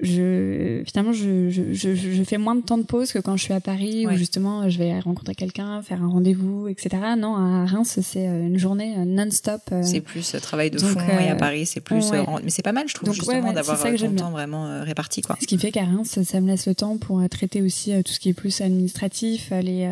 je 0.00 0.82
finalement 0.86 1.12
je, 1.12 1.50
je, 1.50 1.72
je, 1.72 1.94
je, 1.94 2.24
fais 2.24 2.36
moins 2.36 2.56
de 2.56 2.62
temps 2.62 2.78
de 2.78 2.82
pause 2.82 3.12
que 3.12 3.20
quand 3.20 3.36
je 3.36 3.44
suis 3.44 3.52
à 3.52 3.60
Paris 3.60 4.06
où 4.08 4.16
justement 4.16 4.68
je 4.68 4.78
vais 4.78 4.98
rencontrer 4.98 5.36
quelqu'un, 5.36 5.82
faire 5.82 6.02
un 6.02 6.08
rendez-vous, 6.08 6.66
etc. 6.66 6.90
Non, 7.16 7.36
à 7.36 7.64
Reims 7.64 8.00
c'est 8.02 8.26
euh, 8.26 8.46
une 8.46 8.58
journée 8.58 8.94
euh, 8.98 9.04
non-stop. 9.04 9.62
Euh. 9.70 9.82
C'est 9.84 10.00
plus 10.00 10.34
travail 10.42 10.72
de 10.72 10.78
fond 10.78 10.98
et 11.00 11.28
à 11.28 11.36
Paris 11.36 11.66
c'est 11.66 11.80
plus. 11.80 12.10
mais 12.42 12.50
c'est 12.50 12.62
pas 12.62 12.72
mal, 12.72 12.88
je 12.88 12.94
trouve 12.94 13.12
justement 13.12 13.52
d'avoir 13.52 13.80
ton 13.80 14.14
temps 14.14 14.30
vraiment 14.32 14.82
réparti 14.82 15.22
quoi. 15.22 15.36
Ce 15.40 15.46
qui 15.46 15.58
fait 15.58 15.70
qu'à 15.70 15.84
Reims 15.84 16.18
ça 16.24 16.40
me 16.40 16.48
laisse 16.48 16.66
le 16.66 16.74
temps 16.74 16.96
pour 16.96 17.26
traiter 17.28 17.62
aussi 17.62 17.92
tout 18.04 18.12
ce 18.12 18.18
qui 18.18 18.30
est 18.30 18.34
plus 18.34 18.60
administratif, 18.62 19.52
les 19.62 19.88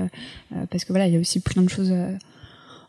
parce 0.71 0.85
que 0.85 0.93
voilà 0.93 1.07
il 1.07 1.15
y 1.15 1.17
a 1.17 1.21
aussi 1.21 1.39
plein 1.39 1.63
de 1.63 1.71
choses 1.71 1.93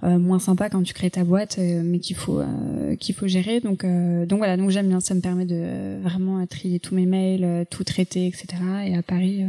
moins 0.04 0.40
sympa 0.40 0.70
quand 0.70 0.84
tu 0.84 0.94
crées 0.94 1.10
ta 1.10 1.24
boîte, 1.24 1.58
euh, 1.60 1.82
mais 1.84 2.00
qu'il 2.00 2.16
faut 2.16 2.40
euh, 2.40 2.96
qu'il 2.96 3.16
faut 3.16 3.28
gérer. 3.28 3.60
Donc 3.60 3.86
donc 3.86 4.38
voilà, 4.38 4.58
donc 4.58 4.70
j'aime 4.70 4.88
bien, 4.88 5.00
ça 5.00 5.14
me 5.14 5.22
permet 5.22 5.46
de 5.46 6.02
vraiment 6.02 6.46
trier 6.46 6.80
tous 6.80 6.96
mes 6.96 7.06
mails, 7.06 7.66
tout 7.70 7.84
traiter, 7.84 8.28
etc. 8.28 8.46
Et 8.86 8.96
à 8.96 9.02
Paris. 9.02 9.44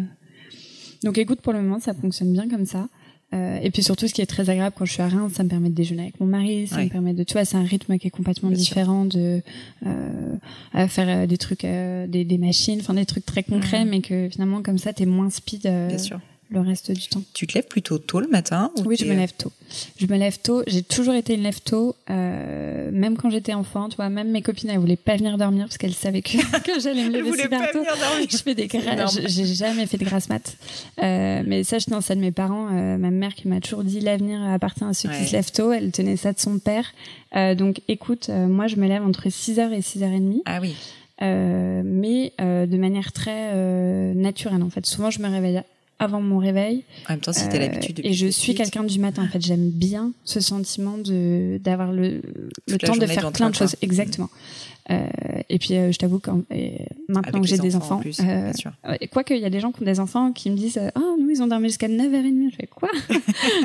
Donc 1.03 1.19
écoute, 1.19 1.41
pour 1.41 1.53
le 1.53 1.61
moment, 1.61 1.81
ça 1.81 1.93
fonctionne 1.95 2.33
bien 2.33 2.49
comme 2.49 2.67
ça. 2.67 2.89
Euh, 3.33 3.59
et 3.63 3.71
puis 3.73 3.83
surtout, 3.83 4.07
ce 4.07 4.15
qui 4.15 4.21
est 4.21 4.27
très 4.27 4.49
agréable 4.49 4.77
quand 4.79 4.85
je 4.85 4.93
suis 4.93 5.03
à 5.03 5.09
Reims, 5.09 5.33
ça 5.35 5.43
me 5.43 5.49
permet 5.49 5.69
de 5.69 5.75
déjeuner 5.75 6.03
avec 6.03 6.21
mon 6.21 6.27
mari, 6.27 6.69
ça 6.69 6.85
me 6.85 6.89
permet 6.89 7.15
de, 7.15 7.25
tu 7.25 7.33
vois, 7.33 7.45
c'est 7.45 7.57
un 7.57 7.65
rythme 7.65 7.99
qui 7.99 8.07
est 8.07 8.11
complètement 8.11 8.51
différent 8.51 9.07
de 9.07 9.43
euh, 9.87 10.89
faire 10.89 11.27
des 11.27 11.39
trucs, 11.39 11.63
des, 11.63 12.07
des, 12.25 12.39
machines, 12.39 12.79
enfin 12.81 12.95
des 12.95 13.07
trucs 13.07 13.27
très 13.27 13.43
concrets, 13.43 13.85
mais 13.85 14.03
que 14.03 14.29
finalement 14.31 14.63
comme 14.63 14.79
ça, 14.79 14.93
t'es 14.93 15.07
moins 15.07 15.31
speed. 15.31 15.63
Bien 15.63 15.99
sûr 15.99 16.21
le 16.51 16.61
reste 16.61 16.93
du 16.93 17.09
temps. 17.09 17.23
Tu 17.33 17.47
te 17.47 17.55
lèves 17.55 17.67
plutôt 17.67 17.99
tôt 17.99 18.21
le 18.21 18.29
matin 18.29 18.71
Oui, 18.85 18.97
je 18.99 19.05
me 19.05 19.15
lève 19.15 19.33
tôt. 19.37 19.53
Je 19.99 20.07
me 20.07 20.17
lève 20.17 20.39
tôt. 20.39 20.63
J'ai 20.67 20.83
toujours 20.83 21.15
été 21.15 21.35
une 21.35 21.43
lève 21.43 21.61
tôt, 21.61 21.97
euh, 22.11 22.91
même 22.93 23.17
quand 23.17 23.31
j'étais 23.31 23.55
enfant. 23.55 23.89
Tu 23.89 23.97
vois, 23.97 24.09
même 24.09 24.31
mes 24.31 24.43
copines, 24.43 24.71
elles 24.71 24.79
voulaient 24.79 24.97
pas 24.97 25.17
venir 25.17 25.37
dormir 25.39 25.67
parce 25.67 25.79
qu'elles 25.79 25.95
savaient 25.95 26.23
que, 26.23 26.37
que 26.63 26.81
j'allais 26.81 27.09
me 27.09 27.11
lever 27.11 27.43
super 27.43 27.71
tôt. 27.73 27.83
Je 28.31 28.37
fais 28.37 28.55
des 28.55 28.69
J'ai 29.27 29.47
jamais 29.47 29.87
fait 29.87 29.99
de 29.99 30.05
grasse 30.05 30.29
mat. 30.29 30.57
Euh, 31.03 31.43
mais 31.47 31.65
ça, 31.65 31.79
je 31.79 31.87
tenais 31.87 32.01
ça 32.01 32.15
de 32.15 32.21
mes 32.21 32.33
parents. 32.33 32.69
Euh, 32.73 32.97
ma 32.99 33.11
mère 33.11 33.35
qui 33.35 33.49
m'a 33.49 33.61
toujours 33.61 33.85
dit 33.85 34.01
l'avenir 34.01 34.41
appartient 34.43 34.85
à 34.85 34.93
ceux 34.93 35.09
qui 35.09 35.27
se 35.27 35.33
lèvent 35.33 35.53
tôt. 35.53 35.73
Elle 35.73 35.91
tenait 35.93 36.17
ça 36.17 36.33
de 36.33 36.39
son 36.39 36.59
père. 36.59 36.87
Euh, 37.37 37.55
donc, 37.55 37.81
écoute, 37.89 38.29
euh, 38.29 38.47
moi, 38.47 38.67
je 38.69 38.77
me 38.77 38.87
lève 38.87 39.03
entre 39.03 39.29
6h 39.29 39.73
et 39.73 39.81
6h30. 39.81 40.43
Ah 40.47 40.59
oui. 40.61 40.75
Euh, 41.23 41.83
mais 41.85 42.33
euh, 42.41 42.67
de 42.67 42.77
manière 42.77 43.13
très 43.13 43.51
euh, 43.53 44.15
naturelle 44.15 44.63
en 44.63 44.71
fait. 44.71 44.85
Souvent, 44.85 45.11
je 45.11 45.21
me 45.21 45.29
réveille 45.29 45.63
avant 45.99 46.21
mon 46.21 46.39
réveil. 46.39 46.85
En 47.09 47.13
même 47.13 47.21
temps, 47.21 47.33
c'était 47.33 47.59
l'habitude. 47.59 48.01
Et 48.05 48.13
je 48.13 48.27
suis 48.27 48.55
quelqu'un 48.55 48.85
du 48.85 48.99
matin. 48.99 49.25
En 49.25 49.29
fait, 49.29 49.41
j'aime 49.41 49.71
bien 49.71 50.13
ce 50.25 50.41
sentiment 50.41 50.99
de 50.99 51.59
d'avoir 51.63 51.93
le, 51.93 52.21
le 52.69 52.79
temps 52.79 52.97
de 52.97 53.07
faire 53.07 53.31
plein 53.33 53.51
de 53.51 53.55
choses. 53.55 53.77
Exactement. 53.83 54.31
Euh, 54.91 55.07
et 55.49 55.59
puis, 55.59 55.75
euh, 55.75 55.93
je 55.93 55.99
t'avoue 55.99 56.19
que 56.19 56.31
maintenant 57.09 57.41
que 57.41 57.47
j'ai 57.47 57.59
des 57.59 57.75
enfants, 57.75 58.03
euh, 58.21 58.53
quoi 59.11 59.25
qu'il 59.25 59.39
y 59.39 59.45
a 59.45 59.51
des 59.51 59.61
gens 59.61 59.73
qui 59.73 59.83
ont 59.83 59.87
des 59.87 59.99
enfants 59.99 60.33
qui 60.33 60.51
me 60.51 60.57
disent, 60.57 60.79
ah, 60.79 60.91
oh, 60.97 61.17
nous, 61.19 61.31
ils 61.31 61.43
ont 61.43 61.47
dormi 61.47 61.69
jusqu'à 61.69 61.89
9h30. 61.89 62.51
Je 62.51 62.57
fais 62.57 62.67
quoi? 62.67 62.91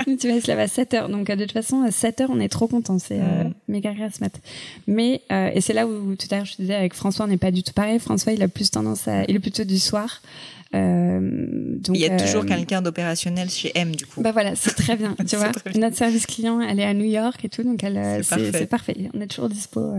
tu 0.05 0.27
vas 0.27 0.39
se 0.39 0.49
lever 0.49 0.61
à 0.61 0.67
7h. 0.67 1.11
Donc, 1.11 1.27
de 1.27 1.43
toute 1.43 1.51
façon, 1.51 1.81
à 1.81 1.89
7h, 1.89 2.27
on 2.29 2.39
est 2.39 2.49
trop 2.49 2.67
contents. 2.67 2.99
C'est 2.99 3.19
mm. 3.19 3.53
méga 3.67 3.93
ce 4.13 4.21
matin. 4.21 4.39
Mais, 4.87 5.21
et 5.29 5.61
c'est 5.61 5.73
là 5.73 5.87
où 5.87 6.15
tout 6.15 6.27
à 6.31 6.37
l'heure, 6.37 6.45
je 6.45 6.55
te 6.55 6.61
disais, 6.61 6.75
avec 6.75 6.93
François, 6.93 7.25
on 7.25 7.27
n'est 7.27 7.37
pas 7.37 7.51
du 7.51 7.63
tout 7.63 7.73
pareil. 7.73 7.99
François, 7.99 8.31
il 8.31 8.41
a 8.41 8.47
plus 8.47 8.71
tendance 8.71 9.07
à, 9.07 9.23
il 9.25 9.35
est 9.35 9.39
plutôt 9.39 9.65
du 9.65 9.79
soir. 9.79 10.21
Euh, 10.75 11.19
donc, 11.79 11.97
il 11.97 12.01
y 12.01 12.05
a 12.05 12.15
toujours 12.15 12.43
euh, 12.43 12.47
quelqu'un 12.47 12.81
d'opérationnel 12.81 13.49
chez 13.49 13.71
M 13.75 13.95
du 13.95 14.05
coup. 14.05 14.21
Bah 14.21 14.31
voilà, 14.31 14.55
c'est 14.55 14.75
très 14.75 14.95
bien. 14.95 15.15
tu 15.27 15.35
vois, 15.35 15.51
notre 15.75 15.97
service 15.97 16.25
client, 16.25 16.61
elle 16.61 16.79
est 16.79 16.85
à 16.85 16.93
New 16.93 17.05
York 17.05 17.43
et 17.43 17.49
tout, 17.49 17.63
donc 17.63 17.83
elle, 17.83 17.97
euh, 17.97 18.21
c'est 18.23 18.67
parfait. 18.67 18.95
On 19.13 19.21
est 19.21 19.27
toujours 19.27 19.49
dispo. 19.49 19.93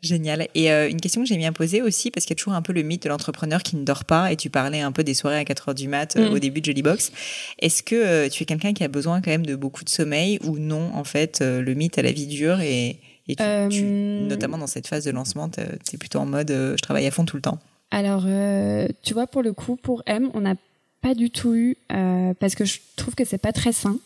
Génial. 0.00 0.48
Et 0.54 0.70
une 0.70 1.00
question 1.00 1.22
que 1.22 1.28
j'ai 1.28 1.38
bien 1.38 1.52
posée 1.52 1.80
aussi, 1.80 2.10
parce 2.10 2.26
qu'il 2.26 2.34
y 2.34 2.38
a 2.38 2.40
toujours 2.40 2.52
un 2.52 2.60
peu 2.60 2.74
le 2.74 2.82
mythe 2.82 3.04
de 3.04 3.08
l'entrepreneur 3.08 3.62
qui 3.62 3.76
ne 3.76 3.84
dort 3.84 4.04
pas, 4.04 4.30
et 4.32 4.36
tu 4.36 4.50
parlais 4.50 4.82
un 4.82 4.92
peu 4.92 5.02
des 5.02 5.14
soirées 5.14 5.38
à 5.38 5.44
4 5.46 5.70
heures 5.70 5.74
du 5.74 5.88
mat 5.88 6.16
mm. 6.16 6.24
au 6.24 6.38
début 6.38 6.60
de 6.60 6.66
Jollybox. 6.66 7.10
Est-ce 7.58 7.82
que 7.82 8.28
tu 8.28 8.42
es 8.42 8.46
quelqu'un 8.46 8.74
qui 8.74 8.84
a 8.84 8.88
besoin 8.88 9.22
quand 9.22 9.30
même 9.30 9.46
de 9.46 9.56
beaucoup 9.56 9.82
de 9.82 9.88
sommeil 9.88 10.38
ou 10.44 10.58
non, 10.58 10.90
en 10.94 11.04
fait, 11.04 11.40
le 11.40 11.74
mythe 11.74 11.96
à 11.98 12.02
la 12.02 12.12
vie 12.12 12.26
dure 12.26 12.60
et, 12.60 12.98
et 13.28 13.36
tu, 13.70 13.82
notamment 13.82 14.58
dans 14.58 14.66
cette 14.66 14.88
phase 14.88 15.04
de 15.04 15.10
lancement, 15.10 15.48
tu 15.48 15.60
es 15.60 15.98
plutôt 15.98 16.18
en 16.18 16.26
mode 16.26 16.50
je 16.50 16.82
travaille 16.82 17.06
à 17.06 17.10
fond 17.10 17.24
tout 17.24 17.36
le 17.36 17.42
temps? 17.42 17.58
Alors, 17.90 18.24
euh, 18.26 18.88
tu 19.02 19.14
vois, 19.14 19.26
pour 19.26 19.42
le 19.42 19.52
coup, 19.52 19.76
pour 19.76 20.02
M, 20.06 20.30
on 20.34 20.40
n'a 20.40 20.54
pas 21.00 21.14
du 21.14 21.30
tout 21.30 21.54
eu, 21.54 21.76
euh, 21.92 22.34
parce 22.38 22.54
que 22.54 22.64
je 22.64 22.80
trouve 22.96 23.14
que 23.14 23.24
c'est 23.24 23.38
pas 23.38 23.52
très 23.52 23.72
sain. 23.72 23.98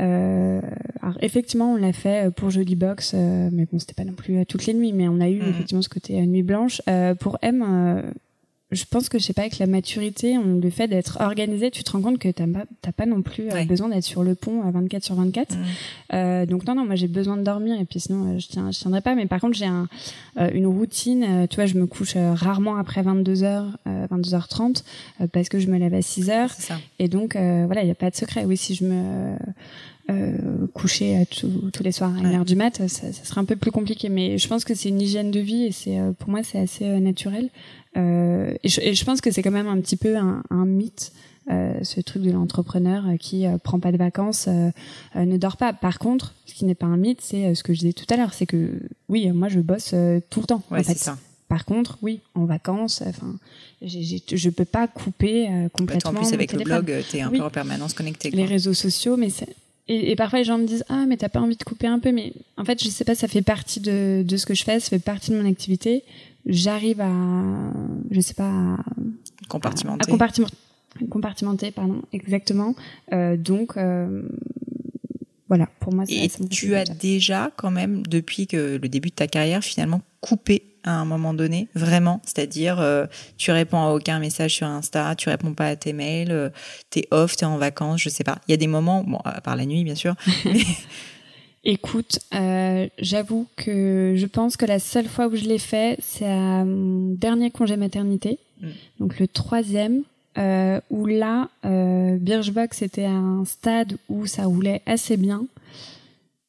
Euh, 0.00 0.60
alors 1.02 1.18
effectivement, 1.20 1.72
on 1.72 1.76
l'a 1.76 1.92
fait 1.92 2.32
pour 2.34 2.50
Jolly 2.50 2.76
Box, 2.76 3.14
mais 3.14 3.66
bon, 3.70 3.78
c'était 3.78 3.94
pas 3.94 4.04
non 4.04 4.12
plus 4.12 4.44
toutes 4.46 4.66
les 4.66 4.74
nuits, 4.74 4.92
mais 4.92 5.08
on 5.08 5.20
a 5.20 5.28
eu 5.28 5.40
mhm. 5.40 5.48
effectivement 5.48 5.82
ce 5.82 5.88
côté 5.88 6.24
nuit 6.26 6.42
blanche. 6.42 6.80
pour 7.20 7.38
M, 7.42 8.12
je 8.70 8.84
pense 8.84 9.08
que 9.08 9.18
je 9.18 9.24
sais 9.24 9.32
pas 9.32 9.42
avec 9.42 9.58
la 9.58 9.66
maturité, 9.66 10.36
le 10.36 10.70
fait 10.70 10.88
d'être 10.88 11.18
organisé, 11.20 11.70
tu 11.70 11.82
te 11.82 11.90
rends 11.90 12.02
compte 12.02 12.18
que 12.18 12.28
t'as 12.28 12.46
pas, 12.46 12.92
pas 12.92 13.06
non 13.06 13.22
plus 13.22 13.50
euh, 13.50 13.64
besoin 13.64 13.88
d'être 13.88 14.04
sur 14.04 14.22
le 14.22 14.34
pont 14.34 14.62
à 14.62 14.70
24 14.70 15.02
sur 15.02 15.14
24. 15.14 15.54
Mm. 15.54 15.58
Euh, 16.12 16.46
donc 16.46 16.66
non 16.66 16.74
non, 16.74 16.84
moi 16.84 16.94
j'ai 16.94 17.08
besoin 17.08 17.38
de 17.38 17.42
dormir 17.42 17.80
et 17.80 17.86
puis 17.86 17.98
sinon 17.98 18.34
euh, 18.34 18.38
je 18.38 18.48
tiens 18.48 18.70
je 18.70 18.78
tiendrai 18.78 19.00
pas. 19.00 19.14
Mais 19.14 19.24
par 19.24 19.40
contre 19.40 19.56
j'ai 19.56 19.64
un, 19.64 19.88
euh, 20.38 20.50
une 20.52 20.66
routine. 20.66 21.46
tu 21.48 21.56
vois, 21.56 21.64
je 21.64 21.74
me 21.74 21.86
couche 21.86 22.16
rarement 22.16 22.76
après 22.76 23.00
22 23.00 23.34
h 23.36 23.64
22h30 23.86 24.82
parce 25.32 25.48
que 25.48 25.58
je 25.58 25.68
me 25.68 25.78
lève 25.78 25.94
à 25.94 26.02
6 26.02 26.28
h 26.28 26.78
Et 26.98 27.08
donc 27.08 27.36
voilà, 27.36 27.82
il 27.82 27.88
y 27.88 27.92
a 27.92 27.94
pas 27.94 28.10
de 28.10 28.16
secret. 28.16 28.44
Oui, 28.44 28.58
si 28.58 28.74
je 28.74 28.84
me 28.84 29.36
euh, 30.10 30.66
coucher 30.74 31.24
tous 31.30 31.82
les 31.82 31.92
soirs 31.92 32.14
à 32.16 32.20
1h 32.20 32.44
du 32.44 32.56
mat, 32.56 32.76
ça, 32.76 32.88
ça, 32.88 33.24
serait 33.24 33.40
un 33.40 33.44
peu 33.44 33.56
plus 33.56 33.70
compliqué. 33.70 34.10
Mais 34.10 34.36
je 34.36 34.46
pense 34.46 34.64
que 34.64 34.74
c'est 34.74 34.90
une 34.90 35.00
hygiène 35.00 35.30
de 35.30 35.40
vie 35.40 35.64
et 35.64 35.72
c'est 35.72 35.98
pour 36.18 36.28
moi 36.28 36.42
c'est 36.42 36.58
assez 36.58 36.86
naturel. 37.00 37.48
Euh, 37.98 38.54
et, 38.62 38.68
je, 38.68 38.80
et, 38.80 38.94
je, 38.94 39.04
pense 39.04 39.20
que 39.20 39.30
c'est 39.30 39.42
quand 39.42 39.50
même 39.50 39.66
un 39.66 39.80
petit 39.80 39.96
peu 39.96 40.16
un, 40.16 40.42
un 40.50 40.64
mythe. 40.64 41.12
Euh, 41.50 41.72
ce 41.82 42.02
truc 42.02 42.22
de 42.22 42.30
l'entrepreneur 42.30 43.06
euh, 43.06 43.16
qui 43.16 43.46
euh, 43.46 43.56
prend 43.56 43.80
pas 43.80 43.90
de 43.90 43.96
vacances, 43.96 44.48
ne 45.14 45.36
dort 45.38 45.56
pas. 45.56 45.72
Par 45.72 45.98
contre, 45.98 46.34
ce 46.44 46.52
qui 46.52 46.66
n'est 46.66 46.74
pas 46.74 46.86
un 46.86 46.98
mythe, 46.98 47.20
c'est 47.22 47.54
ce 47.54 47.62
que 47.62 47.72
je 47.72 47.78
disais 47.78 47.92
tout 47.94 48.04
à 48.10 48.16
l'heure, 48.16 48.34
c'est 48.34 48.44
que 48.44 48.78
oui, 49.08 49.30
moi 49.32 49.48
je 49.48 49.60
bosse 49.60 49.94
tout 50.30 50.40
le 50.40 50.46
temps. 50.46 50.62
Ouais, 50.70 50.82
ça. 50.82 51.16
Par 51.48 51.64
contre, 51.64 51.96
oui, 52.02 52.20
en 52.34 52.44
vacances, 52.44 53.02
enfin, 53.06 53.36
je 53.80 54.50
peux 54.50 54.66
pas 54.66 54.86
couper 54.86 55.48
complètement. 55.72 56.12
Bah, 56.12 56.20
en 56.20 56.22
plus, 56.22 56.34
avec 56.34 56.52
le 56.52 56.62
blog, 56.62 56.92
tu 57.08 57.16
es 57.16 57.22
un 57.22 57.30
peu 57.30 57.40
en 57.40 57.50
permanence 57.50 57.94
connecté. 57.94 58.30
Les 58.30 58.44
réseaux 58.44 58.74
sociaux, 58.74 59.16
mais 59.16 59.28
et, 59.90 60.10
et, 60.10 60.16
parfois 60.16 60.40
les 60.40 60.44
gens 60.44 60.58
me 60.58 60.66
disent 60.66 60.84
ah 60.90 61.06
mais 61.08 61.16
t'as 61.16 61.30
pas 61.30 61.40
envie 61.40 61.56
de 61.56 61.64
couper 61.64 61.86
un 61.86 61.98
peu, 61.98 62.12
mais 62.12 62.34
en 62.58 62.64
fait 62.66 62.82
je 62.82 62.90
sais 62.90 63.04
pas, 63.04 63.14
ça 63.14 63.26
fait 63.26 63.40
partie 63.40 63.80
de, 63.80 64.22
de 64.22 64.36
ce 64.36 64.44
que 64.44 64.52
je 64.52 64.62
fais, 64.62 64.80
ça 64.80 64.90
fait 64.90 64.98
partie 64.98 65.30
de 65.30 65.40
mon 65.40 65.48
activité 65.48 66.04
j'arrive 66.48 67.00
à, 67.00 67.12
je 68.10 68.20
sais 68.20 68.34
pas, 68.34 68.48
à, 68.48 68.78
compartimenter. 69.48 70.08
À, 70.08 70.10
compartimenter, 70.10 70.56
compartimenter, 71.10 71.70
pardon, 71.70 72.02
exactement. 72.12 72.74
Euh, 73.12 73.36
donc, 73.36 73.76
euh, 73.76 74.22
voilà, 75.48 75.68
pour 75.80 75.94
moi, 75.94 76.04
Et 76.08 76.28
tu 76.50 76.74
as 76.74 76.84
déjà, 76.84 77.50
quand 77.56 77.70
même, 77.70 78.02
depuis 78.06 78.46
que 78.46 78.78
le 78.80 78.88
début 78.88 79.08
de 79.10 79.14
ta 79.14 79.26
carrière, 79.26 79.62
finalement, 79.62 80.02
coupé 80.20 80.62
à 80.84 80.92
un 80.92 81.04
moment 81.04 81.34
donné, 81.34 81.68
vraiment? 81.74 82.20
C'est-à-dire, 82.24 82.80
euh, 82.80 83.06
tu 83.36 83.50
réponds 83.50 83.78
à 83.78 83.90
aucun 83.92 84.18
message 84.18 84.54
sur 84.54 84.66
Insta, 84.66 85.14
tu 85.16 85.28
réponds 85.28 85.54
pas 85.54 85.68
à 85.68 85.76
tes 85.76 85.92
mails, 85.92 86.30
euh, 86.30 86.50
t'es 86.90 87.06
off, 87.10 87.36
t'es 87.36 87.46
en 87.46 87.56
vacances, 87.58 88.02
je 88.02 88.08
sais 88.08 88.24
pas. 88.24 88.38
Il 88.46 88.52
y 88.52 88.54
a 88.54 88.56
des 88.56 88.66
moments, 88.66 89.04
bon, 89.04 89.18
à 89.24 89.40
part 89.40 89.56
la 89.56 89.66
nuit, 89.66 89.84
bien 89.84 89.94
sûr, 89.94 90.14
mais 90.44 90.60
Écoute, 91.70 92.20
euh, 92.34 92.88
j'avoue 92.98 93.46
que 93.56 94.14
je 94.16 94.24
pense 94.24 94.56
que 94.56 94.64
la 94.64 94.78
seule 94.78 95.06
fois 95.06 95.26
où 95.26 95.36
je 95.36 95.44
l'ai 95.44 95.58
fait, 95.58 95.98
c'est 96.00 96.24
à 96.24 96.64
mon 96.64 97.12
dernier 97.12 97.50
congé 97.50 97.76
maternité, 97.76 98.38
mm. 98.62 98.68
donc 99.00 99.18
le 99.18 99.28
troisième, 99.28 100.02
euh, 100.38 100.80
où 100.88 101.04
là, 101.04 101.50
euh, 101.66 102.16
Birchbox 102.16 102.80
était 102.80 103.04
à 103.04 103.10
un 103.10 103.44
stade 103.44 103.98
où 104.08 104.24
ça 104.24 104.46
roulait 104.46 104.80
assez 104.86 105.18
bien. 105.18 105.44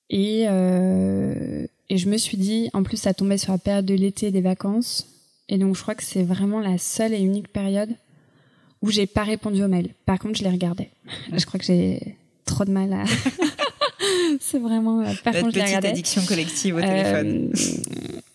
Et, 0.09 0.45
euh, 0.47 1.67
et 1.89 1.97
je 1.97 2.07
me 2.09 2.15
suis 2.15 2.37
dit, 2.37 2.69
en 2.71 2.83
plus 2.83 2.95
ça 2.95 3.13
tombait 3.13 3.37
sur 3.37 3.51
la 3.51 3.57
période 3.57 3.85
de 3.85 3.95
l'été 3.95 4.31
des 4.31 4.39
vacances, 4.39 5.05
et 5.49 5.57
donc 5.57 5.75
je 5.75 5.81
crois 5.81 5.95
que 5.95 6.03
c'est 6.03 6.23
vraiment 6.23 6.61
la 6.61 6.77
seule 6.77 7.13
et 7.13 7.19
unique 7.19 7.49
période 7.49 7.89
où 8.81 8.89
j'ai 8.89 9.05
pas 9.05 9.23
répondu 9.23 9.61
aux 9.65 9.67
mails. 9.67 9.89
Par 10.05 10.17
contre, 10.17 10.39
je 10.39 10.45
les 10.45 10.49
regardais. 10.49 10.91
je 11.33 11.45
crois 11.45 11.59
que 11.59 11.65
j'ai 11.65 12.15
trop 12.45 12.63
de 12.63 12.71
mal 12.71 12.93
à... 12.93 13.03
c'est 14.39 14.59
vraiment. 14.59 15.01
Euh, 15.01 15.13
par 15.23 15.33
contre, 15.33 15.53
petite 15.53 15.85
addiction 15.85 16.21
collective 16.23 16.75
au 16.75 16.81
téléphone. 16.81 17.51
Euh, 17.53 17.81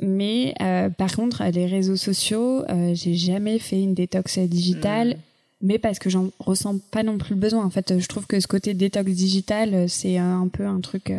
mais 0.00 0.54
par 0.98 1.14
contre, 1.14 1.42
les 1.44 1.66
réseaux 1.66 1.96
sociaux, 1.96 2.64
j'ai 2.92 3.14
jamais 3.14 3.58
fait 3.58 3.80
une 3.80 3.94
détox 3.94 4.38
digitale. 4.38 5.10
Mm. 5.10 5.18
Mais 5.66 5.78
parce 5.78 5.98
que 5.98 6.10
j'en 6.10 6.28
ressens 6.40 6.76
pas 6.90 7.02
non 7.02 7.16
plus 7.16 7.34
le 7.34 7.40
besoin. 7.40 7.64
En 7.64 7.70
fait, 7.70 7.98
je 7.98 8.06
trouve 8.06 8.26
que 8.26 8.38
ce 8.38 8.46
côté 8.46 8.74
détox 8.74 9.10
digital, 9.10 9.88
c'est 9.88 10.18
un 10.18 10.46
peu 10.48 10.66
un 10.66 10.80
truc 10.80 11.10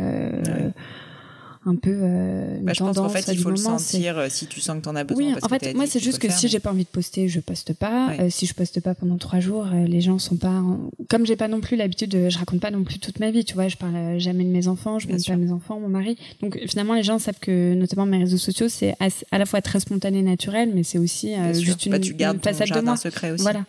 un 1.65 1.75
peu 1.75 1.91
euh, 1.91 2.59
bah, 2.61 2.73
je 2.73 2.79
pense 2.79 2.95
qu'en 2.97 3.09
fait 3.09 3.25
il 3.31 3.39
faut 3.39 3.49
le 3.49 3.55
sentir 3.55 4.19
euh, 4.19 4.27
si 4.29 4.45
tu 4.45 4.61
sens 4.61 4.77
que 4.77 4.83
tu 4.83 4.89
en 4.89 4.95
as 4.95 5.03
besoin 5.03 5.25
oui 5.25 5.35
en 5.41 5.47
fait 5.47 5.73
moi 5.73 5.87
c'est 5.87 5.99
juste 5.99 6.19
que 6.19 6.29
si 6.31 6.47
j'ai 6.47 6.59
pas 6.59 6.69
envie 6.69 6.83
de 6.83 6.89
poster 6.89 7.27
je 7.27 7.39
poste 7.39 7.73
pas. 7.73 8.13
Euh, 8.19 8.29
si 8.29 8.45
je 8.45 8.53
poste 8.53 8.79
pas 8.81 8.93
pendant 8.93 9.17
trois 9.17 9.39
jours 9.39 9.65
euh, 9.65 9.85
les 9.85 10.01
gens 10.01 10.19
sont 10.19 10.35
pas 10.35 10.61
comme 11.09 11.25
j'ai 11.25 11.35
pas 11.35 11.47
non 11.47 11.61
plus 11.61 11.75
l'habitude 11.75 12.11
de 12.11 12.29
je 12.29 12.37
raconte 12.37 12.59
pas 12.59 12.71
non 12.71 12.83
plus 12.83 12.99
toute 12.99 13.19
ma 13.19 13.31
vie 13.31 13.43
tu 13.43 13.55
vois 13.55 13.67
je 13.67 13.77
parle 13.77 14.19
jamais 14.19 14.43
de 14.43 14.49
mes 14.49 14.67
enfants 14.67 14.99
je 14.99 15.07
montre 15.07 15.25
pas 15.25 15.35
mes 15.35 15.51
enfants 15.51 15.79
mon 15.79 15.89
mari. 15.89 16.17
Donc 16.41 16.59
finalement 16.67 16.93
les 16.93 17.03
gens 17.03 17.17
savent 17.17 17.39
que 17.39 17.73
notamment 17.73 18.05
mes 18.05 18.19
réseaux 18.19 18.37
sociaux 18.37 18.69
c'est 18.69 18.95
à 19.31 19.37
la 19.37 19.45
fois 19.45 19.61
très 19.61 19.79
spontané 19.79 20.21
naturel 20.21 20.71
mais 20.73 20.83
c'est 20.83 20.99
aussi 20.99 21.33
juste 21.53 21.89
bah, 21.89 21.97
une, 21.97 22.03
tu 22.03 22.13
gardes 22.13 22.37
une 22.37 22.43
façade 22.43 22.69
de 22.69 22.81
moi. 22.81 22.95
secret 22.95 23.31
aussi. 23.31 23.43
Voilà. 23.43 23.65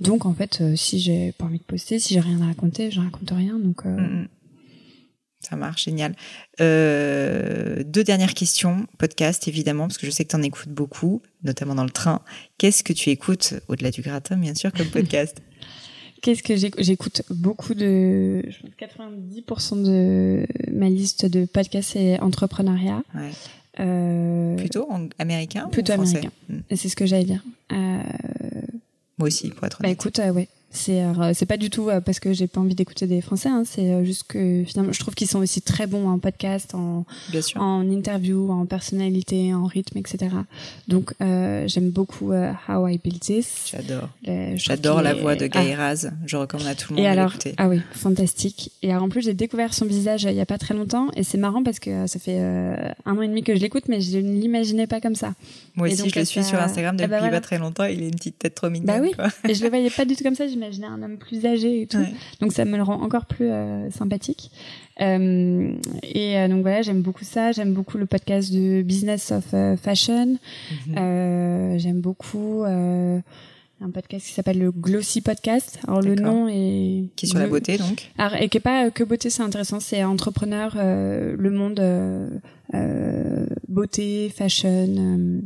Donc 0.00 0.24
en 0.24 0.34
fait 0.34 0.62
si 0.76 1.00
j'ai 1.00 1.32
pas 1.32 1.46
envie 1.46 1.58
de 1.58 1.64
poster 1.64 1.98
si 1.98 2.14
j'ai 2.14 2.20
rien 2.20 2.40
à 2.42 2.46
raconter 2.46 2.90
je 2.90 3.00
raconte 3.00 3.30
rien. 3.30 3.58
Donc 3.58 3.84
mm, 3.84 4.00
mm. 4.00 4.28
Ça 5.40 5.56
marche, 5.56 5.84
génial. 5.84 6.14
Euh, 6.60 7.82
deux 7.84 8.04
dernières 8.04 8.34
questions, 8.34 8.86
podcast 8.98 9.48
évidemment, 9.48 9.86
parce 9.86 9.96
que 9.96 10.06
je 10.06 10.10
sais 10.10 10.24
que 10.24 10.30
tu 10.30 10.36
en 10.36 10.42
écoutes 10.42 10.68
beaucoup, 10.68 11.22
notamment 11.42 11.74
dans 11.74 11.84
le 11.84 11.90
train. 11.90 12.20
Qu'est-ce 12.58 12.84
que 12.84 12.92
tu 12.92 13.08
écoutes, 13.08 13.54
au-delà 13.68 13.90
du 13.90 14.02
gratin 14.02 14.36
bien 14.36 14.54
sûr, 14.54 14.70
comme 14.72 14.88
podcast? 14.88 15.40
Qu'est-ce 16.22 16.42
que 16.42 16.54
j'écoute 16.56 17.22
beaucoup 17.30 17.72
de 17.72 18.42
90% 18.78 19.82
de 19.82 20.46
ma 20.70 20.90
liste 20.90 21.24
de 21.24 21.46
podcasts 21.46 21.92
c'est 21.92 22.20
entrepreneuriat. 22.20 23.02
Ouais. 23.14 23.30
Euh, 23.78 24.56
plutôt 24.56 24.86
américain 25.18 25.68
Plutôt 25.72 25.94
ou 25.94 25.96
français? 25.96 26.18
américain. 26.18 26.32
Hmm. 26.50 26.60
C'est 26.76 26.90
ce 26.90 26.96
que 26.96 27.06
j'allais 27.06 27.24
dire. 27.24 27.42
Euh... 27.72 28.02
Moi 29.16 29.28
aussi, 29.28 29.48
pour 29.48 29.64
être 29.66 29.80
bah, 29.80 29.88
honnête. 29.88 29.98
Bah 29.98 30.08
écoute, 30.08 30.18
ouais, 30.18 30.48
c'est 30.72 31.02
euh, 31.02 31.32
c'est 31.34 31.46
pas 31.46 31.56
du 31.56 31.68
tout 31.68 31.90
euh, 31.90 32.00
parce 32.00 32.20
que 32.20 32.32
j'ai 32.32 32.46
pas 32.46 32.60
envie 32.60 32.76
d'écouter 32.76 33.06
des 33.08 33.20
Français. 33.20 33.48
Hein, 33.48 33.64
c'est 33.66 33.92
euh, 33.92 34.04
juste 34.04 34.24
que 34.28 34.62
finalement, 34.64 34.92
je 34.92 35.00
trouve 35.00 35.14
qu'ils 35.14 35.26
sont 35.26 35.40
aussi 35.40 35.62
très 35.62 35.88
bons 35.88 36.08
en 36.08 36.18
podcast, 36.20 36.74
en 36.74 37.04
en 37.56 37.90
interview, 37.90 38.50
en 38.52 38.66
personnalité, 38.66 39.52
en 39.52 39.64
rythme, 39.64 39.98
etc. 39.98 40.28
Donc 40.86 41.12
euh, 41.20 41.66
j'aime 41.66 41.90
beaucoup 41.90 42.32
How 42.32 42.86
I 42.86 42.98
Built 43.02 43.20
This. 43.20 43.72
J'adore. 43.72 44.08
J'adore 44.54 45.02
la 45.02 45.14
voix 45.14 45.34
de 45.34 45.46
Guy 45.48 45.72
ah. 45.72 45.76
Raz. 45.76 46.10
Je 46.24 46.36
recommande 46.36 46.68
à 46.68 46.74
tout 46.76 46.92
le 46.92 46.96
monde. 46.96 47.04
Et 47.04 47.08
alors, 47.08 47.34
ah 47.56 47.68
oui, 47.68 47.80
fantastique. 47.92 48.70
Et 48.82 48.92
alors 48.92 49.02
en 49.02 49.08
plus, 49.08 49.22
j'ai 49.22 49.34
découvert 49.34 49.74
son 49.74 49.86
visage 49.86 50.22
il 50.22 50.34
y 50.34 50.40
a 50.40 50.46
pas 50.46 50.58
très 50.58 50.74
longtemps 50.74 51.08
et 51.16 51.24
c'est 51.24 51.38
marrant 51.38 51.64
parce 51.64 51.80
que 51.80 52.06
ça 52.06 52.20
fait 52.20 52.38
un 52.38 53.16
an 53.16 53.22
et 53.22 53.28
demi 53.28 53.42
que 53.42 53.56
je 53.56 53.60
l'écoute, 53.60 53.84
mais 53.88 54.00
je 54.00 54.18
ne 54.18 54.40
l'imaginais 54.40 54.86
pas 54.86 55.00
comme 55.00 55.16
ça. 55.16 55.34
Moi 55.74 55.88
aussi, 55.88 56.08
je 56.08 56.18
le 56.18 56.24
suis 56.24 56.44
sur 56.44 56.60
Instagram 56.60 56.96
eh 56.98 57.06
ben 57.06 57.18
depuis 57.18 57.30
pas 57.30 57.40
très 57.40 57.58
longtemps. 57.58 57.84
Il 57.84 58.02
a 58.02 58.06
une 58.06 58.14
petite 58.14 58.38
tête 58.38 58.54
trop 58.54 58.70
mignonne. 58.70 58.86
Bah 58.86 59.00
oui. 59.02 59.12
Et 59.48 59.54
je 59.54 59.62
le 59.64 59.68
voyais 59.68 59.90
pas 59.90 60.04
du 60.04 60.14
tout 60.14 60.22
comme 60.22 60.34
ça 60.34 60.46
j'imaginais 60.60 60.86
un 60.86 61.02
homme 61.02 61.18
plus 61.18 61.46
âgé 61.46 61.82
et 61.82 61.86
tout. 61.86 62.04
Donc 62.40 62.52
ça 62.52 62.64
me 62.64 62.76
le 62.76 62.82
rend 62.82 63.00
encore 63.00 63.26
plus 63.26 63.50
euh, 63.50 63.90
sympathique. 63.90 64.50
Euh, 65.00 65.72
et 66.02 66.38
euh, 66.38 66.48
donc 66.48 66.62
voilà, 66.62 66.82
j'aime 66.82 67.02
beaucoup 67.02 67.24
ça. 67.24 67.52
J'aime 67.52 67.72
beaucoup 67.72 67.96
le 67.98 68.06
podcast 68.06 68.52
de 68.52 68.82
Business 68.82 69.32
of 69.32 69.54
Fashion. 69.80 70.36
Mhm. 70.86 71.78
j'aime 71.78 72.00
beaucoup 72.00 72.64
un 73.82 73.90
podcast 73.90 74.26
qui 74.26 74.32
s'appelle 74.32 74.58
le 74.58 74.70
Glossy 74.70 75.22
Podcast. 75.22 75.78
Alors 75.88 76.02
le 76.02 76.14
nom 76.14 76.48
est 76.48 77.04
qui 77.16 77.26
est 77.26 77.28
sur 77.28 77.38
la 77.38 77.46
beauté 77.46 77.78
donc. 77.78 78.10
Alors, 78.18 78.34
et 78.40 78.48
qui 78.50 78.58
est 78.58 78.60
pas 78.60 78.90
que 78.90 79.04
beauté, 79.04 79.30
c'est 79.30 79.42
intéressant. 79.42 79.80
C'est 79.80 80.04
entrepreneur, 80.04 80.74
le 80.76 81.50
monde 81.50 81.80
beauté, 83.68 84.30
fashion. 84.36 85.42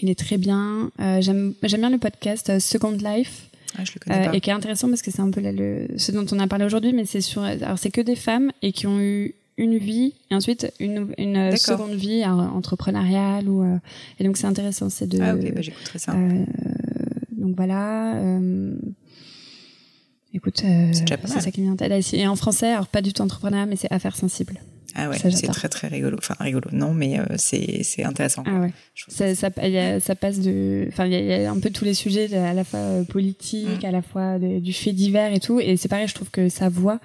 il 0.00 0.10
est 0.10 0.18
très 0.18 0.38
bien. 0.38 0.90
j'aime 1.20 1.54
j'aime 1.62 1.80
bien 1.80 1.90
le 1.90 1.98
podcast 1.98 2.58
Second 2.58 2.92
Life. 2.92 3.48
Ah, 3.76 3.84
je 3.84 3.92
le 3.92 4.00
connais 4.00 4.24
pas. 4.26 4.34
et 4.34 4.40
qui 4.40 4.50
est 4.50 4.52
intéressant 4.52 4.88
parce 4.88 5.02
que 5.02 5.10
c'est 5.10 5.20
un 5.20 5.30
peu 5.30 5.40
le, 5.42 5.88
ce 5.98 6.10
dont 6.12 6.24
on 6.32 6.38
a 6.38 6.46
parlé 6.46 6.64
aujourd'hui, 6.64 6.92
mais 6.92 7.04
c'est 7.04 7.20
sur, 7.20 7.42
alors 7.42 7.78
c'est 7.78 7.90
que 7.90 8.00
des 8.00 8.16
femmes 8.16 8.50
et 8.62 8.72
qui 8.72 8.86
ont 8.86 8.98
eu 9.00 9.34
une 9.58 9.76
vie 9.76 10.14
et 10.30 10.34
ensuite 10.34 10.72
une, 10.78 11.12
une 11.18 11.56
seconde 11.56 11.92
vie 11.94 12.24
entrepreneuriale 12.24 13.48
ou 13.48 13.62
euh, 13.64 13.76
et 14.20 14.24
donc 14.24 14.36
c'est 14.36 14.46
intéressant 14.46 14.88
c'est 14.88 15.08
de 15.08 15.18
ah 15.20 15.34
ok 15.34 15.52
bah 15.52 15.60
j'écouterai 15.62 15.98
ça. 15.98 16.12
euh, 16.12 16.44
donc 17.32 17.56
voilà 17.56 18.14
euh, 18.18 18.76
écoute 20.32 20.62
euh, 20.64 20.92
c'est 20.92 21.40
ça 21.40 21.50
qui 21.50 21.62
vient 21.62 21.74
et 22.12 22.28
en 22.28 22.36
français 22.36 22.68
alors 22.68 22.86
pas 22.86 23.02
du 23.02 23.12
tout 23.12 23.22
entrepreneuriat 23.22 23.66
mais 23.66 23.74
c'est 23.74 23.90
affaires 23.92 24.14
sensibles 24.14 24.60
ah 24.94 25.08
ouais, 25.08 25.18
c'est 25.18 25.46
très 25.48 25.68
très 25.68 25.88
rigolo. 25.88 26.16
Enfin 26.18 26.34
rigolo, 26.40 26.68
non, 26.72 26.94
mais 26.94 27.18
euh, 27.18 27.24
c'est 27.36 27.82
c'est 27.82 28.04
intéressant. 28.04 28.42
Ah 28.46 28.60
ouais. 28.60 28.72
Ça, 29.08 29.34
ça, 29.34 29.50
ça, 30.00 30.14
passe 30.14 30.40
de, 30.40 30.86
enfin 30.88 31.06
il 31.06 31.12
y, 31.12 31.32
a 31.32 31.50
un 31.50 31.60
peu 31.60 31.70
tous 31.70 31.84
les 31.84 31.94
sujets 31.94 32.34
à 32.34 32.54
la 32.54 32.64
fois 32.64 32.80
euh, 32.80 33.04
politique, 33.04 33.82
mm. 33.82 33.86
à 33.86 33.90
la 33.90 34.02
fois 34.02 34.38
du 34.38 34.72
fait 34.72 34.92
divers 34.92 35.32
et 35.32 35.40
tout. 35.40 35.60
Et 35.60 35.76
c'est 35.76 35.88
pareil, 35.88 36.08
je 36.08 36.14
trouve 36.14 36.30
que 36.30 36.48
sa 36.48 36.68
voix, 36.68 37.00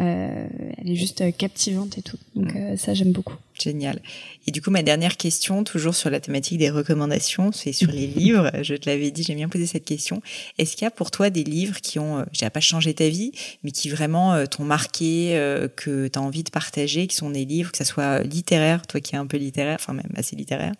euh, 0.00 0.46
elle 0.78 0.90
est 0.90 0.94
juste 0.94 1.36
captivante 1.36 1.98
et 1.98 2.02
tout. 2.02 2.18
Donc 2.36 2.54
mm. 2.54 2.76
ça 2.76 2.94
j'aime 2.94 3.12
beaucoup. 3.12 3.36
Génial. 3.62 4.00
Et 4.48 4.50
du 4.50 4.60
coup, 4.60 4.70
ma 4.70 4.82
dernière 4.82 5.16
question, 5.16 5.62
toujours 5.62 5.94
sur 5.94 6.10
la 6.10 6.18
thématique 6.18 6.58
des 6.58 6.70
recommandations, 6.70 7.52
c'est 7.52 7.72
sur 7.72 7.92
les 7.92 8.08
livres. 8.08 8.50
Je 8.62 8.74
te 8.74 8.90
l'avais 8.90 9.12
dit, 9.12 9.22
j'aime 9.22 9.36
bien 9.36 9.48
poser 9.48 9.66
cette 9.66 9.84
question. 9.84 10.20
Est-ce 10.58 10.76
qu'il 10.76 10.84
y 10.84 10.86
a 10.86 10.90
pour 10.90 11.12
toi 11.12 11.30
des 11.30 11.44
livres 11.44 11.80
qui 11.80 12.00
ont, 12.00 12.18
euh, 12.18 12.24
j'ai 12.32 12.50
pas 12.50 12.60
changé 12.60 12.92
ta 12.92 13.08
vie, 13.08 13.32
mais 13.62 13.70
qui 13.70 13.88
vraiment 13.88 14.34
euh, 14.34 14.46
t'ont 14.46 14.64
marqué, 14.64 15.36
euh, 15.36 15.68
que 15.68 16.08
tu 16.08 16.18
as 16.18 16.22
envie 16.22 16.42
de 16.42 16.50
partager, 16.50 17.06
qui 17.06 17.14
sont 17.14 17.30
des 17.30 17.44
livres, 17.44 17.70
que 17.70 17.78
ça 17.78 17.84
soit 17.84 18.22
littéraire, 18.22 18.84
toi 18.86 19.00
qui 19.00 19.14
es 19.14 19.18
un 19.18 19.26
peu 19.26 19.36
littéraire, 19.36 19.78
enfin 19.80 19.92
même 19.92 20.12
assez 20.16 20.34
littéraire. 20.34 20.74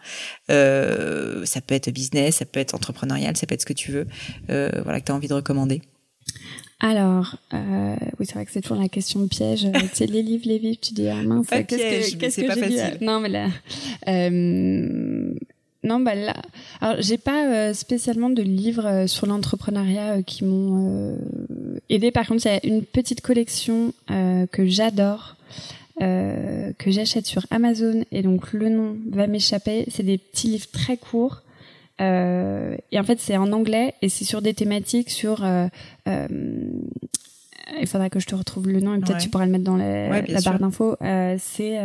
ça 0.48 1.60
peut 1.60 1.74
être 1.74 1.90
business, 1.90 2.36
ça 2.36 2.46
peut 2.46 2.60
être 2.60 2.74
entrepreneurial, 2.74 3.36
ça 3.36 3.46
peut 3.46 3.54
être 3.54 3.60
ce 3.60 3.66
que 3.66 3.72
tu 3.72 3.92
veux. 3.92 4.06
voilà, 4.48 5.00
que 5.00 5.06
tu 5.06 5.12
as 5.12 5.14
envie 5.14 5.28
de 5.28 5.34
recommander? 5.34 5.82
Alors, 6.84 7.36
euh, 7.54 7.94
oui, 8.18 8.26
c'est 8.26 8.34
vrai 8.34 8.44
que 8.44 8.52
c'est 8.52 8.60
toujours 8.60 8.80
la 8.80 8.88
question 8.88 9.20
de 9.20 9.28
piège. 9.28 9.66
tu 9.72 9.88
sais, 9.94 10.06
les 10.06 10.22
livres, 10.22 10.44
les 10.46 10.59
livres, 10.59 10.78
tu 10.82 10.92
dis, 10.92 11.09
ah 11.09 11.22
mince, 11.22 11.46
qu'est-ce 11.48 12.12
que, 12.12 12.16
qu'est-ce 12.18 12.40
que 12.40 12.54
j'ai 12.54 12.68
dit 12.68 13.04
Non, 13.04 13.20
mais 13.20 13.28
là, 13.28 13.48
euh, 14.09 15.34
non, 15.84 15.98
bah 15.98 16.14
là, 16.14 16.36
alors 16.80 16.96
j'ai 17.00 17.18
pas 17.18 17.46
euh, 17.46 17.74
spécialement 17.74 18.30
de 18.30 18.42
livres 18.42 18.86
euh, 18.86 19.06
sur 19.09 19.26
l'entrepreneuriat 19.26 20.12
euh, 20.12 20.22
qui 20.22 20.44
m'ont 20.44 21.18
aidé. 21.88 22.12
Par 22.12 22.26
contre, 22.26 22.46
il 22.46 22.52
y 22.52 22.54
a 22.54 22.60
une 22.64 22.84
petite 22.84 23.20
collection 23.20 23.92
que 24.09 24.66
j'adore. 24.66 25.36
que 25.98 26.90
j'achète 26.90 27.26
sur 27.26 27.46
Amazon 27.50 28.04
et 28.12 28.22
donc 28.22 28.52
le 28.52 28.68
nom 28.68 28.96
va 29.10 29.26
m'échapper. 29.26 29.86
C'est 29.88 30.02
des 30.02 30.18
petits 30.18 30.48
livres 30.48 30.68
très 30.72 30.96
courts 30.96 31.42
euh, 32.01 32.77
et 32.90 32.98
en 32.98 33.05
fait, 33.05 33.20
c'est 33.20 33.36
en 33.36 33.52
anglais 33.52 33.94
et 34.02 34.09
c'est 34.09 34.24
sur 34.24 34.43
des 34.43 34.55
thématiques 34.55 35.10
sur. 35.10 35.44
Euh, 35.44 35.66
euh, 36.09 36.27
il 37.81 37.86
faudra 37.86 38.10
que 38.10 38.20
je 38.20 38.27
te 38.27 38.35
retrouve 38.35 38.69
le 38.69 38.81
nom 38.81 38.94
et 38.94 39.01
peut-être 39.01 39.19
tu 39.19 39.28
pourras 39.28 39.47
le 39.47 39.52
mettre 39.52 39.64
dans 39.64 39.77
la, 39.77 40.20
la 40.20 40.40
barre 40.40 40.59
d'infos. 40.59 40.97
c'est 41.01 41.78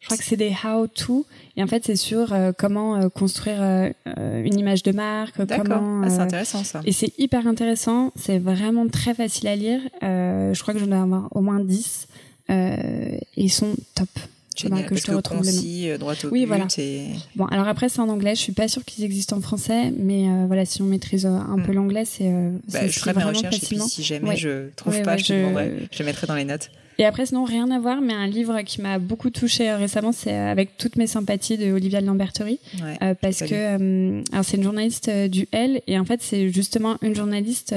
je 0.00 0.08
crois 0.08 0.18
que 0.18 0.24
c'est 0.24 0.36
des 0.36 0.54
how 0.64 0.86
to. 0.86 1.26
Et 1.56 1.62
en 1.62 1.66
fait 1.66 1.84
c'est 1.84 1.96
sur 1.96 2.34
comment 2.56 3.08
construire 3.10 3.60
une 4.06 4.58
image 4.58 4.82
de 4.82 4.92
marque 4.92 5.34
comment 5.36 6.02
ah, 6.04 6.08
c'est 6.08 6.20
intéressant 6.20 6.62
ça. 6.62 6.80
et 6.84 6.92
c'est 6.92 7.12
hyper 7.18 7.46
intéressant. 7.46 8.12
C'est 8.16 8.38
vraiment 8.38 8.88
très 8.88 9.12
facile 9.12 9.48
à 9.48 9.56
lire. 9.56 9.80
Je 10.02 10.60
crois 10.62 10.72
que 10.72 10.80
j'en 10.80 10.92
ai 10.92 10.96
avoir 10.96 11.28
au 11.36 11.40
moins 11.40 11.60
10 11.60 12.06
et 12.48 13.20
ils 13.36 13.52
sont 13.52 13.74
top 13.94 14.08
Génial, 14.54 14.86
que 14.86 14.94
je 14.94 15.02
te 15.02 15.10
retrouve 15.10 15.38
concis, 15.38 15.90
euh, 15.90 15.98
droit 15.98 16.12
au 16.12 16.28
oui, 16.28 16.42
but 16.42 16.46
voilà. 16.46 16.66
Et... 16.78 17.08
Bon, 17.34 17.46
alors 17.46 17.66
après 17.66 17.88
c'est 17.88 18.00
en 18.00 18.08
anglais. 18.08 18.36
Je 18.36 18.40
suis 18.40 18.52
pas 18.52 18.68
sûre 18.68 18.84
qu'ils 18.84 19.04
existent 19.04 19.36
en 19.36 19.40
français, 19.40 19.92
mais 19.96 20.28
euh, 20.28 20.44
voilà, 20.46 20.64
si 20.64 20.80
on 20.80 20.84
maîtrise 20.84 21.26
euh, 21.26 21.30
un 21.30 21.58
peu 21.58 21.72
hmm. 21.72 21.76
l'anglais, 21.76 22.04
c'est. 22.04 22.28
Euh, 22.28 22.50
bah, 22.72 22.86
je 22.86 22.98
ferai 22.98 23.14
ma 23.14 23.24
recherche 23.24 23.56
et 23.56 23.66
puis 23.66 23.80
si 23.80 24.04
jamais 24.04 24.36
je 24.36 24.68
trouve 24.76 25.00
pas, 25.02 25.16
je, 25.16 25.24
te 25.24 25.32
demanderai. 25.32 25.88
Je 25.90 26.02
mettrai 26.04 26.26
dans 26.26 26.36
les 26.36 26.44
notes. 26.44 26.70
Et 26.98 27.04
après, 27.04 27.26
sinon, 27.26 27.44
rien 27.44 27.70
à 27.70 27.78
voir, 27.78 28.00
mais 28.00 28.12
un 28.12 28.26
livre 28.26 28.60
qui 28.62 28.80
m'a 28.80 28.98
beaucoup 28.98 29.30
touché 29.30 29.68
euh, 29.68 29.76
récemment, 29.76 30.12
c'est 30.12 30.32
euh, 30.32 30.50
avec 30.50 30.76
toutes 30.76 30.96
mes 30.96 31.06
sympathies 31.06 31.58
de 31.58 31.72
Olivia 31.72 32.00
de 32.00 32.06
Lamberterie. 32.06 32.60
Ouais, 32.80 32.96
euh, 33.02 33.14
parce 33.20 33.40
que, 33.40 33.48
euh, 33.52 34.22
alors 34.32 34.44
c'est 34.44 34.56
une 34.56 34.62
journaliste 34.62 35.10
du 35.10 35.48
L, 35.50 35.80
et 35.86 35.98
en 35.98 36.04
fait, 36.04 36.22
c'est 36.22 36.50
justement 36.50 36.96
une 37.02 37.14
journaliste 37.14 37.74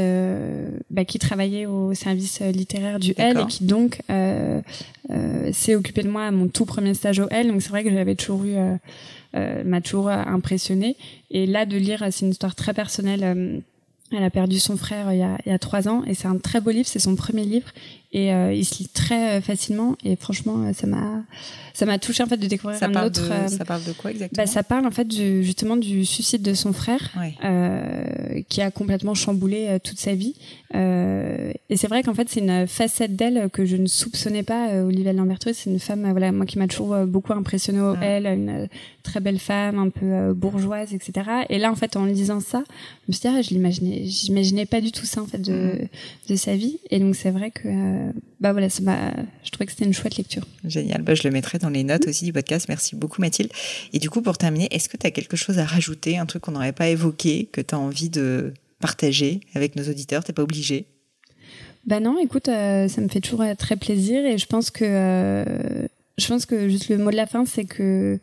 bah, 0.89 1.05
qui 1.05 1.19
travaillait 1.19 1.65
au 1.65 1.93
service 1.93 2.41
littéraire 2.41 2.99
du 2.99 3.13
L, 3.17 3.39
et 3.39 3.47
qui 3.47 3.65
donc 3.65 3.99
s'est 5.51 5.75
occupée 5.75 6.03
de 6.03 6.09
moi 6.09 6.25
à 6.25 6.31
mon 6.31 6.47
tout 6.47 6.65
premier 6.65 6.93
stage 6.93 7.19
au 7.19 7.27
L. 7.29 7.47
Donc 7.47 7.61
c'est 7.61 7.69
vrai 7.69 7.83
que 7.83 7.91
j'avais 7.91 8.15
toujours 8.15 8.43
eu, 8.43 8.55
m'a 9.33 9.81
toujours 9.81 10.09
impressionné. 10.09 10.95
Et 11.31 11.45
là, 11.45 11.65
de 11.65 11.77
lire, 11.77 12.05
c'est 12.11 12.25
une 12.25 12.31
histoire 12.31 12.55
très 12.55 12.73
personnelle. 12.73 13.61
elle 14.11 14.23
a 14.23 14.29
perdu 14.29 14.59
son 14.59 14.77
frère 14.77 15.11
il 15.11 15.19
y 15.19 15.23
a, 15.23 15.37
il 15.45 15.51
y 15.51 15.55
a 15.55 15.59
trois 15.59 15.87
ans 15.87 16.03
et 16.05 16.13
c'est 16.13 16.27
un 16.27 16.37
très 16.37 16.61
beau 16.61 16.71
livre, 16.71 16.87
c'est 16.87 16.99
son 16.99 17.15
premier 17.15 17.43
livre 17.43 17.69
et 18.17 18.55
il 18.55 18.65
se 18.65 18.79
lit 18.79 18.89
très 18.89 19.41
facilement. 19.41 19.95
Et 20.03 20.15
franchement, 20.15 20.73
ça 20.73 20.87
m'a 20.87 21.23
ça 21.77 21.85
m'a 21.85 21.99
touché 21.99 22.23
en 22.23 22.25
fait 22.25 22.37
de 22.37 22.47
découvrir 22.47 22.79
ça 22.79 22.87
un 22.87 23.05
autre. 23.05 23.21
De, 23.21 23.47
ça 23.49 23.63
parle 23.63 23.83
de 23.83 23.91
quoi 23.91 24.09
exactement 24.09 24.43
bah, 24.43 24.51
Ça 24.51 24.63
parle 24.63 24.87
en 24.87 24.91
fait 24.91 25.07
du, 25.07 25.43
justement 25.43 25.77
du 25.77 26.05
suicide 26.05 26.41
de 26.41 26.55
son 26.55 26.73
frère, 26.73 27.13
euh, 27.43 28.41
qui 28.49 28.61
a 28.61 28.71
complètement 28.71 29.13
chamboulé 29.13 29.67
euh, 29.69 29.77
toute 29.77 29.99
sa 29.99 30.15
vie. 30.15 30.33
Euh, 30.73 31.53
et 31.69 31.77
c'est 31.77 31.87
vrai 31.87 32.01
qu'en 32.01 32.15
fait 32.15 32.29
c'est 32.29 32.39
une 32.39 32.65
facette 32.65 33.15
d'elle 33.15 33.51
que 33.51 33.63
je 33.65 33.77
ne 33.77 33.85
soupçonnais 33.85 34.41
pas. 34.41 34.69
Euh, 34.69 34.87
Olivia 34.87 35.13
Lamberto, 35.13 35.51
c'est 35.53 35.69
une 35.69 35.79
femme, 35.79 36.09
voilà, 36.09 36.31
moi 36.31 36.47
qui 36.47 36.57
m'a 36.57 36.67
toujours 36.67 36.97
beaucoup 37.05 37.33
impressionné. 37.33 37.79
Elle, 38.01 38.25
une 38.25 38.67
très 39.03 39.19
belle 39.19 39.37
femme, 39.37 39.77
un 39.77 39.89
peu 39.89 40.33
bourgeoise, 40.33 40.95
etc. 40.95 41.29
Et 41.49 41.59
là 41.59 41.71
en 41.71 41.75
fait 41.75 41.95
en 41.95 42.05
lisant 42.05 42.39
ça, 42.39 42.63
je 42.67 43.09
me 43.09 43.13
suis 43.13 43.21
dit, 43.21 43.27
ah, 43.27 43.41
je 43.43 43.49
l'imaginais, 43.51 44.01
j'imaginais 44.05 44.65
pas 44.65 44.81
du 44.81 44.91
tout 44.91 45.05
ça 45.05 45.21
en 45.21 45.27
fait 45.27 45.37
de, 45.37 45.53
mm. 45.53 45.87
de 46.29 46.35
sa 46.35 46.55
vie. 46.55 46.79
Et 46.89 46.99
donc 46.99 47.15
c'est 47.15 47.29
vrai 47.29 47.51
que 47.51 47.67
bah 48.39 48.51
voilà, 48.51 48.69
ça 48.69 48.81
je 49.43 49.51
trouvais 49.51 49.65
que 49.65 49.71
c'était 49.71 49.85
une 49.85 49.93
chouette 49.93 50.17
lecture. 50.17 50.43
Génial, 50.65 51.01
bah, 51.01 51.15
je 51.15 51.23
le 51.23 51.31
mettrai 51.31 51.57
dans 51.57 51.69
les 51.69 51.83
notes 51.83 52.07
aussi 52.07 52.25
du 52.25 52.33
podcast. 52.33 52.67
Merci 52.69 52.95
beaucoup 52.95 53.21
Mathilde. 53.21 53.51
Et 53.93 53.99
du 53.99 54.09
coup, 54.09 54.21
pour 54.21 54.37
terminer, 54.37 54.67
est-ce 54.71 54.89
que 54.89 54.97
tu 54.97 55.07
as 55.07 55.11
quelque 55.11 55.37
chose 55.37 55.59
à 55.59 55.65
rajouter, 55.65 56.17
un 56.17 56.25
truc 56.25 56.43
qu'on 56.43 56.51
n'aurait 56.51 56.73
pas 56.73 56.87
évoqué, 56.87 57.49
que 57.51 57.61
tu 57.61 57.73
as 57.73 57.79
envie 57.79 58.09
de 58.09 58.53
partager 58.79 59.41
avec 59.53 59.75
nos 59.75 59.83
auditeurs? 59.83 60.23
T'es 60.23 60.33
pas 60.33 60.43
obligé 60.43 60.85
Bah 61.85 61.99
non, 61.99 62.17
écoute, 62.19 62.49
euh, 62.49 62.87
ça 62.87 63.01
me 63.01 63.07
fait 63.07 63.21
toujours 63.21 63.41
euh, 63.41 63.55
très 63.55 63.75
plaisir 63.75 64.25
et 64.25 64.37
je 64.37 64.45
pense 64.45 64.69
que 64.69 64.85
euh, 64.85 65.87
je 66.17 66.27
pense 66.27 66.45
que 66.45 66.69
juste 66.69 66.89
le 66.89 66.97
mot 66.97 67.11
de 67.11 67.15
la 67.15 67.27
fin, 67.27 67.45
c'est 67.45 67.65
que 67.65 68.19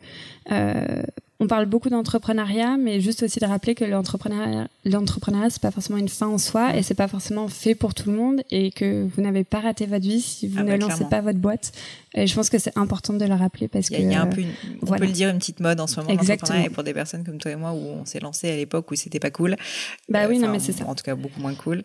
on 1.39 1.47
parle 1.47 1.65
beaucoup 1.65 1.89
d'entrepreneuriat, 1.89 2.77
mais 2.77 3.01
juste 3.01 3.23
aussi 3.23 3.39
de 3.39 3.45
rappeler 3.45 3.75
que 3.75 3.83
l'entrepreneuriat, 3.83 4.69
l'entrepreneuriat, 4.85 5.49
c'est 5.49 5.61
pas 5.61 5.71
forcément 5.71 5.97
une 5.97 6.09
fin 6.09 6.27
en 6.27 6.37
soi 6.37 6.75
et 6.75 6.83
c'est 6.83 6.93
pas 6.93 7.07
forcément 7.07 7.47
fait 7.47 7.75
pour 7.75 7.93
tout 7.93 8.11
le 8.11 8.17
monde 8.17 8.41
et 8.51 8.71
que 8.71 9.07
vous 9.15 9.21
n'avez 9.21 9.43
pas 9.43 9.59
raté 9.59 9.85
votre 9.85 10.05
vie 10.05 10.21
si 10.21 10.47
vous 10.47 10.59
ah 10.59 10.63
ne 10.63 10.69
bah, 10.69 10.77
lancez 10.77 11.05
pas 11.05 11.21
votre 11.21 11.39
boîte. 11.39 11.71
Et 12.13 12.27
je 12.27 12.35
pense 12.35 12.49
que 12.49 12.57
c'est 12.57 12.77
important 12.77 13.13
de 13.13 13.25
le 13.25 13.33
rappeler 13.33 13.67
parce 13.67 13.89
que. 13.89 13.95
Il 13.95 14.11
y 14.11 14.15
a 14.15 14.21
un 14.21 14.27
peu, 14.27 14.41
on 14.81 14.85
peut 14.85 15.05
le 15.05 15.11
dire, 15.11 15.29
une 15.29 15.37
petite 15.37 15.59
mode 15.59 15.79
en 15.81 15.87
ce 15.87 15.99
moment 15.99 16.11
Exactement. 16.11 16.63
et 16.63 16.69
pour 16.69 16.83
des 16.83 16.93
personnes 16.93 17.25
comme 17.25 17.39
toi 17.39 17.51
et 17.51 17.55
moi 17.55 17.73
où 17.73 17.77
on 17.77 18.05
s'est 18.05 18.21
lancé 18.21 18.49
à 18.49 18.55
l'époque 18.55 18.89
où 18.91 18.95
c'était 18.95 19.19
pas 19.19 19.31
cool. 19.31 19.57
Bah 20.07 20.27
oui, 20.29 20.39
non, 20.39 20.49
mais 20.49 20.59
c'est 20.59 20.71
ça. 20.71 20.85
En 20.87 20.95
tout 20.95 21.03
cas, 21.03 21.15
beaucoup 21.15 21.41
moins 21.41 21.55
cool. 21.55 21.83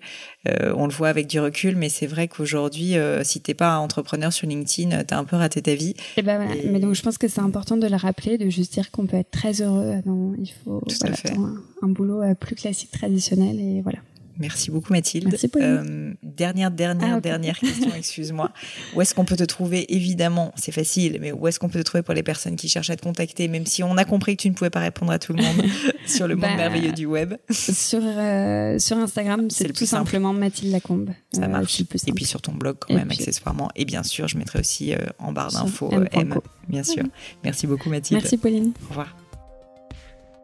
Euh, 0.49 0.73
on 0.77 0.87
le 0.87 0.93
voit 0.93 1.09
avec 1.09 1.27
du 1.27 1.41
recul, 1.41 1.77
mais 1.77 1.89
c'est 1.89 2.07
vrai 2.07 2.29
qu'aujourd'hui, 2.29 2.97
euh, 2.97 3.25
si 3.25 3.41
t'es 3.41 3.55
pas 3.55 3.79
entrepreneur 3.79 4.33
sur 4.33 4.47
LinkedIn, 4.47 5.05
t'as 5.05 5.19
un 5.19 5.25
peu 5.25 5.37
raté 5.37 5.63
ta 5.63 5.75
vie. 5.75 5.95
Et 6.17 6.23
bah 6.23 6.39
Mais 6.71 6.79
donc, 6.79 6.95
je 6.95 7.03
pense 7.03 7.19
que 7.19 7.27
c'est 7.27 7.41
important 7.41 7.77
de 7.77 7.87
le 7.87 7.97
rappeler, 7.97 8.39
de 8.39 8.49
juste 8.51 8.73
dire 8.75 8.91
qu'on 8.91 9.07
peut 9.07 9.17
être 9.17 9.31
très 9.31 9.63
heureux. 9.63 9.97
Non, 10.07 10.35
il 10.39 10.51
faut 10.65 10.83
voilà, 11.01 11.17
un, 11.37 11.63
un, 11.83 11.89
boulot 11.89 12.23
euh, 12.23 12.35
plus 12.35 12.55
classique, 12.55 12.90
traditionnel, 12.91 13.59
et 13.61 13.81
voilà. 13.83 13.99
Merci 14.41 14.71
beaucoup 14.71 14.95
Mathilde. 14.95 15.37
Euh, 15.57 16.15
dernière, 16.23 16.71
dernière, 16.71 17.17
ah, 17.17 17.21
dernière 17.21 17.59
question, 17.59 17.93
excuse-moi. 17.95 18.51
Où 18.95 19.03
est-ce 19.03 19.15
qu'on 19.15 19.27
peut 19.27 19.37
te 19.37 19.45
trouver 19.45 19.85
Évidemment, 19.95 20.53
c'est 20.57 20.73
facile, 20.73 21.19
mais 21.21 21.31
où 21.31 21.47
est-ce 21.47 21.61
qu'on 21.61 21.69
peut 21.69 21.79
te 21.79 21.85
trouver 21.85 22.03
pour 22.03 22.15
les 22.15 22.23
personnes 22.23 22.57
qui 22.57 22.71
cherchent 22.71 22.89
à 22.89 22.97
te 22.97 23.03
contacter, 23.03 23.49
même 23.49 23.67
si 23.67 23.83
on 23.83 23.99
a 23.99 24.05
compris 24.07 24.37
que 24.37 24.43
tu 24.43 24.49
ne 24.49 24.55
pouvais 24.55 24.71
pas 24.71 24.81
répondre 24.81 25.13
à 25.13 25.19
tout 25.19 25.35
le 25.35 25.43
monde 25.43 25.63
sur 26.07 26.27
le 26.27 26.37
monde 26.37 26.49
bah, 26.49 26.57
merveilleux 26.57 26.93
du 26.93 27.05
web 27.05 27.35
Sur, 27.51 28.01
euh, 28.03 28.79
sur 28.79 28.97
Instagram, 28.97 29.51
c'est 29.51 29.75
tout 29.75 29.85
simplement 29.85 30.33
Mathilde 30.33 30.73
Lacombe. 30.73 31.11
Ça 31.33 31.43
euh, 31.43 31.49
marche. 31.49 31.81
Et 32.07 32.13
puis 32.13 32.25
sur 32.25 32.41
ton 32.41 32.53
blog 32.53 32.77
quand 32.81 32.95
même, 32.95 33.11
accessoirement. 33.11 33.69
Et 33.77 33.85
bien 33.85 34.03
sûr, 34.03 34.27
je 34.27 34.39
mettrai 34.39 34.61
aussi 34.61 34.95
en 35.19 35.33
barre 35.33 35.53
d'infos 35.53 35.91
M, 35.93 36.09
M, 36.13 36.35
bien 36.67 36.83
sûr. 36.83 37.05
Merci 37.45 37.67
beaucoup 37.67 37.91
Mathilde. 37.91 38.23
Merci 38.23 38.39
Pauline. 38.39 38.73
Au 38.87 38.89
revoir. 38.89 39.20